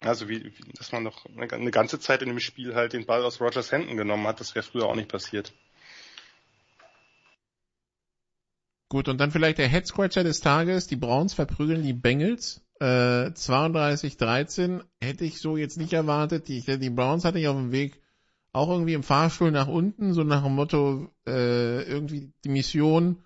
Also 0.00 0.28
wie, 0.28 0.44
wie 0.44 0.72
dass 0.72 0.92
man 0.92 1.04
doch 1.04 1.26
eine 1.26 1.70
ganze 1.70 2.00
Zeit 2.00 2.22
in 2.22 2.28
dem 2.28 2.40
Spiel 2.40 2.74
halt 2.74 2.94
den 2.94 3.04
Ball 3.04 3.22
aus 3.24 3.40
Rogers 3.40 3.70
Händen 3.70 3.96
genommen 3.96 4.26
hat, 4.26 4.40
das 4.40 4.54
wäre 4.54 4.64
früher 4.64 4.86
auch 4.86 4.96
nicht 4.96 5.10
passiert. 5.10 5.52
Gut, 8.88 9.08
und 9.08 9.18
dann 9.18 9.30
vielleicht 9.30 9.58
der 9.58 9.68
Headscratcher 9.68 10.24
des 10.24 10.40
Tages. 10.40 10.88
Die 10.88 10.96
Browns 10.96 11.34
verprügeln 11.34 11.84
die 11.84 11.92
Bengals. 11.92 12.60
Äh, 12.80 13.28
32-13 13.28 14.82
hätte 15.00 15.24
ich 15.24 15.38
so 15.38 15.56
jetzt 15.56 15.76
nicht 15.76 15.92
erwartet. 15.92 16.48
Die, 16.48 16.62
die 16.62 16.90
Browns 16.90 17.24
hatte 17.24 17.38
ich 17.38 17.46
auf 17.46 17.56
dem 17.56 17.70
Weg 17.70 18.00
auch 18.52 18.68
irgendwie 18.68 18.94
im 18.94 19.04
Fahrstuhl 19.04 19.52
nach 19.52 19.68
unten, 19.68 20.12
so 20.12 20.24
nach 20.24 20.42
dem 20.42 20.56
Motto, 20.56 21.08
äh, 21.26 21.82
irgendwie 21.82 22.32
die 22.44 22.48
Mission, 22.48 23.22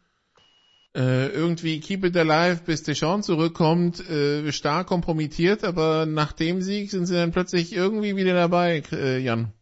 äh, 0.95 1.29
irgendwie 1.29 1.81
keep 1.81 2.05
it 2.05 2.17
alive, 2.17 2.63
bis 2.65 2.83
Deschamps 2.83 3.27
zurückkommt, 3.27 4.09
äh, 4.09 4.53
stark 4.53 4.87
kompromittiert, 4.87 5.65
aber 5.65 6.07
nach 6.07 6.33
dem 6.33 6.63
Sieg 6.63 6.91
sind 6.91 7.07
sie 7.07 7.15
dann 7.15 7.33
plötzlich 7.33 7.73
irgendwie 7.73 8.17
wieder 8.17 8.35
dabei, 8.35 8.83
äh, 8.93 9.19
Jan. 9.19 9.53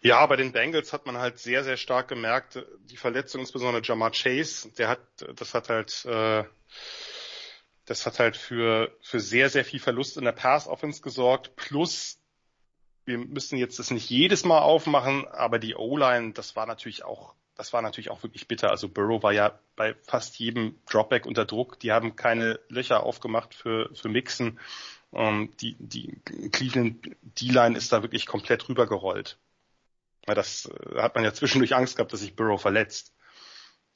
Ja, 0.00 0.24
bei 0.26 0.36
den 0.36 0.52
Bengals 0.52 0.92
hat 0.92 1.06
man 1.06 1.16
halt 1.16 1.38
sehr, 1.38 1.64
sehr 1.64 1.78
stark 1.78 2.08
gemerkt, 2.08 2.62
die 2.90 2.98
Verletzung, 2.98 3.40
insbesondere 3.40 3.82
Jamar 3.82 4.10
Chase, 4.10 4.70
der 4.76 4.88
hat, 4.88 5.00
das 5.36 5.54
hat 5.54 5.70
halt, 5.70 6.04
äh, 6.04 6.44
das 7.86 8.04
hat 8.04 8.18
halt 8.18 8.36
für, 8.36 8.94
für 9.00 9.18
sehr, 9.18 9.48
sehr 9.48 9.64
viel 9.64 9.80
Verlust 9.80 10.18
in 10.18 10.24
der 10.24 10.32
Pass-Offense 10.32 11.00
gesorgt, 11.00 11.56
plus 11.56 12.18
wir 13.06 13.18
müssen 13.18 13.56
jetzt 13.56 13.78
das 13.78 13.90
nicht 13.90 14.08
jedes 14.10 14.44
Mal 14.44 14.60
aufmachen, 14.60 15.26
aber 15.28 15.58
die 15.58 15.74
O-Line, 15.74 16.32
das 16.32 16.54
war 16.54 16.66
natürlich 16.66 17.04
auch, 17.04 17.34
das 17.56 17.72
war 17.72 17.82
natürlich 17.82 18.10
auch 18.10 18.22
wirklich 18.22 18.48
bitter. 18.48 18.70
Also 18.70 18.88
Burrow 18.88 19.22
war 19.22 19.32
ja 19.32 19.58
bei 19.76 19.94
fast 20.02 20.38
jedem 20.38 20.76
Dropback 20.90 21.26
unter 21.26 21.44
Druck. 21.44 21.78
Die 21.80 21.92
haben 21.92 22.16
keine 22.16 22.58
Löcher 22.68 23.02
aufgemacht 23.02 23.54
für, 23.54 23.90
für 23.94 24.08
Mixen. 24.08 24.58
Um, 25.10 25.56
die, 25.58 25.76
die 25.78 26.20
Cleveland 26.50 27.16
D-Line 27.22 27.78
ist 27.78 27.92
da 27.92 28.02
wirklich 28.02 28.26
komplett 28.26 28.68
rübergerollt. 28.68 29.38
Ja, 30.26 30.34
das 30.34 30.66
äh, 30.66 31.00
hat 31.00 31.14
man 31.14 31.22
ja 31.22 31.32
zwischendurch 31.32 31.76
Angst 31.76 31.96
gehabt, 31.96 32.12
dass 32.12 32.20
sich 32.20 32.34
Burrow 32.34 32.60
verletzt. 32.60 33.14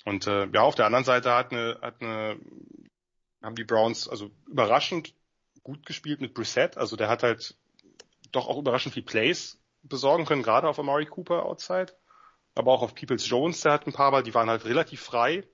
Und 0.04 0.28
äh, 0.28 0.46
ja, 0.46 0.62
auf 0.62 0.76
der 0.76 0.86
anderen 0.86 1.04
Seite 1.04 1.32
hat 1.32 1.50
eine, 1.50 1.78
hat 1.82 2.00
eine, 2.00 2.38
haben 3.42 3.56
die 3.56 3.64
Browns 3.64 4.08
also 4.08 4.30
überraschend 4.46 5.12
gut 5.64 5.84
gespielt 5.86 6.20
mit 6.20 6.34
Brissett. 6.34 6.76
Also 6.76 6.94
der 6.94 7.08
hat 7.08 7.24
halt 7.24 7.56
doch 8.30 8.46
auch 8.46 8.58
überraschend 8.58 8.94
viel 8.94 9.02
Plays 9.02 9.58
besorgen 9.82 10.24
können, 10.24 10.42
gerade 10.44 10.68
auf 10.68 10.78
Amari 10.78 11.06
Cooper 11.06 11.44
outside. 11.44 11.92
Aber 12.54 12.72
auch 12.72 12.82
auf 12.82 12.94
Peoples 12.94 13.28
Jones, 13.28 13.60
der 13.60 13.72
hat 13.72 13.86
ein 13.86 13.92
paar 13.92 14.10
Mal, 14.10 14.22
die 14.22 14.34
waren 14.34 14.50
halt 14.50 14.64
relativ 14.64 15.00
frei. 15.00 15.44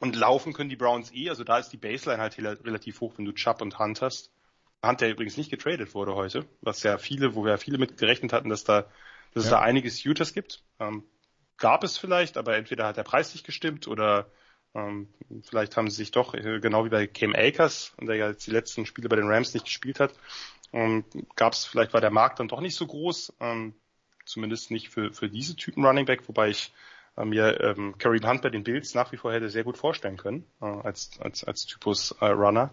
Und 0.00 0.14
laufen 0.14 0.52
können 0.52 0.70
die 0.70 0.76
Browns 0.76 1.12
eh, 1.12 1.28
also 1.28 1.42
da 1.42 1.58
ist 1.58 1.70
die 1.70 1.76
Baseline 1.76 2.22
halt 2.22 2.38
relativ 2.38 3.00
hoch, 3.00 3.14
wenn 3.16 3.24
du 3.24 3.32
Chubb 3.32 3.60
und 3.62 3.78
Hunt 3.78 4.00
hast. 4.00 4.30
Hunt, 4.84 5.00
der 5.00 5.10
übrigens 5.10 5.36
nicht 5.36 5.50
getradet 5.50 5.94
wurde 5.94 6.14
heute, 6.14 6.46
was 6.60 6.84
ja 6.84 6.98
viele, 6.98 7.34
wo 7.34 7.44
wir 7.44 7.50
ja 7.52 7.56
viele 7.56 7.78
mit 7.78 7.96
gerechnet 7.98 8.32
hatten, 8.32 8.48
dass 8.48 8.62
da, 8.62 8.82
dass 9.34 9.42
ja. 9.44 9.48
es 9.48 9.50
da 9.50 9.60
einiges 9.60 10.04
Utahs 10.06 10.32
gibt. 10.32 10.62
Ähm, 10.78 11.02
gab 11.56 11.82
es 11.82 11.98
vielleicht, 11.98 12.36
aber 12.36 12.56
entweder 12.56 12.86
hat 12.86 12.96
der 12.96 13.02
Preis 13.02 13.34
nicht 13.34 13.44
gestimmt 13.44 13.88
oder 13.88 14.30
ähm, 14.74 15.08
vielleicht 15.42 15.76
haben 15.76 15.90
sie 15.90 15.96
sich 15.96 16.12
doch, 16.12 16.34
äh, 16.34 16.60
genau 16.60 16.84
wie 16.84 16.90
bei 16.90 17.06
Cam 17.06 17.34
Akers, 17.34 17.92
der 18.00 18.14
ja 18.14 18.28
jetzt 18.28 18.46
die 18.46 18.52
letzten 18.52 18.86
Spiele 18.86 19.08
bei 19.08 19.16
den 19.16 19.28
Rams 19.28 19.54
nicht 19.54 19.64
gespielt 19.64 19.98
hat, 19.98 20.14
ähm, 20.72 21.04
gab 21.34 21.54
es, 21.54 21.64
vielleicht 21.64 21.92
war 21.92 22.00
der 22.00 22.10
Markt 22.10 22.38
dann 22.38 22.48
doch 22.48 22.60
nicht 22.60 22.76
so 22.76 22.86
groß, 22.86 23.34
ähm, 23.40 23.74
zumindest 24.28 24.70
nicht 24.70 24.88
für, 24.90 25.12
für 25.12 25.28
diese 25.28 25.56
Typen 25.56 25.84
Running 25.84 26.06
Back, 26.06 26.28
wobei 26.28 26.50
ich 26.50 26.72
mir 27.24 27.60
ähm, 27.60 27.96
Kareem 27.98 28.28
Hunt 28.28 28.42
bei 28.42 28.50
den 28.50 28.64
Bills 28.64 28.94
nach 28.94 29.12
wie 29.12 29.16
vor 29.16 29.32
hätte 29.32 29.48
sehr 29.48 29.64
gut 29.64 29.76
vorstellen 29.76 30.16
können, 30.16 30.44
äh, 30.60 30.66
als, 30.66 31.18
als, 31.20 31.44
als 31.44 31.66
Typus 31.66 32.12
äh, 32.20 32.26
Runner. 32.26 32.72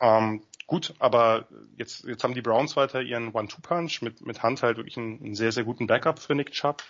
Ähm, 0.00 0.42
gut, 0.66 0.94
aber 0.98 1.46
jetzt, 1.76 2.04
jetzt 2.04 2.24
haben 2.24 2.34
die 2.34 2.42
Browns 2.42 2.76
weiter 2.76 3.02
ihren 3.02 3.32
One-Two-Punch 3.34 4.02
mit, 4.02 4.24
mit 4.24 4.42
Hunt 4.42 4.62
halt 4.62 4.76
wirklich 4.76 4.96
einen, 4.96 5.22
einen 5.22 5.34
sehr, 5.34 5.52
sehr 5.52 5.64
guten 5.64 5.86
Backup 5.86 6.18
für 6.18 6.34
Nick 6.34 6.52
Chubb. 6.52 6.82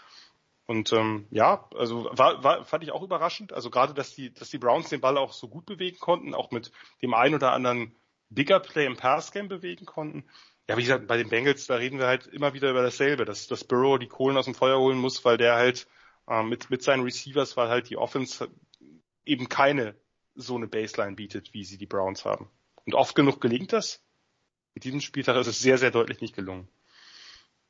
Und 0.67 0.93
ähm, 0.93 1.27
ja, 1.31 1.67
also 1.75 2.11
war, 2.13 2.45
war, 2.45 2.65
fand 2.65 2.85
ich 2.85 2.93
auch 2.93 3.03
überraschend. 3.03 3.55
Also 3.55 3.71
gerade, 3.71 3.95
dass 3.95 4.15
die, 4.15 4.33
dass 4.33 4.51
die 4.51 4.59
Browns 4.59 4.91
den 4.91 5.01
Ball 5.01 5.17
auch 5.17 5.33
so 5.33 5.49
gut 5.49 5.65
bewegen 5.65 5.99
konnten, 5.99 6.35
auch 6.35 6.51
mit 6.51 6.73
dem 7.01 7.15
einen 7.15 7.35
oder 7.35 7.53
anderen 7.53 7.97
Bigger 8.29 8.61
Play 8.61 8.85
im 8.85 8.97
Passgame 8.97 9.49
bewegen 9.49 9.87
konnten. 9.87 10.25
Ja, 10.69 10.77
wie 10.77 10.83
gesagt, 10.83 11.07
bei 11.07 11.17
den 11.17 11.31
Bengals, 11.31 11.67
da 11.67 11.77
reden 11.77 11.99
wir 11.99 12.07
halt 12.07 12.27
immer 12.27 12.53
wieder 12.53 12.71
über 12.71 12.83
dasselbe, 12.83 13.25
dass, 13.25 13.47
dass 13.47 13.65
Burrow 13.65 13.99
die 13.99 14.07
Kohlen 14.07 14.37
aus 14.37 14.45
dem 14.45 14.55
Feuer 14.55 14.79
holen 14.79 14.99
muss, 14.99 15.25
weil 15.25 15.39
der 15.39 15.55
halt 15.55 15.89
äh, 16.29 16.43
mit, 16.43 16.69
mit 16.69 16.83
seinen 16.83 17.03
Receivers, 17.03 17.57
weil 17.57 17.69
halt 17.69 17.89
die 17.89 17.97
Offense 17.97 18.51
eben 19.25 19.49
keine 19.49 19.95
so 20.35 20.57
eine 20.57 20.67
Baseline 20.67 21.17
bietet, 21.17 21.55
wie 21.55 21.65
sie 21.65 21.79
die 21.79 21.87
Browns 21.87 22.25
haben. 22.25 22.51
Und 22.85 22.95
oft 22.95 23.15
genug 23.15 23.41
gelingt 23.41 23.73
das. 23.73 24.03
Mit 24.75 24.85
diesem 24.85 25.01
Spieltag 25.01 25.37
ist 25.37 25.47
es 25.47 25.59
sehr, 25.59 25.79
sehr 25.79 25.91
deutlich 25.91 26.21
nicht 26.21 26.37
gelungen. 26.37 26.69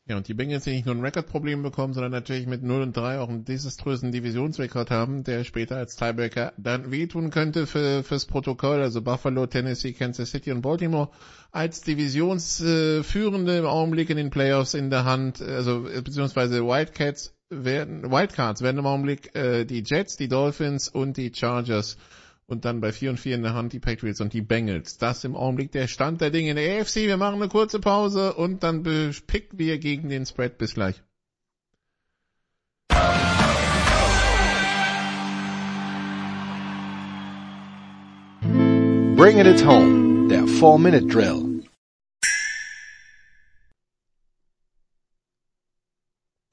Ja, 0.08 0.16
und 0.16 0.26
die 0.26 0.32
Bengals, 0.32 0.64
die 0.64 0.70
nicht 0.70 0.86
nur 0.86 0.94
ein 0.94 1.04
Rekordproblem 1.04 1.62
bekommen, 1.62 1.92
sondern 1.92 2.12
natürlich 2.12 2.46
mit 2.46 2.62
0 2.62 2.80
und 2.80 2.96
3 2.96 3.18
auch 3.18 3.28
einen 3.28 3.44
desaströsen 3.44 4.10
Divisionsrekord 4.10 4.90
haben, 4.90 5.22
der 5.22 5.44
später 5.44 5.76
als 5.76 5.96
Tiebreaker 5.96 6.54
dann 6.56 6.90
wehtun 6.90 7.28
könnte 7.28 7.66
für, 7.66 8.02
fürs 8.02 8.24
Protokoll, 8.24 8.80
also 8.80 9.02
Buffalo, 9.02 9.46
Tennessee, 9.46 9.92
Kansas 9.92 10.30
City 10.30 10.50
und 10.50 10.62
Baltimore 10.62 11.10
als 11.52 11.82
Divisionsführende 11.82 13.58
im 13.58 13.66
Augenblick 13.66 14.08
in 14.08 14.16
den 14.16 14.30
Playoffs 14.30 14.72
in 14.72 14.88
der 14.88 15.04
Hand, 15.04 15.42
also 15.42 15.82
beziehungsweise 15.82 16.64
Wildcats 16.64 17.34
werden, 17.50 18.10
Wildcards 18.10 18.62
werden 18.62 18.78
im 18.78 18.86
Augenblick 18.86 19.34
äh, 19.34 19.66
die 19.66 19.82
Jets, 19.84 20.16
die 20.16 20.28
Dolphins 20.28 20.88
und 20.88 21.18
die 21.18 21.32
Chargers 21.34 21.98
und 22.48 22.64
dann 22.64 22.80
bei 22.80 22.92
4 22.92 23.10
und 23.10 23.20
4 23.20 23.36
in 23.36 23.42
der 23.42 23.54
Hand 23.54 23.74
die 23.74 23.78
Patriots 23.78 24.20
und 24.20 24.32
die 24.32 24.40
Bengals. 24.40 24.96
Das 24.98 25.22
im 25.22 25.36
Augenblick 25.36 25.70
der 25.70 25.86
Stand 25.86 26.20
der 26.20 26.30
Dinge 26.30 26.50
in 26.50 26.56
der 26.56 26.80
AFC. 26.80 26.96
Wir 27.06 27.18
machen 27.18 27.36
eine 27.36 27.48
kurze 27.48 27.78
Pause 27.78 28.32
und 28.32 28.62
dann 28.62 28.82
picken 28.82 29.58
wir 29.58 29.78
gegen 29.78 30.08
den 30.08 30.26
Spread. 30.26 30.58
Bis 30.58 30.74
gleich. 30.74 31.02
Bring 39.14 39.38
it 39.38 39.66
home, 39.66 40.28
der 40.28 40.44
4-Minute-Drill. 40.44 41.57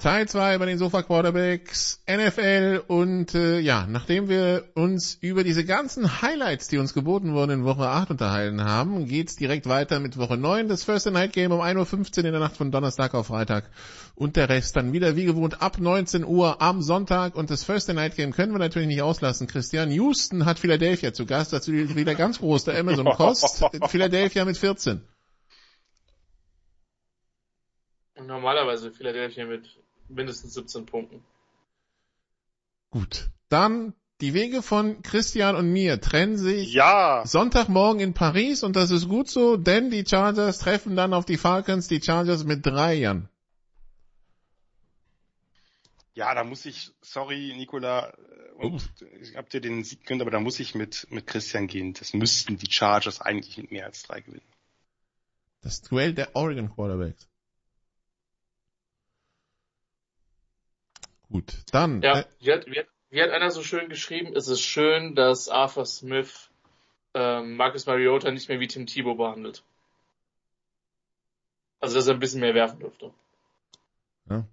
Teil 0.05 0.27
2 0.27 0.59
bei 0.59 0.67
den 0.67 0.77
Sofa 0.77 1.01
Quarterbacks, 1.01 1.99
NFL 2.07 2.83
und 2.85 3.33
äh, 3.33 3.57
ja, 3.57 3.87
nachdem 3.89 4.29
wir 4.29 4.65
uns 4.75 5.17
über 5.19 5.43
diese 5.43 5.65
ganzen 5.65 6.21
Highlights, 6.21 6.67
die 6.67 6.77
uns 6.77 6.93
geboten 6.93 7.33
wurden 7.33 7.49
in 7.49 7.65
Woche 7.65 7.87
8 7.87 8.11
unterhalten 8.11 8.63
haben, 8.63 9.07
geht's 9.07 9.35
direkt 9.35 9.67
weiter 9.67 9.99
mit 9.99 10.19
Woche 10.19 10.37
9, 10.37 10.67
das 10.67 10.83
First 10.83 11.09
Night 11.09 11.33
Game 11.33 11.51
um 11.51 11.59
1.15 11.59 12.19
Uhr 12.19 12.25
in 12.25 12.31
der 12.33 12.39
Nacht 12.39 12.55
von 12.55 12.69
Donnerstag 12.69 13.15
auf 13.15 13.25
Freitag. 13.25 13.71
Und 14.13 14.35
der 14.35 14.47
Rest 14.47 14.75
dann 14.75 14.93
wieder 14.93 15.15
wie 15.15 15.25
gewohnt 15.25 15.63
ab 15.63 15.79
19 15.79 16.23
Uhr 16.23 16.61
am 16.61 16.83
Sonntag. 16.83 17.33
Und 17.33 17.49
das 17.49 17.63
First 17.63 17.91
Night 17.91 18.15
Game 18.15 18.31
können 18.31 18.51
wir 18.51 18.59
natürlich 18.59 18.87
nicht 18.87 19.01
auslassen. 19.01 19.47
Christian 19.47 19.89
Houston 19.89 20.45
hat 20.45 20.59
Philadelphia 20.59 21.13
zu 21.13 21.25
Gast, 21.25 21.51
dazu 21.51 21.71
wieder 21.71 22.13
ganz 22.13 22.37
groß, 22.37 22.65
der 22.65 22.77
Amazon 22.77 23.05
Cost, 23.05 23.65
Philadelphia 23.87 24.45
mit 24.45 24.55
14. 24.55 25.01
Normalerweise 28.23 28.91
Philadelphia 28.91 29.45
mit 29.45 29.67
mindestens 30.09 30.53
17 30.53 30.85
Punkten. 30.85 31.23
Gut. 32.89 33.29
Dann 33.49 33.93
die 34.21 34.33
Wege 34.33 34.61
von 34.61 35.01
Christian 35.01 35.55
und 35.55 35.71
mir 35.71 35.99
trennen 35.99 36.37
sich 36.37 36.73
ja. 36.73 37.23
Sonntagmorgen 37.25 38.01
in 38.01 38.13
Paris 38.13 38.63
und 38.63 38.75
das 38.75 38.91
ist 38.91 39.09
gut 39.09 39.29
so, 39.29 39.57
denn 39.57 39.89
die 39.89 40.05
Chargers 40.05 40.59
treffen 40.59 40.95
dann 40.95 41.13
auf 41.13 41.25
die 41.25 41.37
Falcons, 41.37 41.87
die 41.87 42.01
Chargers 42.01 42.45
mit 42.45 42.65
drei 42.65 42.93
Jahren. 42.93 43.29
Ja, 46.13 46.33
da 46.33 46.45
muss 46.45 46.65
ich, 46.65 46.91
sorry, 47.01 47.53
Nikola, 47.57 48.07
äh, 48.07 48.13
und 48.55 48.73
Ups. 48.75 48.89
ich 49.19 49.35
hab 49.35 49.49
dir 49.49 49.59
den 49.59 49.83
Sieg 49.83 50.05
gönnt, 50.05 50.21
aber 50.21 50.31
da 50.31 50.39
muss 50.39 50.61
ich 50.61 50.73
mit, 50.73 51.07
mit 51.09 51.27
Christian 51.27 51.67
gehen. 51.67 51.93
Das 51.93 52.13
müssten 52.13 52.57
die 52.57 52.71
Chargers 52.71 53.19
eigentlich 53.19 53.57
mit 53.57 53.71
mehr 53.71 53.85
als 53.85 54.03
drei 54.03 54.21
gewinnen. 54.21 54.41
Das 55.61 55.81
Duell 55.81 56.13
der 56.13 56.35
Oregon 56.35 56.73
Quarterbacks. 56.73 57.27
Gut, 61.29 61.53
dann. 61.71 62.01
Ja, 62.01 62.19
äh, 62.19 62.25
wie, 62.39 62.51
hat, 62.51 62.65
wie, 62.67 62.79
hat, 62.79 62.87
wie 63.09 63.21
hat 63.21 63.29
einer 63.29 63.51
so 63.51 63.63
schön 63.63 63.89
geschrieben, 63.89 64.35
es 64.35 64.47
ist 64.47 64.61
schön, 64.61 65.15
dass 65.15 65.49
Arthur 65.49 65.85
Smith 65.85 66.49
ähm, 67.13 67.55
Marcus 67.55 67.85
Mariota 67.85 68.31
nicht 68.31 68.49
mehr 68.49 68.59
wie 68.59 68.67
Tim 68.67 68.85
Thibault 68.85 69.17
behandelt. 69.17 69.63
Also, 71.79 71.95
dass 71.95 72.07
er 72.07 72.13
ein 72.13 72.19
bisschen 72.19 72.41
mehr 72.41 72.53
werfen 72.53 72.79
dürfte. 72.79 73.11
Ja. 74.29 74.45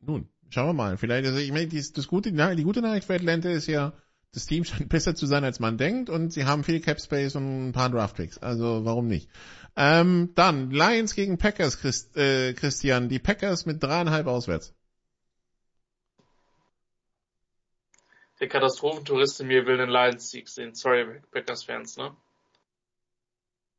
Nun, 0.00 0.28
schauen 0.50 0.68
wir 0.68 0.72
mal. 0.74 0.96
Vielleicht, 0.96 1.26
also 1.26 1.38
ich 1.38 1.52
meine, 1.52 1.66
die, 1.66 1.82
das 1.92 2.06
gute, 2.08 2.32
die 2.32 2.62
gute 2.62 2.82
Nachricht 2.82 3.06
für 3.06 3.14
Atlanta 3.14 3.48
ist 3.48 3.66
ja, 3.66 3.92
das 4.32 4.46
Team 4.46 4.64
scheint 4.64 4.88
besser 4.88 5.14
zu 5.14 5.26
sein, 5.26 5.44
als 5.44 5.60
man 5.60 5.78
denkt, 5.78 6.10
und 6.10 6.32
sie 6.32 6.44
haben 6.44 6.64
viel 6.64 6.80
Cap 6.80 7.00
Space 7.00 7.36
und 7.36 7.68
ein 7.68 7.72
paar 7.72 7.90
Draft 7.90 8.16
Picks. 8.16 8.38
Also 8.38 8.84
warum 8.84 9.06
nicht? 9.06 9.28
Ähm, 9.76 10.30
dann 10.34 10.70
Lions 10.70 11.14
gegen 11.14 11.38
Packers, 11.38 11.78
Christ, 11.78 12.16
äh, 12.16 12.52
Christian. 12.52 13.08
Die 13.08 13.18
Packers 13.18 13.66
mit 13.66 13.82
dreieinhalb 13.82 14.26
auswärts. 14.26 14.74
Der 18.44 18.50
Katastrophentourist 18.50 19.40
in 19.40 19.46
mir 19.46 19.64
will 19.64 19.78
den 19.78 19.88
Lions-Sieg 19.88 20.50
sehen. 20.50 20.74
Sorry, 20.74 21.06
Packers-Fans, 21.30 21.96
ne? 21.96 22.14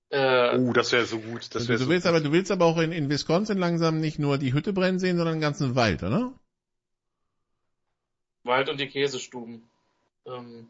Äh, 0.09 0.57
uh, 0.57 0.73
das 0.73 0.91
wäre 0.91 1.05
so 1.05 1.19
gut. 1.19 1.53
Das 1.53 1.67
wär 1.67 1.77
du, 1.77 1.83
so 1.83 1.89
willst 1.91 2.07
gut. 2.07 2.09
aber, 2.09 2.19
du 2.19 2.31
willst 2.31 2.49
aber 2.49 2.65
auch 2.65 2.79
in, 2.79 2.91
in 2.91 3.07
Wisconsin 3.07 3.59
langsam 3.59 3.99
nicht 3.99 4.17
nur 4.17 4.39
die 4.39 4.53
Hütte 4.53 4.73
brennen 4.73 4.97
sehen, 4.97 5.17
sondern 5.17 5.35
den 5.35 5.41
ganzen 5.41 5.75
Wald, 5.75 6.01
oder? 6.01 6.33
Wald 8.41 8.67
und 8.69 8.79
die 8.79 8.87
Käsestuben. 8.87 9.69
Ähm, 10.25 10.67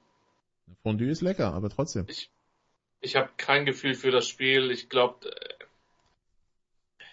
Fondue 0.83 1.09
ist 1.09 1.21
lecker, 1.21 1.53
aber 1.53 1.69
trotzdem. 1.69 2.03
Ich, 2.09 2.29
ich 2.99 3.15
habe 3.15 3.29
kein 3.37 3.65
Gefühl 3.65 3.93
für 3.93 4.11
das 4.11 4.27
Spiel. 4.27 4.71
Ich 4.71 4.89
glaube, 4.89 5.29
äh, 5.29 5.65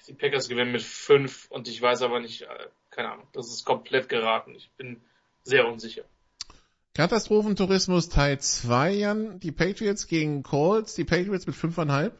die 0.09 0.15
Packers 0.15 0.49
gewinnen 0.49 0.73
mit 0.73 0.83
fünf 0.83 1.49
und 1.49 1.69
ich 1.69 1.81
weiß 1.81 2.03
aber 2.03 2.19
nicht, 2.19 2.43
äh, 2.43 2.69
keine 2.91 3.13
Ahnung, 3.13 3.29
das 3.35 3.47
ist 3.51 3.65
komplett 3.65 4.09
geraten. 4.09 4.57
Ich 4.57 4.69
bin 4.73 5.01
sehr 5.45 5.69
unsicher. 5.69 6.03
Katastrophentourismus 6.95 8.11
Teil 8.11 8.39
2, 8.39 8.91
Jan. 8.93 9.41
Die 9.41 9.53
Patriots 9.53 10.07
gegen 10.07 10.43
Colts. 10.43 10.95
Die 10.95 11.05
Patriots 11.05 11.47
mit 11.47 11.57
5,5. 11.57 12.13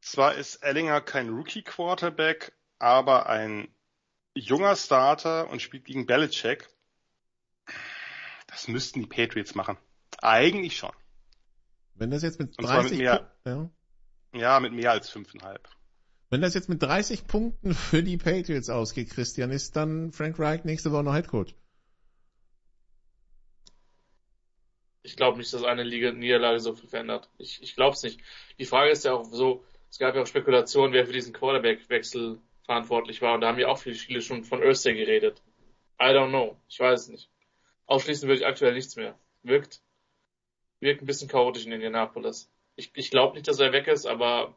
Zwar 0.00 0.34
ist 0.34 0.56
Ellinger 0.56 1.00
kein 1.00 1.30
Rookie-Quarterback, 1.30 2.52
aber 2.78 3.28
ein 3.28 3.74
junger 4.34 4.76
Starter 4.76 5.48
und 5.50 5.60
spielt 5.60 5.84
gegen 5.84 6.06
Belichick. 6.06 6.68
Das 8.46 8.68
müssten 8.68 9.00
die 9.00 9.06
Patriots 9.06 9.54
machen. 9.54 9.78
Eigentlich 10.20 10.76
schon. 10.76 10.92
Wenn 11.94 12.10
das 12.10 12.22
jetzt 12.22 12.38
mit 12.38 12.56
30 12.60 12.90
mit 12.90 13.00
mehr, 13.00 13.34
ja. 13.44 13.70
ja, 14.32 14.60
mit 14.60 14.72
mehr 14.72 14.92
als 14.92 15.10
5,5. 15.10 15.58
Wenn 16.32 16.40
das 16.40 16.54
jetzt 16.54 16.70
mit 16.70 16.82
30 16.82 17.26
Punkten 17.26 17.74
für 17.74 18.02
die 18.02 18.16
Patriots 18.16 18.70
ausgeht, 18.70 19.10
Christian, 19.10 19.50
ist 19.50 19.76
dann 19.76 20.12
Frank 20.12 20.38
Reich 20.38 20.64
nächste 20.64 20.90
Woche 20.90 21.02
noch 21.02 21.14
Headcoach? 21.14 21.54
Ich 25.02 25.14
glaube 25.14 25.36
nicht, 25.36 25.52
dass 25.52 25.62
eine 25.62 25.82
Liga 25.82 26.10
Niederlage 26.10 26.58
so 26.58 26.72
viel 26.72 26.88
verändert. 26.88 27.28
Ich, 27.36 27.62
ich 27.62 27.76
glaube 27.76 27.96
es 27.96 28.02
nicht. 28.02 28.18
Die 28.58 28.64
Frage 28.64 28.92
ist 28.92 29.04
ja 29.04 29.12
auch 29.12 29.24
so, 29.24 29.62
es 29.90 29.98
gab 29.98 30.14
ja 30.14 30.22
auch 30.22 30.26
Spekulationen, 30.26 30.94
wer 30.94 31.04
für 31.04 31.12
diesen 31.12 31.34
Quarterback-Wechsel 31.34 32.40
verantwortlich 32.64 33.20
war. 33.20 33.34
Und 33.34 33.42
da 33.42 33.48
haben 33.48 33.58
ja 33.58 33.68
auch 33.68 33.76
viele, 33.76 33.96
viele 33.96 34.22
schon 34.22 34.42
von 34.42 34.62
Öster 34.62 34.94
geredet. 34.94 35.42
I 36.00 36.14
don't 36.14 36.30
know. 36.30 36.56
Ich 36.66 36.80
weiß 36.80 37.02
es 37.02 37.08
nicht. 37.08 37.30
Ausschließen 37.84 38.26
würde 38.26 38.40
ich 38.40 38.46
aktuell 38.46 38.72
nichts 38.72 38.96
mehr. 38.96 39.18
Wirkt, 39.42 39.82
wirkt 40.80 41.02
ein 41.02 41.06
bisschen 41.06 41.28
chaotisch 41.28 41.66
in 41.66 41.72
Indianapolis. 41.72 42.50
Ich, 42.74 42.90
ich 42.94 43.10
glaube 43.10 43.34
nicht, 43.34 43.48
dass 43.48 43.58
er 43.58 43.72
weg 43.72 43.86
ist, 43.86 44.06
aber 44.06 44.56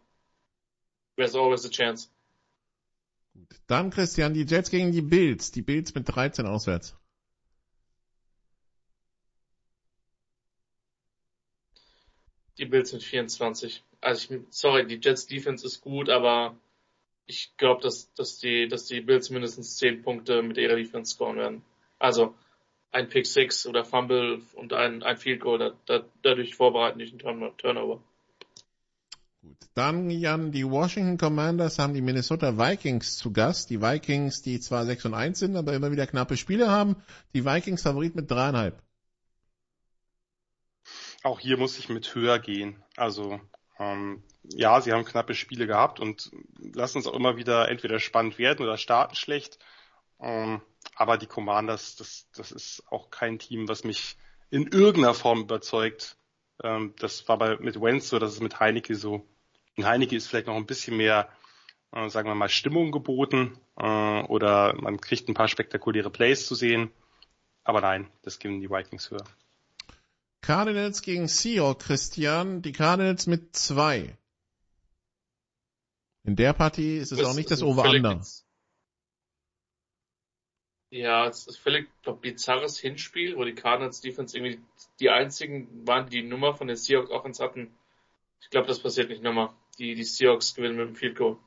There's 1.15 1.35
always 1.35 1.65
a 1.65 1.69
chance. 1.69 2.09
Gut. 3.33 3.59
Dann 3.67 3.89
Christian, 3.89 4.33
die 4.33 4.45
Jets 4.45 4.69
gegen 4.69 4.91
die 4.91 5.01
Bills. 5.01 5.51
Die 5.51 5.61
Bills 5.61 5.93
mit 5.95 6.07
13 6.07 6.45
auswärts. 6.45 6.95
Die 12.57 12.65
Bills 12.65 12.93
mit 12.93 13.03
24. 13.03 13.83
Also 14.01 14.33
ich, 14.33 14.41
sorry, 14.49 14.87
die 14.87 14.99
Jets 15.01 15.27
Defense 15.27 15.65
ist 15.65 15.81
gut, 15.81 16.09
aber 16.09 16.55
ich 17.25 17.55
glaube, 17.57 17.81
dass, 17.81 18.13
dass 18.13 18.37
die, 18.39 18.67
dass 18.67 18.85
die 18.85 19.01
Bills 19.01 19.29
mindestens 19.29 19.77
10 19.77 20.03
Punkte 20.03 20.41
mit 20.41 20.57
ihrer 20.57 20.75
Defense 20.75 21.15
scoren 21.15 21.37
werden. 21.37 21.65
Also 21.99 22.35
ein 22.91 23.09
Pick 23.09 23.25
6 23.25 23.67
oder 23.67 23.83
Fumble 23.83 24.41
und 24.53 24.71
ein, 24.73 25.03
ein 25.03 25.17
Field 25.17 25.41
Goal, 25.41 25.59
da, 25.59 25.73
da, 25.85 26.05
dadurch 26.21 26.55
vorbereiten 26.55 26.99
die 26.99 27.05
einen 27.05 27.57
Turnover. 27.57 28.01
Gut. 29.45 29.57
Dann, 29.75 30.09
Jan, 30.09 30.51
die 30.51 30.67
Washington 30.67 31.19
Commanders 31.19 31.77
haben 31.77 31.93
die 31.93 32.01
Minnesota 32.01 32.57
Vikings 32.57 33.15
zu 33.15 33.31
Gast. 33.31 33.69
Die 33.69 33.79
Vikings, 33.79 34.41
die 34.41 34.59
zwar 34.59 34.85
6 34.85 35.05
und 35.05 35.13
1 35.13 35.37
sind, 35.37 35.55
aber 35.55 35.73
immer 35.73 35.91
wieder 35.91 36.07
knappe 36.07 36.35
Spiele 36.35 36.71
haben. 36.71 36.95
Die 37.35 37.45
Vikings 37.45 37.83
Favorit 37.83 38.15
mit 38.15 38.31
dreieinhalb. 38.31 38.81
Auch 41.21 41.39
hier 41.39 41.57
muss 41.57 41.77
ich 41.77 41.89
mit 41.89 42.15
höher 42.15 42.39
gehen. 42.39 42.83
Also, 42.97 43.39
ähm, 43.77 44.23
ja, 44.43 44.81
sie 44.81 44.91
haben 44.91 45.05
knappe 45.05 45.35
Spiele 45.35 45.67
gehabt 45.67 45.99
und 45.99 46.31
lassen 46.57 46.97
es 46.97 47.05
auch 47.05 47.13
immer 47.13 47.37
wieder 47.37 47.69
entweder 47.69 47.99
spannend 47.99 48.39
werden 48.39 48.65
oder 48.65 48.77
starten 48.77 49.13
schlecht. 49.13 49.59
Ähm, 50.19 50.61
aber 50.95 51.19
die 51.19 51.27
Commanders, 51.27 51.95
das, 51.97 52.27
das 52.33 52.51
ist 52.51 52.83
auch 52.89 53.11
kein 53.11 53.37
Team, 53.37 53.67
was 53.67 53.83
mich 53.83 54.17
in 54.49 54.65
irgendeiner 54.65 55.13
Form 55.13 55.41
überzeugt. 55.41 56.17
Ähm, 56.63 56.95
das 56.97 57.27
war 57.27 57.37
bei, 57.37 57.57
mit 57.57 57.79
Wentz 57.79 58.09
so, 58.09 58.17
das 58.17 58.33
ist 58.33 58.41
mit 58.41 58.59
Heineke 58.59 58.95
so. 58.95 59.27
In 59.75 59.85
Heineke 59.85 60.15
ist 60.15 60.27
vielleicht 60.27 60.47
noch 60.47 60.55
ein 60.55 60.65
bisschen 60.65 60.97
mehr, 60.97 61.29
äh, 61.91 62.09
sagen 62.09 62.29
wir 62.29 62.35
mal, 62.35 62.49
Stimmung 62.49 62.91
geboten 62.91 63.59
äh, 63.77 64.21
oder 64.23 64.73
man 64.75 64.99
kriegt 64.99 65.27
ein 65.27 65.33
paar 65.33 65.47
spektakuläre 65.47 66.09
Plays 66.09 66.47
zu 66.47 66.55
sehen. 66.55 66.91
Aber 67.63 67.81
nein, 67.81 68.09
das 68.21 68.39
geben 68.39 68.61
die 68.61 68.69
Vikings 68.69 69.11
höher. 69.11 69.25
Cardinals 70.41 71.01
gegen 71.01 71.27
Seahawks, 71.27 71.85
Christian. 71.85 72.61
Die 72.61 72.71
Cardinals 72.71 73.25
mit 73.25 73.55
zwei. 73.55 74.15
In 76.23 76.35
der 76.35 76.53
Partie 76.53 76.97
ist 76.97 77.11
es 77.11 77.19
das 77.19 77.27
auch 77.27 77.35
nicht 77.35 77.51
das 77.51 77.63
Over-Under. 77.63 78.21
Ja, 80.91 81.27
es 81.27 81.47
ist 81.47 81.57
völlig 81.57 81.89
glaub, 82.03 82.21
bizarres 82.21 82.79
Hinspiel, 82.79 83.35
wo 83.35 83.43
die 83.43 83.55
Cardinals 83.55 84.01
Defense 84.01 84.37
irgendwie 84.37 84.59
die 84.99 85.09
einzigen 85.09 85.85
waren, 85.85 86.09
die 86.09 86.21
die 86.21 86.27
Nummer 86.27 86.53
von 86.53 86.67
den 86.67 86.77
Seahawks 86.77 87.09
Offense 87.09 87.43
hatten. 87.43 87.75
Ich 88.41 88.49
glaube, 88.49 88.67
das 88.67 88.79
passiert 88.79 89.09
nicht 89.09 89.23
nochmal 89.23 89.49
die, 89.77 89.95
die 89.95 90.03
Seahawks 90.03 90.55
gewinnen 90.55 90.77
mit 90.77 90.87
dem 90.87 90.95
Field 90.95 91.17
Goal. 91.17 91.37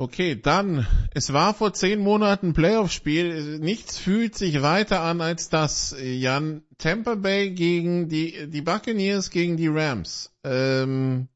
Okay, 0.00 0.40
dann, 0.40 0.86
es 1.12 1.32
war 1.32 1.54
vor 1.54 1.72
zehn 1.72 1.98
Monaten 1.98 2.52
Playoff-Spiel. 2.52 3.58
Nichts 3.58 3.98
fühlt 3.98 4.36
sich 4.36 4.62
weiter 4.62 5.00
an 5.00 5.20
als 5.20 5.48
das, 5.48 5.96
Jan. 5.98 6.62
Tampa 6.78 7.16
Bay 7.16 7.50
gegen 7.50 8.08
die, 8.08 8.48
die 8.48 8.62
Buccaneers 8.62 9.30
gegen 9.30 9.56
die 9.56 9.66
Rams. 9.66 10.32
Ähm, 10.44 11.28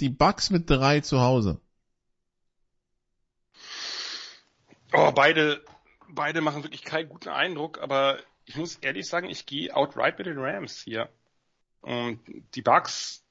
die 0.00 0.08
Bucks 0.08 0.50
mit 0.50 0.68
drei 0.68 1.00
zu 1.00 1.20
Hause. 1.20 1.60
Oh, 4.92 5.12
beide, 5.12 5.62
beide 6.08 6.40
machen 6.40 6.64
wirklich 6.64 6.82
keinen 6.82 7.08
guten 7.08 7.28
Eindruck, 7.28 7.78
aber 7.80 8.18
ich 8.46 8.56
muss 8.56 8.76
ehrlich 8.76 9.06
sagen, 9.06 9.28
ich 9.30 9.46
gehe 9.46 9.76
outright 9.76 10.18
mit 10.18 10.26
den 10.26 10.38
Rams 10.38 10.82
hier. 10.82 11.08
Und 11.82 12.18
die 12.56 12.62
Bucks 12.62 13.25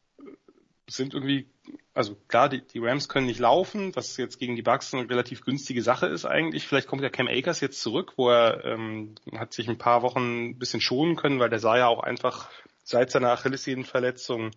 sind 0.88 1.14
irgendwie, 1.14 1.48
also 1.94 2.16
klar, 2.28 2.50
die, 2.50 2.62
die 2.62 2.80
Rams 2.80 3.10
können 3.10 3.26
nicht 3.26 3.40
laufen, 3.40 3.96
was 3.96 4.18
jetzt 4.18 4.40
gegen 4.40 4.56
die 4.56 4.62
Bucks 4.62 4.94
eine 4.94 5.10
relativ 5.10 5.42
günstige 5.42 5.82
Sache 5.82 6.08
ist 6.08 6.26
eigentlich. 6.26 6.68
Vielleicht 6.68 6.88
kommt 6.88 7.02
ja 7.02 7.10
Cam 7.10 7.28
Akers 7.28 7.60
jetzt 7.60 7.82
zurück, 7.82 8.14
wo 8.18 8.30
er 8.30 8.64
ähm, 8.66 9.16
hat 9.34 9.54
sich 9.54 9.68
ein 9.68 9.78
paar 9.78 10.02
Wochen 10.04 10.50
ein 10.50 10.60
bisschen 10.60 10.82
schonen 10.82 11.16
können, 11.16 11.40
weil 11.40 11.50
der 11.50 11.60
sah 11.60 11.78
ja 11.78 11.88
auch 11.88 12.04
einfach 12.04 12.50
seit 12.84 13.10
seiner 13.12 13.32
Achillessehnenverletzung 13.32 14.52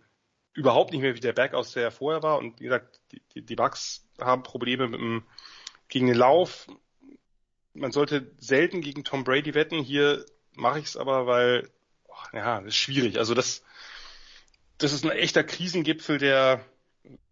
überhaupt 0.53 0.93
nicht 0.93 1.03
mehr 1.03 1.15
wie 1.15 1.21
der 1.21 1.33
Back 1.33 1.55
aus, 1.55 1.73
der 1.73 1.85
er 1.85 1.91
vorher 1.91 2.23
war. 2.23 2.39
Und 2.39 2.61
wie 2.61 2.65
gesagt, 2.65 3.01
die, 3.13 3.23
die, 3.35 3.43
die 3.43 3.57
Bucks 3.57 4.07
haben 4.21 4.43
Probleme 4.43 4.89
mit 4.89 5.01
dem, 5.01 5.23
gegen 5.89 6.09
den 6.09 6.17
Lauf. 6.17 6.67
Man 7.73 7.93
sollte 7.93 8.33
selten 8.39 8.81
gegen 8.81 9.05
Tom 9.05 9.25
Brady 9.25 9.55
wetten. 9.55 9.83
Hier 9.83 10.27
mache 10.55 10.81
ich 10.81 10.87
es 10.87 10.97
aber, 10.97 11.27
weil 11.27 11.71
oh, 12.09 12.37
ja, 12.37 12.61
das 12.61 12.69
ist 12.69 12.77
schwierig. 12.77 13.19
Also 13.19 13.35
das 13.35 13.63
das 14.79 14.93
ist 14.93 15.05
ein 15.05 15.11
echter 15.11 15.45
Krisengipfel, 15.45 16.19
der, 16.19 16.65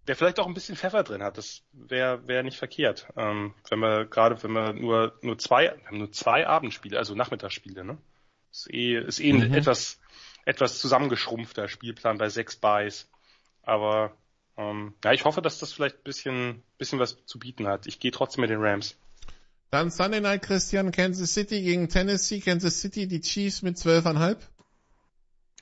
der 0.06 0.16
vielleicht 0.16 0.38
auch 0.38 0.46
ein 0.46 0.54
bisschen 0.54 0.76
Pfeffer 0.76 1.02
drin 1.02 1.22
hat. 1.22 1.38
Das 1.38 1.62
wäre 1.72 2.26
wär 2.26 2.42
nicht 2.42 2.58
verkehrt. 2.58 3.06
Ähm, 3.16 3.54
wenn 3.68 3.78
wir 3.80 4.04
gerade, 4.06 4.42
wenn 4.42 4.52
wir 4.52 4.72
nur 4.72 5.18
nur 5.22 5.38
zwei, 5.38 5.70
haben 5.86 5.98
nur 5.98 6.12
zwei 6.12 6.46
Abendspiele, 6.46 6.98
also 6.98 7.14
Nachmittagsspiele, 7.14 7.84
ne? 7.84 7.98
Ist 8.52 8.72
eh, 8.72 8.98
ist 8.98 9.20
eh 9.20 9.32
mhm. 9.32 9.42
ein 9.42 9.54
etwas 9.54 9.98
etwas 10.44 10.78
zusammengeschrumpfter 10.78 11.68
Spielplan 11.68 12.18
bei 12.18 12.28
sechs 12.28 12.56
Buys. 12.56 13.08
Aber 13.62 14.16
Ähm, 14.56 14.94
ja, 15.04 15.12
ich 15.12 15.24
hoffe, 15.24 15.42
dass 15.42 15.58
das 15.58 15.72
vielleicht 15.72 15.96
ein 15.96 16.04
bisschen, 16.04 16.62
bisschen 16.78 16.98
was 16.98 17.24
zu 17.26 17.38
bieten 17.38 17.66
hat. 17.66 17.86
Ich 17.86 18.00
gehe 18.00 18.10
trotzdem 18.10 18.40
mit 18.42 18.50
den 18.50 18.60
Rams. 18.60 18.96
Dann 19.70 19.90
Sunday 19.90 20.20
Night 20.20 20.42
Christian, 20.42 20.92
Kansas 20.92 21.34
City 21.34 21.60
gegen 21.60 21.88
Tennessee, 21.88 22.40
Kansas 22.40 22.80
City, 22.80 23.06
die 23.06 23.20
Chiefs 23.20 23.62
mit 23.62 23.76
12,5. 23.76 24.38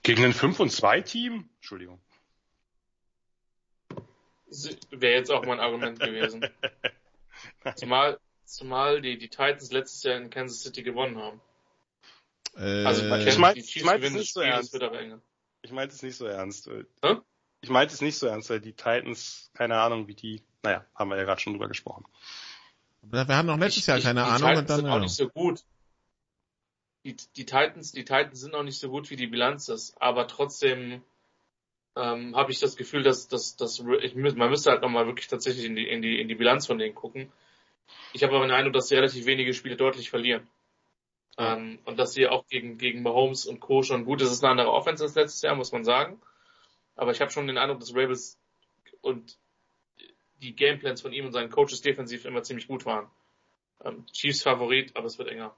Gegen 0.04 0.22
ein 0.22 0.32
5 0.34 0.60
und 0.60 0.70
2 0.70 1.00
Team? 1.00 1.48
Entschuldigung. 1.56 1.98
Wäre 4.90 5.14
jetzt 5.14 5.30
auch 5.30 5.44
mein 5.46 5.58
Argument 5.58 5.98
gewesen. 5.98 6.46
zumal, 7.74 8.20
zumal 8.44 9.00
die, 9.00 9.18
die 9.18 9.28
Titans 9.28 9.72
letztes 9.72 10.02
Jahr 10.02 10.16
in 10.16 10.28
Kansas 10.30 10.62
City 10.62 10.82
gewonnen 10.82 11.16
haben. 11.16 11.40
Äh, 12.56 12.84
also 12.84 13.02
ich 13.02 13.38
meine 13.38 13.58
ich 13.58 13.84
mein 13.84 14.02
es 14.02 14.12
nicht 14.12 14.32
so 14.34 14.40
ernst. 14.42 14.78
Ich 15.62 15.72
meinte 15.72 15.94
es 15.94 16.02
nicht 16.02 16.16
so 16.16 16.26
ernst. 16.26 16.66
Hm? 17.02 17.22
Ich 17.62 17.70
meinte 17.70 17.94
es 17.94 18.02
nicht 18.02 18.18
so 18.18 18.26
ernst, 18.26 18.50
weil 18.50 18.60
die 18.60 18.74
Titans, 18.74 19.50
keine 19.54 19.80
Ahnung, 19.80 20.06
wie 20.06 20.14
die, 20.14 20.42
naja, 20.62 20.84
haben 20.94 21.08
wir 21.08 21.16
ja 21.16 21.24
gerade 21.24 21.40
schon 21.40 21.54
drüber 21.54 21.68
gesprochen. 21.68 22.04
Wir 23.00 23.26
hatten 23.26 23.46
noch 23.46 23.58
letztes 23.58 23.84
ich, 23.84 23.86
Jahr 23.86 24.00
keine 24.00 24.20
ich, 24.20 24.26
Ahnung. 24.26 24.36
Die 24.36 24.44
Titans 24.44 24.60
und 24.60 24.68
dann, 24.68 24.76
sind 24.76 24.88
auch 24.88 25.00
nicht 25.00 25.14
so 25.14 25.28
gut. 25.30 25.64
Die, 27.04 27.16
die 27.36 27.44
Titans, 27.44 27.92
die 27.92 28.04
Titans 28.04 28.40
sind 28.40 28.54
auch 28.54 28.62
nicht 28.62 28.78
so 28.78 28.88
gut, 28.88 29.10
wie 29.10 29.16
die 29.16 29.26
Bilanz 29.26 29.68
ist, 29.68 29.94
aber 30.00 30.26
trotzdem 30.26 31.02
ähm, 31.96 32.34
habe 32.34 32.50
ich 32.50 32.60
das 32.60 32.76
Gefühl, 32.76 33.02
dass, 33.02 33.28
dass, 33.28 33.56
dass 33.56 33.84
ich, 34.02 34.14
man 34.14 34.50
müsste 34.50 34.70
halt 34.70 34.82
nochmal 34.82 35.06
wirklich 35.06 35.28
tatsächlich 35.28 35.66
in 35.66 35.76
die, 35.76 35.88
in, 35.88 36.02
die, 36.02 36.20
in 36.20 36.28
die 36.28 36.34
Bilanz 36.34 36.66
von 36.66 36.78
denen 36.78 36.94
gucken. 36.94 37.30
Ich 38.12 38.22
habe 38.22 38.34
aber 38.34 38.46
den 38.46 38.54
Eindruck, 38.54 38.72
dass 38.72 38.88
sie 38.88 38.94
relativ 38.94 39.26
wenige 39.26 39.52
Spiele 39.52 39.76
deutlich 39.76 40.10
verlieren. 40.10 40.48
Ähm, 41.36 41.78
und 41.84 41.98
dass 41.98 42.12
sie 42.12 42.26
auch 42.28 42.46
gegen, 42.46 42.78
gegen 42.78 43.02
Mahomes 43.02 43.46
und 43.46 43.60
Co. 43.60 43.82
schon 43.82 44.04
gut, 44.04 44.20
das 44.20 44.30
ist 44.30 44.42
eine 44.42 44.52
andere 44.52 44.72
Offense 44.72 45.04
als 45.04 45.14
letztes 45.14 45.42
Jahr, 45.42 45.56
muss 45.56 45.72
man 45.72 45.84
sagen. 45.84 46.20
Aber 46.96 47.10
ich 47.10 47.20
habe 47.20 47.30
schon 47.30 47.46
den 47.46 47.58
Eindruck, 47.58 47.80
dass 47.80 47.94
Ravens 47.94 48.38
und 49.00 49.38
die 50.40 50.54
Gameplans 50.54 51.02
von 51.02 51.12
ihm 51.12 51.26
und 51.26 51.32
seinen 51.32 51.50
Coaches 51.50 51.82
defensiv 51.82 52.24
immer 52.24 52.42
ziemlich 52.42 52.68
gut 52.68 52.86
waren. 52.86 53.10
Ähm, 53.84 54.06
Chiefs 54.12 54.42
Favorit, 54.42 54.96
aber 54.96 55.06
es 55.06 55.18
wird 55.18 55.28
enger. 55.28 55.56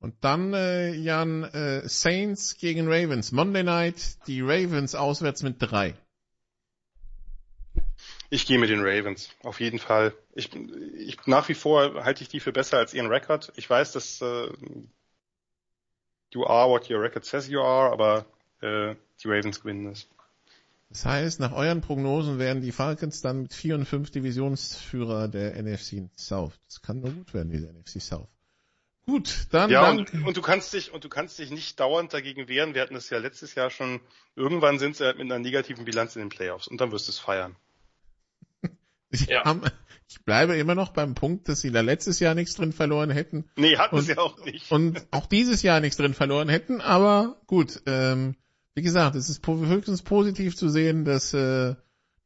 Und 0.00 0.14
dann, 0.22 0.54
äh, 0.54 0.94
Jan, 0.94 1.44
äh, 1.44 1.86
Saints 1.86 2.56
gegen 2.56 2.88
Ravens. 2.88 3.32
Monday 3.32 3.62
Night, 3.62 4.16
die 4.26 4.40
Ravens 4.40 4.94
auswärts 4.94 5.42
mit 5.42 5.56
drei. 5.58 5.94
Ich 8.30 8.46
gehe 8.46 8.58
mit 8.58 8.70
den 8.70 8.80
Ravens, 8.80 9.28
auf 9.42 9.60
jeden 9.60 9.78
Fall. 9.78 10.14
Ich, 10.34 10.50
ich 10.54 11.26
nach 11.26 11.48
wie 11.48 11.54
vor 11.54 12.02
halte 12.04 12.22
ich 12.22 12.28
die 12.28 12.40
für 12.40 12.52
besser 12.52 12.78
als 12.78 12.94
ihren 12.94 13.08
Rekord. 13.08 13.52
Ich 13.56 13.68
weiß, 13.68 13.92
dass 13.92 14.22
äh, 14.22 14.48
you 16.32 16.46
are 16.46 16.70
what 16.70 16.88
your 16.88 17.02
record 17.02 17.24
says 17.24 17.48
you 17.48 17.60
are, 17.60 17.92
aber 17.92 18.24
äh, 18.62 18.94
die 19.22 19.28
Ravens 19.28 19.60
gewinnen 19.60 19.88
es. 19.88 20.08
Das 20.88 21.04
heißt, 21.04 21.40
nach 21.40 21.52
euren 21.52 21.82
Prognosen 21.82 22.38
wären 22.38 22.62
die 22.62 22.72
Falcons 22.72 23.20
dann 23.20 23.42
mit 23.42 23.52
4 23.52 23.74
und 23.74 23.84
5 23.84 24.10
Divisionsführer 24.10 25.28
der 25.28 25.60
NFC 25.62 26.08
South. 26.16 26.58
Das 26.66 26.80
kann 26.82 27.00
nur 27.00 27.10
gut 27.10 27.34
werden, 27.34 27.50
diese 27.50 27.66
NFC 27.66 28.00
South. 28.00 28.28
Gut, 29.10 29.48
dann. 29.50 29.70
Ja, 29.70 29.90
und, 29.90 30.14
und, 30.14 30.36
du 30.36 30.40
kannst 30.40 30.72
dich, 30.72 30.92
und 30.92 31.02
du 31.02 31.08
kannst 31.08 31.36
dich 31.40 31.50
nicht 31.50 31.80
dauernd 31.80 32.14
dagegen 32.14 32.46
wehren. 32.46 32.74
Wir 32.74 32.82
hatten 32.82 32.94
das 32.94 33.10
ja 33.10 33.18
letztes 33.18 33.56
Jahr 33.56 33.68
schon. 33.68 34.00
Irgendwann 34.36 34.78
sind 34.78 34.94
sie 34.96 35.04
halt 35.04 35.18
mit 35.18 35.26
einer 35.26 35.40
negativen 35.40 35.84
Bilanz 35.84 36.14
in 36.14 36.22
den 36.22 36.28
Playoffs 36.28 36.68
und 36.68 36.80
dann 36.80 36.92
wirst 36.92 37.08
du 37.08 37.10
es 37.10 37.18
feiern. 37.18 37.56
Ich, 39.12 39.26
ja. 39.26 39.44
haben, 39.44 39.62
ich 40.08 40.24
bleibe 40.24 40.54
immer 40.54 40.76
noch 40.76 40.92
beim 40.92 41.16
Punkt, 41.16 41.48
dass 41.48 41.60
sie 41.60 41.72
da 41.72 41.80
letztes 41.80 42.20
Jahr 42.20 42.36
nichts 42.36 42.54
drin 42.54 42.72
verloren 42.72 43.10
hätten. 43.10 43.50
Nee, 43.56 43.76
hatten 43.76 43.96
und, 43.96 44.02
sie 44.02 44.16
auch 44.16 44.38
nicht. 44.44 44.70
Und 44.70 45.04
auch 45.10 45.26
dieses 45.26 45.62
Jahr 45.62 45.80
nichts 45.80 45.96
drin 45.96 46.14
verloren 46.14 46.48
hätten, 46.48 46.80
aber 46.80 47.40
gut, 47.48 47.82
ähm, 47.86 48.36
wie 48.76 48.82
gesagt, 48.82 49.16
es 49.16 49.28
ist 49.28 49.44
höchstens 49.44 50.02
positiv 50.02 50.56
zu 50.56 50.68
sehen, 50.68 51.04
dass, 51.04 51.34
äh, 51.34 51.74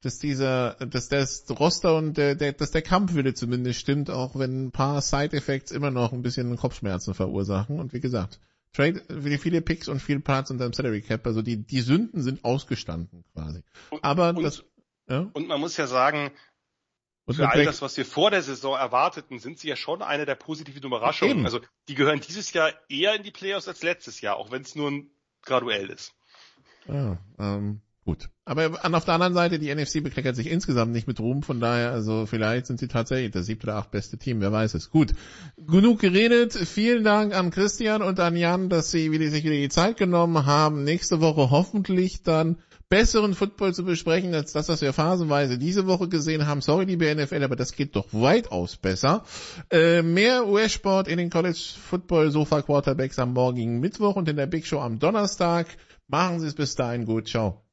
dass 0.05 0.19
dieser, 0.19 0.75
dass 0.75 1.09
das 1.09 1.45
Roster 1.51 1.97
und 1.97 2.17
der, 2.17 2.35
der, 2.35 2.53
dass 2.53 2.71
der 2.71 2.83
Kampfwille 2.83 3.35
zumindest 3.35 3.81
stimmt, 3.81 4.11
auch 4.11 4.39
wenn 4.39 4.67
ein 4.67 4.73
paar 4.73 5.01
Side-Effects 5.01 5.73
immer 5.73 5.91
noch 5.91 6.13
ein 6.13 6.23
bisschen 6.23 6.57
Kopfschmerzen 6.57 7.15
verursachen. 7.15 7.81
Und 7.81 7.93
wie 7.93 8.01
gesagt, 8.01 8.41
Trade, 8.75 9.03
viele 9.39 9.63
Picks 9.63 9.89
und 9.89 10.01
viel 10.01 10.21
Parts 10.21 10.51
unter 10.51 10.69
dem 10.69 10.73
Salary 10.73 11.01
Cap, 11.01 11.27
also 11.27 11.43
die, 11.43 11.65
die 11.65 11.81
Sünden 11.81 12.23
sind 12.23 12.45
ausgestanden 12.45 13.25
quasi. 13.33 13.63
Aber 14.03 14.31
und, 14.31 14.43
das, 14.43 14.65
ja? 15.09 15.31
und 15.33 15.49
man 15.49 15.61
muss 15.61 15.77
ja 15.77 15.87
sagen, 15.87 16.33
und 17.27 17.37
für 17.37 17.49
all 17.49 17.65
das, 17.65 17.81
was 17.81 17.97
wir 17.97 18.05
vor 18.05 18.31
der 18.31 18.43
Saison 18.43 18.77
erwarteten, 18.77 19.39
sind 19.39 19.59
sie 19.59 19.69
ja 19.69 19.77
schon 19.77 20.03
eine 20.03 20.27
der 20.27 20.35
positiven 20.35 20.83
Überraschungen. 20.83 21.39
Eben. 21.39 21.45
Also 21.47 21.61
die 21.89 21.95
gehören 21.95 22.21
dieses 22.21 22.53
Jahr 22.53 22.73
eher 22.89 23.15
in 23.15 23.23
die 23.23 23.31
Playoffs 23.31 23.69
als 23.69 23.83
letztes 23.83 24.21
Jahr, 24.21 24.37
auch 24.37 24.51
wenn 24.51 24.63
es 24.63 24.75
nur 24.75 24.91
ein 24.91 25.11
graduell 25.43 25.89
ist. 25.89 26.13
Ja, 26.87 27.17
ähm, 27.39 27.81
gut. 28.05 28.29
Aber 28.45 28.71
auf 28.83 29.05
der 29.05 29.15
anderen 29.15 29.35
Seite, 29.35 29.59
die 29.59 29.75
NFC 29.75 30.03
bekleckert 30.03 30.37
sich 30.37 30.51
insgesamt 30.51 30.93
nicht 30.93 31.07
mit 31.07 31.19
Ruhm, 31.21 31.43
von 31.43 31.61
daher, 31.61 31.93
also 31.93 32.27
vielleicht 32.27 32.67
sind 32.67 32.79
sie 32.79 32.89
tatsächlich 32.89 33.33
das 33.33 33.47
siebte 33.47 33.67
oder 33.67 33.77
acht 33.77 33.91
beste 33.91 34.19
Team, 34.19 34.41
wer 34.41 34.53
weiß 34.53 34.75
es. 34.75 34.91
Gut. 34.91 35.15
Genug 35.57 36.01
geredet. 36.01 36.53
Vielen 36.53 37.05
Dank 37.05 37.35
an 37.35 37.51
Christian 37.51 38.03
und 38.03 38.21
an 38.21 38.37
Jan, 38.37 38.69
dass 38.69 38.91
sie 38.91 39.11
wieder, 39.13 39.29
sich 39.31 39.45
wieder 39.45 39.55
die 39.55 39.69
Zeit 39.69 39.97
genommen 39.97 40.47
haben. 40.47 40.85
Nächste 40.85 41.21
Woche 41.21 41.51
hoffentlich 41.51 42.23
dann 42.23 42.59
besseren 42.89 43.35
Football 43.35 43.75
zu 43.75 43.85
besprechen, 43.85 44.35
als 44.35 44.53
das, 44.53 44.69
was 44.69 44.81
wir 44.81 44.93
phasenweise 44.93 45.59
diese 45.59 45.87
Woche 45.87 46.09
gesehen 46.09 46.47
haben. 46.47 46.61
Sorry, 46.61 46.85
liebe 46.85 47.13
NFL, 47.13 47.43
aber 47.43 47.57
das 47.57 47.73
geht 47.73 47.97
doch 47.97 48.07
weitaus 48.13 48.77
besser. 48.77 49.25
Äh, 49.71 50.03
mehr 50.03 50.47
US-Sport 50.47 51.09
in 51.09 51.19
den 51.19 51.31
College 51.31 51.59
Football 51.89 52.31
Sofa 52.31 52.63
Quarterbacks 52.63 53.19
am 53.19 53.33
morgigen 53.33 53.81
Mittwoch 53.81 54.17
und 54.17 54.29
in 54.29 54.37
der 54.37 54.47
Big 54.47 54.67
Show 54.67 54.81
am 54.81 54.99
Donnerstag. 54.99 55.67
Machen 56.07 56.41
Sie 56.41 56.47
es 56.47 56.55
bis 56.55 56.75
dahin 56.75 57.07
gut. 57.07 57.29
Ciao. 57.29 57.64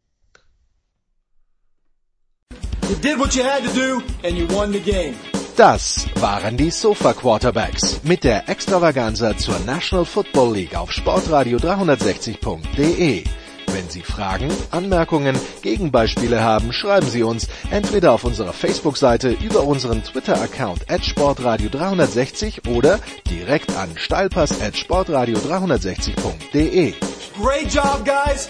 You 2.91 2.97
did 2.97 3.17
what 3.19 3.35
you 3.37 3.43
had 3.43 3.63
to 3.63 3.73
do 3.73 4.01
and 4.25 4.37
you 4.37 4.45
won 4.47 4.73
the 4.73 4.81
game. 4.81 5.15
Das 5.55 6.07
waren 6.19 6.57
die 6.57 6.71
Sofa 6.71 7.13
Quarterbacks 7.13 8.01
mit 8.03 8.25
der 8.25 8.49
Extravaganza 8.49 9.37
zur 9.37 9.57
National 9.59 10.03
Football 10.03 10.55
League 10.55 10.75
auf 10.75 10.91
Sportradio 10.91 11.57
360.de. 11.57 13.23
Wenn 13.67 13.89
Sie 13.89 14.01
Fragen, 14.01 14.51
Anmerkungen, 14.71 15.39
Gegenbeispiele 15.61 16.43
haben, 16.43 16.73
schreiben 16.73 17.07
Sie 17.07 17.23
uns 17.23 17.47
entweder 17.69 18.11
auf 18.11 18.25
unserer 18.25 18.51
Facebook-Seite 18.51 19.37
über 19.41 19.63
unseren 19.63 20.03
Twitter-Account 20.03 20.91
at 20.91 21.03
sportradio360 21.03 22.75
oder 22.75 22.99
direkt 23.29 23.73
an 23.77 23.87
steilpass 23.95 24.59
at 24.59 24.73
sportradio360.de. 24.73 26.93
Great 27.41 27.73
job, 27.73 28.03
guys! 28.03 28.49